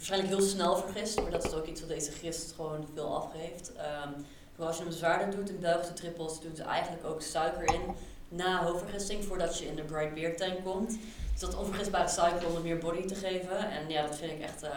waarschijnlijk 0.00 0.32
heel 0.34 0.48
snel 0.48 0.76
vergist, 0.76 1.20
maar 1.20 1.30
dat 1.30 1.44
is 1.44 1.52
ook 1.52 1.66
iets 1.66 1.80
wat 1.80 1.88
deze 1.88 2.10
gist 2.10 2.52
gewoon 2.52 2.88
veel 2.94 3.16
afgeeft. 3.16 3.72
Ehm 3.72 4.12
maar 4.60 4.68
als 4.68 4.78
je 4.78 4.84
hem 4.84 4.92
zwaarder 4.92 5.36
doet 5.36 5.48
in 5.48 5.60
Belgische 5.60 5.92
trippels, 5.92 6.40
doen 6.40 6.56
ze 6.56 6.62
eigenlijk 6.62 7.04
ook 7.04 7.22
suiker 7.22 7.74
in 7.74 7.80
na 8.28 8.64
hoofdvergisting 8.64 9.24
voordat 9.24 9.58
je 9.58 9.66
in 9.66 9.74
de 9.74 9.82
bright 9.82 10.14
beer 10.14 10.36
tank 10.36 10.64
komt. 10.64 10.98
Dus 11.32 11.40
dat 11.40 11.56
onvergistbare 11.56 12.08
suiker 12.08 12.48
om 12.48 12.56
er 12.56 12.62
meer 12.62 12.78
body 12.78 13.04
te 13.04 13.14
geven. 13.14 13.70
En 13.70 13.88
ja, 13.88 14.06
dat 14.06 14.16
vind 14.16 14.32
ik 14.32 14.40
echt 14.40 14.62
eh, 14.62 14.70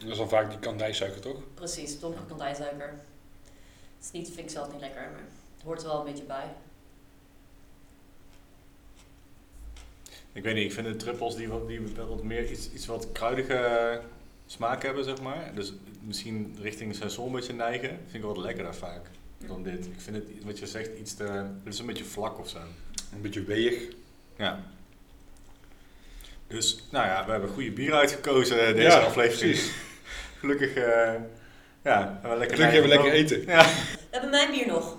Dat 0.00 0.08
is 0.08 0.16
dan 0.16 0.28
vaak 0.28 0.50
die 0.50 0.58
kandijsuiker, 0.58 1.20
toch? 1.20 1.36
precies, 1.54 2.00
donkere 2.00 2.24
kandijsuiker. 2.26 2.88
Het 3.96 4.04
is 4.04 4.10
niet, 4.10 4.26
vind 4.26 4.38
ik 4.38 4.50
zelf 4.50 4.72
niet 4.72 4.80
lekker, 4.80 5.00
maar 5.10 5.24
het 5.54 5.62
hoort 5.64 5.82
er 5.82 5.88
wel 5.88 5.98
een 5.98 6.04
beetje 6.04 6.24
bij. 6.24 6.52
Ik 10.32 10.42
weet 10.42 10.54
niet, 10.54 10.64
ik 10.64 10.72
vind 10.72 10.86
de 10.86 10.96
trippels 10.96 11.36
die 11.36 11.48
wat, 11.48 11.68
die 11.68 11.80
wat 12.08 12.22
meer 12.22 12.50
iets, 12.50 12.72
iets 12.72 12.86
wat 12.86 13.12
kruidige 13.12 14.00
smaak 14.48 14.82
hebben, 14.82 15.04
zeg 15.04 15.20
maar. 15.20 15.50
Dus 15.54 15.72
misschien 16.00 16.56
richting 16.62 16.94
seizoen 16.94 17.26
een 17.26 17.32
beetje 17.32 17.52
neigen. 17.52 17.88
Vind 17.88 18.14
ik 18.14 18.22
wel 18.22 18.34
wat 18.34 18.44
lekkerder 18.44 18.74
vaak 18.74 19.00
dan 19.46 19.62
dit. 19.62 19.86
Ik 19.86 20.00
vind 20.00 20.16
het, 20.16 20.24
wat 20.44 20.58
je 20.58 20.66
zegt, 20.66 20.98
iets 20.98 21.14
te... 21.14 21.24
Het 21.64 21.72
is 21.74 21.78
een 21.78 21.86
beetje 21.86 22.04
vlak 22.04 22.38
of 22.38 22.48
zo. 22.48 22.58
Een 23.12 23.20
beetje 23.20 23.44
weeg. 23.44 23.82
Ja. 24.36 24.60
Dus, 26.46 26.84
nou 26.90 27.06
ja, 27.06 27.24
we 27.24 27.30
hebben 27.30 27.50
goede 27.50 27.70
bier 27.72 27.94
uitgekozen 27.94 28.66
eh, 28.66 28.74
deze 28.74 28.82
Ja, 28.82 28.98
aflevering. 28.98 29.50
precies. 29.52 29.72
Gelukkig, 30.40 30.74
eh, 30.74 31.14
ja, 31.84 32.02
hebben 32.12 32.30
we 32.30 32.36
lekker... 32.36 32.56
Gelukkig 32.56 32.80
hebben 32.80 32.82
we 32.82 32.88
lekker 32.88 33.12
eten. 33.12 33.40
Ja. 33.46 33.64
We 33.64 33.98
hebben 34.10 34.30
mijn 34.30 34.50
bier 34.50 34.66
nog. 34.66 34.96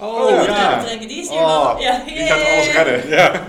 Oh, 0.00 0.30
ik 0.40 0.46
ja. 0.46 0.84
drinken, 0.84 1.08
die 1.08 1.20
is 1.22 1.28
hier 1.28 1.38
Oh, 1.38 1.72
nog. 1.72 1.82
Ja, 1.82 2.04
Die 2.04 2.16
gaat 2.16 2.46
alles 2.46 2.72
redden. 2.72 3.08
Ja. 3.18 3.46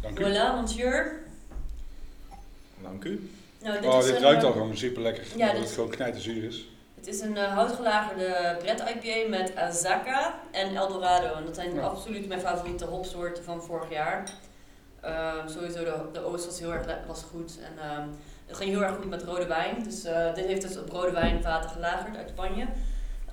Dank 0.00 0.18
u. 0.18 0.22
Voilà, 0.24 0.60
monsieur. 0.60 1.20
Dank 2.82 3.04
u. 3.04 3.30
Nou, 3.62 3.80
dit 3.80 3.90
Oh, 3.90 3.98
is 3.98 4.04
dit 4.04 4.14
een, 4.16 4.22
ruikt 4.22 4.40
eh, 4.40 4.46
al 4.46 4.52
gewoon 4.52 4.76
super 4.76 5.02
lekker. 5.02 5.24
Ja, 5.24 5.32
omdat 5.32 5.50
dit- 5.54 5.64
het 5.64 5.72
gewoon 5.74 5.90
knijterzuur 5.90 6.44
is. 6.44 6.66
Het 6.94 7.06
is 7.06 7.20
een 7.20 7.36
uh, 7.36 7.52
houtgelagerde 7.54 8.56
Brett 8.58 8.80
IPA 8.80 9.28
met 9.28 9.56
Azaka 9.56 10.34
en 10.50 10.76
Eldorado. 10.76 11.34
En 11.34 11.44
dat 11.44 11.54
zijn 11.54 11.74
Ja. 11.74 11.80
absoluut 11.80 12.28
mijn 12.28 12.40
favoriete 12.40 12.84
hopsoorten 12.84 13.44
van 13.44 13.62
vorig 13.62 13.90
jaar. 13.90 14.30
Ehm, 15.00 15.48
sowieso 15.48 15.84
de, 15.84 15.94
de 16.12 16.24
oost 16.24 16.46
was 16.46 16.58
heel 16.58 16.72
erg 16.72 16.86
was 17.06 17.22
goed. 17.30 17.58
En 17.64 17.90
ehm, 17.90 18.08
het 18.46 18.56
ging 18.56 18.70
heel 18.70 18.82
erg 18.82 18.94
goed 18.96 19.08
met 19.10 19.22
rode 19.22 19.46
wijn. 19.46 19.82
Dus 19.84 20.04
eh, 20.04 20.34
dit 20.34 20.46
heeft 20.46 20.62
dus 20.62 20.78
op 20.78 20.90
rode 20.90 21.10
wijnvaten 21.12 21.70
gelagerd 21.70 22.16
uit 22.16 22.28
Spanje. 22.28 22.66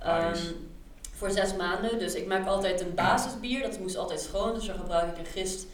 Ehm, 0.02 0.28
Nice. 0.30 0.54
voor 1.14 1.30
zes 1.30 1.56
maanden. 1.56 1.98
Dus 1.98 2.14
ik 2.14 2.26
maak 2.26 2.46
altijd 2.46 2.80
een 2.80 2.94
basisbier, 2.94 3.62
dat 3.62 3.78
moest 3.78 3.96
altijd 3.96 4.20
schoon. 4.20 4.54
Dus 4.54 4.66
dan 4.66 4.76
gebruik 4.78 5.10
ik 5.12 5.18
een 5.18 5.32
gist 5.32 5.66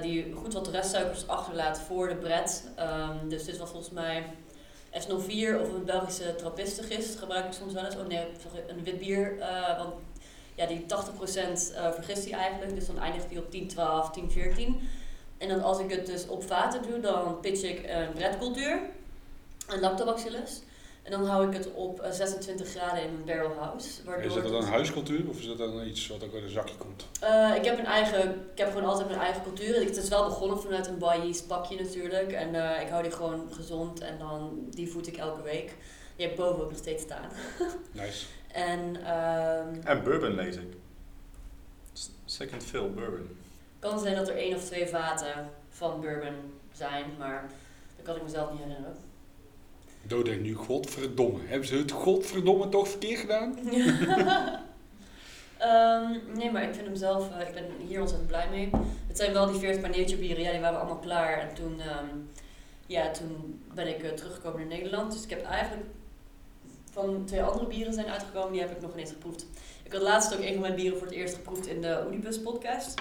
die 0.00 0.32
goed 0.32 0.52
wat 0.52 0.68
restsuikers 0.68 1.28
achterlaat 1.28 1.80
voor 1.80 2.08
de 2.08 2.14
bret. 2.14 2.64
Ehm, 2.76 3.28
dus 3.28 3.44
dit 3.44 3.58
was 3.58 3.70
volgens 3.70 3.92
mij 3.92 4.24
S04 4.92 5.60
of 5.60 5.72
een 5.72 5.84
Belgische 5.84 6.34
trappistengist 6.34 7.18
gebruik 7.18 7.46
ik 7.46 7.52
soms 7.52 7.72
wel 7.72 7.84
eens. 7.84 7.96
Oh 7.96 8.06
nee, 8.06 8.26
een 8.68 8.84
wit 8.84 8.98
bier. 8.98 9.38
eh, 9.40 9.78
want 9.78 9.94
ja, 10.54 10.66
die 10.66 10.86
80% 10.86 11.72
eh 11.74 11.92
vergist 11.92 12.30
hij 12.30 12.38
eigenlijk. 12.38 12.74
Dus 12.74 12.86
dan 12.86 12.98
eindigt 12.98 13.30
hij 13.30 13.38
op 13.38 13.50
10, 13.50 13.68
12, 13.68 14.10
10, 14.10 14.30
14. 14.30 14.88
En 15.38 15.48
dan 15.48 15.62
als 15.62 15.78
ik 15.78 15.90
het 15.90 16.06
dus 16.06 16.26
op 16.26 16.42
vaten 16.42 16.82
doe, 16.82 17.00
dan 17.00 17.40
pitch 17.40 17.62
ik 17.62 17.88
een 17.88 18.12
bredcultuur. 18.12 18.80
Een 19.68 19.80
lactobacillus. 19.80 20.60
En 21.10 21.18
dan 21.18 21.26
hou 21.28 21.46
ik 21.48 21.52
het 21.52 21.72
op 21.72 22.00
eh, 22.00 22.10
26 22.10 22.68
graden 22.68 23.02
in 23.02 23.08
een 23.08 23.24
barrel 23.24 23.52
house. 23.58 24.04
Waardoor 24.04 24.24
Is 24.26 24.34
dat 24.34 24.42
dan 24.52 24.62
een 24.62 24.68
huiscultuur 24.68 25.28
of 25.28 25.38
is 25.38 25.46
dat 25.46 25.58
dan 25.58 25.86
iets 25.86 26.06
wat 26.08 26.24
ook 26.24 26.34
uit 26.34 26.42
een 26.42 26.50
zakje 26.50 26.76
komt? 26.76 27.06
eh, 27.20 27.54
ik 27.56 27.64
heb 27.64 27.78
een 27.78 27.86
eigen, 27.86 28.30
ik 28.52 28.58
heb 28.58 28.68
gewoon 28.72 28.88
altijd 28.88 29.08
mijn 29.08 29.20
eigen 29.20 29.42
cultuur. 29.42 29.74
Het 29.84 29.96
is 29.96 30.08
wel 30.08 30.24
begonnen 30.24 30.60
vanuit 30.60 30.86
een 30.86 30.98
Baillies 30.98 31.42
pakje 31.42 31.80
natuurlijk. 31.80 32.32
En 32.32 32.54
eh, 32.54 32.82
ik 32.82 32.88
hou 32.88 33.02
die 33.02 33.12
gewoon 33.12 33.48
gezond 33.52 34.00
en 34.00 34.18
dan, 34.18 34.66
die 34.70 34.90
voed 34.90 35.06
ik 35.06 35.16
elke 35.16 35.42
week. 35.42 35.74
Die 36.16 36.26
heb 36.26 36.30
ik 36.30 36.36
boven 36.36 36.62
ook 36.64 36.70
nog 36.70 36.78
steeds 36.78 37.02
staan. 37.02 37.28
Nice. 37.92 38.26
En 38.52 39.04
ehm 39.04 39.80
En 39.84 40.02
bourbon 40.02 40.34
lees 40.34 40.56
ik. 40.56 40.72
Second 42.24 42.64
fill 42.64 42.88
bourbon. 42.90 43.36
kan 43.78 43.98
zijn 44.00 44.14
dat 44.16 44.28
er 44.28 44.36
één 44.36 44.56
of 44.56 44.64
twee 44.64 44.86
vaten 44.86 45.50
van 45.68 46.00
bourbon 46.00 46.34
zijn, 46.72 47.04
maar 47.18 47.50
dat 47.96 48.04
kan 48.04 48.16
ik 48.16 48.22
mezelf 48.22 48.50
niet 48.50 48.60
herinneren. 48.60 48.96
Dood 50.02 50.24
denkt 50.24 50.42
nu, 50.42 50.54
godverdomme. 50.54 51.38
Hebben 51.44 51.68
ze 51.68 51.76
het 51.76 51.90
godverdomme 51.90 52.68
toch 52.68 52.88
verkeerd 52.88 53.20
gedaan? 53.20 53.54
Ehm, 55.60 56.18
nee, 56.34 56.50
maar 56.50 56.62
ik 56.62 56.74
vind 56.74 56.86
hem 56.86 56.96
zelf, 56.96 57.30
eh, 57.30 57.48
ik 57.48 57.54
ben 57.54 57.64
hier 57.86 58.00
ontzettend 58.00 58.28
blij 58.28 58.48
mee. 58.50 58.70
Het 59.06 59.16
zijn 59.16 59.32
wel 59.32 59.50
die 59.50 59.60
40 59.60 59.80
bij 59.80 59.90
Nature 59.90 60.16
bieren, 60.16 60.42
ja, 60.42 60.50
die 60.50 60.60
waren 60.60 60.78
allemaal 60.78 60.98
klaar. 60.98 61.38
En 61.38 61.54
toen, 61.54 61.80
ehm, 61.80 62.06
ja, 62.86 63.10
toen 63.10 63.62
ben 63.74 63.88
ik 63.88 64.02
eh, 64.02 64.10
teruggekomen 64.10 64.58
naar 64.58 64.68
Nederland. 64.68 65.12
Dus 65.12 65.22
ik 65.22 65.30
heb 65.30 65.44
eigenlijk 65.44 65.86
van 66.90 67.24
twee 67.24 67.42
andere 67.42 67.66
bieren 67.66 67.92
zijn 67.92 68.06
uitgekomen, 68.06 68.52
die 68.52 68.60
heb 68.60 68.70
ik 68.70 68.80
nog 68.80 68.94
niet 68.94 69.08
geproefd. 69.08 69.46
Ik 69.82 69.92
had 69.92 70.02
laatst 70.02 70.34
ook 70.34 70.40
een 70.40 70.52
van 70.52 70.60
mijn 70.60 70.74
bieren 70.74 70.98
voor 70.98 71.06
het 71.06 71.16
eerst 71.16 71.34
geproefd 71.34 71.66
in 71.66 71.80
de 71.80 72.02
Oedipus 72.06 72.40
podcast. 72.40 73.00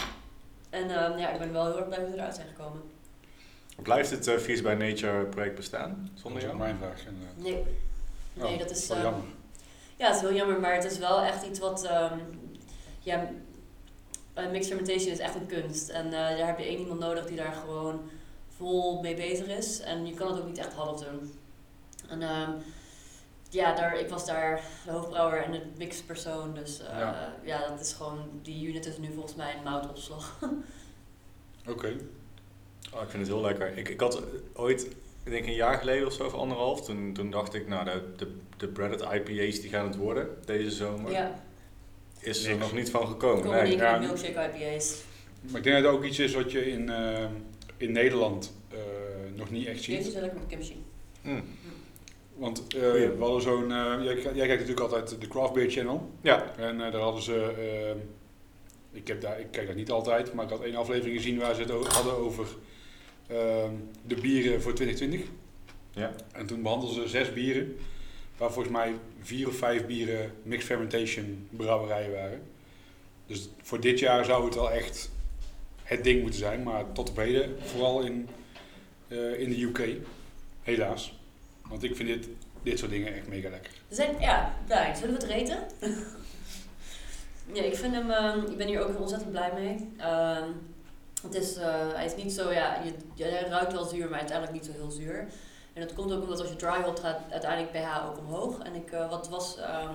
En 0.70 0.90
ehm, 0.90 1.18
ja, 1.18 1.30
ik 1.30 1.40
ben 1.40 1.52
wel 1.52 1.66
heel 1.66 1.78
erg 1.78 1.88
blij 1.88 2.00
hoe 2.00 2.10
ze 2.10 2.16
eruit 2.16 2.36
zijn 2.36 2.48
gekomen. 2.48 2.82
Blijft 3.84 4.10
het 4.10 4.28
uh, 4.28 4.38
Feast 4.38 4.64
by 4.64 4.76
Nature 4.80 5.26
project 5.26 5.56
bestaan? 5.56 6.10
Dat 6.14 6.22
Zonder 6.22 6.42
is 6.44 6.48
ook 6.50 6.56
jou? 6.58 6.64
mijn 6.64 6.78
vraag. 6.78 7.06
inderdaad. 7.06 7.38
Nee, 7.38 7.64
nee 8.34 8.54
Oh, 8.54 8.60
dat 8.60 8.72
is... 8.72 8.88
wel 8.88 8.98
ehm, 8.98 9.06
jammer. 9.06 9.24
Ja, 9.96 10.06
het 10.08 10.16
is 10.16 10.22
heel 10.22 10.34
jammer, 10.34 10.60
maar 10.60 10.74
het 10.74 10.84
is 10.84 10.98
wel 10.98 11.22
echt 11.22 11.46
iets 11.46 11.60
wat. 11.60 11.84
ehm 11.84 12.18
ja, 13.00 13.30
eh, 14.34 14.50
mixed 14.50 14.68
fermentation 14.68 15.12
is 15.12 15.20
echt 15.20 15.36
een 15.36 15.46
kunst. 15.46 15.90
En 15.90 16.06
eh, 16.06 16.12
daar 16.12 16.48
heb 16.48 16.58
je 16.60 16.66
één 16.66 16.80
iemand 16.80 17.00
nodig 17.00 17.26
die 17.26 17.38
daar 17.38 17.54
gewoon 17.54 18.10
vol 18.58 19.02
mee 19.02 19.16
bezig 19.16 19.48
is. 19.48 19.80
En 19.80 20.06
je 20.06 20.14
kan 20.14 20.28
het 20.28 20.40
ook 20.40 20.48
niet 20.48 20.58
echt 20.58 20.74
half 20.74 21.04
doen. 21.04 21.34
En 22.10 22.22
ehm, 22.22 22.52
ja, 23.50 23.76
daar, 23.76 24.00
ik 24.00 24.10
was 24.10 24.26
daar 24.26 24.62
de 24.86 24.92
hoofdbrouwer 24.92 25.44
en 25.44 25.52
de 25.52 25.62
mixpersoon. 25.78 26.54
Dus 26.54 26.80
eh, 26.80 27.00
Ja. 27.00 27.34
ja. 27.44 27.68
dat 27.68 27.80
is 27.80 27.94
gewoon. 27.94 28.30
Die 28.42 28.68
unit 28.68 28.86
is 28.86 28.98
nu 28.98 29.14
volgens 29.14 29.36
mij 29.36 29.56
een 29.58 29.64
moutopslag. 29.64 30.40
Oké. 31.68 31.96
Oh, 32.94 33.02
ik 33.02 33.10
vind 33.10 33.22
het 33.28 33.32
heel 33.32 33.42
lekker. 33.42 33.78
Ik, 33.78 33.90
ik 33.90 34.00
had 34.00 34.22
ooit, 34.54 34.82
ik 35.24 35.32
denk 35.32 35.46
een 35.46 35.54
jaar 35.54 35.78
geleden 35.78 36.08
of 36.08 36.14
zo, 36.14 36.26
of 36.26 36.34
anderhalf, 36.34 36.82
toen, 36.82 37.14
toen 37.14 37.30
dacht 37.32 37.54
ik, 37.54 37.68
nou, 37.68 37.86
de, 37.86 38.02
de, 38.18 38.28
de 38.58 38.68
breaded 38.68 39.02
IPA's 39.02 39.60
die 39.62 39.70
gaan 39.70 39.88
het 39.88 39.96
worden 39.96 40.28
deze 40.46 40.72
zomer. 40.72 41.12
ja, 41.12 41.44
Is 42.20 42.44
er 42.44 42.50
Niks. 42.50 42.62
nog 42.62 42.74
niet 42.74 42.90
van 42.92 43.08
gekomen. 43.08 43.44
kom 43.44 43.52
Nee. 43.52 43.78
ja. 43.78 43.98
milkshake 43.98 44.50
IPA's. 44.58 44.96
Maar 45.42 45.58
ik 45.58 45.64
denk 45.64 45.76
dat 45.84 45.86
het 45.86 45.94
ook 46.02 46.04
iets 46.08 46.20
is 46.20 46.34
wat 46.34 46.52
je 46.52 46.66
in, 46.72 46.90
eh, 46.90 47.26
in 47.78 47.92
Nederland 47.92 48.54
eh, 48.72 48.78
nog 49.36 49.50
niet 49.52 49.68
echt 49.68 49.86
Die 49.86 49.94
heeft 49.94 50.06
ziet. 50.06 50.14
dus 50.14 50.22
lekker 50.24 50.40
met 50.40 50.50
kimchi. 50.50 50.84
Hm. 51.22 51.42
Want 52.36 52.68
eh, 52.76 52.90
Goeie. 52.90 53.10
we 53.10 53.24
hadden 53.24 53.42
zo'n... 53.42 53.72
eh, 53.72 54.04
jij, 54.04 54.16
jij 54.16 54.48
kijkt 54.48 54.50
natuurlijk 54.68 54.80
altijd 54.80 55.22
de 55.22 55.28
Craft 55.28 55.54
Beer 55.54 55.70
Channel. 55.72 56.10
Ja, 56.22 56.54
En 56.58 56.82
eh, 56.86 56.92
daar 56.92 57.02
hadden 57.02 57.22
ze... 57.24 57.54
eh, 57.58 57.96
ik, 59.00 59.08
heb 59.08 59.22
daar, 59.22 59.40
ik 59.40 59.48
kijk 59.52 59.68
dat 59.68 59.76
niet 59.76 59.92
altijd, 59.92 60.34
maar 60.34 60.46
ik 60.46 60.52
had 60.52 60.62
één 60.64 60.76
aflevering 60.76 61.18
gezien 61.18 61.40
waar 61.40 61.56
ze 61.56 61.62
het 61.62 61.72
o- 61.72 61.86
hadden 61.88 62.14
over 62.18 62.48
de 64.08 64.16
bieren 64.22 64.62
voor 64.62 64.74
2020. 64.74 65.30
ja. 65.92 66.12
En 66.32 66.46
toen 66.46 66.62
behandelden 66.62 67.04
ze 67.04 67.08
zes 67.08 67.34
bieren, 67.34 67.76
waar 68.38 68.52
volgens 68.52 68.74
mij 68.76 68.94
vier 69.22 69.48
of 69.48 69.56
vijf 69.56 69.86
bieren 69.86 70.32
mixed 70.44 70.68
fermentation 70.68 71.48
brouwerijen 71.50 72.12
waren. 72.12 72.42
Dus 73.26 73.50
voor 73.62 73.80
dit 73.80 74.00
jaar 74.00 74.26
zou 74.26 74.46
het 74.46 74.56
wel 74.56 74.72
echt 74.72 75.12
het 75.84 76.04
ding 76.04 76.22
moeten 76.22 76.40
zijn, 76.40 76.64
maar 76.64 76.92
tot 76.92 77.10
op 77.10 77.18
heden 77.18 77.56
vooral 77.62 78.02
in, 78.02 78.30
eh, 79.08 79.40
in 79.40 79.50
de 79.50 79.62
UK, 79.62 79.98
helaas. 80.62 81.20
Want 81.68 81.84
ik 81.84 81.96
vind 81.96 82.10
dit, 82.10 82.28
dit 82.64 82.80
soort 82.80 82.92
dingen 82.92 83.14
echt 83.14 83.28
mega 83.28 83.50
lekker. 83.50 83.72
Zijn, 83.90 84.20
ja, 84.20 84.56
blij. 84.66 84.96
Zullen 84.96 85.16
we 85.16 85.22
het 85.22 85.32
reten? 85.32 85.58
ja, 87.58 87.64
ik 87.64 87.76
vind 87.76 87.94
hem, 87.94 88.12
ehm, 88.12 88.52
ik 88.52 88.58
ben 88.58 88.68
hier 88.68 88.88
ook 88.88 89.00
ontzettend 89.00 89.32
blij 89.32 89.52
mee. 89.54 89.90
Ehm, 89.98 90.50
het 91.22 91.36
is, 91.36 91.56
eh, 91.56 91.94
hij 91.94 92.06
is 92.06 92.16
niet 92.16 92.34
zo, 92.34 92.52
ja, 92.52 92.82
je, 93.16 93.30
ruikt 93.50 93.74
wel 93.74 93.86
zuur, 93.86 94.10
maar 94.10 94.20
uiteindelijk 94.20 94.58
niet 94.58 94.66
zo 94.66 94.82
heel 94.82 94.92
zuur. 94.92 95.28
En 95.74 95.82
dat 95.82 95.94
komt 95.94 96.12
ook 96.12 96.22
omdat 96.22 96.40
als 96.40 96.50
je 96.50 96.56
dry 96.56 96.84
gaat 97.02 97.20
uiteindelijk 97.30 97.72
pH 97.72 98.08
ook 98.08 98.18
omhoog. 98.18 98.60
En 98.60 98.76
ik, 98.76 98.92
eh, 98.92 99.10
wat 99.10 99.30
was 99.30 99.58
ehm 99.58 99.94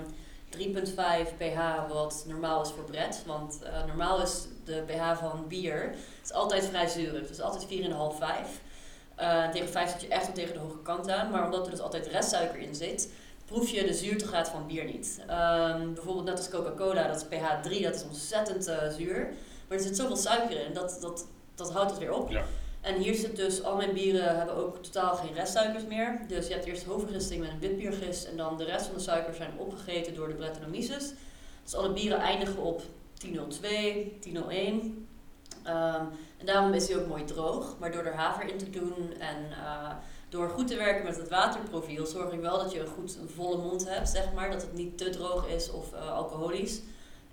3,5 0.48 1.36
pH 1.36 1.88
wat 1.88 2.24
normaal 2.28 2.62
is 2.62 2.70
voor 2.70 2.84
bret. 2.84 3.22
Want 3.26 3.62
eh, 3.62 3.86
normaal 3.86 4.22
is 4.22 4.46
de 4.64 4.82
pH 4.86 5.18
van 5.18 5.44
bier 5.48 5.80
het 5.82 6.24
is 6.24 6.32
altijd 6.32 6.64
vrij 6.64 6.86
zuurig. 6.86 7.26
Dus 7.26 7.40
altijd 7.40 7.64
4,5, 7.64 8.18
5. 8.18 8.60
Eh, 9.14 9.48
tegen 9.48 9.68
5 9.68 9.90
zit 9.90 10.00
je 10.00 10.08
echt 10.08 10.26
wel 10.26 10.34
tegen 10.34 10.54
de 10.54 10.60
hoge 10.60 10.82
kant 10.82 11.10
aan. 11.10 11.30
Maar 11.30 11.44
omdat 11.44 11.64
er 11.64 11.70
dus 11.70 11.80
altijd 11.80 12.06
restsuiker 12.06 12.58
in 12.58 12.74
zit, 12.74 13.12
proef 13.44 13.68
je 13.68 13.84
de 13.84 13.94
zuurtegraad 13.94 14.48
van 14.48 14.66
bier 14.66 14.84
niet. 14.84 15.20
Ehm, 15.26 15.92
bijvoorbeeld 15.92 16.26
net 16.26 16.36
als 16.36 16.48
Coca-Cola, 16.48 17.06
dat 17.06 17.16
is 17.16 17.38
pH 17.38 17.60
3, 17.62 17.82
dat 17.82 17.94
is 17.94 18.04
ontzettend 18.04 18.72
zuur. 18.96 19.32
Maar 19.68 19.78
er 19.78 19.84
zit 19.84 19.96
zoveel 19.96 20.16
suiker 20.16 20.66
in, 20.66 20.72
dat, 20.72 20.98
dat, 21.00 21.26
dat 21.54 21.72
houdt 21.72 21.90
het 21.90 22.00
weer 22.00 22.12
op. 22.12 22.30
Ja. 22.30 22.44
En 22.84 22.94
hier 22.94 23.14
zit 23.14 23.36
dus, 23.36 23.62
al 23.62 23.76
mijn 23.76 23.92
bieren 23.92 24.36
hebben 24.36 24.54
ook 24.54 24.82
totaal 24.82 25.14
geen 25.14 25.34
restsuikers 25.34 25.84
meer. 25.84 26.20
Dus 26.28 26.46
je 26.46 26.52
hebt 26.52 26.64
eerst 26.64 26.84
hoofdgisting 26.84 27.40
met 27.40 27.50
een 27.50 27.58
witbiergist 27.58 28.24
en 28.24 28.36
dan 28.36 28.56
de 28.56 28.64
rest 28.64 28.86
van 28.86 28.94
de 28.94 29.00
suikers 29.00 29.36
zijn 29.36 29.58
opgegeten 29.58 30.14
door 30.14 30.28
de 30.28 30.34
Brettanomyces. 30.34 31.12
Dus 31.62 31.74
alle 31.74 31.92
bieren 31.92 32.18
eindigen 32.18 32.62
op 32.62 32.82
1002, 33.18 34.16
1001. 34.20 35.06
Ehm, 35.62 36.04
en 36.38 36.46
daarom 36.46 36.72
is 36.72 36.88
hij 36.88 36.98
ook 36.98 37.06
mooi 37.06 37.24
droog. 37.24 37.76
Maar 37.78 37.92
door 37.92 38.04
er 38.04 38.14
haver 38.14 38.48
in 38.48 38.58
te 38.58 38.70
doen 38.70 39.12
en 39.18 39.50
eh, 39.50 39.90
door 40.28 40.48
goed 40.48 40.68
te 40.68 40.76
werken 40.76 41.04
met 41.04 41.16
het 41.16 41.28
waterprofiel, 41.28 42.06
zorg 42.06 42.32
ik 42.32 42.40
wel 42.40 42.58
dat 42.58 42.72
je 42.72 42.80
een 42.80 42.86
goed 42.86 43.18
een 43.20 43.28
volle 43.28 43.56
mond 43.56 43.88
hebt, 43.88 44.08
zeg 44.08 44.32
maar. 44.32 44.50
Dat 44.50 44.62
het 44.62 44.74
niet 44.74 44.98
te 44.98 45.10
droog 45.10 45.48
is 45.48 45.70
of 45.70 45.92
eh, 45.92 46.12
alcoholisch. 46.12 46.80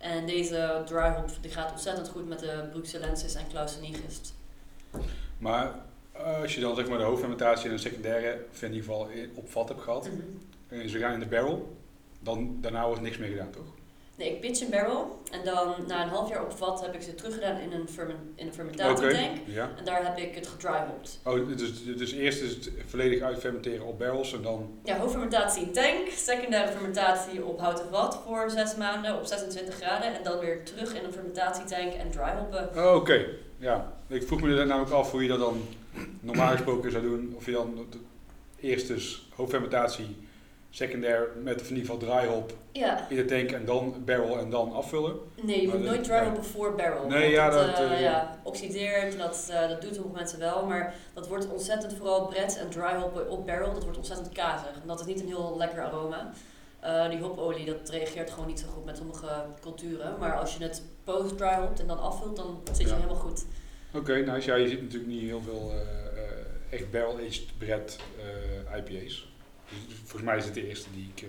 En 0.01 0.25
deze 0.25 0.81
dry 0.85 1.09
hop 1.09 1.29
die 1.41 1.51
gaat 1.51 1.71
ontzettend 1.71 2.09
goed 2.09 2.27
met 2.27 2.39
de 2.39 2.67
Bruxellensis 2.71 3.35
en 3.35 3.47
Clausenigist. 3.49 4.33
Maar 5.37 5.71
eh, 6.11 6.41
als 6.41 6.55
je 6.55 6.61
dan 6.61 6.75
zeg 6.75 6.87
maar 6.87 6.97
de 6.97 7.03
hoofdfermentatie 7.03 7.69
en 7.69 7.75
de 7.75 7.81
secundaire, 7.81 8.45
in 8.59 8.73
ieder 8.73 8.79
geval 8.79 9.07
op 9.33 9.49
vat 9.49 9.67
hebt 9.67 9.81
gehad, 9.81 10.09
en 10.67 10.89
ze 10.89 10.99
gaan 10.99 11.13
in 11.13 11.19
de 11.19 11.25
barrel, 11.25 11.77
dan 12.19 12.57
daarna 12.61 12.85
wordt 12.85 13.01
niks 13.01 13.17
meer 13.17 13.29
gedaan, 13.29 13.51
toch? 13.51 13.73
Nee, 14.21 14.31
ik 14.31 14.39
pitch 14.39 14.61
een 14.61 14.69
barrel 14.69 15.21
en 15.31 15.45
dan 15.45 15.73
na 15.87 16.03
een 16.03 16.09
half 16.09 16.29
jaar 16.29 16.43
op 16.43 16.51
vat 16.51 16.81
heb 16.81 16.95
ik 16.95 17.01
ze 17.01 17.15
teruggedaan 17.15 17.57
in 17.59 17.71
een, 17.71 17.89
fermen- 17.89 18.33
in 18.35 18.47
een 18.47 18.53
fermentatietank. 18.53 19.37
Ja. 19.45 19.69
En 19.77 19.85
daar 19.85 20.05
heb 20.05 20.17
ik 20.17 20.35
het 20.35 20.47
gedryhopt. 20.47 21.19
Oh, 21.23 21.57
dus, 21.57 21.83
dus 21.83 22.11
eerst 22.11 22.41
is 22.41 22.51
het 22.51 22.71
volledig 22.87 23.21
uitfermenteren 23.21 23.85
op 23.85 23.99
barrels 23.99 24.33
en 24.33 24.41
dan... 24.41 24.79
Ja, 24.83 24.97
hoofdfermentatie 24.97 25.61
in 25.61 25.73
tank, 25.73 26.09
secundaire 26.09 26.71
fermentatie 26.71 27.45
op 27.45 27.59
houten 27.59 27.85
vat 27.89 28.21
voor 28.25 28.49
zes 28.49 28.75
maanden 28.75 29.17
op 29.17 29.25
26 29.25 29.75
graden. 29.75 30.15
En 30.15 30.23
dan 30.23 30.39
weer 30.39 30.63
terug 30.63 30.93
in 30.93 31.03
een 31.03 31.13
fermentatietank 31.13 31.93
en 31.93 32.11
dryhoppen. 32.11 32.69
Oh, 32.75 32.95
oké. 32.95 33.25
Ja. 33.57 33.93
Ik 34.07 34.23
vroeg 34.23 34.41
me 34.41 34.57
er 34.57 34.67
namelijk 34.67 34.93
af 34.93 35.11
hoe 35.11 35.21
je 35.21 35.27
dat 35.27 35.39
dan 35.39 35.61
normaal 36.19 36.51
gesproken 36.51 36.91
zou 36.91 37.03
doen. 37.03 37.33
Of 37.37 37.45
je 37.45 37.51
dan 37.51 37.87
eerst 38.59 38.87
dus 38.87 39.27
hoofdfermentatie, 39.35 40.15
secundair 40.73 41.27
met 41.43 41.61
in 41.61 41.75
ieder 41.75 41.79
geval 41.79 41.97
dry 41.97 42.27
hop 42.27 42.53
Ja, 42.71 43.09
in 43.09 43.15
de 43.15 43.25
tank 43.25 43.51
en 43.51 43.65
dan 43.65 44.01
barrel 44.05 44.37
en 44.39 44.49
dan 44.49 44.73
afvullen. 44.73 45.15
nee, 45.43 45.61
je 45.61 45.67
moet 45.67 45.79
nooit 45.83 46.03
dryhoppen 46.03 46.43
voor 46.45 46.75
barrel. 46.75 47.07
Nee, 47.07 47.29
ja, 47.31 47.49
dat, 47.49 47.65
dat, 47.67 47.77
eh, 47.77 47.91
eh, 47.91 48.01
ja, 48.01 48.39
oxideert, 48.43 49.17
dat, 49.17 49.47
eh, 49.51 49.67
dat 49.69 49.81
doen 49.81 49.93
sommige 49.93 50.15
mensen 50.15 50.39
wel. 50.39 50.65
Maar 50.65 50.95
dat 51.13 51.27
wordt 51.27 51.51
ontzettend, 51.51 51.93
vooral 51.93 52.25
bret 52.27 52.57
en 52.57 52.69
dryhoppen 52.69 53.29
op 53.29 53.45
barrel, 53.45 53.73
dat 53.73 53.83
wordt 53.83 53.97
ontzettend 53.97 54.31
kazig. 54.31 54.71
En 54.81 54.87
dat 54.87 54.99
is 54.99 55.05
niet 55.05 55.19
een 55.21 55.27
heel 55.27 55.55
lekker 55.57 55.81
aroma. 55.83 56.31
Die 57.09 57.19
hopolie, 57.21 57.65
dat 57.65 57.89
reageert 57.89 58.31
gewoon 58.31 58.47
niet 58.47 58.59
zo 58.59 58.67
goed 58.73 58.85
met 58.85 58.97
sommige 58.97 59.27
culturen. 59.61 60.15
Maar 60.19 60.37
als 60.39 60.55
je 60.57 60.63
het 60.63 60.81
post-dry 61.03 61.53
hopt 61.55 61.79
en 61.79 61.87
dan 61.87 61.99
afvult, 61.99 62.35
dan 62.35 62.61
zit 62.71 62.77
je 62.77 62.87
Ja. 62.87 62.93
helemaal 62.95 63.15
goed. 63.15 63.45
Oké, 63.93 64.13
nice. 64.13 64.49
Ja, 64.49 64.55
je 64.55 64.67
ziet 64.67 64.81
natuurlijk 64.81 65.11
niet 65.11 65.21
heel 65.21 65.41
veel 65.41 65.71
echt 66.69 66.91
barrel-aged 66.91 67.57
bread 67.57 67.97
IPA's. 68.77 69.30
Volgens 70.03 70.21
mij 70.23 70.37
is 70.37 70.45
het 70.45 70.53
de 70.53 70.67
eerste 70.67 70.89
die 70.93 71.11
ik, 71.15 71.21
eh, 71.21 71.27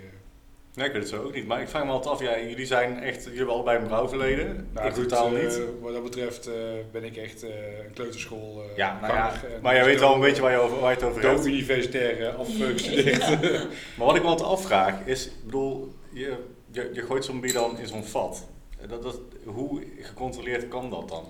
Nee, 0.75 0.87
ik 0.87 0.93
weet 0.93 1.03
het 1.03 1.11
zo 1.11 1.23
ook 1.23 1.35
niet. 1.35 1.47
Maar 1.47 1.61
ik 1.61 1.69
vraag 1.69 1.85
me 1.85 1.91
altijd 1.91 2.15
af, 2.15 2.21
ja, 2.21 2.39
jullie 2.41 2.67
zijn 2.67 3.01
echt, 3.01 3.23
jullie 3.23 3.37
hebben 3.37 3.55
allebei 3.55 3.79
een 3.79 3.87
brouwverleden. 3.87 4.69
Nou, 4.73 4.87
ik 4.87 4.93
goed, 4.95 5.09
totaal 5.09 5.37
eh, 5.37 5.43
niet. 5.45 5.61
wat 5.81 5.93
dat 5.93 6.03
betreft 6.03 6.47
eh, 6.47 6.55
ben 6.93 7.05
ik 7.05 7.17
echt 7.17 7.43
eh, 7.43 7.51
een 7.87 7.93
kleuterschool. 7.95 8.63
eh, 8.71 8.77
Ja, 8.77 8.99
nou 9.01 9.15
ja, 9.15 9.33
maar 9.63 9.75
jij 9.75 9.85
weet 9.85 10.01
wel 10.01 10.15
een 10.15 10.21
beetje 10.21 10.43
waar 10.43 10.51
je, 10.51 10.59
over, 10.59 10.81
waar 10.81 10.91
je 10.91 10.97
het 10.97 11.05
over 11.05 11.23
hebt. 11.23 11.37
Dood 11.37 11.47
universitair 11.47 12.27
eh, 12.29 12.35
afgestudeerd. 12.39 13.19
Maar 13.97 14.07
wat 14.07 14.17
ik 14.17 14.23
me 14.23 14.29
altijd 14.29 14.49
afvraag 14.49 14.95
is, 15.05 15.27
ik 15.27 15.45
bedoel, 15.45 15.93
je, 16.13 16.37
je, 16.71 16.91
je 16.93 17.03
gooit 17.03 17.25
zo'n 17.25 17.41
bier 17.41 17.53
dan 17.53 17.79
in 17.79 17.87
zo'n 17.87 18.05
vat. 18.05 18.47
Dat, 18.89 19.03
dat, 19.03 19.21
hoe 19.45 19.83
gecontroleerd 20.01 20.69
kan 20.69 20.91
dat 20.91 21.09
dan? 21.09 21.25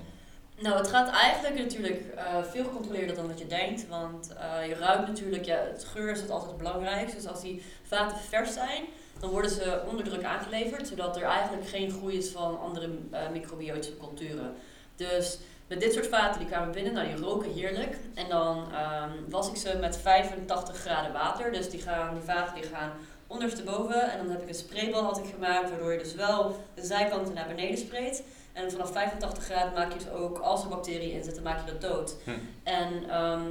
Nou, 0.59 0.77
het 0.77 0.87
gaat 0.87 1.09
eigenlijk 1.09 1.55
natuurlijk 1.55 2.03
eh, 2.15 2.43
veel 2.43 2.63
gecontroleerder 2.63 3.15
dan 3.15 3.27
wat 3.27 3.39
je 3.39 3.47
denkt. 3.47 3.87
Want 3.87 4.33
eh, 4.33 4.67
je 4.67 4.75
ruikt 4.75 5.07
natuurlijk, 5.07 5.45
ja, 5.45 5.55
het 5.55 5.83
geur 5.83 6.11
is 6.11 6.21
het 6.21 6.29
altijd 6.29 6.49
het 6.49 6.57
belangrijkste. 6.57 7.17
Dus 7.17 7.27
als 7.27 7.41
die 7.41 7.63
vaten 7.83 8.17
vers 8.17 8.53
zijn, 8.53 8.83
dan 9.19 9.29
worden 9.29 9.51
ze 9.51 9.81
onder 9.89 10.05
druk 10.05 10.23
aangeleverd. 10.23 10.87
Zodat 10.87 11.15
er 11.15 11.23
eigenlijk 11.23 11.67
geen 11.67 11.91
groei 11.91 12.17
is 12.17 12.29
van 12.29 12.59
andere 12.59 12.89
eh, 13.11 13.29
microbiotische 13.31 13.97
culturen. 13.97 14.53
Dus 14.95 15.37
met 15.67 15.79
dit 15.79 15.93
soort 15.93 16.07
vaten, 16.07 16.39
die 16.39 16.49
kwamen 16.49 16.73
binnen, 16.73 16.93
nou 16.93 17.07
die 17.07 17.25
roken 17.25 17.53
heerlijk. 17.53 17.97
En 18.13 18.29
dan 18.29 18.73
ehm, 18.73 19.11
was 19.29 19.49
ik 19.49 19.55
ze 19.55 19.77
met 19.79 19.97
85 19.97 20.77
graden 20.77 21.13
water. 21.13 21.51
Dus 21.51 21.69
die, 21.69 21.81
gaan, 21.81 22.13
die 22.13 22.23
vaten 22.23 22.55
die 22.55 22.63
gaan 22.63 22.91
ondersteboven. 23.27 24.11
En 24.11 24.17
dan 24.17 24.29
heb 24.29 24.41
ik 24.41 24.47
een 24.47 24.55
spraybal 24.55 25.03
had 25.03 25.17
ik 25.17 25.33
gemaakt, 25.33 25.69
waardoor 25.69 25.91
je 25.91 25.99
dus 25.99 26.15
wel 26.15 26.63
de 26.75 26.85
zijkanten 26.85 27.33
naar 27.33 27.47
beneden 27.47 27.77
spreekt. 27.77 28.23
En 28.53 28.71
vanaf 28.71 28.91
85 28.91 29.43
graden 29.43 29.73
maak 29.73 29.91
je 29.91 29.97
dus 29.97 30.09
ook, 30.09 30.37
als 30.37 30.63
er 30.63 30.69
bacteriën 30.69 31.11
in 31.11 31.23
zitten, 31.23 31.43
maak 31.43 31.65
je 31.65 31.71
dat 31.71 31.81
dood. 31.81 32.15
Hm. 32.23 32.31
En 32.63 33.09
ehm, 33.09 33.41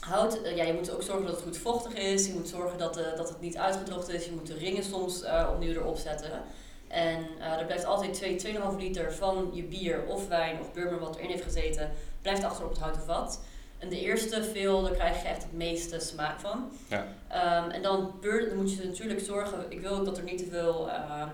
hout, 0.00 0.42
eh, 0.42 0.56
ja, 0.56 0.64
je 0.64 0.72
moet 0.72 0.94
ook 0.94 1.02
zorgen 1.02 1.26
dat 1.26 1.34
het 1.34 1.44
goed 1.44 1.58
vochtig 1.58 1.94
is. 1.94 2.26
Je 2.26 2.32
moet 2.32 2.48
zorgen 2.48 2.78
dat, 2.78 2.96
eh, 2.96 3.16
dat 3.16 3.28
het 3.28 3.40
niet 3.40 3.56
uitgedroogd 3.56 4.08
is. 4.08 4.24
Je 4.24 4.32
moet 4.32 4.46
de 4.46 4.54
ringen 4.54 4.84
soms 4.84 5.22
eh, 5.22 5.48
opnieuw 5.52 5.72
erop 5.72 5.96
zetten. 5.96 6.42
En 6.90 7.26
eh, 7.40 7.58
er 7.58 7.64
blijft 7.66 7.84
altijd 7.84 8.14
2, 8.14 8.36
2,5 8.36 8.78
liter 8.78 9.12
van 9.12 9.50
je 9.52 9.62
bier 9.62 10.04
of 10.06 10.28
wijn 10.28 10.60
of 10.60 10.72
bourbon 10.72 10.98
wat 10.98 11.16
erin 11.16 11.30
heeft 11.30 11.42
gezeten, 11.42 11.90
blijft 12.22 12.44
achter 12.44 12.64
op 12.64 12.70
het 12.70 12.80
houten 12.80 13.02
vat. 13.02 13.40
En 13.78 13.88
de 13.88 14.00
eerste 14.00 14.44
veel, 14.44 14.82
daar 14.82 14.92
krijg 14.92 15.22
je 15.22 15.28
echt 15.28 15.42
het 15.42 15.52
meeste 15.52 16.00
smaak 16.00 16.40
van. 16.40 16.70
Ja. 16.88 17.06
Ehm, 17.28 17.70
en 17.70 17.82
dan, 17.82 18.12
beurt, 18.20 18.48
dan 18.48 18.58
moet 18.58 18.74
je 18.74 18.84
natuurlijk 18.84 19.20
zorgen, 19.20 19.64
ik 19.68 19.80
wil 19.80 19.90
ook 19.90 20.04
dat 20.04 20.18
er 20.18 20.24
niet 20.24 20.38
te 20.38 20.50
veel 20.50 20.90
ehm, 20.90 21.28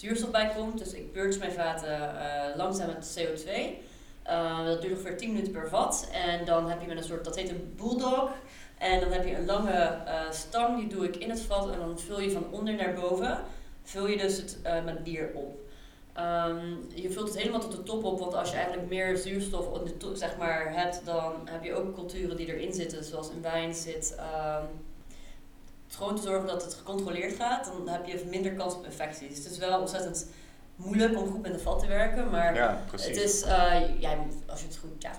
zuurstof 0.00 0.30
bij 0.30 0.52
komt. 0.56 0.78
Dus 0.78 0.92
ik 0.92 1.12
beurt 1.12 1.38
mijn 1.38 1.52
vaten 1.52 2.20
eh, 2.20 2.56
langzaam 2.56 2.86
met 2.86 3.18
CO2. 3.18 3.50
Eh, 4.22 4.64
dat 4.64 4.82
duurt 4.82 4.92
ongeveer 4.98 5.16
10 5.16 5.32
minuten 5.32 5.52
per 5.52 5.68
vat. 5.68 6.08
En 6.12 6.44
dan 6.44 6.68
heb 6.68 6.80
je 6.80 6.86
met 6.86 6.96
een 6.96 7.04
soort, 7.04 7.24
dat 7.24 7.36
heet 7.36 7.48
een 7.48 7.72
bulldog. 7.76 8.30
En 8.78 9.00
dan 9.00 9.12
heb 9.12 9.26
je 9.26 9.36
een 9.36 9.44
lange 9.44 9.72
eh, 9.72 10.30
stang, 10.30 10.78
die 10.78 10.88
doe 10.88 11.04
ik 11.04 11.16
in 11.16 11.30
het 11.30 11.40
vat. 11.40 11.70
En 11.70 11.78
dan 11.78 11.98
vul 11.98 12.20
je 12.20 12.30
van 12.30 12.46
onder 12.50 12.74
naar 12.74 12.94
boven, 12.94 13.38
vul 13.82 14.06
je 14.06 14.16
dus 14.16 14.36
het 14.36 14.58
met 14.84 15.04
bier 15.04 15.30
op. 15.34 15.58
Ehm, 16.12 16.66
je 16.94 17.10
vult 17.10 17.28
het 17.28 17.38
helemaal 17.38 17.60
tot 17.60 17.72
de 17.72 17.82
top 17.82 18.04
op, 18.04 18.18
want 18.18 18.34
als 18.34 18.50
je 18.50 18.56
eigenlijk 18.56 18.88
meer 18.88 19.16
zuurstof 19.16 19.66
zeg 20.14 20.36
maar, 20.36 20.74
hebt, 20.74 21.00
dan 21.04 21.32
heb 21.44 21.64
je 21.64 21.74
ook 21.74 21.94
culturen 21.94 22.36
die 22.36 22.54
erin 22.54 22.72
zitten, 22.72 23.04
zoals 23.04 23.30
in 23.30 23.42
wijn 23.42 23.74
zit. 23.74 24.14
ehm, 24.18 24.64
gewoon 25.96 26.16
te 26.16 26.22
zorgen 26.22 26.46
dat 26.46 26.64
het 26.64 26.74
gecontroleerd 26.74 27.36
gaat, 27.36 27.64
dan 27.64 27.88
heb 27.88 28.06
je 28.06 28.24
minder 28.30 28.52
kans 28.52 28.74
op 28.74 28.84
infecties. 28.84 29.36
Het 29.44 29.52
is 29.52 29.58
wel 29.58 29.80
ontzettend 29.80 30.30
moeilijk 30.76 31.18
om 31.18 31.30
goed 31.30 31.42
met 31.42 31.52
de 31.52 31.58
vat 31.58 31.78
te 31.78 31.86
werken, 31.86 32.30
maar 32.30 32.54
Ja, 32.54 32.84
het 32.90 33.16
is, 33.16 33.42
eh, 33.42 34.00
ja, 34.00 34.16
als 34.46 34.60
je 34.60 34.66
het 34.66 34.76
goed, 34.76 35.02
ja, 35.02 35.12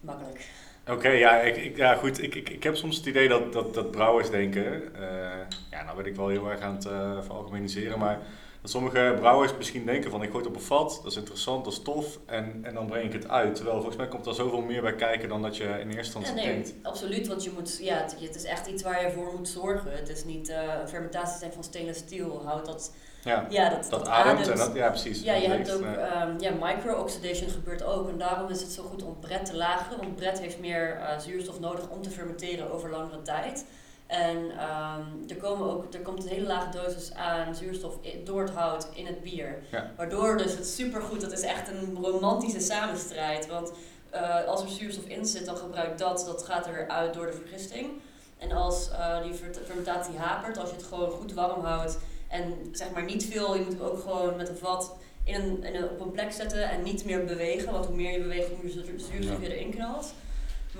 makkelijk. 0.00 0.48
Oké, 0.88 1.08
ja, 1.08 1.40
ik, 1.40 1.56
ik, 1.56 1.76
ja, 1.76 1.94
goed. 1.94 2.22
Ik, 2.22 2.34
ik, 2.34 2.48
ik 2.48 2.62
heb 2.62 2.76
soms 2.76 2.96
het 2.96 3.06
idee 3.06 3.28
dat, 3.28 3.52
dat, 3.52 3.74
dat 3.74 3.90
brouwers 3.90 4.30
denken, 4.30 4.94
eh, 4.94 5.46
ja, 5.70 5.82
nou 5.82 5.96
ben 5.96 6.06
ik 6.06 6.16
wel 6.16 6.28
heel 6.28 6.50
erg 6.50 6.60
aan 6.60 6.74
het 6.74 6.84
uh, 6.84 7.22
veralgemeniseren, 7.22 7.98
maar 7.98 8.18
dat 8.62 8.70
sommige 8.70 9.14
brouwers 9.18 9.56
misschien 9.56 9.84
denken 9.86 10.10
van 10.10 10.22
ik 10.22 10.30
gooi 10.30 10.42
het 10.44 10.52
op 10.52 10.58
een 10.58 10.66
vat, 10.66 11.00
dat 11.02 11.12
is 11.12 11.18
interessant, 11.18 11.64
dat 11.64 11.72
is 11.72 11.82
tof 11.82 12.18
en, 12.26 12.60
en 12.62 12.74
dan 12.74 12.86
breng 12.86 13.04
ik 13.04 13.12
het 13.12 13.28
uit. 13.28 13.54
Terwijl 13.54 13.76
volgens 13.76 13.96
mij 13.96 14.08
komt 14.08 14.26
er 14.26 14.34
zoveel 14.34 14.60
meer 14.60 14.82
bij 14.82 14.94
kijken 14.94 15.28
dan 15.28 15.42
dat 15.42 15.56
je 15.56 15.64
in 15.64 15.90
eerste 15.90 15.96
instantie 15.96 16.34
Ja, 16.34 16.34
nee, 16.34 16.52
denkt. 16.52 16.72
absoluut, 16.82 17.28
want 17.28 17.44
je 17.44 17.50
moet, 17.54 17.78
ja, 17.82 17.94
het, 17.96 18.16
het 18.20 18.34
is 18.34 18.44
echt 18.44 18.66
iets 18.66 18.82
waar 18.82 19.02
je 19.02 19.10
voor 19.10 19.32
moet 19.36 19.48
zorgen. 19.48 19.92
Het 19.92 20.08
is 20.08 20.24
niet 20.24 20.48
een 20.48 20.88
fermentatie 20.88 21.50
van 21.52 21.64
stainless 21.64 21.98
steel, 22.00 22.42
houdt 22.44 22.66
dat, 22.66 22.92
Ja, 23.24 23.46
ja, 23.50 23.68
dat, 23.68 23.86
dat, 23.90 24.08
ademt 24.08 24.48
en 24.48 24.56
dat, 24.56 24.74
ja 24.74 24.88
precies. 24.88 25.22
Ja, 25.22 25.34
je 25.34 25.48
hebt 25.48 25.72
ook, 25.72 25.82
ja. 25.82 25.94
ehm, 25.94 26.38
ja, 26.38 26.50
micro-oxidation 26.60 27.50
gebeurt 27.50 27.82
ook. 27.82 28.08
En 28.08 28.18
daarom 28.18 28.50
is 28.50 28.60
het 28.60 28.70
zo 28.70 28.82
goed 28.82 29.02
om 29.02 29.16
bret 29.20 29.44
te 29.44 29.56
lageren. 29.56 29.98
Want 29.98 30.16
bret 30.16 30.40
heeft 30.40 30.58
meer 30.58 30.96
eh, 30.96 31.18
zuurstof 31.18 31.60
nodig 31.60 31.88
om 31.88 32.02
te 32.02 32.10
fermenteren 32.10 32.72
over 32.72 32.90
langere 32.90 33.22
tijd. 33.22 33.64
En 34.10 34.50
ehm, 34.58 35.02
er, 35.28 35.36
komen 35.36 35.70
ook, 35.70 35.94
er 35.94 36.00
komt 36.00 36.22
een 36.22 36.28
hele 36.30 36.46
lage 36.46 36.70
dosis 36.78 37.14
aan 37.14 37.54
zuurstof 37.54 37.94
door 38.24 38.40
het 38.42 38.50
hout 38.50 38.88
in 38.94 39.06
het 39.06 39.22
bier. 39.22 39.58
Ja. 39.70 39.90
Waardoor 39.96 40.36
dus 40.36 40.52
het 40.56 40.66
supergoed, 40.68 41.20
dat 41.20 41.32
is 41.32 41.40
echt 41.42 41.68
een 41.68 41.96
romantische 42.02 42.60
samenstrijd. 42.60 43.46
Want 43.46 43.72
eh, 44.10 44.44
als 44.44 44.62
er 44.62 44.68
zuurstof 44.68 45.04
in 45.04 45.26
zit, 45.26 45.46
dan 45.46 45.56
gebruik 45.56 45.98
dat, 45.98 46.22
dat 46.26 46.42
gaat 46.42 46.66
eruit 46.66 47.14
door 47.14 47.26
de 47.26 47.32
vergisting. 47.32 47.90
En 48.38 48.52
als 48.52 48.90
eh, 48.90 49.22
die 49.22 49.34
fer- 49.34 49.62
fermentatie 49.66 50.16
hapert, 50.18 50.58
als 50.58 50.70
je 50.70 50.76
het 50.76 50.84
gewoon 50.84 51.10
goed 51.10 51.32
warm 51.32 51.64
houdt 51.64 51.98
en 52.28 52.54
zeg 52.72 52.90
maar 52.90 53.04
niet 53.04 53.24
veel, 53.24 53.54
je 53.56 53.60
moet 53.62 53.72
hem 53.72 53.82
ook 53.82 54.00
gewoon 54.00 54.36
met 54.36 54.48
een 54.48 54.56
vat 54.56 54.96
in 55.24 55.34
een, 55.34 55.64
in 55.64 55.74
een, 55.74 55.88
op 55.90 56.00
een 56.00 56.10
plek 56.10 56.32
zetten 56.32 56.70
en 56.70 56.82
niet 56.82 57.04
meer 57.04 57.24
bewegen. 57.24 57.72
Want 57.72 57.86
hoe 57.86 57.96
meer 57.96 58.12
je 58.12 58.20
beweegt, 58.22 58.48
hoe 58.48 58.58
meer 58.62 58.72
zuur- 58.72 59.00
zuurstof 59.12 59.40
je 59.40 59.56
erin 59.56 59.70
knalt. 59.74 60.12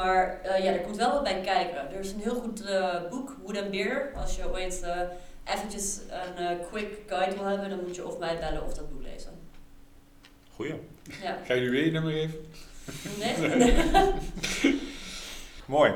Maar 0.05 0.41
eh, 0.43 0.65
ja, 0.65 0.73
er 0.73 0.81
komt 0.81 0.97
wel 0.97 1.13
wat 1.13 1.23
bij 1.23 1.41
kijken. 1.41 1.93
Er 1.93 2.01
is 2.01 2.13
een 2.13 2.21
heel 2.21 2.35
goed 2.35 2.65
eh, 2.65 2.95
boek, 3.11 3.37
Wood 3.43 3.59
and 3.59 3.71
Beer. 3.71 4.13
Als 4.17 4.37
je 4.37 4.51
ooit 4.53 4.83
eh, 4.83 5.01
eventjes 5.55 5.99
een 6.37 6.59
quick 6.71 6.99
guide 7.07 7.37
wil 7.37 7.45
hebben, 7.45 7.71
dan 7.71 7.81
moet 7.87 7.97
je 7.97 8.07
of 8.07 8.19
mij 8.19 8.39
bellen 8.39 8.65
of 8.65 8.75
dat 8.75 8.91
boek 8.91 9.03
lezen. 9.03 9.31
Goeie. 10.55 10.75
Ja. 11.23 11.39
Ga 11.45 11.55
je 11.55 11.61
nu 11.61 11.71
weer 11.71 11.85
je 11.85 11.91
nummer 11.91 12.13
geven? 12.13 12.39
Nee? 13.19 13.75
Mooi. 15.77 15.93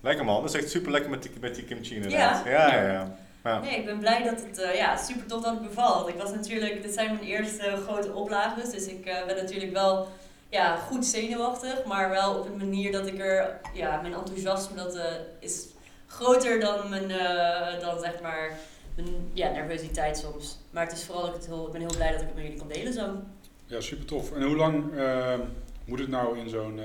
Lekker 0.00 0.24
man, 0.24 0.40
dat 0.40 0.54
is 0.54 0.60
echt 0.60 0.70
super 0.70 0.92
lekker 0.92 1.10
met 1.10 1.22
die, 1.22 1.30
met 1.40 1.54
die 1.54 1.64
kimchi 1.64 1.94
inderdaad. 1.94 2.44
Ja. 2.44 2.50
Ja, 2.50 2.74
ja, 2.74 2.92
ja. 2.92 3.16
ja. 3.44 3.60
Nee, 3.60 3.76
ik 3.76 3.84
ben 3.84 3.98
blij 3.98 4.22
dat 4.22 4.42
het 4.42 4.76
ja, 4.76 4.96
super 4.96 5.26
tof 5.26 5.42
dat 5.42 5.52
het 5.52 5.62
bevalt. 5.62 6.08
Ik 6.08 6.16
was 6.16 6.30
natuurlijk, 6.30 6.82
dit 6.82 6.94
zijn 6.94 7.12
mijn 7.14 7.26
eerste 7.26 7.76
grote 7.86 8.12
oplages, 8.12 8.70
dus 8.70 8.86
ik 8.86 9.04
ben 9.04 9.36
natuurlijk 9.36 9.72
wel 9.72 10.08
ja, 10.52 10.76
goed 10.76 11.06
zenuwachtig, 11.06 11.84
maar 11.84 12.10
wel 12.10 12.38
op 12.38 12.46
een 12.46 12.56
manier 12.56 12.92
dat 12.92 13.06
ik 13.06 13.18
er, 13.18 13.60
ja, 13.72 14.00
mijn 14.00 14.14
enthousiasme 14.14 14.76
dat 14.76 14.96
eh, 14.96 15.04
is 15.38 15.66
groter 16.06 16.60
dan 16.60 16.88
mijn, 16.88 17.10
eh, 17.10 17.80
dan 17.80 18.00
zeg 18.00 18.20
maar, 18.22 18.58
mijn 18.94 19.30
ja, 19.32 19.50
nervositeit 19.50 20.18
soms. 20.18 20.58
Maar 20.70 20.84
het 20.84 20.92
is 20.92 21.04
vooral 21.04 21.22
dat 21.22 21.34
ik 21.34 21.40
het 21.40 21.46
heel, 21.46 21.66
ik 21.66 21.72
ben 21.72 21.80
heel 21.80 21.96
blij 21.96 22.12
dat 22.12 22.20
ik 22.20 22.26
het 22.26 22.34
met 22.34 22.44
jullie 22.44 22.58
kan 22.58 22.68
delen 22.68 22.92
zo. 22.92 23.22
Ja, 23.66 23.80
super 23.80 24.06
tof. 24.06 24.32
En 24.32 24.42
hoe 24.42 24.56
lang 24.56 24.96
eh, 24.96 25.38
moet 25.84 25.98
het 25.98 26.08
nou 26.08 26.38
in 26.38 26.48
zo'n 26.48 26.80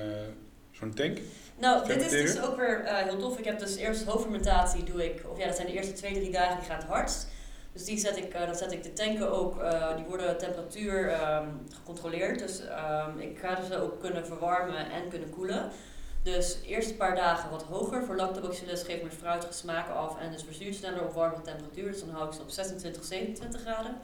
zo'n 0.72 0.94
tank? 0.94 1.18
Nou, 1.60 1.88
dit 1.88 2.02
is 2.02 2.12
dus 2.12 2.42
ook 2.42 2.58
weer 2.58 2.82
heel 2.86 3.18
tof. 3.18 3.38
Ik 3.38 3.46
heb 3.46 3.60
dus 3.60 3.76
eerst 3.76 4.04
hoofdfermentatie 4.04 4.84
doe 4.84 5.06
ik, 5.06 5.22
of 5.32 5.38
ja, 5.38 5.46
dat 5.46 5.56
zijn 5.56 5.68
de 5.68 5.74
eerste 5.74 5.94
twee, 5.94 6.14
drie 6.14 6.32
dagen, 6.32 6.58
die 6.58 6.70
gaan 6.70 6.78
het 6.78 6.88
hardst. 6.88 7.28
Dus 7.78 7.86
die 7.86 7.98
zet 7.98 8.18
ik, 8.18 8.34
eh, 8.34 8.46
dan 8.46 8.56
zet 8.56 8.72
ik 8.72 8.84
de 8.84 8.94
tanken 8.94 9.32
ook, 9.32 9.60
eh, 9.60 9.96
die 9.96 10.06
worden 10.06 10.38
temperatuur 10.38 11.10
ehm, 11.10 11.48
gecontroleerd. 11.74 12.40
Dus 12.40 12.66
ehm, 12.66 13.20
ik 13.20 13.40
ga 13.40 13.64
ze 13.64 13.82
ook 13.82 14.00
kunnen 14.00 14.26
verwarmen 14.26 14.92
en 14.92 15.10
kunnen 15.10 15.30
koelen. 15.30 15.70
Dus 16.24 16.58
eerst 16.66 16.90
een 16.90 16.98
paar 16.98 17.16
dagen 17.16 17.50
wat 17.50 17.64
hoger. 17.64 18.04
Voor 18.04 18.16
lactobacillus 18.16 18.84
geeft 18.84 19.02
meer 19.02 19.12
fruitige 19.12 19.54
smaken 19.54 19.94
af 19.96 20.20
en 20.20 20.32
dus 20.32 20.44
verzuurt 20.44 20.76
sneller 20.76 21.04
op 21.04 21.14
warme 21.14 21.42
temperatuur. 21.42 21.92
Dus 21.92 22.00
dan 22.00 22.10
hou 22.10 22.28
ik 22.28 22.34
ze 22.34 22.42
op 22.42 22.50
26, 22.50 23.04
27 23.04 23.62
graden. 23.62 23.98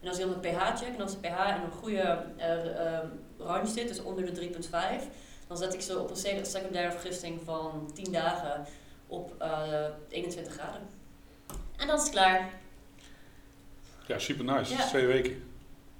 En 0.00 0.08
als 0.08 0.16
je 0.16 0.24
dan 0.24 0.32
een 0.32 0.40
pH 0.40 0.76
check, 0.78 0.94
en 0.94 1.00
als 1.02 1.12
de 1.20 1.28
pH 1.28 1.56
in 1.56 1.62
een 1.62 1.72
goede 1.80 2.24
ehm, 2.36 3.06
range 3.38 3.66
zit, 3.66 3.88
dus 3.88 4.02
onder 4.02 4.24
de 4.26 4.32
3,5, 4.32 5.08
dan 5.46 5.56
zet 5.56 5.74
ik 5.74 5.80
ze 5.80 5.98
op 5.98 6.10
een 6.10 6.16
sec- 6.16 6.46
secundaire 6.46 6.90
vergisting 6.92 7.40
van 7.44 7.90
10 7.94 8.12
dagen 8.12 8.64
op 9.06 9.34
eh 9.38 9.84
21 10.08 10.52
graden. 10.52 10.80
En 11.76 11.86
dan 11.86 11.96
is 11.96 12.02
het 12.02 12.12
klaar. 12.12 12.60
Ja, 14.06 14.18
super 14.18 14.44
nice. 14.44 14.74
Ja. 14.74 14.86
Twee 14.86 15.06
weken. 15.06 15.42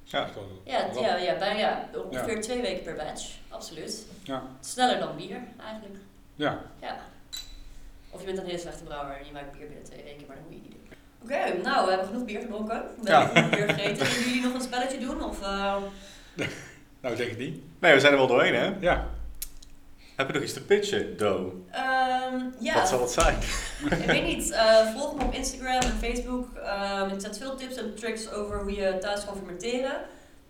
Ja. 0.04 0.28
Ja, 0.64 0.86
het- 0.86 0.98
ja, 0.98 1.16
ja, 1.16 1.38
bijna, 1.38 1.58
ja, 1.58 1.88
ongeveer 2.10 2.40
twee 2.40 2.60
weken 2.60 2.82
per 2.82 2.94
batch. 2.94 3.30
Absoluut. 3.48 4.06
Ja. 4.22 4.42
Sneller 4.60 4.98
dan 4.98 5.16
bier, 5.16 5.40
eigenlijk. 5.64 5.94
Ja. 6.34 6.60
Ja. 6.80 6.96
Of 8.10 8.20
je 8.20 8.26
bent 8.26 8.38
een 8.38 8.44
hele 8.46 8.58
slechte 8.58 8.84
brouwer 8.84 9.16
en 9.16 9.26
je 9.26 9.32
maakt 9.32 9.52
bier 9.52 9.66
binnen 9.66 9.84
twee 9.84 10.02
weken, 10.04 10.26
maar 10.26 10.36
dat 10.36 10.44
moet 10.44 10.54
je 10.54 10.60
niet 10.62 10.70
doen. 10.72 10.80
Oké, 11.22 11.62
nou, 11.62 11.84
we 11.84 11.90
hebben 11.90 12.06
genoeg 12.08 12.24
bier 12.24 12.40
gedronken. 12.40 12.82
We 13.02 13.08
Ja. 13.10 13.20
hebben 13.20 13.42
genoeg 13.42 13.50
bier 13.66 13.68
gegeten. 13.74 14.06
Willen 14.06 14.22
jullie 14.28 14.42
nog 14.42 14.54
een 14.54 14.60
spelletje 14.60 14.98
doen? 14.98 15.24
Of, 15.24 15.42
eh, 15.42 15.76
Nou, 17.00 17.16
denk 17.16 17.30
ik 17.30 17.38
niet. 17.38 17.62
Nee, 17.80 17.94
we 17.94 18.00
zijn 18.00 18.12
er 18.12 18.18
wel 18.18 18.26
doorheen 18.26 18.54
hè. 18.54 18.72
Ja. 18.80 19.06
Heb 20.16 20.26
je 20.26 20.32
nog 20.32 20.43
iets 20.43 20.52
te 20.52 20.64
pitchen, 20.64 21.16
Do? 21.16 21.64
ehm, 21.70 22.40
ja. 22.59 22.74
Wat 22.74 22.89
zal 22.89 23.01
het 23.01 23.10
zijn? 23.10 23.39
Ik 24.01 24.06
weet 24.06 24.24
niet, 24.36 24.51
eh, 24.62 24.94
volg 24.94 25.16
me 25.16 25.24
op 25.24 25.34
Instagram 25.34 25.80
en 25.80 25.98
Facebook. 25.98 26.56
Ehm, 26.56 27.09
ik 27.09 27.20
zet 27.20 27.39
veel 27.39 27.56
tips 27.56 27.76
en 27.76 27.94
tricks 27.94 28.30
over 28.32 28.60
hoe 28.60 28.72
je 28.74 28.98
thuis 28.98 29.24
kan 29.24 29.36
fermenteren. 29.36 29.97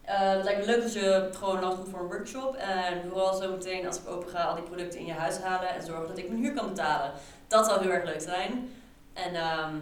Eh, 0.03 0.31
het 0.31 0.45
lijkt 0.45 0.61
me 0.61 0.67
leuk 0.67 0.83
als 0.83 0.93
je 0.93 1.29
gewoon 1.33 1.61
langs 1.61 1.77
komt 1.77 1.89
voor 1.89 2.01
een 2.01 2.07
workshop. 2.07 2.57
En 2.57 3.03
vooral 3.09 3.35
zo 3.35 3.51
meteen 3.51 3.87
als 3.87 3.99
ik 3.99 4.09
open 4.09 4.29
ga 4.29 4.43
al 4.43 4.55
die 4.55 4.65
producten 4.65 5.01
in 5.01 5.07
je 5.07 5.13
huis 5.13 5.39
halen 5.39 5.75
en 5.75 5.83
zorgen 5.83 6.09
dat 6.09 6.19
ik 6.19 6.29
mijn 6.29 6.41
huur 6.43 6.55
kan 6.55 6.69
betalen. 6.69 7.13
Dat 7.49 7.67
zou 7.67 7.81
heel 7.81 7.91
erg 7.91 8.05
leuk 8.05 8.21
zijn. 8.21 8.69
En 9.13 9.35
ehm, 9.35 9.75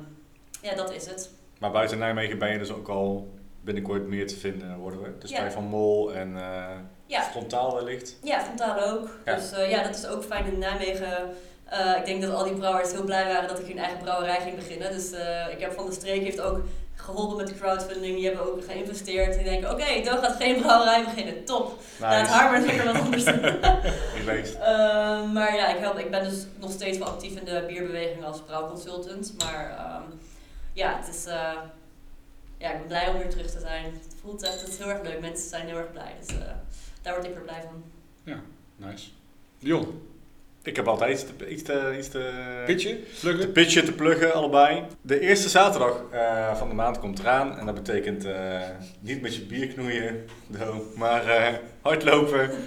ja, 0.63 0.75
dat 0.75 0.93
is 0.93 1.07
het. 1.07 1.31
Maar 1.59 1.71
buiten 1.71 1.99
Nijmegen 1.99 2.39
ben 2.39 2.53
je 2.53 2.59
dus 2.59 2.73
ook 2.73 2.89
al 2.89 3.35
binnenkort 3.61 4.07
meer 4.07 4.27
te 4.27 4.37
vinden, 4.37 4.77
worden 4.77 5.03
we. 5.03 5.19
Dus 5.19 5.31
bij 5.31 5.51
Van 5.51 5.65
Mol 5.65 6.15
en 6.15 6.37
eh, 6.37 6.77
Ja, 7.11 7.23
Frontaal 7.23 7.75
wellicht. 7.75 8.17
ja 8.23 8.41
Frontaal 8.41 8.81
ook. 8.81 9.09
Ja. 9.25 9.35
Dus 9.35 9.53
eh, 9.53 9.71
ja, 9.71 9.83
dat 9.83 9.95
is 9.97 10.07
ook 10.07 10.25
fijn 10.25 10.47
in 10.47 10.59
Nijmegen. 10.59 11.31
Eh, 11.65 11.97
ik 11.97 12.05
denk 12.05 12.23
dat 12.23 12.35
al 12.35 12.45
die 12.45 12.53
brouwers 12.55 12.91
heel 12.93 13.05
blij 13.05 13.27
waren 13.27 13.49
dat 13.49 13.59
ik 13.59 13.67
hun 13.67 13.79
eigen 13.79 13.99
brouwerij 13.99 14.41
ging 14.41 14.57
beginnen. 14.57 14.93
Dus 14.93 15.11
eh, 15.13 15.49
ik 15.53 15.61
heb 15.61 15.73
van 15.73 15.87
de 15.87 15.93
streek 15.93 16.23
heeft 16.23 16.41
ook 16.41 16.61
geholpen 16.95 17.37
met 17.37 17.47
de 17.49 17.55
crowdfunding. 17.55 18.17
Die 18.17 18.27
hebben 18.27 18.47
ook 18.53 18.65
geïnvesteerd. 18.65 19.35
Die 19.35 19.45
denken, 19.45 19.71
oké, 19.71 20.03
Dan 20.05 20.19
gaat 20.19 20.37
geen 20.37 20.61
brouwerij 20.61 21.05
beginnen. 21.05 21.45
Top. 21.45 21.79
Laat 22.01 22.21
Nice. 22.21 22.33
haar 22.33 22.51
maar 22.51 22.61
lekker 22.61 22.85
wat 22.93 23.03
anders 23.03 23.25
doen. 23.25 23.43
Ehm, 24.61 25.33
maar 25.33 25.55
ja, 25.57 25.69
ik, 25.75 25.79
help, 25.79 25.99
ik 25.99 26.11
ben 26.11 26.25
dus 26.25 26.47
nog 26.59 26.71
steeds 26.71 26.99
wel 26.99 27.09
actief 27.09 27.37
in 27.39 27.45
de 27.45 27.65
bierbeweging 27.67 28.25
als 28.25 28.41
brouwconsultant. 28.41 29.35
Maar 29.39 29.71
ehm, 29.71 30.03
ja, 30.73 30.97
het 30.97 31.09
is, 31.15 31.25
ja, 32.59 32.71
ik 32.71 32.79
ben 32.79 32.87
blij 32.87 33.09
om 33.09 33.19
weer 33.19 33.31
terug 33.31 33.51
te 33.51 33.61
zijn. 33.61 33.85
Het 33.85 34.15
voelt 34.21 34.43
echt 34.43 34.61
het 34.61 34.69
is 34.69 34.79
heel 34.79 34.89
erg 34.89 35.03
leuk. 35.03 35.21
Mensen 35.21 35.49
zijn 35.49 35.67
heel 35.67 35.77
erg 35.77 35.93
blij. 35.93 36.15
Dus 36.21 36.37
daar 37.03 37.15
word 37.15 37.27
ik 37.27 37.35
weer 37.35 37.43
blij 37.43 37.63
van. 37.63 37.83
Nice. 38.77 39.09
Dion, 39.59 40.03
Ik 40.63 40.77
heb 40.77 40.89
altijd 40.89 41.11
iets 41.13 41.25
te, 41.37 41.49
iets 41.51 41.63
te, 41.63 41.95
iets 41.99 42.09
te, 42.09 42.63
pitje, 42.67 42.89
te 43.03 43.21
pluggen. 43.21 43.53
pitchen, 43.53 43.85
te 43.85 43.93
pluggen, 43.93 44.33
allebei. 44.35 44.83
De 45.01 45.21
eerste 45.21 45.49
zaterdag 45.49 46.03
eh, 46.13 46.57
van 46.57 46.69
de 46.69 46.75
maand 46.75 46.99
komt 46.99 47.19
eraan. 47.19 47.59
En 47.59 47.67
dat 47.67 47.75
betekent 47.75 48.25
eh, 48.25 48.61
niet 49.01 49.21
met 49.21 49.35
je 49.35 49.43
bier 49.43 49.67
knoeien, 49.67 50.27
do, 50.47 50.93
maar 50.97 51.27
eh, 51.27 51.55
hardlopen. 51.81 52.51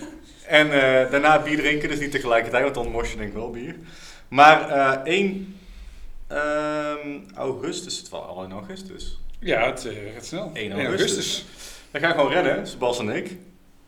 En 0.47 0.71
eh, 0.71 1.11
daarna 1.11 1.41
bier 1.41 1.57
drinken, 1.57 1.89
dus 1.89 1.99
niet 1.99 2.11
tegelijkertijd, 2.11 2.63
want 2.63 2.75
dan 2.75 2.87
mors 2.87 3.11
je 3.11 3.17
denk 3.17 3.29
ik 3.29 3.35
wel 3.35 3.51
bier. 3.51 3.75
Maar 4.27 4.69
eh 4.69 5.13
1 5.13 5.55
ehm, 6.27 7.19
augustus, 7.35 7.97
het 7.97 8.09
was 8.09 8.27
al 8.27 8.43
in 8.43 8.51
augustus. 8.51 9.19
Ja, 9.39 9.65
het 9.65 9.87
gaat 10.13 10.25
snel. 10.25 10.51
1 10.53 10.71
1 10.71 10.85
augustus. 10.85 11.45
Dan 11.91 12.01
gaan 12.01 12.09
we 12.11 12.17
gewoon 12.17 12.31
rennen, 12.31 12.67
Sebas 12.67 12.99
en 12.99 13.09
ik. 13.09 13.37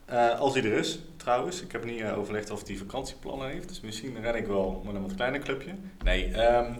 Eh, 0.05 0.39
als 0.39 0.53
hij 0.53 0.63
er 0.63 0.77
is, 0.77 0.99
trouwens. 1.17 1.61
Ik 1.61 1.71
heb 1.71 1.85
niet 1.85 2.01
eh, 2.01 2.17
overlegd 2.17 2.51
of 2.51 2.67
hij 2.67 2.75
vakantieplannen 2.75 3.49
heeft. 3.49 3.67
Dus 3.67 3.81
misschien 3.81 4.21
ren 4.21 4.35
ik 4.35 4.47
wel 4.47 4.81
met 4.85 4.95
een 4.95 5.01
wat 5.01 5.15
kleiner 5.15 5.39
clubje. 5.39 5.71
Nee, 6.03 6.31
ehm, 6.33 6.73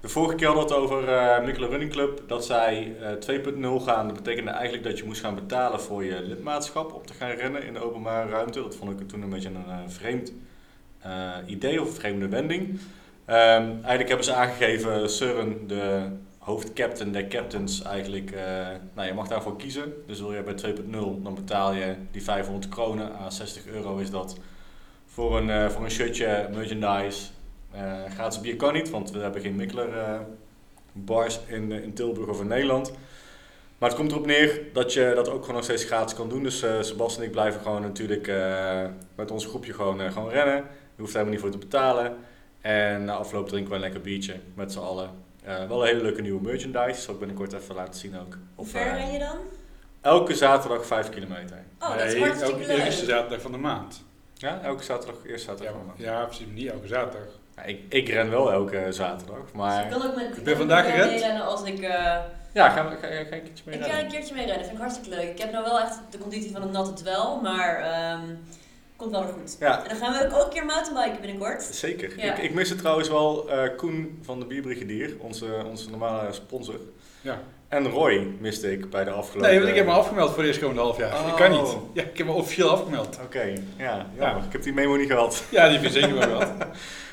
de 0.00 0.08
vorige 0.08 0.34
keer 0.34 0.46
hadden 0.46 0.66
we 0.66 0.74
het 0.74 0.82
over 0.82 1.08
eh 1.08 1.44
Mikkelen 1.44 1.68
Running 1.68 1.90
Club. 1.90 2.22
Dat 2.26 2.44
zij 2.44 2.96
eh 3.00 3.12
2.0 3.12 3.80
gaan. 3.80 4.06
Dat 4.06 4.16
betekende 4.16 4.50
eigenlijk 4.50 4.84
dat 4.84 4.98
je 4.98 5.04
moest 5.04 5.20
gaan 5.20 5.34
betalen 5.34 5.80
voor 5.80 6.04
je 6.04 6.22
lidmaatschap 6.22 6.92
om 6.92 7.06
te 7.06 7.14
gaan 7.14 7.30
rennen 7.30 7.62
in 7.62 7.72
de 7.72 7.80
openbare 7.80 8.30
ruimte. 8.30 8.62
Dat 8.62 8.76
vond 8.76 9.00
ik 9.00 9.08
toen 9.08 9.22
een 9.22 9.30
beetje 9.30 9.48
een 9.48 9.90
vreemd 9.90 10.32
idee 11.46 11.80
of 11.80 11.88
een 11.88 11.94
vreemde 11.94 12.28
wending. 12.28 12.80
Ehm, 13.24 13.70
eigenlijk 13.70 14.08
hebben 14.08 14.24
ze 14.24 14.34
aangegeven, 14.34 15.10
Søren, 15.10 15.66
de 15.66 16.08
hoofdcaptain 16.44 17.12
der 17.12 17.28
captains, 17.28 17.82
eigenlijk, 17.82 18.30
eh, 18.30 18.66
nou 18.94 19.08
je 19.08 19.14
mag 19.14 19.28
daarvoor 19.28 19.56
kiezen. 19.56 19.92
Dus 20.06 20.20
wil 20.20 20.32
je 20.32 20.42
bij 20.42 20.54
2.0, 20.54 21.22
dan 21.22 21.34
betaal 21.34 21.72
je 21.72 21.94
die 22.10 22.22
500 22.22 22.68
kronen, 22.68 23.12
aan 23.18 23.32
60 23.32 23.66
euro 23.66 23.96
is 23.96 24.10
dat, 24.10 24.36
voor 25.06 25.36
een, 25.36 25.50
eh, 25.50 25.68
voor 25.68 25.84
een 25.84 25.90
shirtje, 25.90 26.48
merchandise. 26.52 27.28
Eh, 27.70 27.92
gratis 28.14 28.40
bier 28.40 28.56
kan 28.56 28.72
niet, 28.72 28.90
want 28.90 29.10
we 29.10 29.18
hebben 29.18 29.40
geen 29.40 29.56
Mikkeler 29.56 30.20
bars 30.92 31.40
in, 31.46 31.72
in 31.72 31.94
Tilburg 31.94 32.28
of 32.28 32.40
in 32.40 32.46
Nederland. 32.46 32.92
Maar 33.78 33.88
het 33.88 33.98
komt 33.98 34.12
erop 34.12 34.26
neer 34.26 34.60
dat 34.72 34.92
je 34.92 35.12
dat 35.14 35.28
ook 35.28 35.40
gewoon 35.40 35.54
nog 35.54 35.64
steeds 35.64 35.84
gratis 35.84 36.14
kan 36.14 36.28
doen. 36.28 36.42
Dus 36.42 36.62
eh 36.62 36.80
Sebas 36.80 37.16
en 37.16 37.22
ik 37.22 37.30
blijven 37.30 37.60
gewoon 37.60 37.82
natuurlijk 37.82 38.32
met 39.14 39.30
ons 39.30 39.46
groepje 39.46 39.72
gewoon, 39.72 40.12
gewoon 40.12 40.30
rennen. 40.30 40.56
Je 40.96 41.00
hoeft 41.00 41.14
er 41.14 41.18
helemaal 41.18 41.30
niet 41.30 41.40
voor 41.40 41.50
te 41.50 41.66
betalen. 41.66 42.16
En 42.60 43.04
na 43.04 43.14
afloop 43.14 43.48
drinken 43.48 43.70
we 43.70 43.74
een 43.74 43.80
lekker 43.80 44.00
biertje 44.00 44.34
met 44.54 44.72
z'n 44.72 44.78
allen. 44.78 45.23
Eh, 45.44 45.66
wel 45.68 45.80
een 45.80 45.86
hele 45.86 46.02
leuke 46.02 46.20
nieuwe 46.22 46.42
merchandise. 46.42 47.00
Zal 47.00 47.12
ik 47.14 47.18
binnenkort 47.20 47.52
even 47.52 47.74
laten 47.74 48.00
zien 48.00 48.18
ook. 48.20 48.36
Hoe 48.54 48.66
ver 48.66 48.92
ren 48.96 49.12
je 49.12 49.18
dan? 49.18 49.36
elke 50.00 50.34
zaterdag 50.34 50.86
5 50.86 51.08
kilometer. 51.08 51.58
Oh, 51.80 51.88
dat 51.96 52.06
is 52.06 52.14
Nee, 52.14 52.30
elke 52.30 52.66
leuk. 52.66 52.84
eerste 52.84 53.04
zaterdag 53.04 53.40
van 53.40 53.52
de 53.52 53.58
maand. 53.58 54.02
Ja, 54.34 54.60
elke 54.62 54.82
zaterdag, 54.82 55.16
eerste 55.26 55.50
Ja, 55.50 55.56
zaterdag. 55.56 55.74
van 55.86 55.94
de 55.96 56.02
ja, 56.02 56.24
precies. 56.24 56.46
Niet 56.52 56.70
elke 56.70 56.86
zaterdag. 56.86 57.28
maand. 57.28 57.38
Ja, 57.56 57.62
ik, 57.62 57.80
ik 57.88 58.08
ren 58.08 58.30
wel 58.30 58.52
elke 58.52 58.86
zaterdag, 58.90 59.38
Dus 59.40 59.48
ik 59.48 59.54
maar... 59.54 59.88
kan 59.88 60.02
ook 60.06 60.14
met 60.16 60.36
ik 60.36 60.44
ben 60.44 60.56
vandaag 60.56 60.84
gerend. 60.86 61.10
meerennen 61.10 61.44
als 61.46 61.62
ik... 61.62 61.80
eh, 61.80 62.16
Ja, 62.52 62.68
ga, 62.68 62.82
ga, 62.82 62.90
ga, 62.90 63.06
ga 63.08 63.08
een 63.36 63.42
keertje 63.42 63.62
mee 63.66 63.78
ik 63.78 63.84
ga 63.84 63.98
een 64.00 64.08
keertje 64.08 64.34
mee 64.34 64.44
rennen, 64.46 64.64
vind 64.64 64.76
ik 64.76 64.82
hartstikke 64.82 65.10
leuk. 65.16 65.30
Ik 65.30 65.38
heb 65.38 65.52
nou 65.52 65.64
wel 65.64 65.80
echt 65.80 65.98
de 66.10 66.18
conditie 66.18 66.52
van 66.52 66.62
een 66.62 66.70
natte 66.70 66.92
dwel, 66.92 67.40
maar 67.40 67.76
ehm, 67.76 68.34
komt 68.96 69.10
wel 69.10 69.24
weer 69.24 69.32
goed. 69.32 69.56
Ja, 69.60 69.82
En 69.82 69.88
dan 69.88 69.96
gaan 69.98 70.28
we 70.28 70.36
ook 70.36 70.44
een 70.44 70.50
keer 70.50 70.64
mountainbiken 70.66 71.20
binnenkort. 71.20 71.62
zeker. 71.62 72.12
Ja. 72.16 72.34
Ik, 72.36 72.42
ik 72.42 72.54
miste 72.54 72.74
trouwens 72.76 73.08
wel 73.08 73.50
eh, 73.50 73.76
Koen 73.76 74.18
van 74.22 74.38
de 74.38 74.46
Bierbrigadier, 74.46 75.14
onze, 75.18 75.46
onze 75.70 75.90
normale 75.90 76.32
sponsor. 76.32 76.80
Ja. 77.20 77.40
En 77.68 77.88
Roy 77.88 78.26
miste 78.40 78.72
ik 78.72 78.90
bij 78.90 79.04
de 79.04 79.10
afgelopen... 79.10 79.50
Nee, 79.50 79.58
want 79.58 79.70
ik 79.70 79.76
heb 79.76 79.86
me 79.86 79.92
afgemeld 79.92 80.30
voor 80.32 80.42
de 80.42 80.48
eerstkomende 80.48 80.80
half 80.80 80.96
jaar. 80.98 81.12
Oh. 81.22 81.28
Ik 81.28 81.34
kan 81.34 81.50
niet. 81.50 81.76
Ja, 81.92 82.02
ik 82.02 82.18
heb 82.18 82.26
me 82.26 82.32
officieel 82.32 82.70
afgemeld. 82.70 83.18
Oké, 83.24 83.42
ja, 83.76 84.06
jammer. 84.16 84.16
Ja. 84.18 84.36
Ik 84.46 84.52
heb 84.52 84.62
die 84.62 84.72
memo 84.72 84.96
niet 84.96 85.10
gehad. 85.10 85.44
Ja, 85.50 85.68
die 85.68 85.78
vind 85.78 85.94
ik 85.94 86.02
zeker 86.02 86.18
wel 86.18 86.38
wat. 86.38 86.52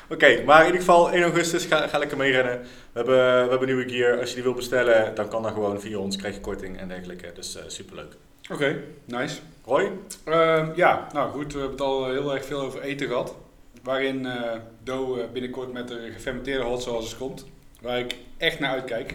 Oké, 0.08 0.42
maar 0.44 0.60
in 0.60 0.66
ieder 0.66 0.80
geval 0.80 1.10
1 1.12 1.22
augustus 1.22 1.64
ga, 1.64 1.86
ga 1.88 1.98
lekker 1.98 2.16
meerennen. 2.16 2.60
We 2.60 2.66
hebben, 2.92 3.44
we 3.44 3.50
hebben 3.50 3.66
nieuwe 3.68 3.88
gear. 3.88 4.18
Als 4.20 4.28
je 4.28 4.34
die 4.34 4.44
wil 4.44 4.54
bestellen, 4.54 5.14
dan 5.14 5.28
kan 5.28 5.42
dat 5.42 5.52
gewoon 5.52 5.80
via 5.80 5.98
ons. 5.98 6.16
Krijg 6.16 6.34
je 6.34 6.40
korting 6.40 6.78
en 6.78 6.88
dergelijke. 6.88 7.32
Dus 7.34 7.56
eh 7.56 7.62
superleuk. 7.66 8.12
Oké, 8.50 8.84
nice. 9.04 9.40
Roy? 9.64 9.90
Ehm, 10.24 10.70
ja, 10.74 11.08
nou 11.12 11.30
goed, 11.30 11.52
we 11.52 11.58
hebben 11.58 11.76
het 11.78 11.86
al 11.86 12.10
heel 12.10 12.34
erg 12.34 12.44
veel 12.44 12.60
over 12.60 12.82
eten 12.82 13.06
gehad. 13.06 13.34
Waarin 13.82 14.26
eh 14.26 14.58
Do 14.82 15.16
eh, 15.16 15.30
binnenkort 15.32 15.72
met 15.72 15.88
de 15.88 16.10
gefermenteerde 16.12 16.64
hot 16.64 16.82
sauces 16.82 17.16
komt. 17.16 17.46
Waar 17.80 17.98
ik 17.98 18.16
echt 18.36 18.58
naar 18.60 18.70
uitkijk. 18.70 19.12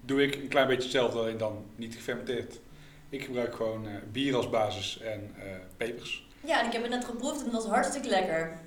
Doe 0.00 0.22
ik 0.22 0.34
een 0.34 0.48
klein 0.48 0.66
beetje 0.66 0.82
hetzelfde, 0.82 1.18
alleen 1.18 1.38
dan 1.38 1.64
niet 1.76 1.94
gefermenteerd. 1.94 2.58
Ik 3.08 3.24
gebruik 3.24 3.54
gewoon 3.54 3.86
eh, 3.86 3.92
bier 4.12 4.36
als 4.36 4.50
basis 4.50 5.00
en 5.00 5.34
eh, 5.38 5.44
pepers. 5.76 6.26
Ja, 6.44 6.60
en 6.60 6.66
ik 6.66 6.72
heb 6.72 6.82
het 6.82 6.90
net 6.90 7.04
geproefd 7.04 7.38
en 7.38 7.44
het 7.44 7.52
was 7.52 7.66
hartstikke 7.66 8.08
lekker. 8.08 8.58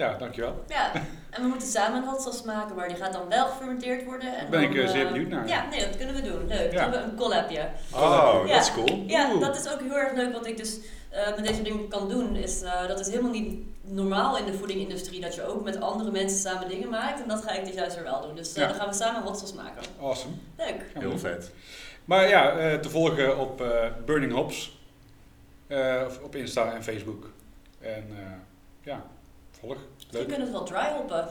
Ja, 0.00 0.16
dankjewel. 0.18 0.64
Ja, 0.68 0.92
en 1.30 1.42
we 1.42 1.48
moeten 1.48 1.68
samen 1.68 2.02
een 2.02 2.08
hot 2.08 2.22
sauce 2.22 2.44
maken, 2.46 2.76
maar 2.76 2.88
die 2.88 2.96
gaat 2.96 3.12
dan 3.12 3.28
wel 3.28 3.46
gefermenteerd 3.46 4.04
worden. 4.04 4.28
En 4.36 4.50
Daar 4.50 4.60
ben 4.60 4.60
dan, 4.60 4.70
ik 4.70 4.84
eh, 4.84 4.90
zeer 4.90 5.06
eh, 5.06 5.12
benieuwd 5.12 5.28
naar. 5.28 5.48
Ja, 5.48 5.66
nee, 5.70 5.80
dat 5.86 5.96
kunnen 5.96 6.14
we 6.14 6.22
doen. 6.22 6.46
Leuk. 6.46 6.72
Ja. 6.72 6.80
Dan 6.80 6.80
hebben 6.80 7.00
we 7.04 7.10
een 7.10 7.16
collabje. 7.16 7.68
Oh, 7.94 8.42
Ja. 8.46 8.52
dat 8.54 8.62
is 8.62 8.72
cool. 8.72 9.04
Ja, 9.06 9.34
dat 9.38 9.56
is 9.56 9.72
ook 9.72 9.80
heel 9.80 9.98
erg 9.98 10.12
leuk. 10.12 10.32
Wat 10.32 10.46
ik 10.46 10.56
dus 10.56 10.78
eh, 11.10 11.26
met 11.36 11.46
deze 11.46 11.62
dingen 11.62 11.88
kan 11.88 12.08
doen, 12.08 12.36
is 12.36 12.62
eh, 12.62 12.86
dat 12.88 13.00
is 13.00 13.08
helemaal 13.08 13.30
niet 13.30 13.58
normaal 13.82 14.36
in 14.38 14.44
de 14.44 14.52
voedingindustrie 14.54 15.20
dat 15.20 15.34
je 15.34 15.46
ook 15.46 15.64
met 15.64 15.80
andere 15.80 16.10
mensen 16.10 16.38
samen 16.38 16.68
dingen 16.68 16.88
maakt. 16.88 17.22
En 17.22 17.28
dat 17.28 17.42
ga 17.42 17.50
ik 17.52 17.64
dus 17.64 17.74
juist 17.74 17.96
er 17.96 18.02
wel 18.04 18.20
doen. 18.22 18.34
Dus 18.34 18.54
Ja. 18.54 18.66
dan 18.66 18.74
gaan 18.76 18.88
we 18.88 18.94
samen 18.94 19.22
hot 19.22 19.38
sauce 19.38 19.54
maken. 19.54 19.82
Awesome. 20.00 20.34
Leuk. 20.56 20.84
Heel 20.98 21.18
vet. 21.18 21.50
Maar 22.04 22.28
ja, 22.28 22.50
eh, 22.58 22.78
te 22.78 22.90
volgen 22.90 23.38
op 23.38 23.60
eh, 23.60 23.86
Burning 24.04 24.32
Hops. 24.32 24.78
Eh, 25.66 26.02
of 26.06 26.18
op 26.18 26.34
Insta 26.36 26.72
en 26.72 26.82
Facebook. 26.84 27.30
En 27.80 28.06
eh, 28.10 28.24
ja, 28.82 29.02
volg. 29.60 29.76
Leuk. 30.10 30.28
kunnen 30.28 30.46
we 30.46 30.52
het 30.58 30.68
wel 30.70 30.80
dry 30.80 30.92
hoppen. 30.96 31.28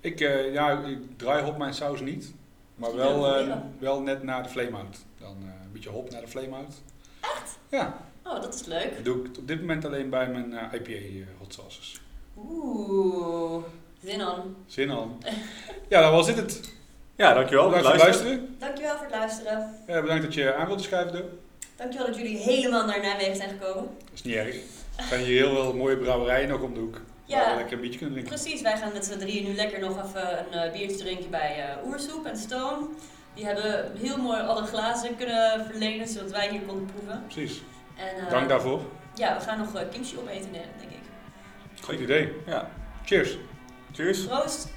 Ik, 0.00 0.20
eh, 0.20 0.52
ja, 0.52 0.80
ik 0.86 0.98
draai 1.18 1.42
hop 1.44 1.58
mijn 1.58 1.74
saus 1.74 2.00
niet. 2.00 2.34
Maar 2.74 2.96
wel, 2.96 3.36
eh, 3.36 3.56
wel 3.78 4.00
net 4.00 4.22
na 4.22 4.42
de 4.42 4.48
flame-out. 4.48 4.96
Dan 5.18 5.36
eh, 5.42 5.46
een 5.64 5.72
beetje 5.72 5.90
hop 5.90 6.10
naar 6.10 6.20
de 6.20 6.28
flame-out. 6.28 6.74
Echt? 7.20 7.58
Ja, 7.68 7.96
Oh, 8.28 8.40
dat 8.42 8.54
is 8.54 8.64
leuk. 8.64 8.94
dat 8.94 9.04
doe 9.04 9.24
ik 9.24 9.38
op 9.38 9.48
dit 9.48 9.60
moment 9.60 9.84
alleen 9.84 10.10
bij 10.10 10.28
mijn 10.28 10.52
eh, 10.52 10.80
IPA 10.80 11.30
hot 11.38 11.54
sauces. 11.54 12.00
Oeh, 12.38 13.64
zin 14.04 14.20
aan. 14.22 14.56
Zin 14.66 14.90
aan. 14.90 15.18
ja, 15.88 16.00
dat 16.00 16.10
was 16.12 16.26
dit 16.26 16.36
het. 16.36 16.60
Ja, 17.16 17.34
dankjewel. 17.34 17.64
Bedankt 17.68 17.86
voor 17.86 17.94
het 17.94 18.02
luisteren. 18.04 18.56
Dankjewel 18.58 18.94
voor 18.96 19.06
het 19.06 19.14
luisteren. 19.14 19.74
Eh, 19.86 20.00
bedankt 20.00 20.22
dat 20.22 20.34
je 20.34 20.54
aan 20.54 20.66
wilde 20.66 20.82
schuiven. 20.82 21.12
Do. 21.12 21.22
Dankjewel 21.76 22.06
dat 22.06 22.16
jullie 22.16 22.36
helemaal 22.36 22.86
naar 22.86 23.00
Nijmegen 23.00 23.36
zijn 23.36 23.48
gekomen. 23.50 23.84
Dat 23.98 24.10
is 24.14 24.22
niet 24.22 24.34
erg. 24.34 24.54
Er 24.96 25.04
zijn 25.04 25.24
hier 25.24 25.36
heel 25.46 25.54
veel 25.62 25.74
mooie 25.74 25.96
brouwerijen 25.96 26.48
nog 26.48 26.60
om 26.60 26.74
de 26.74 26.80
hoek. 26.80 27.00
Ja. 27.26 27.38
Waar 27.38 27.50
we 27.50 27.56
lekker 27.56 27.74
een 27.74 27.80
biertje 27.80 27.98
kunnen 27.98 28.18
drinken. 28.18 28.40
Precies, 28.40 28.62
wij 28.62 28.76
gaan 28.76 28.92
met 28.92 29.04
z'n 29.04 29.18
drieën 29.18 29.44
nu 29.44 29.54
lekker 29.54 29.80
nog 29.80 30.04
even 30.04 30.38
een 30.38 30.58
eh, 30.58 30.72
biertje 30.72 30.96
drinken 30.96 31.30
bij 31.30 31.64
eh 31.68 31.86
Oersoep 31.86 32.26
en 32.26 32.36
Stone. 32.36 32.86
Die 33.34 33.44
hebben 33.46 33.92
heel 33.98 34.16
mooi 34.16 34.40
alle 34.40 34.62
glazen 34.66 35.16
kunnen 35.16 35.66
verlenen, 35.66 36.08
zodat 36.08 36.30
wij 36.30 36.48
hier 36.48 36.60
konden 36.60 36.86
proeven. 36.86 37.22
Precies. 37.28 37.62
En, 37.96 38.24
eh, 38.24 38.30
Dank 38.30 38.48
daarvoor. 38.48 38.80
Ja, 39.14 39.36
we 39.36 39.40
gaan 39.42 39.58
nog 39.58 39.88
kimchi 39.90 40.18
opeten, 40.18 40.52
denk 40.52 40.90
ik. 40.90 40.98
Goed 41.80 42.00
idee. 42.00 42.32
Ja. 42.46 42.70
Cheers. 43.04 43.36
Cheers. 43.92 44.26
Proost! 44.26 44.74